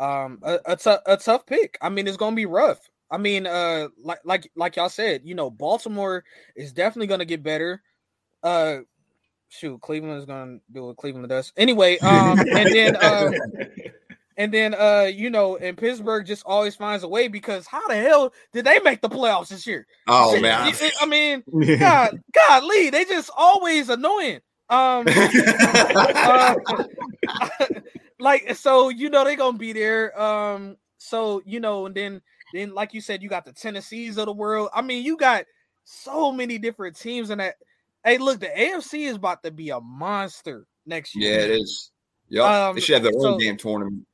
um 0.02 0.38
a, 0.42 0.58
a, 0.66 0.98
a 1.06 1.16
tough 1.16 1.46
pick. 1.46 1.78
I 1.80 1.88
mean, 1.88 2.06
it's 2.08 2.16
gonna 2.16 2.36
be 2.36 2.46
rough. 2.46 2.80
I 3.10 3.18
mean, 3.18 3.46
uh, 3.46 3.88
like 4.02 4.20
like 4.24 4.50
like 4.56 4.76
y'all 4.76 4.88
said, 4.88 5.22
you 5.24 5.34
know, 5.34 5.50
Baltimore 5.50 6.24
is 6.56 6.72
definitely 6.72 7.06
gonna 7.08 7.24
get 7.24 7.42
better. 7.42 7.82
Uh, 8.42 8.78
shoot, 9.48 9.80
Cleveland 9.80 10.18
is 10.18 10.24
gonna 10.24 10.58
do 10.72 10.86
what 10.86 10.96
Cleveland 10.96 11.28
does 11.28 11.52
anyway. 11.56 11.98
Um, 12.02 12.38
and 12.40 12.68
then 12.74 12.96
um, 13.04 13.34
and 14.36 14.52
then 14.52 14.74
uh, 14.74 15.10
you 15.12 15.28
know, 15.30 15.56
and 15.58 15.76
Pittsburgh 15.76 16.26
just 16.26 16.42
always 16.46 16.74
finds 16.74 17.04
a 17.04 17.08
way 17.08 17.28
because 17.28 17.66
how 17.66 17.86
the 17.86 17.96
hell 17.96 18.32
did 18.52 18.64
they 18.64 18.80
make 18.80 19.02
the 19.02 19.10
playoffs 19.10 19.48
this 19.48 19.66
year? 19.66 19.86
Oh 20.08 20.40
man, 20.40 20.72
I- 20.74 20.90
I 21.00 21.06
mean, 21.06 21.44
God, 21.78 22.18
God, 22.32 22.64
Lee, 22.64 22.90
they 22.90 23.04
just 23.04 23.30
always 23.36 23.88
annoying. 23.90 24.40
Um, 24.70 25.04
uh, 25.06 26.54
like 28.22 28.54
so, 28.56 28.88
you 28.88 29.10
know, 29.10 29.24
they're 29.24 29.36
gonna 29.36 29.58
be 29.58 29.72
there. 29.72 30.18
Um, 30.20 30.76
so 30.98 31.42
you 31.44 31.60
know, 31.60 31.86
and 31.86 31.94
then 31.94 32.22
then 32.54 32.72
like 32.74 32.94
you 32.94 33.00
said, 33.00 33.22
you 33.22 33.28
got 33.28 33.44
the 33.44 33.52
Tennessees 33.52 34.16
of 34.18 34.26
the 34.26 34.32
world. 34.32 34.68
I 34.74 34.82
mean, 34.82 35.04
you 35.04 35.16
got 35.16 35.44
so 35.84 36.30
many 36.32 36.58
different 36.58 36.96
teams 36.98 37.30
in 37.30 37.38
that. 37.38 37.56
Hey, 38.04 38.18
look, 38.18 38.40
the 38.40 38.46
AFC 38.48 39.06
is 39.08 39.16
about 39.16 39.42
to 39.44 39.50
be 39.50 39.70
a 39.70 39.80
monster 39.80 40.66
next 40.86 41.14
year. 41.14 41.32
yeah, 41.38 41.44
it 41.44 41.50
is. 41.52 41.90
Yep, 42.28 42.44
Um, 42.44 42.74
they 42.74 42.80
should 42.80 42.94
have 42.94 43.02
their 43.02 43.12
so- 43.12 43.34
own 43.34 43.40
damn 43.40 43.56
tournament. 43.56 44.06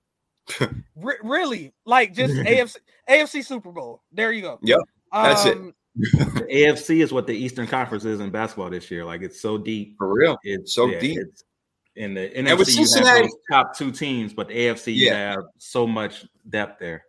Re- 0.96 1.18
really, 1.22 1.74
like 1.84 2.14
just 2.14 2.34
AFC 2.34 2.76
AFC 3.08 3.44
Super 3.44 3.70
Bowl. 3.72 4.02
There 4.12 4.32
you 4.32 4.42
go. 4.42 4.58
Yep, 4.62 4.78
that's 5.12 5.44
it. 5.46 5.56
Um, 5.56 5.74
the 5.96 6.46
AFC 6.50 7.02
is 7.02 7.12
what 7.12 7.26
the 7.26 7.34
Eastern 7.34 7.66
Conference 7.66 8.04
is 8.04 8.20
in 8.20 8.30
basketball 8.30 8.70
this 8.70 8.90
year. 8.90 9.04
Like 9.04 9.20
it's 9.22 9.40
so 9.40 9.58
deep. 9.58 9.96
For 9.98 10.12
real. 10.12 10.38
It's 10.44 10.74
So 10.74 10.88
deep. 10.98 11.18
It's, 11.20 11.44
in 11.98 12.14
the 12.14 12.36
And 12.36 12.46
with 12.58 12.68
NFC, 12.68 12.72
you 12.74 12.78
have 12.80 12.88
Cincinnati- 12.88 13.22
those 13.22 13.36
top 13.50 13.76
two 13.76 13.90
teams, 13.92 14.32
but 14.32 14.48
the 14.48 14.54
AFC, 14.54 14.94
you 14.94 15.12
have 15.12 15.44
so 15.58 15.86
much 15.86 16.24
depth 16.48 16.78
there. 16.80 17.04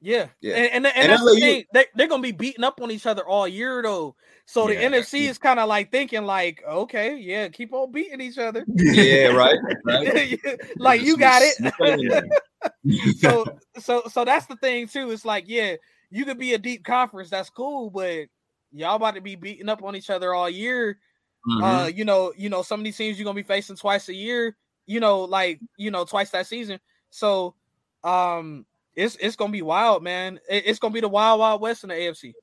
Yeah, 0.00 0.26
Yeah. 0.42 0.56
and 0.56 0.66
and, 0.66 0.86
and, 0.86 0.96
And 0.96 1.12
that's 1.12 1.22
LAU 1.22 1.34
the 1.34 1.40
thing. 1.40 1.64
They, 1.72 1.86
they're 1.94 2.08
gonna 2.08 2.22
be 2.22 2.32
beating 2.32 2.62
up 2.62 2.80
on 2.82 2.90
each 2.90 3.06
other 3.06 3.26
all 3.26 3.48
year 3.48 3.82
though. 3.82 4.14
So 4.44 4.66
the 4.66 4.74
Yeah. 4.74 4.90
NFC 4.90 5.30
is 5.30 5.38
kind 5.38 5.58
of 5.58 5.66
like 5.66 5.90
thinking 5.90 6.24
like, 6.24 6.62
okay, 6.68 7.16
yeah, 7.16 7.48
keep 7.48 7.72
on 7.72 7.90
beating 7.90 8.20
each 8.20 8.36
other. 8.36 8.64
Yeah, 8.76 9.28
right. 9.28 9.58
right. 9.86 10.38
like 10.76 11.00
you 11.00 11.16
got 11.16 11.40
it. 11.42 12.24
So 13.18 13.44
so 13.78 14.02
so 14.10 14.24
that's 14.24 14.46
the 14.46 14.56
thing 14.56 14.88
too. 14.88 15.10
It's 15.10 15.24
like, 15.24 15.44
yeah, 15.46 15.76
you 16.10 16.24
could 16.24 16.38
be 16.38 16.54
a 16.54 16.58
deep 16.58 16.84
conference, 16.84 17.30
that's 17.30 17.50
cool, 17.50 17.90
but 17.90 18.26
y'all 18.72 18.96
about 18.96 19.14
to 19.14 19.20
be 19.20 19.36
beating 19.36 19.68
up 19.68 19.82
on 19.82 19.96
each 19.96 20.10
other 20.10 20.34
all 20.34 20.48
year. 20.50 20.98
Mhm. 21.46 21.62
Uh, 21.62 21.86
you 21.88 22.04
know, 22.04 22.32
you 22.36 22.48
know, 22.48 22.62
some 22.62 22.80
of 22.80 22.84
these 22.84 22.96
teams 22.96 23.18
you're 23.18 23.24
gonna 23.24 23.34
be 23.36 23.42
facing 23.42 23.76
twice 23.76 24.08
a 24.08 24.14
year, 24.14 24.56
you 24.86 25.00
know, 25.00 25.20
like 25.20 25.60
you 25.76 25.90
know, 25.90 26.04
twice 26.04 26.30
that 26.30 26.46
season. 26.46 26.80
So 27.10 27.54
um 28.02 28.66
it's 28.94 29.16
it's 29.20 29.36
gonna 29.36 29.52
be 29.52 29.62
wild, 29.62 30.02
man. 30.02 30.40
It's 30.48 30.78
gonna 30.78 30.94
be 30.94 31.00
the 31.00 31.08
wild 31.08 31.40
wild 31.40 31.60
west 31.60 31.84
in 31.84 31.88
the 31.90 31.94
AFC. 31.94 32.34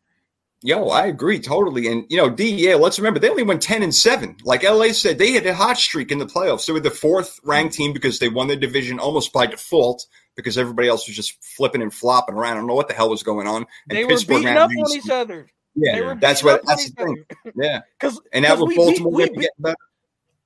Yo, 0.63 0.89
I 0.89 1.07
agree 1.07 1.39
totally. 1.39 1.87
And 1.87 2.05
you 2.09 2.17
know, 2.17 2.29
D, 2.29 2.51
yeah, 2.51 2.75
let's 2.75 2.99
remember 2.99 3.19
they 3.19 3.29
only 3.29 3.41
went 3.41 3.63
10 3.63 3.81
and 3.81 3.93
7. 3.93 4.37
Like 4.43 4.63
LA 4.63 4.91
said, 4.91 5.17
they 5.17 5.31
had 5.31 5.45
a 5.47 5.55
hot 5.55 5.77
streak 5.77 6.11
in 6.11 6.19
the 6.19 6.25
playoffs. 6.27 6.67
They 6.67 6.73
were 6.73 6.79
the 6.79 6.91
fourth 6.91 7.39
ranked 7.43 7.73
team 7.73 7.93
because 7.93 8.19
they 8.19 8.29
won 8.29 8.47
their 8.47 8.57
division 8.57 8.99
almost 8.99 9.33
by 9.33 9.47
default 9.47 10.05
because 10.35 10.59
everybody 10.59 10.87
else 10.87 11.07
was 11.07 11.15
just 11.15 11.43
flipping 11.43 11.81
and 11.81 11.91
flopping 11.91 12.35
around. 12.35 12.53
I 12.53 12.55
don't 12.57 12.67
know 12.67 12.75
what 12.75 12.87
the 12.87 12.93
hell 12.93 13.09
was 13.09 13.23
going 13.23 13.47
on. 13.47 13.65
And 13.89 13.97
They 13.97 14.03
were 14.03 14.11
Pittsburgh 14.11 14.43
beating 14.43 14.57
up 14.57 14.69
on 14.69 14.91
each 14.91 15.09
other. 15.09 15.47
Yeah, 15.75 16.15
that's 16.19 16.43
what 16.43 16.61
that's 16.65 16.89
the 16.91 16.95
thing. 17.03 17.25
Yeah. 17.55 17.81
Cause 17.99 18.19
And 18.33 18.45
that 18.45 18.57
was 18.57 18.75
Baltimore 18.75 19.17
beat, 19.17 19.31
we, 19.35 19.49
beat, 19.63 19.75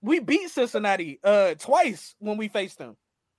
we 0.02 0.20
beat 0.20 0.50
Cincinnati 0.50 1.20
uh 1.24 1.56
twice 1.56 2.16
when 2.20 2.38
we 2.38 2.48
faced 2.48 2.78
them. 2.78 2.96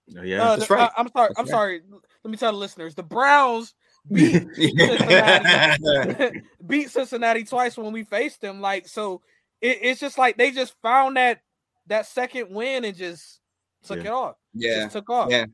yeah. 0.09 0.43
uh, 0.43 0.57
that's 0.57 0.69
the- 0.69 0.75
right. 0.75 0.91
I, 0.97 1.01
am 1.01 1.09
sorry. 1.15 1.29
That's 1.29 1.39
I'm 1.39 1.45
right. 1.45 1.51
sorry. 1.51 1.83
Let 2.25 2.31
me 2.31 2.37
tell 2.37 2.53
the 2.53 2.59
listeners: 2.59 2.95
the 2.97 3.03
Browns 3.05 3.75
beat 4.11 4.47
Cincinnati. 4.57 6.43
beat 6.67 6.91
Cincinnati 6.91 7.45
twice 7.45 7.77
when 7.77 7.93
we 7.93 8.03
faced 8.05 8.41
them. 8.41 8.61
Like 8.61 8.89
so, 8.89 9.23
it, 9.61 9.79
it's 9.83 10.01
just 10.01 10.19
like 10.19 10.37
they 10.37 10.51
just 10.51 10.75
found 10.83 11.17
that 11.17 11.41
that 11.87 12.07
second 12.07 12.51
win 12.51 12.85
and 12.85 12.97
just 12.97 13.41
took 13.85 13.99
Yeah. 13.99 14.05
it 14.05 14.11
off. 14.11 14.35
yeah. 14.55 14.81
Just 14.85 14.93
took 14.95 15.11
off. 15.11 15.31
Yeah. 15.31 15.47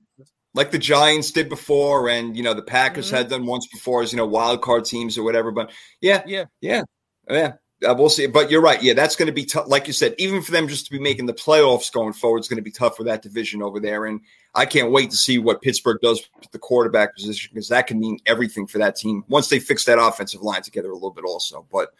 Like 0.54 0.70
the 0.70 0.78
Giants 0.78 1.30
did 1.30 1.48
before, 1.48 2.08
and 2.08 2.36
you 2.36 2.42
know 2.42 2.54
the 2.54 2.62
Packers 2.62 3.08
Mhm. 3.10 3.16
had 3.16 3.28
done 3.28 3.46
once 3.46 3.66
before 3.66 4.02
as 4.02 4.12
you 4.12 4.16
know 4.16 4.26
wild 4.26 4.62
card 4.62 4.84
teams 4.84 5.16
or 5.16 5.22
whatever. 5.22 5.50
But 5.50 5.70
yeah, 6.00 6.22
Yeah. 6.26 6.44
yeah, 6.60 6.82
yeah. 7.30 7.52
Uh, 7.84 7.94
we'll 7.98 8.08
see. 8.08 8.28
But 8.28 8.48
you're 8.48 8.60
right. 8.60 8.80
Yeah, 8.80 8.94
that's 8.94 9.16
going 9.16 9.26
to 9.26 9.32
be 9.32 9.44
tough. 9.44 9.66
Like 9.66 9.88
you 9.88 9.92
said, 9.92 10.14
even 10.16 10.40
for 10.40 10.52
them 10.52 10.68
just 10.68 10.84
to 10.86 10.92
be 10.92 11.00
making 11.00 11.26
the 11.26 11.32
playoffs 11.34 11.90
going 11.92 12.12
forward, 12.12 12.38
it's 12.38 12.46
going 12.48 12.58
to 12.58 12.62
be 12.62 12.70
tough 12.70 12.96
for 12.96 13.02
that 13.04 13.22
division 13.22 13.60
over 13.60 13.80
there. 13.80 14.04
And 14.06 14.20
I 14.54 14.66
can't 14.66 14.92
wait 14.92 15.10
to 15.10 15.16
see 15.16 15.38
what 15.38 15.62
Pittsburgh 15.62 15.98
does 16.00 16.22
with 16.38 16.52
the 16.52 16.60
quarterback 16.60 17.16
position 17.16 17.50
because 17.52 17.68
that 17.70 17.88
can 17.88 17.98
mean 17.98 18.20
everything 18.24 18.68
for 18.68 18.78
that 18.78 18.94
team 18.94 19.24
once 19.28 19.48
they 19.48 19.58
fix 19.58 19.84
that 19.86 19.98
offensive 20.00 20.42
line 20.42 20.62
together 20.62 20.90
a 20.90 20.94
little 20.94 21.10
bit, 21.10 21.24
also. 21.24 21.66
But 21.72 21.92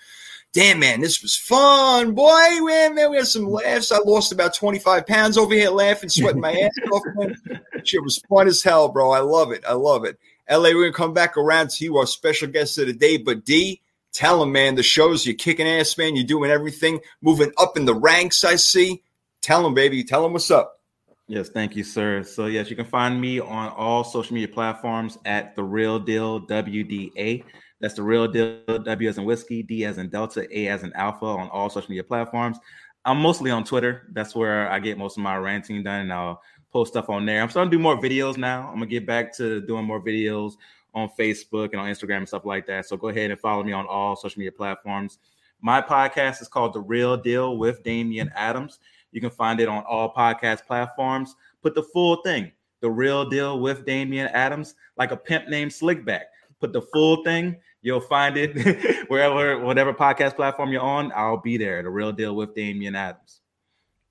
damn, 0.53 0.79
man, 0.79 1.01
this 1.01 1.23
was 1.23 1.37
fun, 1.37 2.15
boy. 2.15 2.61
Man, 2.61 2.95
man, 2.95 3.11
we 3.11 3.17
had 3.17 3.27
some 3.27 3.47
laughs. 3.47 3.93
I 3.93 3.99
lost 3.99 4.33
about 4.33 4.55
25 4.55 5.07
pounds 5.07 5.39
over 5.39 5.55
here 5.55 5.71
laughing, 5.71 6.09
sweating 6.09 6.41
my 6.41 6.53
ass 6.53 6.71
off. 6.93 7.03
Man. 7.17 7.37
Shit 7.85 8.03
was 8.03 8.19
fun 8.29 8.47
as 8.47 8.63
hell, 8.63 8.89
bro. 8.89 9.11
I 9.13 9.21
love 9.21 9.53
it. 9.53 9.65
I 9.67 9.73
love 9.73 10.05
it. 10.05 10.19
LA, 10.51 10.71
we're 10.71 10.91
gonna 10.91 10.93
come 10.93 11.15
back 11.15 11.37
around 11.37 11.71
to 11.71 11.85
you, 11.85 11.97
our 11.99 12.07
special 12.07 12.49
guest 12.49 12.79
of 12.79 12.87
the 12.87 12.93
day. 12.93 13.17
But 13.17 13.45
D, 13.45 13.81
tell 14.13 14.43
him, 14.43 14.53
man, 14.53 14.75
the 14.75 14.83
shows 14.83 15.25
you're 15.25 15.35
kicking 15.35 15.69
ass, 15.69 15.97
man. 15.97 16.17
You're 16.17 16.27
doing 16.27 16.51
everything, 16.51 17.01
moving 17.23 17.53
up 17.59 17.77
in 17.77 17.87
the 17.87 17.95
ranks. 17.95 18.45
I 18.45 18.57
see. 18.57 19.03
Tell 19.41 19.67
him, 19.67 19.75
baby. 19.75 20.05
Tell 20.05 20.25
him 20.25 20.33
what's 20.33 20.51
up. 20.51 20.81
Yes, 21.29 21.49
thank 21.49 21.77
you, 21.77 21.85
sir. 21.85 22.23
So 22.25 22.47
yes, 22.47 22.69
you 22.69 22.77
can 22.77 22.85
find 22.85 23.19
me 23.19 23.41
on 23.41 23.71
all 23.71 24.05
social 24.05 24.35
media 24.35 24.49
platforms 24.53 25.17
at 25.25 25.57
the 25.57 25.63
Real 25.63 25.99
Deal 25.99 26.41
WDA. 26.41 27.45
That's 27.83 27.95
the 27.95 28.03
Real 28.03 28.29
Deal 28.29 28.61
W 28.67 29.09
as 29.09 29.19
in 29.19 29.25
whiskey, 29.25 29.63
D 29.63 29.85
as 29.85 29.99
in 29.99 30.09
Delta, 30.09 30.47
A 30.57 30.69
as 30.69 30.85
in 30.85 30.93
Alpha 30.95 31.27
on 31.27 31.49
all 31.49 31.69
social 31.69 31.91
media 31.91 32.05
platforms. 32.05 32.59
I'm 33.05 33.19
mostly 33.19 33.51
on 33.51 33.65
Twitter. 33.65 34.07
That's 34.13 34.37
where 34.37 34.71
I 34.71 34.79
get 34.79 34.97
most 34.97 35.19
of 35.19 35.25
my 35.25 35.37
ranting 35.37 35.83
done, 35.83 36.03
and 36.03 36.13
I'll 36.13 36.41
post 36.73 36.93
stuff 36.93 37.11
on 37.11 37.27
there. 37.27 37.43
I'm 37.43 37.51
starting 37.51 37.73
to 37.73 37.77
do 37.77 37.83
more 37.83 38.01
videos 38.01 38.39
now. 38.39 38.69
I'm 38.69 38.75
gonna 38.75 38.87
get 38.87 39.05
back 39.05 39.37
to 39.39 39.61
doing 39.61 39.85
more 39.85 40.01
videos 40.01 40.53
on 40.95 41.11
Facebook 41.19 41.73
and 41.73 41.81
on 41.81 41.89
Instagram 41.89 42.19
and 42.19 42.29
stuff 42.29 42.45
like 42.45 42.67
that. 42.67 42.87
So 42.87 42.97
go 42.97 43.09
ahead 43.09 43.33
and 43.33 43.41
follow 43.41 43.65
me 43.65 43.73
on 43.73 43.87
all 43.87 44.15
social 44.15 44.39
media 44.39 44.53
platforms. 44.53 45.19
My 45.61 45.83
podcast 45.83 46.41
is 46.41 46.49
called 46.49 46.75
The 46.75 46.81
Real 46.81 47.17
Deal 47.17 47.57
with 47.57 47.83
Damian 47.83 48.31
Adams. 48.37 48.79
You 49.11 49.21
can 49.21 49.31
find 49.31 49.61
it 49.61 49.69
on 49.69 49.83
all 49.85 50.15
podcast 50.15 50.67
platforms. 50.67 51.35
Put 51.63 51.75
the 51.75 51.83
full 51.83 52.23
thing, 52.23 52.53
The 52.81 52.91
Real 52.91 53.29
Deal 53.29 53.61
with 53.61 53.85
Damian 53.85 54.29
Adams, 54.29 54.77
like 54.97 55.11
a 55.11 55.17
pimp 55.17 55.49
named 55.49 55.73
Slickback. 55.73 56.23
Put 56.61 56.73
the 56.73 56.83
full 56.83 57.25
thing. 57.25 57.57
You'll 57.83 58.01
find 58.01 58.37
it 58.37 59.07
wherever, 59.09 59.59
whatever 59.59 59.93
podcast 59.93 60.37
platform 60.37 60.71
you're 60.71 60.83
on. 60.83 61.13
I'll 61.15 61.37
be 61.37 61.57
there. 61.57 61.83
The 61.83 61.91
Real 61.91 62.13
Deal 62.13 62.35
with 62.35 62.55
Damian 62.55 62.95
Adams. 62.95 63.41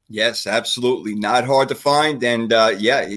Yes, 0.10 0.45
absolutely. 0.45 1.15
Not 1.15 1.45
hard 1.45 1.69
to 1.69 1.76
find. 1.76 2.22
And 2.22 2.52
uh, 2.52 2.73
yeah, 2.77 3.10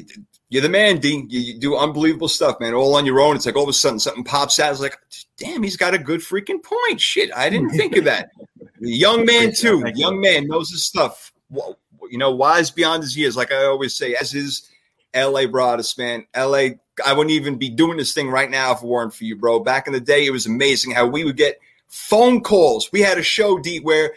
you're 0.49 0.63
the 0.63 0.69
man, 0.69 0.99
Dean. 0.99 1.27
You, 1.29 1.41
you, 1.41 1.59
do 1.59 1.77
unbelievable 1.77 2.29
stuff, 2.29 2.61
man. 2.61 2.73
All 2.73 2.95
on 2.95 3.05
your 3.05 3.21
own. 3.21 3.35
It's 3.35 3.47
like 3.47 3.57
all 3.57 3.65
of 3.65 3.69
a 3.69 3.73
sudden 3.73 3.99
something 3.99 4.23
pops 4.23 4.61
out. 4.61 4.71
It's 4.71 4.81
like, 4.81 4.97
damn, 5.37 5.65
he's 5.65 5.77
got 5.77 5.95
a 5.95 5.99
good 5.99 6.21
freaking 6.21 6.63
point. 6.63 7.01
Shit, 7.01 7.31
I 7.35 7.51
didn't 7.51 7.71
think 7.71 7.97
of 7.97 8.05
that. 8.05 8.31
young 8.79 9.25
man 9.27 9.53
too. 9.53 9.83
Young 9.97 10.21
man 10.21 10.47
knows 10.47 10.71
his 10.71 10.85
stuff. 10.85 11.33
You 11.51 12.19
know, 12.19 12.31
wise 12.31 12.71
beyond 12.71 13.03
his 13.03 13.17
years. 13.17 13.37
Like 13.37 13.51
I 13.51 13.65
always 13.65 13.97
say, 13.97 14.15
as 14.15 14.33
is 14.35 14.71
L.A. 15.13 15.47
Broadus, 15.47 15.99
man. 15.99 16.27
L.A. 16.33 16.79
I 17.05 17.13
wouldn't 17.13 17.33
even 17.33 17.57
be 17.57 17.71
doing 17.71 17.97
this 17.97 18.15
thing 18.15 18.29
right 18.29 18.51
now 18.51 18.73
if 18.73 18.83
it 18.83 18.87
weren't 18.87 19.15
for 19.15 19.25
you, 19.25 19.37
bro. 19.37 19.61
Back 19.61 19.87
in 19.87 19.93
the 19.93 20.01
day, 20.01 20.27
it 20.27 20.31
was 20.31 20.47
amazing 20.47 20.93
how 20.93 21.07
we 21.07 21.25
would 21.25 21.37
get 21.37 21.61
phone 21.89 22.41
calls. 22.41 22.91
We 22.93 23.01
had 23.01 23.19
a 23.19 23.23
show, 23.23 23.59
D, 23.59 23.81
where 23.81 24.15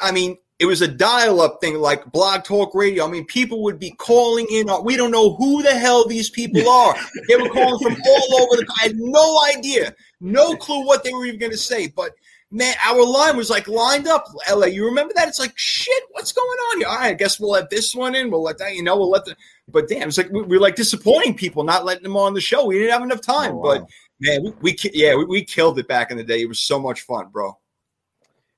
I 0.00 0.12
mean, 0.12 0.38
it 0.60 0.66
was 0.66 0.82
a 0.82 0.88
dial-up 0.88 1.60
thing 1.62 1.78
like 1.78 2.12
blog 2.12 2.44
talk 2.44 2.74
radio. 2.74 3.06
I 3.06 3.10
mean, 3.10 3.24
people 3.24 3.62
would 3.62 3.78
be 3.78 3.92
calling 3.92 4.46
in. 4.50 4.68
We 4.84 4.96
don't 4.96 5.10
know 5.10 5.34
who 5.36 5.62
the 5.62 5.74
hell 5.74 6.06
these 6.06 6.28
people 6.28 6.68
are. 6.68 6.94
They 7.28 7.36
were 7.36 7.48
calling 7.48 7.78
from 7.82 7.96
all 8.06 8.42
over 8.42 8.56
the. 8.56 8.66
I 8.78 8.88
had 8.88 8.96
no 8.96 9.40
idea, 9.56 9.94
no 10.20 10.54
clue 10.56 10.86
what 10.86 11.02
they 11.02 11.12
were 11.12 11.24
even 11.24 11.40
going 11.40 11.52
to 11.52 11.58
say. 11.58 11.88
But 11.88 12.12
man, 12.50 12.74
our 12.84 13.02
line 13.04 13.38
was 13.38 13.48
like 13.48 13.68
lined 13.68 14.06
up. 14.06 14.26
LA, 14.52 14.66
you 14.66 14.84
remember 14.84 15.14
that? 15.16 15.28
It's 15.28 15.38
like 15.38 15.54
shit. 15.56 16.02
What's 16.10 16.32
going 16.32 16.46
on 16.46 16.78
here? 16.78 16.88
All 16.88 16.96
right, 16.96 17.10
I 17.10 17.14
guess 17.14 17.40
we'll 17.40 17.52
let 17.52 17.70
this 17.70 17.94
one 17.94 18.14
in. 18.14 18.30
We'll 18.30 18.42
let 18.42 18.58
that. 18.58 18.74
You 18.74 18.82
know, 18.82 18.98
we'll 18.98 19.10
let 19.10 19.24
the. 19.24 19.36
But 19.70 19.88
damn, 19.88 20.08
it's 20.08 20.18
like 20.18 20.30
we, 20.30 20.56
are 20.56 20.60
like 20.60 20.76
disappointing 20.76 21.34
people, 21.34 21.64
not 21.64 21.84
letting 21.84 22.02
them 22.02 22.16
on 22.16 22.34
the 22.34 22.40
show. 22.40 22.66
We 22.66 22.78
didn't 22.78 22.92
have 22.92 23.02
enough 23.02 23.20
time. 23.20 23.52
Oh, 23.52 23.56
wow. 23.56 23.78
But 23.78 23.90
man, 24.20 24.42
we, 24.44 24.52
we 24.60 24.76
yeah, 24.92 25.14
we, 25.14 25.24
we 25.24 25.44
killed 25.44 25.78
it 25.78 25.88
back 25.88 26.10
in 26.10 26.16
the 26.16 26.24
day. 26.24 26.40
It 26.42 26.48
was 26.48 26.60
so 26.60 26.78
much 26.78 27.02
fun, 27.02 27.28
bro. 27.30 27.56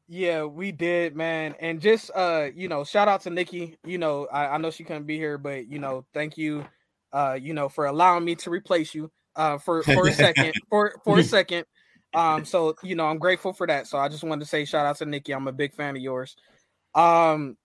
Yeah, 0.08 0.44
we 0.44 0.72
did, 0.72 1.16
man. 1.16 1.54
And 1.60 1.80
just 1.80 2.10
uh, 2.14 2.48
you 2.54 2.68
know, 2.68 2.84
shout 2.84 3.08
out 3.08 3.22
to 3.22 3.30
Nikki. 3.30 3.78
You 3.84 3.98
know, 3.98 4.26
I, 4.32 4.48
I 4.48 4.58
know 4.58 4.70
she 4.70 4.84
couldn't 4.84 5.06
be 5.06 5.16
here, 5.16 5.38
but 5.38 5.68
you 5.68 5.78
know, 5.78 6.04
thank 6.12 6.36
you, 6.36 6.66
uh, 7.12 7.38
you 7.40 7.54
know, 7.54 7.68
for 7.68 7.86
allowing 7.86 8.24
me 8.24 8.34
to 8.36 8.50
replace 8.50 8.94
you 8.94 9.10
uh 9.36 9.56
for 9.56 9.82
for 9.82 10.08
a 10.08 10.12
second. 10.12 10.52
for 10.68 10.94
for 11.04 11.18
a 11.18 11.24
second. 11.24 11.64
Um, 12.14 12.44
so 12.44 12.74
you 12.82 12.94
know, 12.94 13.06
I'm 13.06 13.18
grateful 13.18 13.52
for 13.52 13.66
that. 13.66 13.86
So 13.86 13.98
I 13.98 14.08
just 14.08 14.22
wanted 14.22 14.44
to 14.44 14.48
say 14.48 14.64
shout 14.64 14.84
out 14.84 14.98
to 14.98 15.06
Nikki. 15.06 15.32
I'm 15.32 15.48
a 15.48 15.52
big 15.52 15.74
fan 15.74 15.96
of 15.96 16.02
yours. 16.02 16.36
Um 16.94 17.56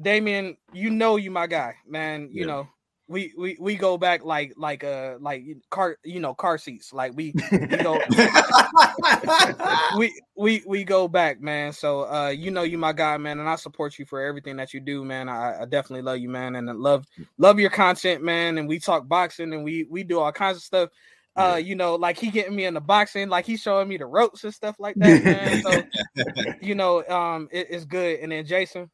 Damian, 0.00 0.56
you 0.72 0.90
know 0.90 1.16
you 1.16 1.30
my 1.30 1.46
guy, 1.46 1.74
man. 1.86 2.28
You 2.30 2.40
yeah. 2.40 2.46
know, 2.46 2.68
we 3.08 3.32
we 3.38 3.56
we 3.60 3.76
go 3.76 3.96
back 3.96 4.24
like 4.24 4.52
like 4.56 4.82
uh 4.82 5.14
like 5.20 5.44
car 5.70 5.96
you 6.04 6.18
know 6.18 6.34
car 6.34 6.58
seats 6.58 6.92
like 6.92 7.12
we 7.14 7.32
we 7.52 7.76
go 7.76 8.00
we 9.98 10.20
we 10.36 10.62
we 10.66 10.84
go 10.84 11.06
back 11.06 11.40
man. 11.40 11.72
So 11.72 12.10
uh 12.12 12.28
you 12.28 12.50
know 12.50 12.64
you 12.64 12.78
my 12.78 12.92
guy 12.92 13.16
man 13.16 13.38
and 13.38 13.48
i 13.48 13.54
support 13.54 13.98
you 13.98 14.06
for 14.06 14.20
everything 14.20 14.56
that 14.56 14.74
you 14.74 14.80
do 14.80 15.04
man. 15.04 15.28
I, 15.28 15.62
I 15.62 15.64
definitely 15.66 16.02
love 16.02 16.18
you 16.18 16.28
man 16.28 16.56
and 16.56 16.68
I 16.68 16.72
love 16.72 17.06
love 17.38 17.60
your 17.60 17.70
content 17.70 18.24
man 18.24 18.58
and 18.58 18.66
we 18.66 18.80
talk 18.80 19.06
boxing 19.06 19.52
and 19.52 19.62
we 19.62 19.86
we 19.88 20.02
do 20.02 20.18
all 20.18 20.32
kinds 20.32 20.56
of 20.56 20.64
stuff. 20.64 20.90
Uh 21.36 21.60
you 21.62 21.76
know 21.76 21.94
like 21.94 22.18
he 22.18 22.30
getting 22.30 22.56
me 22.56 22.64
in 22.64 22.74
the 22.74 22.80
boxing 22.80 23.28
like 23.28 23.46
he's 23.46 23.62
showing 23.62 23.86
me 23.86 23.98
the 23.98 24.06
ropes 24.06 24.42
and 24.42 24.52
stuff 24.52 24.76
like 24.80 24.96
that 24.96 25.22
man. 25.22 25.62
So 25.62 26.52
you 26.60 26.74
know 26.74 27.06
um 27.08 27.48
it, 27.52 27.68
it's 27.70 27.84
good. 27.84 28.18
And 28.18 28.32
then 28.32 28.44
jason 28.46 28.90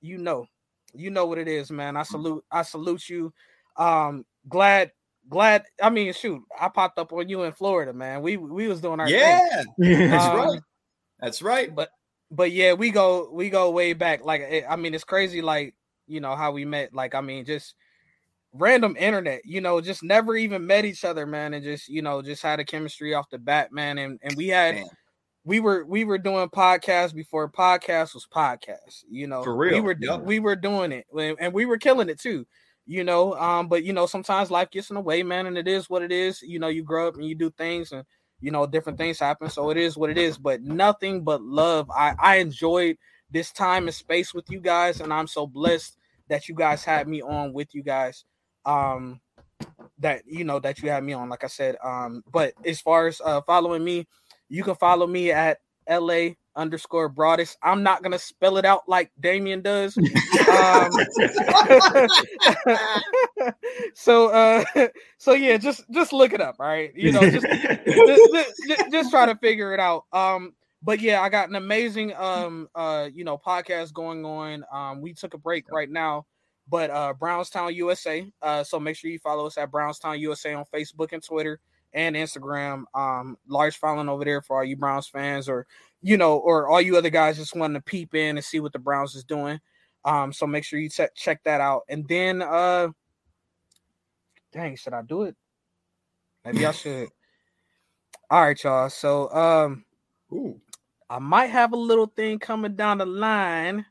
you 0.00 0.18
know 0.18 0.46
you 0.94 1.10
know 1.10 1.26
what 1.26 1.38
it 1.38 1.48
is, 1.48 1.70
man. 1.70 1.96
I 1.96 2.02
salute 2.02 2.44
I 2.50 2.62
salute 2.62 3.08
you. 3.08 3.32
Um 3.76 4.24
glad 4.48 4.90
glad 5.28 5.64
I 5.82 5.90
mean 5.90 6.12
shoot, 6.12 6.42
I 6.58 6.68
popped 6.68 6.98
up 6.98 7.12
on 7.12 7.28
you 7.28 7.42
in 7.42 7.52
Florida, 7.52 7.92
man. 7.92 8.22
We 8.22 8.36
we 8.36 8.68
was 8.68 8.80
doing 8.80 9.00
our 9.00 9.08
Yeah. 9.08 9.62
That's 9.78 10.24
um, 10.24 10.36
right. 10.36 10.60
That's 11.20 11.42
right. 11.42 11.74
But 11.74 11.90
but 12.30 12.52
yeah, 12.52 12.72
we 12.72 12.90
go 12.90 13.30
we 13.32 13.50
go 13.50 13.70
way 13.70 13.92
back. 13.92 14.24
Like 14.24 14.64
I 14.68 14.76
mean, 14.76 14.94
it's 14.94 15.04
crazy 15.04 15.42
like, 15.42 15.74
you 16.06 16.20
know, 16.20 16.34
how 16.34 16.52
we 16.52 16.64
met. 16.64 16.94
Like 16.94 17.14
I 17.14 17.20
mean, 17.20 17.44
just 17.44 17.74
random 18.52 18.96
internet, 18.98 19.42
you 19.44 19.60
know, 19.60 19.80
just 19.80 20.02
never 20.02 20.36
even 20.36 20.66
met 20.66 20.84
each 20.84 21.04
other, 21.04 21.24
man, 21.24 21.54
and 21.54 21.62
just, 21.62 21.88
you 21.88 22.02
know, 22.02 22.20
just 22.20 22.42
had 22.42 22.58
a 22.58 22.64
chemistry 22.64 23.14
off 23.14 23.30
the 23.30 23.38
bat, 23.38 23.72
man. 23.72 23.98
And 23.98 24.18
and 24.22 24.34
we 24.36 24.48
had 24.48 24.74
man 24.74 24.84
we 25.50 25.58
were 25.58 25.84
we 25.84 26.04
were 26.04 26.16
doing 26.16 26.48
podcasts 26.48 27.12
before 27.12 27.50
podcast 27.50 28.14
was 28.14 28.24
podcast. 28.32 29.02
You 29.10 29.26
know, 29.26 29.42
for 29.42 29.56
real, 29.56 29.74
we 29.74 29.80
were 29.80 29.96
yep. 29.98 30.20
we 30.20 30.38
were 30.38 30.54
doing 30.54 30.92
it, 30.92 31.06
and 31.40 31.52
we 31.52 31.66
were 31.66 31.76
killing 31.76 32.08
it 32.08 32.20
too. 32.20 32.46
You 32.86 33.02
know, 33.02 33.34
um, 33.34 33.66
but 33.66 33.82
you 33.82 33.92
know, 33.92 34.06
sometimes 34.06 34.52
life 34.52 34.70
gets 34.70 34.90
in 34.90 34.94
the 34.94 35.00
way, 35.00 35.24
man, 35.24 35.46
and 35.46 35.58
it 35.58 35.66
is 35.66 35.90
what 35.90 36.02
it 36.02 36.12
is. 36.12 36.40
You 36.40 36.60
know, 36.60 36.68
you 36.68 36.84
grow 36.84 37.08
up 37.08 37.16
and 37.16 37.24
you 37.24 37.34
do 37.34 37.50
things, 37.50 37.90
and 37.90 38.04
you 38.40 38.52
know, 38.52 38.64
different 38.64 38.96
things 38.96 39.18
happen, 39.18 39.50
so 39.50 39.70
it 39.70 39.76
is 39.76 39.96
what 39.96 40.08
it 40.08 40.18
is. 40.18 40.38
But 40.38 40.62
nothing 40.62 41.24
but 41.24 41.42
love. 41.42 41.90
I 41.90 42.14
I 42.20 42.36
enjoyed 42.36 42.96
this 43.28 43.50
time 43.50 43.88
and 43.88 43.94
space 43.94 44.32
with 44.32 44.48
you 44.50 44.60
guys, 44.60 45.00
and 45.00 45.12
I'm 45.12 45.26
so 45.26 45.48
blessed 45.48 45.96
that 46.28 46.48
you 46.48 46.54
guys 46.54 46.84
had 46.84 47.08
me 47.08 47.22
on 47.22 47.52
with 47.52 47.74
you 47.74 47.82
guys. 47.82 48.24
Um, 48.64 49.20
that 49.98 50.22
you 50.26 50.44
know 50.44 50.60
that 50.60 50.80
you 50.80 50.90
had 50.90 51.02
me 51.02 51.12
on, 51.12 51.28
like 51.28 51.42
I 51.42 51.48
said. 51.48 51.76
Um, 51.82 52.22
but 52.30 52.54
as 52.64 52.80
far 52.80 53.08
as 53.08 53.20
uh 53.20 53.40
following 53.42 53.82
me 53.82 54.06
you 54.50 54.62
can 54.62 54.74
follow 54.74 55.06
me 55.06 55.30
at 55.30 55.60
LA 55.88 56.30
underscore 56.56 57.08
Broadus. 57.08 57.56
I'm 57.62 57.82
not 57.82 58.02
gonna 58.02 58.18
spell 58.18 58.58
it 58.58 58.66
out 58.66 58.88
like 58.88 59.10
Damian 59.20 59.62
does. 59.62 59.96
Um, 59.96 60.04
so 63.94 64.28
uh 64.28 64.64
so 65.18 65.32
yeah, 65.32 65.56
just 65.56 65.84
just 65.90 66.12
look 66.12 66.32
it 66.32 66.40
up, 66.40 66.56
all 66.60 66.66
right? 66.66 66.92
You 66.94 67.12
know, 67.12 67.20
just, 67.20 67.46
just, 67.46 68.62
just, 68.66 68.92
just 68.92 69.10
try 69.10 69.26
to 69.26 69.36
figure 69.36 69.72
it 69.72 69.80
out. 69.80 70.04
Um 70.12 70.54
but 70.82 71.00
yeah, 71.00 71.22
I 71.22 71.28
got 71.28 71.48
an 71.48 71.54
amazing 71.54 72.14
um 72.14 72.68
uh 72.74 73.08
you 73.12 73.24
know 73.24 73.38
podcast 73.38 73.92
going 73.92 74.24
on. 74.24 74.64
Um 74.72 75.00
we 75.00 75.14
took 75.14 75.34
a 75.34 75.38
break 75.38 75.70
right 75.70 75.90
now, 75.90 76.26
but 76.68 76.90
uh 76.90 77.14
Brownstown 77.14 77.74
USA. 77.74 78.30
Uh 78.42 78.64
so 78.64 78.80
make 78.80 78.96
sure 78.96 79.10
you 79.10 79.18
follow 79.18 79.46
us 79.46 79.56
at 79.56 79.70
Brownstown 79.70 80.18
USA 80.20 80.54
on 80.54 80.64
Facebook 80.74 81.12
and 81.12 81.22
Twitter 81.22 81.60
and 81.92 82.16
Instagram. 82.16 82.84
Um, 82.94 83.36
large 83.48 83.76
following 83.76 84.08
over 84.08 84.24
there 84.24 84.42
for 84.42 84.58
all 84.58 84.64
you 84.64 84.76
Browns 84.76 85.08
fans, 85.08 85.48
or 85.48 85.66
you 86.02 86.16
know, 86.16 86.38
or 86.38 86.68
all 86.68 86.80
you 86.80 86.96
other 86.96 87.10
guys 87.10 87.36
just 87.36 87.56
wanting 87.56 87.74
to 87.74 87.82
peep 87.82 88.14
in 88.14 88.36
and 88.36 88.44
see 88.44 88.60
what 88.60 88.72
the 88.72 88.78
Browns 88.78 89.14
is 89.14 89.24
doing. 89.24 89.60
Um, 90.04 90.32
so 90.32 90.46
make 90.46 90.64
sure 90.64 90.78
you 90.78 90.88
check 90.88 91.14
check 91.14 91.42
that 91.44 91.60
out. 91.60 91.82
And 91.88 92.06
then, 92.08 92.42
uh, 92.42 92.88
dang, 94.52 94.76
should 94.76 94.94
I 94.94 95.02
do 95.02 95.22
it? 95.22 95.36
Maybe 96.44 96.64
I 96.64 96.72
should. 96.72 97.08
All 98.30 98.42
right, 98.42 98.62
y'all. 98.62 98.88
So, 98.88 99.28
um, 99.32 99.84
Ooh. 100.32 100.60
I 101.10 101.18
might 101.18 101.48
have 101.48 101.72
a 101.72 101.76
little 101.76 102.06
thing 102.06 102.38
coming 102.38 102.76
down 102.76 102.98
the 102.98 103.06
line 103.06 103.84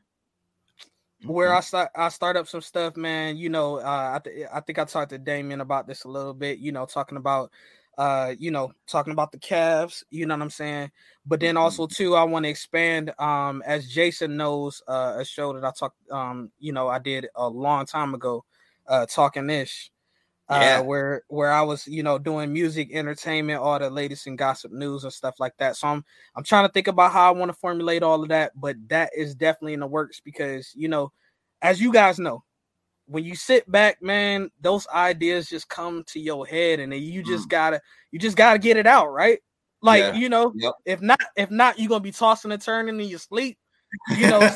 where 1.26 1.52
I 1.52 1.60
start 1.60 1.90
I 1.94 2.08
start 2.08 2.36
up 2.36 2.48
some 2.48 2.62
stuff, 2.62 2.96
man. 2.96 3.36
You 3.36 3.50
know, 3.50 3.76
uh, 3.76 4.18
I 4.18 4.20
th- 4.24 4.46
I 4.52 4.60
think 4.60 4.78
I 4.78 4.84
talked 4.84 5.10
to 5.10 5.18
Damien 5.18 5.60
about 5.60 5.86
this 5.86 6.04
a 6.04 6.08
little 6.08 6.32
bit. 6.32 6.58
You 6.58 6.72
know, 6.72 6.86
talking 6.86 7.18
about 7.18 7.50
uh, 8.00 8.34
you 8.38 8.50
know, 8.50 8.72
talking 8.86 9.12
about 9.12 9.30
the 9.30 9.38
Cavs, 9.38 10.02
you 10.08 10.24
know 10.24 10.34
what 10.34 10.40
I'm 10.40 10.48
saying? 10.48 10.90
But 11.26 11.38
then 11.38 11.56
mm-hmm. 11.56 11.64
also 11.64 11.86
too, 11.86 12.16
I 12.16 12.24
want 12.24 12.46
to 12.46 12.48
expand 12.48 13.12
um 13.18 13.62
as 13.66 13.86
Jason 13.86 14.38
knows 14.38 14.82
uh 14.88 15.16
a 15.18 15.24
show 15.24 15.52
that 15.52 15.64
I 15.64 15.70
talked 15.78 15.98
um, 16.10 16.50
you 16.58 16.72
know, 16.72 16.88
I 16.88 16.98
did 16.98 17.26
a 17.34 17.46
long 17.46 17.84
time 17.84 18.14
ago, 18.14 18.46
uh 18.88 19.04
talking 19.04 19.50
ish. 19.50 19.90
Uh, 20.48 20.82
where 20.82 21.22
where 21.28 21.52
I 21.52 21.62
was, 21.62 21.86
you 21.86 22.02
know, 22.02 22.18
doing 22.18 22.52
music, 22.52 22.88
entertainment, 22.90 23.60
all 23.60 23.78
the 23.78 23.88
latest 23.88 24.26
and 24.26 24.36
gossip 24.36 24.72
news 24.72 25.04
and 25.04 25.12
stuff 25.12 25.38
like 25.38 25.56
that. 25.58 25.76
So 25.76 25.86
I'm 25.86 26.02
I'm 26.34 26.42
trying 26.42 26.66
to 26.66 26.72
think 26.72 26.88
about 26.88 27.12
how 27.12 27.28
I 27.28 27.36
want 27.36 27.52
to 27.52 27.58
formulate 27.58 28.02
all 28.02 28.22
of 28.22 28.30
that, 28.30 28.58
but 28.58 28.76
that 28.88 29.10
is 29.14 29.34
definitely 29.34 29.74
in 29.74 29.80
the 29.80 29.86
works 29.86 30.20
because 30.20 30.72
you 30.74 30.88
know, 30.88 31.12
as 31.60 31.80
you 31.82 31.92
guys 31.92 32.18
know, 32.18 32.42
when 33.10 33.24
you 33.24 33.34
sit 33.34 33.70
back, 33.70 34.00
man, 34.00 34.50
those 34.60 34.86
ideas 34.88 35.48
just 35.48 35.68
come 35.68 36.04
to 36.04 36.20
your 36.20 36.46
head, 36.46 36.78
and 36.78 36.92
then 36.92 37.02
you 37.02 37.24
just 37.24 37.46
mm. 37.46 37.50
gotta 37.50 37.80
you 38.12 38.18
just 38.18 38.36
gotta 38.36 38.58
get 38.58 38.76
it 38.76 38.86
out, 38.86 39.08
right? 39.08 39.40
Like 39.82 40.00
yeah. 40.00 40.14
you 40.14 40.28
know, 40.28 40.52
yep. 40.54 40.74
if 40.84 41.02
not 41.02 41.20
if 41.36 41.50
not, 41.50 41.78
you're 41.78 41.88
gonna 41.88 42.00
be 42.00 42.12
tossing 42.12 42.52
and 42.52 42.62
turning 42.62 43.00
in 43.00 43.08
your 43.08 43.18
sleep, 43.18 43.58
you 44.16 44.28
know, 44.28 44.40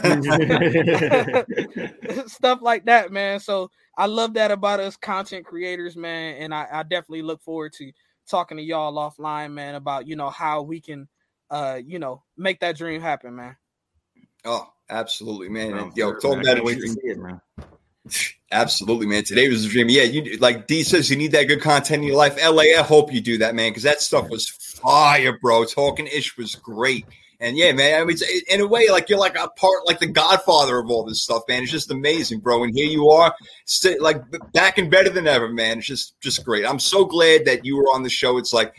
stuff 2.26 2.60
like 2.62 2.84
that, 2.86 3.10
man. 3.10 3.40
So 3.40 3.70
I 3.98 4.06
love 4.06 4.34
that 4.34 4.52
about 4.52 4.80
us 4.80 4.96
content 4.96 5.46
creators, 5.46 5.96
man, 5.96 6.36
and 6.36 6.54
I, 6.54 6.68
I 6.70 6.82
definitely 6.84 7.22
look 7.22 7.42
forward 7.42 7.72
to 7.74 7.90
talking 8.28 8.58
to 8.58 8.62
y'all 8.62 8.94
offline, 8.94 9.52
man, 9.52 9.74
about 9.74 10.06
you 10.06 10.14
know 10.14 10.30
how 10.30 10.62
we 10.62 10.80
can, 10.80 11.08
uh, 11.50 11.80
you 11.84 11.98
know, 11.98 12.22
make 12.36 12.60
that 12.60 12.76
dream 12.76 13.00
happen, 13.00 13.34
man. 13.34 13.56
Oh, 14.44 14.68
absolutely, 14.90 15.48
man. 15.48 15.74
Oh, 15.74 15.90
Yo, 15.96 16.12
talk 16.14 16.40
about 16.40 16.58
it, 16.58 16.64
it, 16.64 17.18
man. 17.18 17.40
Absolutely, 18.54 19.06
man. 19.06 19.24
Today 19.24 19.48
was 19.48 19.64
a 19.64 19.68
dream. 19.68 19.88
Yeah, 19.88 20.04
you 20.04 20.38
like 20.38 20.68
D 20.68 20.84
says 20.84 21.10
you 21.10 21.16
need 21.16 21.32
that 21.32 21.48
good 21.48 21.60
content 21.60 22.02
in 22.02 22.08
your 22.08 22.16
life. 22.16 22.36
LA, 22.40 22.78
I 22.78 22.82
hope 22.82 23.12
you 23.12 23.20
do 23.20 23.36
that, 23.38 23.54
man, 23.54 23.70
because 23.70 23.82
that 23.82 24.00
stuff 24.00 24.30
was 24.30 24.48
fire, 24.48 25.36
bro. 25.42 25.64
Talking 25.64 26.06
ish 26.06 26.36
was 26.38 26.54
great. 26.54 27.04
And 27.40 27.56
yeah, 27.56 27.72
man, 27.72 28.00
I 28.00 28.04
mean, 28.04 28.16
in 28.48 28.60
a 28.60 28.66
way, 28.66 28.88
like 28.90 29.08
you're 29.08 29.18
like 29.18 29.36
a 29.36 29.48
part, 29.48 29.86
like 29.86 29.98
the 29.98 30.06
godfather 30.06 30.78
of 30.78 30.88
all 30.88 31.04
this 31.04 31.20
stuff, 31.20 31.42
man. 31.48 31.64
It's 31.64 31.72
just 31.72 31.90
amazing, 31.90 32.40
bro. 32.40 32.62
And 32.62 32.72
here 32.74 32.86
you 32.86 33.10
are, 33.10 33.34
like 34.00 34.22
back 34.52 34.78
and 34.78 34.90
better 34.90 35.10
than 35.10 35.26
ever, 35.26 35.48
man. 35.48 35.78
It's 35.78 35.86
just, 35.88 36.18
just 36.20 36.44
great. 36.44 36.64
I'm 36.64 36.78
so 36.78 37.04
glad 37.04 37.44
that 37.46 37.64
you 37.64 37.76
were 37.76 37.92
on 37.92 38.04
the 38.04 38.08
show. 38.08 38.38
It's 38.38 38.52
like, 38.52 38.72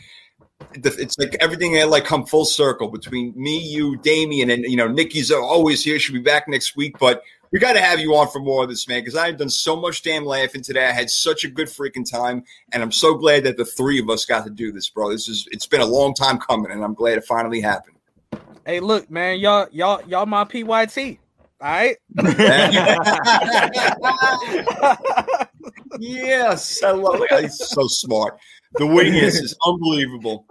it's 0.72 1.18
like 1.18 1.36
everything 1.38 1.74
had 1.74 1.90
like 1.90 2.06
come 2.06 2.24
full 2.24 2.46
circle 2.46 2.88
between 2.88 3.34
me, 3.36 3.58
you, 3.58 3.98
Damien, 3.98 4.50
and 4.50 4.64
you 4.64 4.76
know, 4.76 4.88
Nikki's 4.88 5.30
always 5.30 5.84
here. 5.84 5.98
She'll 5.98 6.16
be 6.16 6.22
back 6.22 6.48
next 6.48 6.76
week, 6.76 6.98
but 6.98 7.22
we 7.52 7.58
got 7.58 7.74
to 7.74 7.80
have 7.80 8.00
you 8.00 8.14
on 8.14 8.28
for 8.28 8.40
more 8.40 8.64
of 8.64 8.68
this, 8.68 8.88
man, 8.88 9.00
because 9.00 9.16
I've 9.16 9.36
done 9.36 9.50
so 9.50 9.76
much 9.76 10.02
damn 10.02 10.24
laughing 10.24 10.62
today. 10.62 10.86
I 10.86 10.92
had 10.92 11.10
such 11.10 11.44
a 11.44 11.48
good 11.48 11.68
freaking 11.68 12.08
time, 12.08 12.44
and 12.72 12.82
I'm 12.82 12.92
so 12.92 13.14
glad 13.14 13.44
that 13.44 13.56
the 13.56 13.64
three 13.64 14.00
of 14.00 14.10
us 14.10 14.24
got 14.24 14.44
to 14.44 14.50
do 14.50 14.72
this, 14.72 14.88
bro. 14.88 15.10
This 15.10 15.28
is 15.28 15.46
it's 15.50 15.66
been 15.66 15.80
a 15.80 15.86
long 15.86 16.14
time 16.14 16.38
coming, 16.38 16.72
and 16.72 16.84
I'm 16.84 16.94
glad 16.94 17.18
it 17.18 17.24
finally 17.24 17.60
happened. 17.60 17.96
Hey, 18.64 18.80
look, 18.80 19.10
man, 19.10 19.38
y'all, 19.38 19.68
y'all, 19.70 20.02
y'all, 20.08 20.26
my 20.26 20.44
PYT. 20.44 21.18
All 21.58 21.68
right. 21.68 21.96
yes, 25.98 26.82
I 26.82 26.90
love 26.90 27.22
it. 27.22 27.40
He's 27.40 27.56
so 27.56 27.86
smart. 27.86 28.38
The 28.74 28.86
wing 28.86 29.14
is, 29.14 29.36
is 29.36 29.56
unbelievable, 29.64 30.44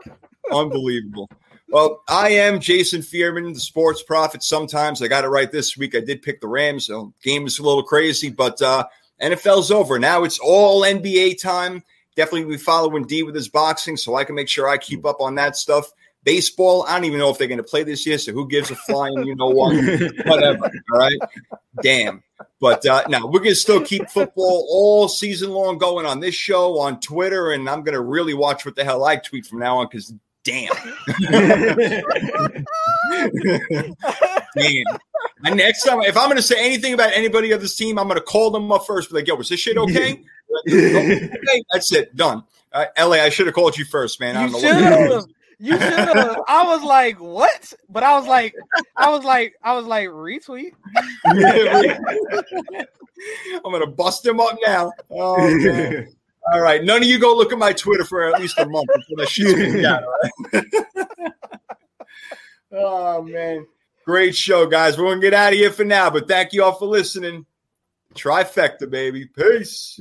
unbelievable. 0.51 1.29
Well, 1.69 2.03
I 2.07 2.29
am 2.29 2.59
Jason 2.59 3.01
Fearman, 3.01 3.53
the 3.53 3.59
sports 3.59 4.03
prophet. 4.03 4.43
Sometimes 4.43 5.01
I 5.01 5.07
got 5.07 5.23
it 5.23 5.29
right 5.29 5.51
this 5.51 5.75
week. 5.75 5.95
I 5.95 5.99
did 5.99 6.21
pick 6.21 6.39
the 6.39 6.47
Rams. 6.47 6.85
So 6.85 7.13
game 7.23 7.47
is 7.47 7.59
a 7.59 7.63
little 7.63 7.83
crazy, 7.83 8.29
but 8.29 8.61
uh, 8.61 8.85
NFL's 9.21 9.71
over. 9.71 9.97
Now 9.97 10.23
it's 10.23 10.39
all 10.39 10.83
NBA 10.83 11.41
time. 11.41 11.83
Definitely 12.15 12.55
be 12.55 12.57
following 12.57 13.05
D 13.05 13.23
with 13.23 13.35
his 13.35 13.49
boxing 13.49 13.97
so 13.97 14.15
I 14.15 14.23
can 14.23 14.35
make 14.35 14.47
sure 14.47 14.69
I 14.69 14.77
keep 14.77 15.05
up 15.05 15.19
on 15.19 15.35
that 15.35 15.57
stuff. 15.57 15.91
Baseball, 16.23 16.85
I 16.87 16.95
don't 16.95 17.05
even 17.05 17.19
know 17.19 17.29
if 17.29 17.37
they're 17.37 17.47
going 17.47 17.59
to 17.59 17.63
play 17.63 17.83
this 17.83 18.05
year, 18.05 18.17
so 18.17 18.31
who 18.31 18.47
gives 18.47 18.71
a 18.71 18.75
flying, 18.75 19.25
you 19.25 19.35
know 19.35 19.49
what? 19.49 19.75
Whatever. 20.25 20.71
All 20.91 20.97
right. 20.97 21.19
Damn. 21.83 22.23
But 22.59 22.85
uh, 22.85 23.03
now 23.09 23.27
we're 23.27 23.39
going 23.39 23.51
to 23.51 23.55
still 23.55 23.81
keep 23.81 24.09
football 24.09 24.65
all 24.69 25.07
season 25.07 25.51
long 25.51 25.77
going 25.77 26.05
on 26.05 26.19
this 26.19 26.33
show, 26.33 26.79
on 26.79 26.99
Twitter, 26.99 27.51
and 27.51 27.69
I'm 27.69 27.83
going 27.83 27.93
to 27.93 28.01
really 28.01 28.33
watch 28.33 28.65
what 28.65 28.75
the 28.75 28.83
hell 28.83 29.03
I 29.03 29.17
tweet 29.17 29.45
from 29.45 29.59
now 29.59 29.77
on 29.77 29.87
because 29.91 30.13
damn. 30.45 30.71
damn. 34.55 34.83
And 35.43 35.57
next 35.57 35.83
time, 35.83 36.01
if 36.01 36.15
I'm 36.15 36.25
going 36.25 36.37
to 36.37 36.41
say 36.41 36.63
anything 36.63 36.93
about 36.93 37.11
anybody 37.13 37.51
of 37.51 37.61
this 37.61 37.75
team, 37.75 37.99
I'm 37.99 38.07
going 38.07 38.19
to 38.19 38.23
call 38.23 38.51
them 38.51 38.71
up 38.71 38.85
first. 38.85 39.09
Be 39.09 39.17
like, 39.17 39.27
yo, 39.27 39.35
was 39.35 39.49
this 39.49 39.59
shit 39.59 39.77
okay? 39.77 40.21
okay. 40.67 41.29
That's 41.73 41.91
it. 41.91 42.15
Done. 42.15 42.43
Uh, 42.71 42.85
LA, 42.97 43.17
I 43.17 43.29
should 43.29 43.47
have 43.47 43.55
called 43.55 43.77
you 43.77 43.85
first, 43.85 44.19
man. 44.19 44.37
I 44.37 44.47
don't 44.47 44.61
you 44.61 44.73
know 44.73 45.17
what 45.17 45.25
you 45.59 45.71
should 45.71 45.81
have. 45.81 46.41
I 46.47 46.65
was 46.65 46.83
like, 46.83 47.19
what? 47.19 47.73
But 47.89 48.03
I 48.03 48.17
was 48.17 48.27
like, 48.27 48.53
I 48.95 49.09
was 49.09 49.23
like, 49.23 49.55
I 49.63 49.75
was 49.75 49.85
like, 49.85 50.09
retweet. 50.09 50.73
I'm 53.65 53.71
gonna 53.71 53.87
bust 53.87 54.25
him 54.25 54.39
up 54.39 54.57
now. 54.65 54.91
Oh, 55.09 55.37
man. 55.37 56.13
All 56.51 56.61
right. 56.61 56.83
None 56.83 57.01
of 57.01 57.09
you 57.09 57.19
go 57.19 57.35
look 57.35 57.51
at 57.51 57.57
my 57.57 57.73
Twitter 57.73 58.03
for 58.03 58.25
at 58.25 58.39
least 58.39 58.57
a 58.59 58.67
month 58.67 58.87
before 58.93 59.17
that 59.17 59.29
shit's 59.29 59.81
down. 59.81 60.03
Right? 60.53 61.31
oh 62.71 63.21
man. 63.23 63.65
Great 64.05 64.35
show, 64.35 64.67
guys. 64.67 64.97
We're 64.97 65.09
gonna 65.09 65.21
get 65.21 65.33
out 65.33 65.53
of 65.53 65.59
here 65.59 65.71
for 65.71 65.83
now, 65.83 66.09
but 66.11 66.27
thank 66.27 66.53
you 66.53 66.63
all 66.63 66.75
for 66.75 66.85
listening. 66.85 67.45
Trifecta, 68.13 68.89
baby. 68.89 69.25
Peace. 69.25 69.99